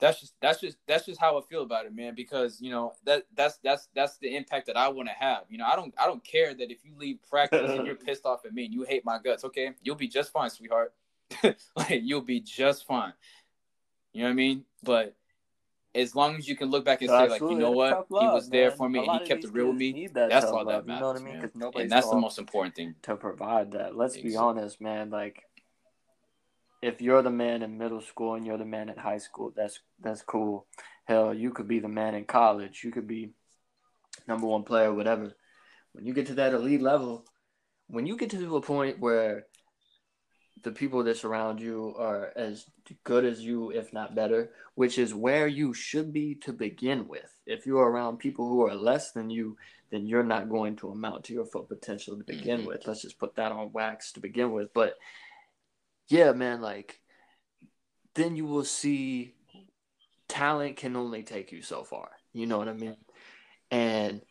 that's 0.00 0.20
just 0.20 0.34
that's 0.40 0.60
just 0.60 0.78
that's 0.88 1.06
just 1.06 1.20
how 1.20 1.38
I 1.38 1.42
feel 1.42 1.62
about 1.62 1.86
it, 1.86 1.94
man. 1.94 2.14
Because 2.14 2.60
you 2.60 2.70
know 2.70 2.94
that 3.04 3.24
that's 3.36 3.58
that's 3.62 3.88
that's 3.94 4.16
the 4.18 4.34
impact 4.34 4.66
that 4.66 4.76
I 4.76 4.88
want 4.88 5.08
to 5.08 5.14
have. 5.14 5.42
You 5.48 5.58
know, 5.58 5.66
I 5.66 5.76
don't 5.76 5.94
I 6.00 6.06
don't 6.06 6.24
care 6.24 6.54
that 6.54 6.70
if 6.70 6.84
you 6.84 6.94
leave 6.96 7.18
practice 7.28 7.70
and 7.70 7.86
you're 7.86 7.94
pissed 8.06 8.24
off 8.24 8.44
at 8.46 8.54
me 8.54 8.64
and 8.64 8.74
you 8.74 8.82
hate 8.82 9.04
my 9.04 9.18
guts. 9.22 9.44
Okay, 9.44 9.72
you'll 9.82 9.96
be 9.96 10.08
just 10.08 10.32
fine, 10.32 10.50
sweetheart. 10.50 10.94
like 11.76 12.00
you'll 12.02 12.22
be 12.22 12.40
just 12.40 12.86
fine. 12.86 13.12
You 14.12 14.22
know 14.22 14.28
what 14.28 14.32
I 14.32 14.34
mean? 14.34 14.64
But 14.82 15.14
as 15.94 16.14
long 16.14 16.36
as 16.36 16.48
you 16.48 16.56
can 16.56 16.70
look 16.70 16.84
back 16.84 17.00
and 17.00 17.10
say 17.10 17.28
like, 17.28 17.40
you 17.40 17.56
know 17.56 17.72
what, 17.72 18.10
love, 18.10 18.22
he 18.22 18.28
was 18.28 18.48
there 18.48 18.68
man. 18.68 18.76
for 18.76 18.88
me 18.88 19.06
and 19.06 19.20
he 19.20 19.26
kept 19.26 19.44
it 19.44 19.52
real 19.52 19.68
with 19.68 19.76
me. 19.76 20.08
That 20.12 20.30
that's 20.30 20.46
all 20.46 20.64
love, 20.64 20.66
that 20.66 20.86
matters. 20.86 20.96
You 20.96 21.00
know 21.00 21.66
what 21.66 21.76
I 21.76 21.78
mean? 21.78 21.82
And 21.82 21.92
that's 21.92 22.08
the 22.08 22.16
most 22.16 22.38
important 22.38 22.76
thing 22.76 22.94
to 23.02 23.16
provide 23.16 23.72
that. 23.72 23.96
Let's 23.96 24.14
exactly. 24.14 24.30
be 24.30 24.36
honest, 24.36 24.80
man. 24.80 25.10
Like 25.10 25.42
if 26.82 27.00
you're 27.00 27.22
the 27.22 27.30
man 27.30 27.62
in 27.62 27.76
middle 27.76 28.00
school 28.00 28.34
and 28.34 28.46
you're 28.46 28.58
the 28.58 28.64
man 28.64 28.88
in 28.88 28.96
high 28.96 29.18
school, 29.18 29.52
that's 29.54 29.80
that's 30.00 30.22
cool. 30.22 30.66
Hell, 31.04 31.34
you 31.34 31.50
could 31.50 31.66
be 31.66 31.80
the 31.80 31.88
man 31.88 32.14
in 32.14 32.24
college. 32.24 32.82
You 32.84 32.92
could 32.92 33.08
be 33.08 33.30
number 34.28 34.46
one 34.46 34.62
player, 34.62 34.92
whatever. 34.92 35.34
When 35.92 36.06
you 36.06 36.14
get 36.14 36.26
to 36.26 36.34
that 36.34 36.54
elite 36.54 36.82
level, 36.82 37.24
when 37.88 38.06
you 38.06 38.16
get 38.16 38.30
to 38.30 38.56
a 38.56 38.62
point 38.62 39.00
where 39.00 39.46
the 40.62 40.72
people 40.72 41.04
that 41.04 41.16
surround 41.16 41.60
you 41.60 41.94
are 41.98 42.32
as 42.36 42.66
good 43.04 43.24
as 43.24 43.40
you, 43.40 43.70
if 43.70 43.92
not 43.92 44.14
better, 44.14 44.50
which 44.74 44.98
is 44.98 45.14
where 45.14 45.46
you 45.46 45.72
should 45.72 46.12
be 46.12 46.34
to 46.36 46.52
begin 46.52 47.08
with. 47.08 47.34
If 47.46 47.66
you're 47.66 47.88
around 47.88 48.18
people 48.18 48.48
who 48.48 48.66
are 48.66 48.74
less 48.74 49.12
than 49.12 49.30
you, 49.30 49.56
then 49.90 50.06
you're 50.06 50.22
not 50.22 50.48
going 50.48 50.76
to 50.76 50.90
amount 50.90 51.24
to 51.24 51.32
your 51.32 51.46
full 51.46 51.64
potential 51.64 52.16
to 52.16 52.24
begin 52.24 52.60
mm-hmm. 52.60 52.68
with. 52.68 52.86
Let's 52.86 53.02
just 53.02 53.18
put 53.18 53.36
that 53.36 53.52
on 53.52 53.72
wax 53.72 54.12
to 54.12 54.20
begin 54.20 54.52
with. 54.52 54.72
But 54.72 54.94
yeah, 56.08 56.32
man, 56.32 56.60
like 56.60 57.00
then 58.14 58.36
you 58.36 58.46
will 58.46 58.64
see 58.64 59.34
talent 60.28 60.76
can 60.76 60.96
only 60.96 61.22
take 61.22 61.52
you 61.52 61.62
so 61.62 61.84
far. 61.84 62.10
You 62.32 62.46
know 62.46 62.58
what 62.58 62.68
I 62.68 62.74
mean? 62.74 62.96
And 63.70 64.22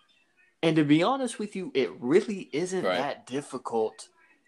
and 0.61 0.75
to 0.75 0.83
be 0.83 1.03
honest 1.03 1.39
with 1.39 1.55
you, 1.55 1.71
it 1.73 1.91
really 1.99 2.49
isn't 2.51 2.83
right. 2.83 2.97
that 2.97 3.25
difficult 3.27 4.07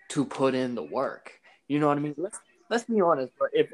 to 0.10 0.26
put 0.26 0.56
in 0.56 0.76
the 0.76 0.84
work. 0.84 1.41
You 1.72 1.80
know 1.80 1.88
what 1.88 1.98
I 1.98 2.02
mean? 2.02 2.16
Let's 2.18 2.38
let's 2.70 2.84
be 2.84 3.00
honest, 3.00 3.32
but 3.40 3.48
if 3.54 3.72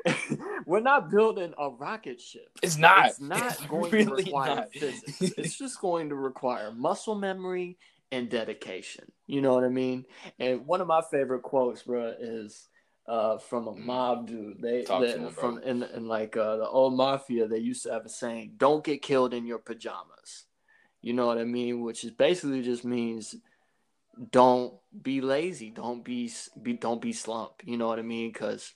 we're 0.67 0.81
not 0.81 1.09
building 1.09 1.51
a 1.57 1.71
rocket 1.71 2.21
ship, 2.21 2.47
it's 2.61 2.77
not. 2.77 3.07
It's 3.07 3.19
not 3.19 3.53
it's 3.53 3.65
going 3.65 3.91
really 3.91 4.05
to 4.05 4.27
require 4.27 4.55
not. 4.55 4.71
physics. 4.71 5.19
It's 5.19 5.57
just 5.57 5.81
going 5.81 6.09
to 6.09 6.15
require 6.15 6.71
muscle 6.71 7.15
memory 7.15 7.79
and 8.11 8.29
dedication. 8.29 9.11
You 9.25 9.41
know 9.41 9.55
what 9.55 9.63
I 9.63 9.69
mean? 9.69 10.05
And 10.37 10.67
one 10.67 10.79
of 10.79 10.85
my 10.85 11.01
favorite 11.09 11.41
quotes, 11.41 11.81
bro, 11.81 12.13
is 12.19 12.67
uh, 13.07 13.39
from 13.39 13.67
a 13.67 13.73
mm. 13.73 13.83
mob 13.83 14.27
dude. 14.27 14.61
They, 14.61 14.85
from 15.31 15.57
in, 15.63 15.81
in 15.81 16.07
like 16.07 16.37
uh, 16.37 16.57
the 16.57 16.67
old 16.67 16.95
mafia. 16.95 17.47
They 17.47 17.57
used 17.57 17.81
to 17.83 17.93
have 17.93 18.05
a 18.05 18.09
saying, 18.09 18.53
"Don't 18.57 18.83
get 18.83 19.01
killed 19.01 19.33
in 19.33 19.47
your 19.47 19.57
pajamas." 19.57 20.45
You 21.01 21.13
know 21.13 21.25
what 21.25 21.39
I 21.39 21.45
mean? 21.45 21.81
Which 21.81 22.03
is 22.03 22.11
basically 22.11 22.61
just 22.61 22.85
means 22.85 23.35
don't 24.31 24.73
be 25.01 25.21
lazy. 25.21 25.69
Don't 25.69 26.03
be, 26.03 26.31
be 26.61 26.73
don't 26.73 27.01
be 27.01 27.13
slump. 27.13 27.53
You 27.63 27.77
know 27.77 27.87
what 27.87 27.99
I 27.99 28.03
mean? 28.03 28.31
Because 28.31 28.73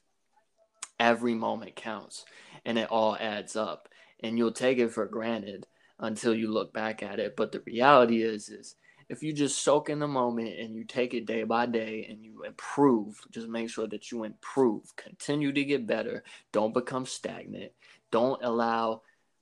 every 1.00 1.34
moment 1.34 1.76
counts, 1.76 2.26
and 2.66 2.78
it 2.78 2.90
all 2.92 3.16
adds 3.20 3.56
up. 3.56 3.90
And 4.24 4.38
you'll 4.38 4.52
take 4.52 4.78
it 4.78 4.92
for 4.92 5.06
granted 5.08 5.66
until 6.00 6.36
you 6.36 6.52
look 6.52 6.74
back 6.74 7.02
at 7.02 7.20
it. 7.20 7.36
But 7.36 7.52
the 7.52 7.62
reality 7.62 8.22
is, 8.22 8.50
is 8.50 8.76
if 9.10 9.22
you 9.22 9.34
just 9.34 9.62
soak 9.62 9.90
in 9.90 10.00
the 10.00 10.08
moment 10.08 10.58
and 10.60 10.76
you 10.76 10.84
take 10.86 11.14
it 11.14 11.26
day 11.26 11.44
by 11.44 11.66
day 11.66 12.08
and 12.10 12.24
you 12.24 12.44
improve, 12.44 13.20
just 13.30 13.48
make 13.48 13.70
sure 13.70 13.88
that 13.88 14.12
you 14.12 14.24
improve, 14.24 14.96
continue 14.96 15.52
to 15.52 15.66
get 15.66 15.86
better, 15.86 16.24
don't 16.52 16.74
become 16.74 17.06
stagnant, 17.06 17.72
don't 18.10 18.42
allow 18.44 19.02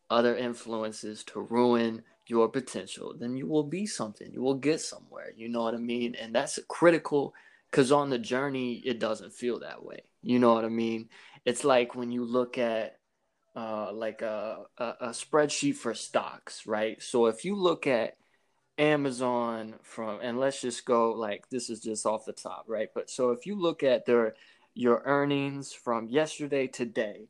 other 0.10 0.36
influences 0.36 1.24
to 1.26 1.40
ruin 1.40 2.02
your 2.30 2.48
potential, 2.48 3.16
then 3.18 3.36
you 3.36 3.48
will 3.48 3.64
be 3.64 3.86
something. 3.86 4.32
You 4.32 4.42
will 4.42 4.56
get 4.56 4.80
somewhere. 4.82 5.34
You 5.36 5.50
know 5.50 5.64
what 5.64 5.74
I 5.74 5.78
mean? 5.78 6.16
And 6.16 6.34
that's 6.34 6.60
critical 6.68 7.34
because 7.70 7.92
on 7.92 8.10
the 8.10 8.20
journey, 8.20 8.82
it 8.86 9.00
doesn't 9.00 9.34
feel 9.34 9.60
that 9.60 9.84
way. 9.84 10.02
You 10.22 10.38
know 10.40 10.54
what 10.54 10.66
I 10.66 10.70
mean? 10.70 11.10
It's 11.46 11.64
like 11.64 11.96
when 11.96 12.12
you 12.12 12.24
look 12.26 12.58
at 12.58 13.00
uh, 13.56 13.92
like 13.92 14.22
a, 14.22 14.64
a, 14.78 14.86
a 15.02 15.10
spreadsheet 15.10 15.76
for 15.76 15.94
stocks, 15.94 16.68
right? 16.68 17.02
So 17.02 17.26
if 17.26 17.46
you 17.46 17.56
look 17.56 17.88
at 17.88 18.18
Amazon 18.78 19.76
from, 19.82 20.20
and 20.22 20.40
let's 20.40 20.62
just 20.62 20.86
go 20.86 21.14
like 21.14 21.50
this 21.50 21.70
is 21.70 21.80
just 21.82 22.06
off 22.06 22.26
the 22.26 22.34
top, 22.34 22.66
right? 22.68 22.90
But 22.94 23.10
so 23.10 23.32
if 23.32 23.46
you 23.46 23.56
look 23.56 23.82
at 23.84 24.06
their 24.06 24.36
your 24.76 25.02
earnings 25.04 25.74
from 25.74 26.08
yesterday 26.10 26.68
to 26.68 26.86
today, 26.86 27.28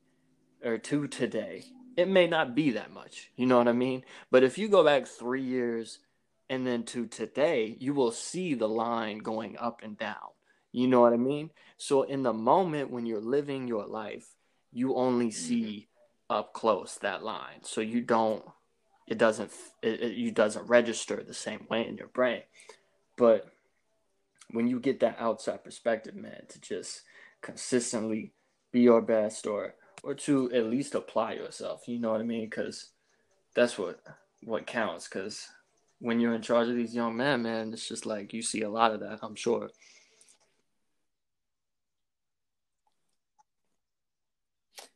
or 0.63 0.77
to 0.77 1.07
today, 1.07 1.63
it 1.99 2.07
may 2.07 2.27
not 2.27 2.55
be 2.55 2.71
that 2.71 2.93
much. 2.93 3.29
You 3.35 3.45
know 3.45 3.57
what 3.57 3.67
I 3.67 3.73
mean? 3.73 4.05
But 4.31 4.43
if 4.43 4.57
you 4.57 4.69
go 4.69 4.85
back 4.85 5.05
three 5.05 5.43
years 5.43 5.99
and 6.49 6.65
then 6.65 6.83
to 6.85 7.07
today, 7.07 7.75
you 7.77 7.93
will 7.93 8.13
see 8.13 8.53
the 8.53 8.69
line 8.69 9.17
going 9.17 9.57
up 9.57 9.81
and 9.83 9.97
down. 9.97 10.31
You 10.71 10.87
know 10.87 11.01
what 11.01 11.11
I 11.11 11.17
mean? 11.17 11.49
So 11.77 12.03
in 12.03 12.23
the 12.23 12.31
moment 12.31 12.89
when 12.89 13.05
you're 13.05 13.19
living 13.19 13.67
your 13.67 13.85
life, 13.85 14.27
you 14.71 14.95
only 14.95 15.27
mm-hmm. 15.27 15.47
see 15.47 15.87
up 16.29 16.53
close 16.53 16.97
that 17.01 17.21
line. 17.21 17.63
So 17.63 17.81
you 17.81 17.99
don't 17.99 18.45
it 19.05 19.17
doesn't 19.17 19.51
it, 19.81 20.01
it 20.01 20.13
you 20.13 20.31
doesn't 20.31 20.69
register 20.69 21.21
the 21.21 21.33
same 21.33 21.67
way 21.69 21.85
in 21.85 21.97
your 21.97 22.07
brain. 22.07 22.43
But 23.17 23.51
when 24.51 24.67
you 24.67 24.79
get 24.79 25.01
that 25.01 25.17
outside 25.19 25.65
perspective, 25.65 26.15
man, 26.15 26.43
to 26.47 26.61
just 26.61 27.01
consistently 27.41 28.31
be 28.71 28.81
your 28.81 29.01
best 29.01 29.45
or 29.45 29.75
or 30.03 30.13
to 30.13 30.51
at 30.51 30.65
least 30.65 30.95
apply 30.95 31.33
yourself. 31.33 31.87
You 31.87 31.99
know 31.99 32.11
what 32.11 32.21
I 32.21 32.23
mean? 32.23 32.45
Because 32.45 32.89
that's 33.55 33.77
what 33.77 34.01
what 34.43 34.67
counts. 34.67 35.07
Because 35.07 35.47
when 35.99 36.19
you're 36.19 36.33
in 36.33 36.41
charge 36.41 36.67
of 36.69 36.75
these 36.75 36.95
young 36.95 37.15
men, 37.17 37.43
man, 37.43 37.73
it's 37.73 37.87
just 37.87 38.05
like 38.05 38.33
you 38.33 38.41
see 38.41 38.61
a 38.61 38.69
lot 38.69 38.93
of 38.93 39.01
that. 39.01 39.19
I'm 39.21 39.35
sure. 39.35 39.69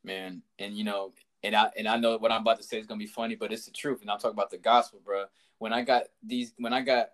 Man, 0.03 0.41
and 0.59 0.75
you 0.75 0.83
know, 0.83 1.13
and 1.43 1.55
I 1.55 1.69
and 1.77 1.87
I 1.87 1.97
know 1.97 2.17
what 2.17 2.31
I'm 2.31 2.41
about 2.41 2.57
to 2.57 2.63
say 2.63 2.77
is 2.77 2.85
gonna 2.87 2.99
be 2.99 3.05
funny, 3.05 3.35
but 3.35 3.51
it's 3.53 3.65
the 3.65 3.71
truth. 3.71 4.01
And 4.01 4.09
I'm 4.09 4.17
talking 4.17 4.35
about 4.35 4.49
the 4.49 4.57
gospel, 4.57 4.99
bro. 5.03 5.25
When 5.59 5.71
I 5.71 5.81
got 5.81 6.03
these, 6.21 6.53
when 6.57 6.73
I 6.73 6.81
got, 6.81 7.09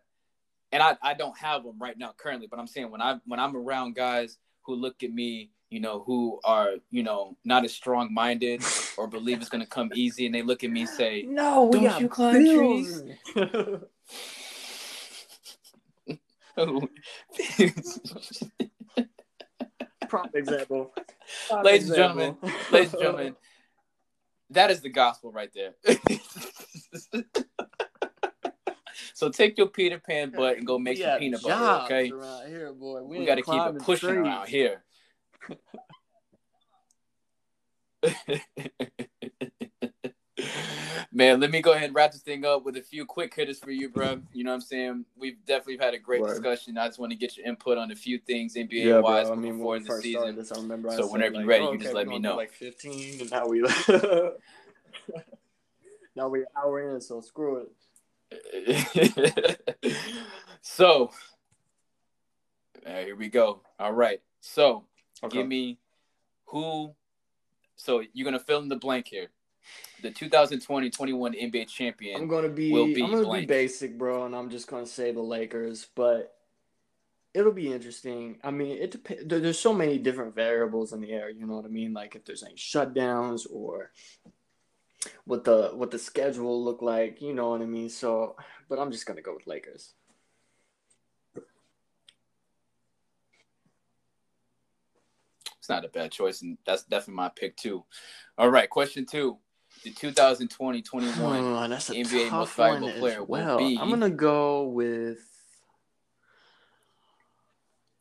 and 0.72 0.82
I 0.82 0.98
I 1.02 1.14
don't 1.14 1.38
have 1.38 1.64
them 1.64 1.78
right 1.80 1.98
now 1.98 2.14
currently, 2.18 2.48
but 2.48 2.60
I'm 2.60 2.68
saying 2.68 2.90
when 2.90 3.02
I 3.02 3.20
when 3.26 3.40
I'm 3.40 3.56
around 3.56 3.96
guys 3.96 4.38
who 4.64 4.76
look 4.76 5.04
at 5.04 5.12
me 5.12 5.52
you 5.70 5.80
know, 5.80 6.04
who 6.06 6.40
are, 6.44 6.72
you 6.90 7.04
know, 7.04 7.38
not 7.46 7.64
as 7.64 7.74
strong 7.74 8.14
minded 8.14 8.64
or 8.98 9.08
believe 9.08 9.40
it's 9.40 9.50
gonna 9.50 9.66
come 9.66 9.92
easy 9.94 10.26
and 10.26 10.34
they 10.34 10.42
look 10.42 10.64
at 10.64 10.72
me 10.72 10.82
and 10.82 10.90
say, 10.90 11.26
No, 11.28 11.66
we 11.66 11.82
don't 11.82 12.02
you 12.02 12.10
climb 12.10 12.44
bills. 12.44 13.02
trees? 13.02 13.16
Prop 20.10 20.36
example. 20.36 20.92
Prop 21.48 21.64
ladies 21.66 21.90
example. 21.90 22.22
and 22.22 22.36
gentlemen, 22.42 22.62
ladies 22.72 22.94
and 22.94 23.02
gentlemen, 23.02 23.36
that 24.50 24.72
is 24.72 24.82
the 24.82 24.90
gospel 24.90 25.32
right 25.32 25.52
there. 25.54 25.76
so 29.14 29.30
take 29.30 29.58
your 29.58 29.68
Peter 29.68 30.00
Pan 30.00 30.32
butt 30.32 30.58
and 30.58 30.66
go 30.66 30.80
make 30.80 30.98
some 30.98 31.20
peanut 31.20 31.44
butter, 31.44 31.84
okay? 31.86 32.08
Here, 32.48 32.74
boy. 32.74 33.04
We, 33.04 33.20
we 33.20 33.26
got 33.26 33.36
to 33.36 33.44
keep 33.44 33.62
it 33.62 33.80
pushing 33.80 34.10
trees. 34.10 34.20
around 34.20 34.48
here. 34.48 34.84
Man, 41.12 41.40
let 41.40 41.52
me 41.52 41.62
go 41.62 41.74
ahead 41.74 41.86
and 41.86 41.96
wrap 41.96 42.12
this 42.12 42.22
thing 42.22 42.46
up 42.46 42.64
with 42.64 42.78
a 42.78 42.82
few 42.82 43.06
quick 43.06 43.34
hitters 43.34 43.60
for 43.60 43.72
you, 43.72 43.90
bro. 43.90 44.22
You 44.32 44.44
know 44.44 44.52
what 44.52 44.56
I'm 44.56 44.62
saying? 44.62 45.06
We've 45.18 45.38
definitely 45.46 45.84
had 45.84 45.94
a 45.94 46.00
great 46.00 46.22
Word. 46.22 46.30
discussion. 46.30 46.78
I 46.78 46.88
just 46.88 47.00
want 47.00 47.12
to 47.12 47.18
get 47.18 47.36
your 47.36 47.48
input 47.48 47.78
on 47.78 47.92
a 47.92 47.96
few 47.96 48.20
things 48.20 48.56
NBA 48.56 48.68
yeah, 48.72 49.00
wise 49.00 49.28
bro. 49.28 49.36
I 49.36 49.40
mean, 49.40 49.58
before 49.58 49.80
the 49.80 50.02
season. 50.02 50.36
This, 50.36 50.50
so 50.50 51.12
whenever 51.12 51.36
you're 51.36 51.46
ready, 51.46 51.64
oh, 51.64 51.70
okay, 51.70 51.78
you 51.78 51.84
just 51.84 51.96
let 51.96 52.08
me 52.08 52.20
know. 52.20 52.36
Like 52.36 52.54
15, 52.54 53.22
and 53.22 53.32
now 53.32 53.48
we 53.48 53.62
now 56.16 56.30
we're 56.30 56.46
hour 56.56 56.96
in, 56.96 57.02
so 57.02 57.22
screw 57.22 57.66
it. 57.66 57.72
so, 60.62 61.10
uh, 62.86 63.00
here 63.00 63.16
we 63.16 63.30
go. 63.30 63.62
All 63.80 63.94
right. 63.94 64.22
So, 64.42 64.86
Okay. 65.24 65.38
Give 65.38 65.48
me 65.48 65.80
who. 66.46 66.94
So 67.76 68.04
you're 68.14 68.26
gonna 68.26 68.40
fill 68.40 68.60
in 68.60 68.70
the 68.70 68.76
blank 68.76 69.08
here. 69.08 69.28
The 70.02 70.12
2020-21 70.12 70.92
NBA 70.92 71.68
champion. 71.68 72.22
I'm 72.22 72.28
gonna 72.28 72.50
be. 72.50 72.72
Will 72.72 72.88
be 72.88 73.04
I'm 73.04 73.12
gonna 73.12 73.24
blank. 73.24 73.48
be 73.48 73.54
basic, 73.54 73.98
bro, 73.98 74.26
and 74.26 74.36
I'm 74.36 74.50
just 74.50 74.68
gonna 74.68 74.86
say 74.86 75.12
the 75.12 75.22
Lakers. 75.22 75.88
But 75.96 76.36
it'll 77.34 77.52
be 77.52 77.72
interesting. 77.72 78.38
I 78.44 78.52
mean, 78.52 78.78
it 78.78 78.92
depends. 78.92 79.24
There's 79.26 79.60
so 79.60 79.74
many 79.74 79.98
different 79.98 80.36
variables 80.36 80.94
in 80.94 81.02
the 81.02 81.12
air. 81.12 81.30
You 81.30 81.46
know 81.46 81.56
what 81.56 81.66
I 81.66 81.70
mean? 81.70 81.94
Like 81.94 82.16
if 82.16 82.26
there's 82.26 82.44
any 82.44 82.56
shutdowns 82.56 83.46
or 83.52 83.92
what 85.26 85.44
the 85.44 85.72
what 85.74 85.92
the 85.92 86.00
schedule 86.00 86.64
look 86.64 86.82
like. 86.82 87.22
You 87.22 87.34
know 87.34 87.50
what 87.50 87.62
I 87.62 87.66
mean? 87.66 87.90
So, 87.90 88.36
but 88.68 88.80
I'm 88.80 88.92
just 88.92 89.06
gonna 89.06 89.22
go 89.22 89.34
with 89.34 89.48
Lakers. 89.48 89.94
Not 95.70 95.86
a 95.86 95.90
bad 95.90 96.12
choice, 96.12 96.42
and 96.42 96.58
that's 96.66 96.84
definitely 96.84 97.16
my 97.16 97.30
pick 97.30 97.56
too. 97.56 97.86
All 98.38 98.50
right, 98.50 98.70
question 98.70 99.06
two: 99.06 99.38
the 99.84 99.92
2020-21 99.92 100.88
oh, 100.94 101.94
NBA 101.94 102.32
Most 102.32 102.56
Valuable 102.56 102.92
Player 102.94 103.24
well. 103.24 103.58
will 103.60 103.70
be. 103.70 103.78
I'm 103.78 103.90
gonna 103.90 104.10
go 104.10 104.64
with. 104.64 105.20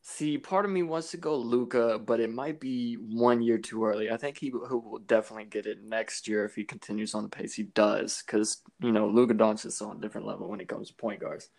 See, 0.03 0.39
part 0.39 0.65
of 0.65 0.71
me 0.71 0.83
wants 0.83 1.11
to 1.11 1.17
go 1.19 1.37
Luka, 1.37 1.99
but 1.99 2.19
it 2.19 2.33
might 2.33 2.59
be 2.59 2.95
one 2.95 3.43
year 3.43 3.59
too 3.59 3.85
early. 3.85 4.11
I 4.11 4.17
think 4.17 4.39
he, 4.39 4.47
he 4.47 4.53
will 4.53 5.03
definitely 5.07 5.45
get 5.45 5.67
it 5.67 5.85
next 5.85 6.27
year 6.27 6.45
if 6.47 6.55
he 6.55 6.65
continues 6.65 7.15
on 7.15 7.25
the 7.25 7.29
pace 7.29 7.55
he 7.55 7.65
does, 7.65 8.23
because 8.25 8.63
you 8.81 8.91
know 8.91 9.07
Luka 9.07 9.35
Doncic 9.35 9.67
is 9.67 9.83
on 9.83 9.99
a 9.99 10.01
different 10.01 10.27
level 10.27 10.49
when 10.49 10.61
it 10.61 10.69
comes 10.69 10.89
to 10.89 10.95
point 10.95 11.21
guards. 11.21 11.51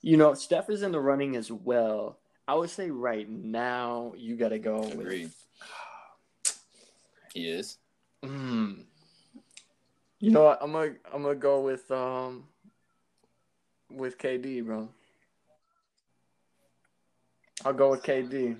You 0.00 0.16
know, 0.16 0.32
Steph 0.32 0.70
is 0.70 0.82
in 0.82 0.92
the 0.92 1.00
running 1.00 1.36
as 1.36 1.52
well, 1.52 2.19
I 2.50 2.54
would 2.54 2.70
say 2.70 2.90
right 2.90 3.30
now 3.30 4.12
you 4.16 4.34
got 4.34 4.48
to 4.48 4.58
go 4.58 4.82
Agreed. 4.82 5.22
with. 5.22 5.46
He 7.32 7.48
is. 7.48 7.78
Mm. 8.24 8.86
You 10.18 10.30
know 10.32 10.42
what? 10.42 10.58
I'm 10.60 10.72
gonna 10.72 10.94
I'm 11.14 11.22
gonna 11.22 11.36
go 11.36 11.60
with 11.60 11.88
um 11.92 12.48
with 13.88 14.18
KD, 14.18 14.64
bro. 14.64 14.88
I'll 17.64 17.72
go 17.72 17.90
with 17.90 18.02
KD. 18.02 18.56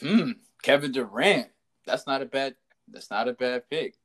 Hmm. 0.00 0.30
Kevin 0.62 0.92
Durant. 0.92 1.48
That's 1.86 2.06
not 2.06 2.22
a 2.22 2.26
bad. 2.26 2.54
That's 2.86 3.10
not 3.10 3.26
a 3.26 3.32
bad 3.32 3.68
pick. 3.68 3.96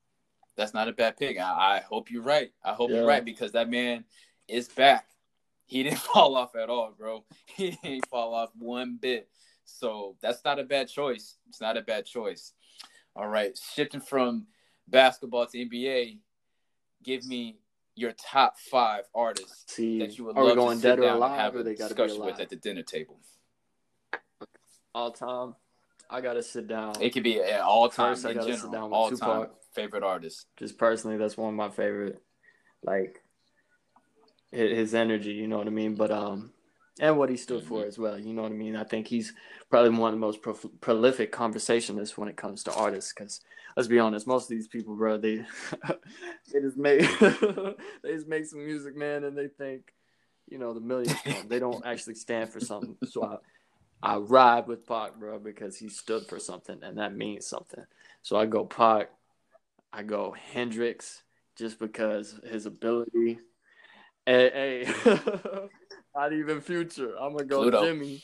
That's 0.58 0.74
not 0.74 0.88
a 0.88 0.92
bad 0.92 1.18
pick. 1.18 1.38
I, 1.38 1.78
I 1.78 1.82
hope 1.88 2.10
you're 2.10 2.24
right. 2.24 2.52
I 2.64 2.74
hope 2.74 2.90
yeah. 2.90 2.96
you're 2.96 3.08
right 3.08 3.24
because 3.24 3.52
that 3.52 3.70
man 3.70 4.06
is 4.48 4.70
back. 4.70 5.06
He 5.66 5.84
didn't 5.84 6.00
fall 6.14 6.36
off 6.36 6.56
at 6.56 6.70
all, 6.70 6.94
bro. 6.98 7.26
He 7.46 7.78
didn't 7.84 8.08
fall 8.08 8.34
off 8.34 8.50
one 8.58 8.98
bit. 9.02 9.30
So 9.66 10.16
that's 10.22 10.44
not 10.46 10.60
a 10.60 10.64
bad 10.64 10.88
choice. 10.88 11.38
It's 11.50 11.62
not 11.62 11.78
a 11.78 11.82
bad 11.82 12.06
choice. 12.06 12.54
All 13.16 13.28
right, 13.28 13.58
shifting 13.58 14.02
from 14.02 14.46
basketball 14.88 15.48
to 15.48 15.58
NBA, 15.58 16.20
give 17.04 17.26
me 17.26 17.58
your 17.96 18.12
top 18.12 18.60
five 18.60 19.06
artists 19.16 19.74
See, 19.74 20.00
that 20.00 20.18
you 20.18 20.26
would 20.26 20.36
love 20.36 20.76
to 20.76 20.80
sit 20.82 21.02
down 21.02 21.24
and 21.24 21.34
have 21.36 21.56
a 21.56 21.64
discussion 21.64 22.24
with 22.24 22.40
at 22.40 22.50
the 22.50 22.58
dinner 22.58 22.84
table. 22.84 23.18
All 24.94 25.12
time, 25.12 25.56
I 26.10 26.22
gotta 26.22 26.44
sit 26.44 26.68
down. 26.68 27.02
It 27.02 27.12
could 27.12 27.24
be 27.24 27.40
at 27.42 27.62
all 27.62 27.90
time 27.90 28.16
First, 28.16 28.26
in 28.26 28.34
general. 28.46 28.94
all 28.94 29.10
Tupac. 29.10 29.20
time 29.20 29.48
favorite 29.74 30.04
artist. 30.04 30.48
Just 30.58 30.78
personally, 30.78 31.18
that's 31.18 31.38
one 31.38 31.50
of 31.50 31.56
my 31.56 31.70
favorite. 31.70 32.22
Like 32.84 33.22
his 34.56 34.96
energy, 34.96 35.32
you 35.32 35.48
know 35.48 35.58
what 35.58 35.68
I 35.68 35.72
mean. 35.72 35.96
But 35.96 36.12
um, 36.12 36.52
and 37.00 37.18
what 37.18 37.30
he 37.30 37.38
stood 37.38 37.60
mm-hmm. 37.60 37.70
for 37.70 37.86
as 37.86 37.98
well. 37.98 38.18
You 38.18 38.34
know 38.34 38.44
what 38.44 38.52
I 38.52 38.56
mean? 38.56 38.76
I 38.76 38.84
think 38.84 39.08
he's 39.08 39.34
probably 39.70 39.90
one 39.98 40.14
of 40.14 40.20
the 40.20 40.26
most 40.26 40.42
pro- 40.42 40.54
prolific 40.82 41.32
conversationalists 41.32 42.18
when 42.18 42.30
it 42.30 42.38
comes 42.38 42.64
to 42.64 42.74
artists. 42.74 43.14
Because 43.14 43.42
let's 43.76 43.90
be 43.90 44.00
honest, 44.00 44.28
most 44.28 44.44
of 44.44 44.50
these 44.50 44.68
people, 44.68 44.96
bro, 44.96 45.18
they 45.18 45.38
they 46.54 46.62
just 46.62 46.78
make 46.78 47.00
they 47.20 48.14
just 48.14 48.28
make 48.28 48.46
some 48.46 48.66
music, 48.66 48.96
man, 48.96 49.26
and 49.26 49.38
they 49.38 49.48
think, 49.48 49.94
you 50.48 50.58
know, 50.58 50.74
the 50.74 50.80
millions. 50.80 51.14
they 51.48 51.60
don't 51.60 51.86
actually 51.86 52.16
stand 52.16 52.50
for 52.50 52.60
something. 52.60 52.96
So 53.06 53.24
I, 54.04 54.14
I 54.14 54.18
ride 54.18 54.68
with 54.68 54.88
Pac, 54.88 55.16
bro, 55.16 55.40
because 55.40 55.78
he 55.78 55.90
stood 55.90 56.28
for 56.28 56.40
something, 56.40 56.80
and 56.82 56.98
that 56.98 57.16
means 57.16 57.46
something. 57.46 57.84
So 58.22 58.38
I 58.38 58.46
go 58.46 58.66
Pac, 58.66 59.10
I 59.92 60.04
go 60.04 60.34
Hendrix, 60.54 61.24
just 61.58 61.78
because 61.78 62.40
his 62.50 62.66
ability. 62.66 63.40
Hey, 64.26 64.86
hey. 65.04 65.20
Not 66.16 66.34
even 66.34 66.62
Future. 66.62 67.14
I'm 67.20 67.34
gonna 67.34 67.46
go 67.46 67.62
Pluto. 67.62 67.86
Jimmy, 67.86 68.24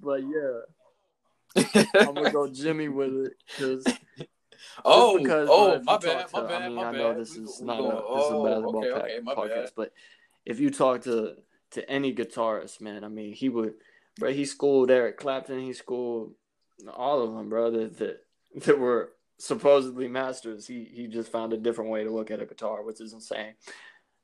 but 0.00 0.20
yeah, 0.22 1.82
I'm 2.00 2.14
gonna 2.14 2.30
go 2.30 2.48
Jimmy 2.48 2.88
with 2.88 3.26
it 3.26 3.32
because. 3.48 3.84
Oh, 4.84 5.18
because, 5.18 5.48
oh, 5.50 5.80
my 5.82 5.98
bad, 5.98 6.28
to, 6.28 6.40
my 6.40 6.48
bad, 6.48 6.62
I 6.62 6.68
mean, 6.68 6.76
my 6.76 6.84
I 6.84 6.92
know 6.92 7.18
this 7.18 7.36
is 7.36 7.60
not 7.60 7.80
a, 7.80 7.82
this 7.82 7.90
is 7.90 8.30
a 8.30 8.34
oh, 8.34 8.44
basketball 8.44 8.78
okay, 8.78 8.92
okay, 8.92 9.20
podcast, 9.26 9.72
but 9.76 9.92
if 10.46 10.60
you 10.60 10.70
talk 10.70 11.02
to 11.02 11.34
to 11.72 11.90
any 11.90 12.14
guitarist, 12.14 12.80
man, 12.80 13.04
I 13.04 13.08
mean, 13.08 13.32
he 13.34 13.48
would, 13.48 13.74
bro. 14.18 14.32
He 14.32 14.44
schooled 14.44 14.90
Eric 14.90 15.18
Clapton. 15.18 15.58
He 15.58 15.72
schooled 15.72 16.34
all 16.94 17.22
of 17.22 17.34
them, 17.34 17.48
brother, 17.48 17.88
That 17.88 17.98
that, 17.98 18.64
that 18.64 18.78
were 18.78 19.12
supposedly 19.38 20.08
masters. 20.08 20.66
He 20.66 20.84
he 20.84 21.06
just 21.08 21.30
found 21.30 21.52
a 21.52 21.58
different 21.58 21.90
way 21.90 22.04
to 22.04 22.10
look 22.10 22.30
at 22.30 22.40
a 22.40 22.46
guitar, 22.46 22.82
which 22.84 23.00
is 23.00 23.12
insane. 23.12 23.54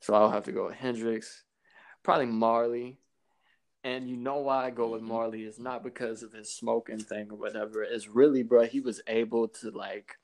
So 0.01 0.15
I'll 0.15 0.31
have 0.31 0.45
to 0.45 0.53
go 0.53 0.67
with 0.67 0.77
Hendrix, 0.77 1.45
probably 2.03 2.27
Marley. 2.27 2.99
And 3.85 4.09
you 4.09 4.17
know 4.17 4.39
why 4.39 4.67
I 4.67 4.71
go 4.71 4.89
with 4.89 5.03
mm-hmm. 5.03 5.13
Marley 5.13 5.43
is 5.45 5.59
not 5.59 5.85
because 5.85 6.23
of 6.23 6.33
his 6.33 6.53
smoking 6.53 6.99
thing 6.99 7.29
or 7.31 7.37
whatever. 7.37 7.83
It's 7.83 8.09
really, 8.09 8.43
bro, 8.43 8.65
he 8.65 8.81
was 8.81 9.01
able 9.07 9.49
to 9.49 9.71
like 9.71 10.17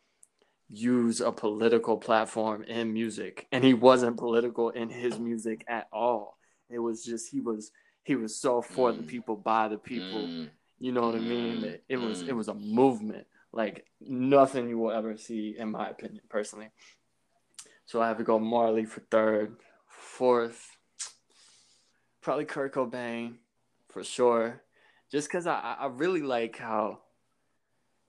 use 0.68 1.20
a 1.20 1.30
political 1.30 1.96
platform 1.96 2.64
in 2.64 2.92
music, 2.92 3.46
and 3.52 3.62
he 3.62 3.74
wasn't 3.74 4.16
political 4.16 4.70
in 4.70 4.90
his 4.90 5.18
music 5.18 5.64
at 5.68 5.86
all. 5.92 6.36
It 6.68 6.80
was 6.80 7.04
just 7.04 7.30
he 7.30 7.40
was 7.40 7.70
he 8.02 8.16
was 8.16 8.36
so 8.36 8.60
for 8.60 8.92
the 8.92 9.02
mm. 9.02 9.06
people 9.06 9.36
by 9.36 9.68
the 9.68 9.78
people. 9.78 10.20
Mm. 10.20 10.50
You 10.78 10.92
know 10.92 11.02
what 11.02 11.14
I 11.14 11.20
mean? 11.20 11.58
Mm. 11.58 11.64
It, 11.64 11.84
it 11.88 11.96
was 11.96 12.22
it 12.22 12.34
was 12.34 12.48
a 12.48 12.54
movement 12.54 13.26
like 13.54 13.86
nothing 14.00 14.68
you 14.68 14.78
will 14.78 14.90
ever 14.90 15.16
see, 15.16 15.54
in 15.56 15.70
my 15.70 15.88
opinion, 15.88 16.22
personally. 16.28 16.70
So 17.86 18.00
I 18.00 18.08
have 18.08 18.18
to 18.18 18.24
go 18.24 18.38
Marley 18.38 18.84
for 18.84 19.00
third, 19.10 19.56
fourth, 19.88 20.76
probably 22.22 22.44
Kurt 22.44 22.74
Cobain 22.74 23.34
for 23.90 24.02
sure. 24.02 24.62
Just 25.10 25.28
because 25.28 25.46
I, 25.46 25.76
I 25.78 25.86
really 25.86 26.22
like 26.22 26.58
how 26.58 27.00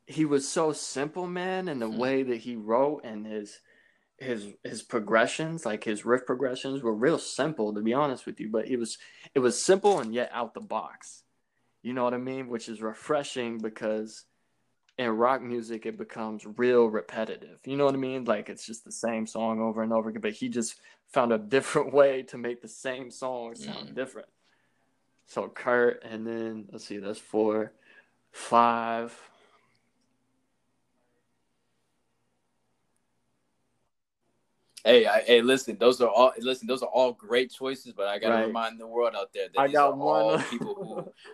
he 0.08 0.26
was 0.26 0.48
so 0.48 0.72
simple, 0.72 1.28
man, 1.28 1.68
and 1.68 1.82
the 1.82 1.88
mm-hmm. 1.88 2.00
way 2.00 2.24
that 2.24 2.38
he 2.38 2.56
wrote 2.56 3.04
and 3.04 3.26
his 3.26 3.60
his 4.18 4.48
his 4.64 4.82
progressions, 4.82 5.66
like 5.66 5.84
his 5.84 6.06
riff 6.06 6.26
progressions, 6.26 6.82
were 6.82 6.96
real 6.96 7.20
simple 7.20 7.74
to 7.74 7.82
be 7.82 7.94
honest 7.94 8.26
with 8.26 8.40
you. 8.40 8.50
But 8.50 8.68
it 8.68 8.78
was 8.78 8.98
it 9.34 9.40
was 9.40 9.62
simple 9.62 10.00
and 10.00 10.14
yet 10.14 10.30
out 10.34 10.54
the 10.54 10.62
box. 10.62 11.24
You 11.84 11.94
know 11.94 12.04
what 12.04 12.14
I 12.14 12.18
mean? 12.18 12.48
Which 12.48 12.70
is 12.70 12.82
refreshing 12.82 13.60
because 13.60 14.24
in 14.98 15.10
rock 15.10 15.42
music 15.42 15.86
it 15.86 15.98
becomes 15.98 16.46
real 16.58 16.86
repetitive. 16.88 17.60
You 17.66 17.78
know 17.78 17.86
what 17.86 17.96
I 17.96 17.98
mean? 17.98 18.26
Like 18.26 18.50
it's 18.50 18.66
just 18.66 18.86
the 18.86 18.92
same 18.92 19.28
song 19.28 19.62
over 19.62 19.84
and 19.84 19.92
over 19.92 20.10
again. 20.10 20.22
But 20.22 20.34
he 20.34 20.50
just 20.50 20.76
found 21.12 21.34
a 21.34 21.38
different 21.56 21.94
way 21.94 22.24
to 22.24 22.38
make 22.38 22.62
the 22.62 22.68
same 22.68 23.12
song 23.12 23.56
sound 23.56 23.90
mm. 23.90 23.96
different. 23.96 24.28
So 25.28 25.48
Kurt, 25.50 26.04
and 26.04 26.26
then 26.26 26.66
let's 26.72 26.86
see, 26.86 26.98
that's 26.98 27.20
four, 27.20 27.74
five. 28.32 29.18
Hey, 34.86 35.08
I, 35.08 35.22
hey, 35.22 35.42
listen, 35.42 35.78
those 35.80 36.00
are 36.00 36.08
all 36.08 36.32
listen, 36.38 36.68
those 36.68 36.84
are 36.84 36.90
all 36.90 37.12
great 37.12 37.52
choices, 37.52 37.92
but 37.92 38.08
I 38.08 38.20
gotta 38.20 38.36
right. 38.36 38.46
remind 38.46 38.80
the 38.80 38.86
world 38.86 39.16
out 39.18 39.34
there 39.34 39.48
that 39.52 39.60
I 39.60 39.66
these 39.66 39.74
got 39.74 39.94
are 39.94 39.96
one, 39.96 40.24
all 40.24 40.40
people 40.40 40.76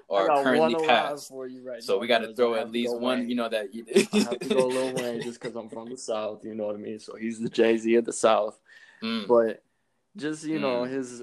who 0.10 0.16
are 0.16 0.42
currently 0.42 0.88
passed. 0.88 1.28
For 1.28 1.48
you 1.48 1.62
right 1.62 1.84
so 1.84 1.96
now, 1.96 2.00
we 2.00 2.08
gotta 2.08 2.34
throw 2.34 2.56
at 2.56 2.72
least 2.72 2.98
one, 2.98 3.20
Wayne. 3.20 3.30
you 3.30 3.36
know, 3.36 3.50
that 3.50 3.76
you 3.76 3.86
I 4.14 4.20
have 4.20 4.40
to 4.40 4.48
go 4.48 4.68
Lil 4.68 4.94
Wayne 4.94 5.22
just 5.24 5.42
because 5.42 5.58
I'm 5.58 5.68
from 5.68 5.90
the 5.90 5.98
South, 5.98 6.46
you 6.46 6.56
know 6.56 6.68
what 6.68 6.76
I 6.76 6.80
mean? 6.80 6.98
So 7.00 7.18
he's 7.18 7.42
the 7.42 7.50
Jay 7.50 7.76
Z 7.76 7.94
of 7.96 8.06
the 8.06 8.14
South. 8.14 8.58
Mm. 9.04 9.28
But 9.28 9.62
just, 10.16 10.46
you 10.46 10.58
mm. 10.58 10.62
know, 10.62 10.84
his 10.86 11.22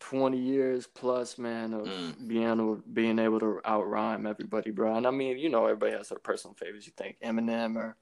20 0.00 0.38
years 0.38 0.86
plus, 0.86 1.36
man, 1.36 1.74
of 1.74 1.86
mm. 1.86 2.26
being 2.26 2.44
able, 2.44 2.80
being 2.90 3.18
able 3.18 3.40
to 3.40 3.60
out 3.66 3.86
rhyme 3.86 4.26
everybody, 4.26 4.70
bro. 4.70 4.96
And 4.96 5.06
I 5.06 5.10
mean, 5.10 5.38
you 5.38 5.50
know, 5.50 5.64
everybody 5.64 5.92
has 5.92 6.08
their 6.08 6.18
personal 6.18 6.54
favorites. 6.54 6.86
You 6.86 6.92
think 6.96 7.16
Eminem 7.22 7.76
or 7.76 7.96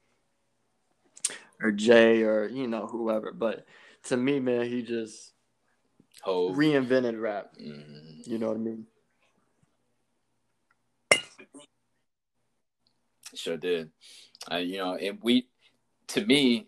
or 1.61 1.71
Jay 1.71 2.23
or 2.23 2.47
you 2.47 2.67
know 2.67 2.87
whoever, 2.87 3.31
but 3.31 3.65
to 4.05 4.17
me, 4.17 4.39
man, 4.39 4.65
he 4.65 4.81
just 4.81 5.33
reinvented 6.25 7.19
rap. 7.19 7.53
Mm. 7.61 8.27
You 8.27 8.37
know 8.37 8.47
what 8.49 8.57
I 8.57 8.59
mean? 8.59 8.85
Sure 13.35 13.57
did. 13.57 13.89
Uh, 14.51 14.57
you 14.57 14.77
know, 14.77 14.95
and 14.95 15.17
we, 15.21 15.47
to 16.07 16.25
me, 16.25 16.67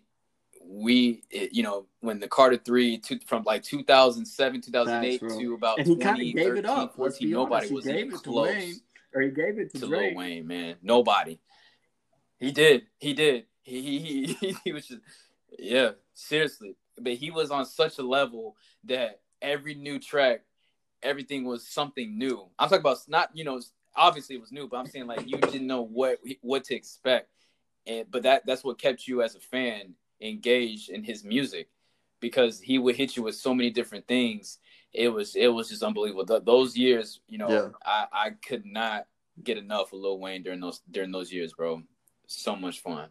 we, 0.64 1.22
it, 1.30 1.52
you 1.52 1.62
know, 1.62 1.86
when 2.00 2.18
the 2.18 2.26
Carter 2.26 2.56
Three 2.56 2.98
to, 2.98 3.18
from 3.26 3.44
like 3.44 3.62
2007, 3.62 4.62
2008 4.62 5.20
to 5.20 5.54
about 5.54 5.78
and 5.78 5.86
he 5.86 5.94
2013, 5.94 6.56
it 6.56 6.66
up. 6.66 6.96
14, 6.96 7.30
nobody 7.30 7.72
was 7.72 7.86
even 7.86 8.10
close. 8.18 8.48
Wayne, 8.48 8.80
or 9.14 9.22
he 9.22 9.30
gave 9.30 9.58
it 9.58 9.72
to, 9.72 9.80
to 9.80 9.86
Lil 9.86 10.14
Wayne, 10.14 10.46
man. 10.46 10.76
Nobody. 10.82 11.38
He 12.38 12.50
did. 12.50 12.86
He 12.98 13.14
did. 13.14 13.46
He 13.72 14.36
he 14.64 14.72
was 14.72 14.86
just 14.86 15.00
yeah, 15.58 15.90
seriously. 16.14 16.76
But 16.98 17.14
he 17.14 17.30
was 17.30 17.50
on 17.50 17.66
such 17.66 17.98
a 17.98 18.02
level 18.02 18.56
that 18.84 19.20
every 19.42 19.74
new 19.74 19.98
track, 19.98 20.42
everything 21.02 21.44
was 21.44 21.66
something 21.66 22.16
new. 22.16 22.46
I'm 22.58 22.68
talking 22.68 22.80
about 22.80 22.98
not 23.08 23.30
you 23.34 23.44
know 23.44 23.60
obviously 23.96 24.36
it 24.36 24.40
was 24.40 24.52
new, 24.52 24.68
but 24.68 24.76
I'm 24.76 24.86
saying 24.86 25.06
like 25.06 25.28
you 25.28 25.38
didn't 25.38 25.66
know 25.66 25.82
what 25.82 26.18
what 26.42 26.64
to 26.64 26.76
expect, 26.76 27.28
and 27.86 28.06
but 28.10 28.22
that 28.22 28.46
that's 28.46 28.62
what 28.62 28.78
kept 28.78 29.08
you 29.08 29.22
as 29.22 29.34
a 29.34 29.40
fan 29.40 29.94
engaged 30.20 30.88
in 30.88 31.02
his 31.02 31.24
music 31.24 31.68
because 32.20 32.60
he 32.60 32.78
would 32.78 32.96
hit 32.96 33.16
you 33.16 33.22
with 33.22 33.34
so 33.34 33.54
many 33.54 33.70
different 33.70 34.06
things. 34.06 34.58
It 34.92 35.08
was 35.08 35.36
it 35.36 35.48
was 35.48 35.68
just 35.68 35.82
unbelievable. 35.82 36.26
Th- 36.26 36.44
those 36.44 36.76
years, 36.76 37.20
you 37.28 37.38
know, 37.38 37.50
yeah. 37.50 37.68
I 37.84 38.06
I 38.12 38.30
could 38.30 38.64
not 38.64 39.06
get 39.42 39.58
enough 39.58 39.92
of 39.92 40.00
Lil 40.00 40.18
Wayne 40.18 40.42
during 40.42 40.60
those 40.60 40.80
during 40.90 41.12
those 41.12 41.32
years, 41.32 41.52
bro. 41.52 41.82
So 42.26 42.56
much 42.56 42.80
fun, 42.80 43.08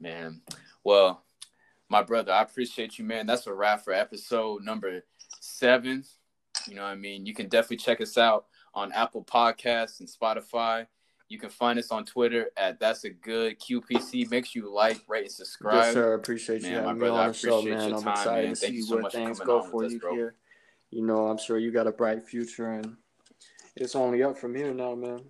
man. 0.00 0.40
Well, 0.84 1.22
my 1.88 2.02
brother, 2.02 2.32
I 2.32 2.42
appreciate 2.42 2.98
you, 2.98 3.04
man. 3.04 3.26
That's 3.26 3.46
a 3.46 3.54
wrap 3.54 3.84
for 3.84 3.92
episode 3.92 4.62
number 4.62 5.04
seven. 5.40 6.04
You 6.66 6.74
know 6.74 6.82
what 6.82 6.88
I 6.88 6.96
mean? 6.96 7.26
You 7.26 7.34
can 7.34 7.48
definitely 7.48 7.78
check 7.78 8.00
us 8.00 8.18
out 8.18 8.46
on 8.74 8.92
Apple 8.92 9.24
Podcasts 9.24 10.00
and 10.00 10.08
Spotify. 10.08 10.86
You 11.28 11.38
can 11.38 11.50
find 11.50 11.78
us 11.78 11.90
on 11.90 12.04
Twitter 12.04 12.50
at 12.56 12.78
That's 12.78 13.04
a 13.04 13.10
Good 13.10 13.58
QPC. 13.58 14.30
Make 14.30 14.46
sure 14.46 14.62
you 14.62 14.72
like, 14.72 15.00
rate, 15.08 15.22
and 15.22 15.32
subscribe. 15.32 15.74
Yes, 15.76 15.94
sir. 15.94 16.14
Appreciate 16.14 16.62
man, 16.62 16.70
you 16.72 16.78
having 16.78 16.98
me 16.98 17.08
on 17.08 17.28
the 17.28 17.32
show, 17.34 17.62
man. 17.62 17.94
I'm 17.94 18.02
time, 18.02 18.12
excited 18.12 18.44
man. 18.44 18.54
to 18.54 18.60
Thank 18.60 18.74
see 18.74 18.82
so 18.82 18.96
where 18.96 19.10
things 19.10 19.40
go 19.40 19.62
for 19.62 19.84
you 19.84 19.96
us, 19.96 20.02
here. 20.12 20.34
You 20.90 21.04
know, 21.04 21.26
I'm 21.26 21.38
sure 21.38 21.58
you 21.58 21.72
got 21.72 21.88
a 21.88 21.92
bright 21.92 22.22
future, 22.22 22.70
and 22.70 22.96
it's 23.74 23.96
only 23.96 24.22
up 24.22 24.38
from 24.38 24.54
here 24.54 24.72
now, 24.72 24.94
man. 24.94 25.20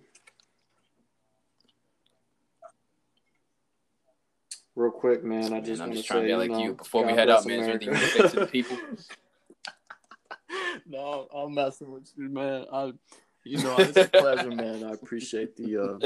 Real 4.77 4.91
quick, 4.91 5.23
man. 5.23 5.53
I 5.53 5.59
just 5.59 5.79
man, 5.79 5.89
I'm 5.89 5.95
just 5.95 6.07
trying 6.07 6.19
say, 6.19 6.27
to 6.27 6.33
be 6.33 6.35
like 6.35 6.51
you, 6.51 6.55
know, 6.55 6.63
you 6.65 6.73
before 6.73 7.01
God 7.01 7.11
we 7.11 7.17
head 7.17 7.29
out, 7.31 7.47
man. 7.47 7.59
Is 7.61 7.65
there 7.65 7.75
anything 7.75 7.95
you 7.95 8.29
say 8.29 8.39
the 8.39 8.45
people? 8.45 8.77
no, 10.87 11.27
I'm 11.33 11.55
messing 11.55 11.91
with 11.91 12.11
you, 12.15 12.29
man. 12.29 12.65
I, 12.71 12.91
you 13.43 13.57
know, 13.57 13.75
it's 13.79 13.97
a 13.97 14.07
pleasure, 14.07 14.51
man. 14.51 14.83
I 14.83 14.91
appreciate 14.91 15.55
the 15.55 15.99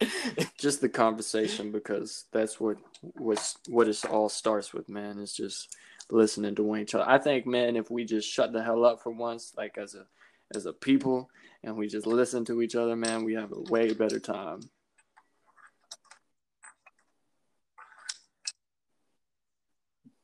uh, 0.00 0.06
just 0.58 0.80
the 0.80 0.88
conversation 0.88 1.70
because 1.70 2.24
that's 2.32 2.58
what 2.58 2.78
was 3.02 3.58
what 3.68 3.88
it 3.88 4.02
all 4.06 4.30
starts 4.30 4.72
with, 4.72 4.88
man. 4.88 5.18
It's 5.18 5.36
just 5.36 5.76
listening 6.10 6.54
to 6.54 6.76
each 6.76 6.94
other. 6.94 7.04
I 7.06 7.18
think, 7.18 7.46
man, 7.46 7.76
if 7.76 7.90
we 7.90 8.06
just 8.06 8.26
shut 8.26 8.54
the 8.54 8.62
hell 8.62 8.86
up 8.86 9.02
for 9.02 9.10
once, 9.10 9.52
like 9.54 9.76
as 9.76 9.94
a 9.94 10.06
as 10.54 10.64
a 10.64 10.72
people, 10.72 11.28
and 11.62 11.76
we 11.76 11.88
just 11.88 12.06
listen 12.06 12.46
to 12.46 12.62
each 12.62 12.74
other, 12.74 12.96
man, 12.96 13.22
we 13.22 13.34
have 13.34 13.52
a 13.52 13.60
way 13.70 13.92
better 13.92 14.18
time. 14.18 14.60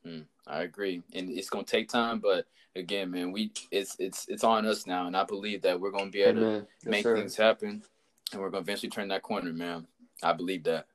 Mm, 0.05 0.25
I 0.47 0.63
agree, 0.63 1.03
and 1.13 1.29
it's 1.29 1.49
gonna 1.49 1.63
take 1.63 1.89
time, 1.89 2.19
but 2.19 2.47
again, 2.75 3.11
man, 3.11 3.31
we 3.31 3.51
it's 3.69 3.95
it's 3.99 4.27
it's 4.27 4.43
on 4.43 4.65
us 4.65 4.87
now, 4.87 5.07
and 5.07 5.15
I 5.15 5.23
believe 5.23 5.61
that 5.61 5.79
we're 5.79 5.91
gonna 5.91 6.09
be 6.09 6.21
able 6.21 6.43
Amen. 6.43 6.61
to 6.61 6.67
yes, 6.83 6.91
make 6.91 7.03
sir. 7.03 7.15
things 7.15 7.35
happen, 7.35 7.83
and 8.31 8.41
we're 8.41 8.49
gonna 8.49 8.61
eventually 8.61 8.89
turn 8.89 9.09
that 9.09 9.21
corner, 9.21 9.53
man. 9.53 9.85
I 10.23 10.33
believe 10.33 10.63
that. 10.63 10.87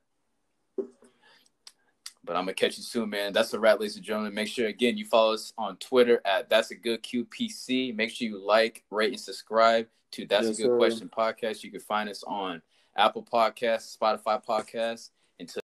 But 0.75 2.35
I'm 2.35 2.43
gonna 2.43 2.53
catch 2.53 2.77
you 2.77 2.83
soon, 2.83 3.09
man. 3.09 3.31
That's 3.31 3.53
a 3.53 3.59
wrap, 3.59 3.79
ladies 3.79 3.95
and 3.95 4.03
gentlemen. 4.03 4.33
Make 4.33 4.49
sure 4.49 4.67
again 4.67 4.97
you 4.97 5.05
follow 5.05 5.33
us 5.33 5.53
on 5.57 5.77
Twitter 5.77 6.21
at 6.25 6.49
That's 6.49 6.71
a 6.71 6.75
Good 6.75 7.01
QPC. 7.01 7.95
Make 7.95 8.09
sure 8.09 8.27
you 8.27 8.45
like, 8.45 8.83
rate, 8.91 9.11
and 9.11 9.19
subscribe 9.19 9.87
to 10.11 10.25
That's 10.25 10.47
yes, 10.47 10.59
a 10.59 10.61
Good 10.63 10.71
sir. 10.71 10.77
Question 10.77 11.09
podcast. 11.09 11.63
You 11.63 11.71
can 11.71 11.79
find 11.79 12.09
us 12.09 12.23
on 12.25 12.61
Apple 12.97 13.23
Podcasts, 13.23 13.97
Spotify 13.97 14.43
Podcasts. 14.43 15.11
Until 15.39 15.61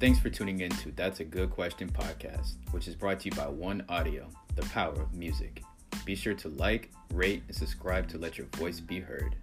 Thanks 0.00 0.18
for 0.18 0.28
tuning 0.28 0.60
in 0.60 0.70
to 0.70 0.90
That's 0.90 1.20
a 1.20 1.24
Good 1.24 1.50
Question 1.50 1.88
podcast, 1.88 2.56
which 2.72 2.88
is 2.88 2.96
brought 2.96 3.20
to 3.20 3.26
you 3.26 3.36
by 3.36 3.46
One 3.46 3.84
Audio, 3.88 4.28
the 4.54 4.62
power 4.62 4.92
of 4.92 5.14
music. 5.14 5.62
Be 6.04 6.16
sure 6.16 6.34
to 6.34 6.48
like, 6.48 6.90
rate, 7.12 7.42
and 7.46 7.56
subscribe 7.56 8.08
to 8.08 8.18
let 8.18 8.36
your 8.36 8.48
voice 8.48 8.80
be 8.80 8.98
heard. 8.98 9.36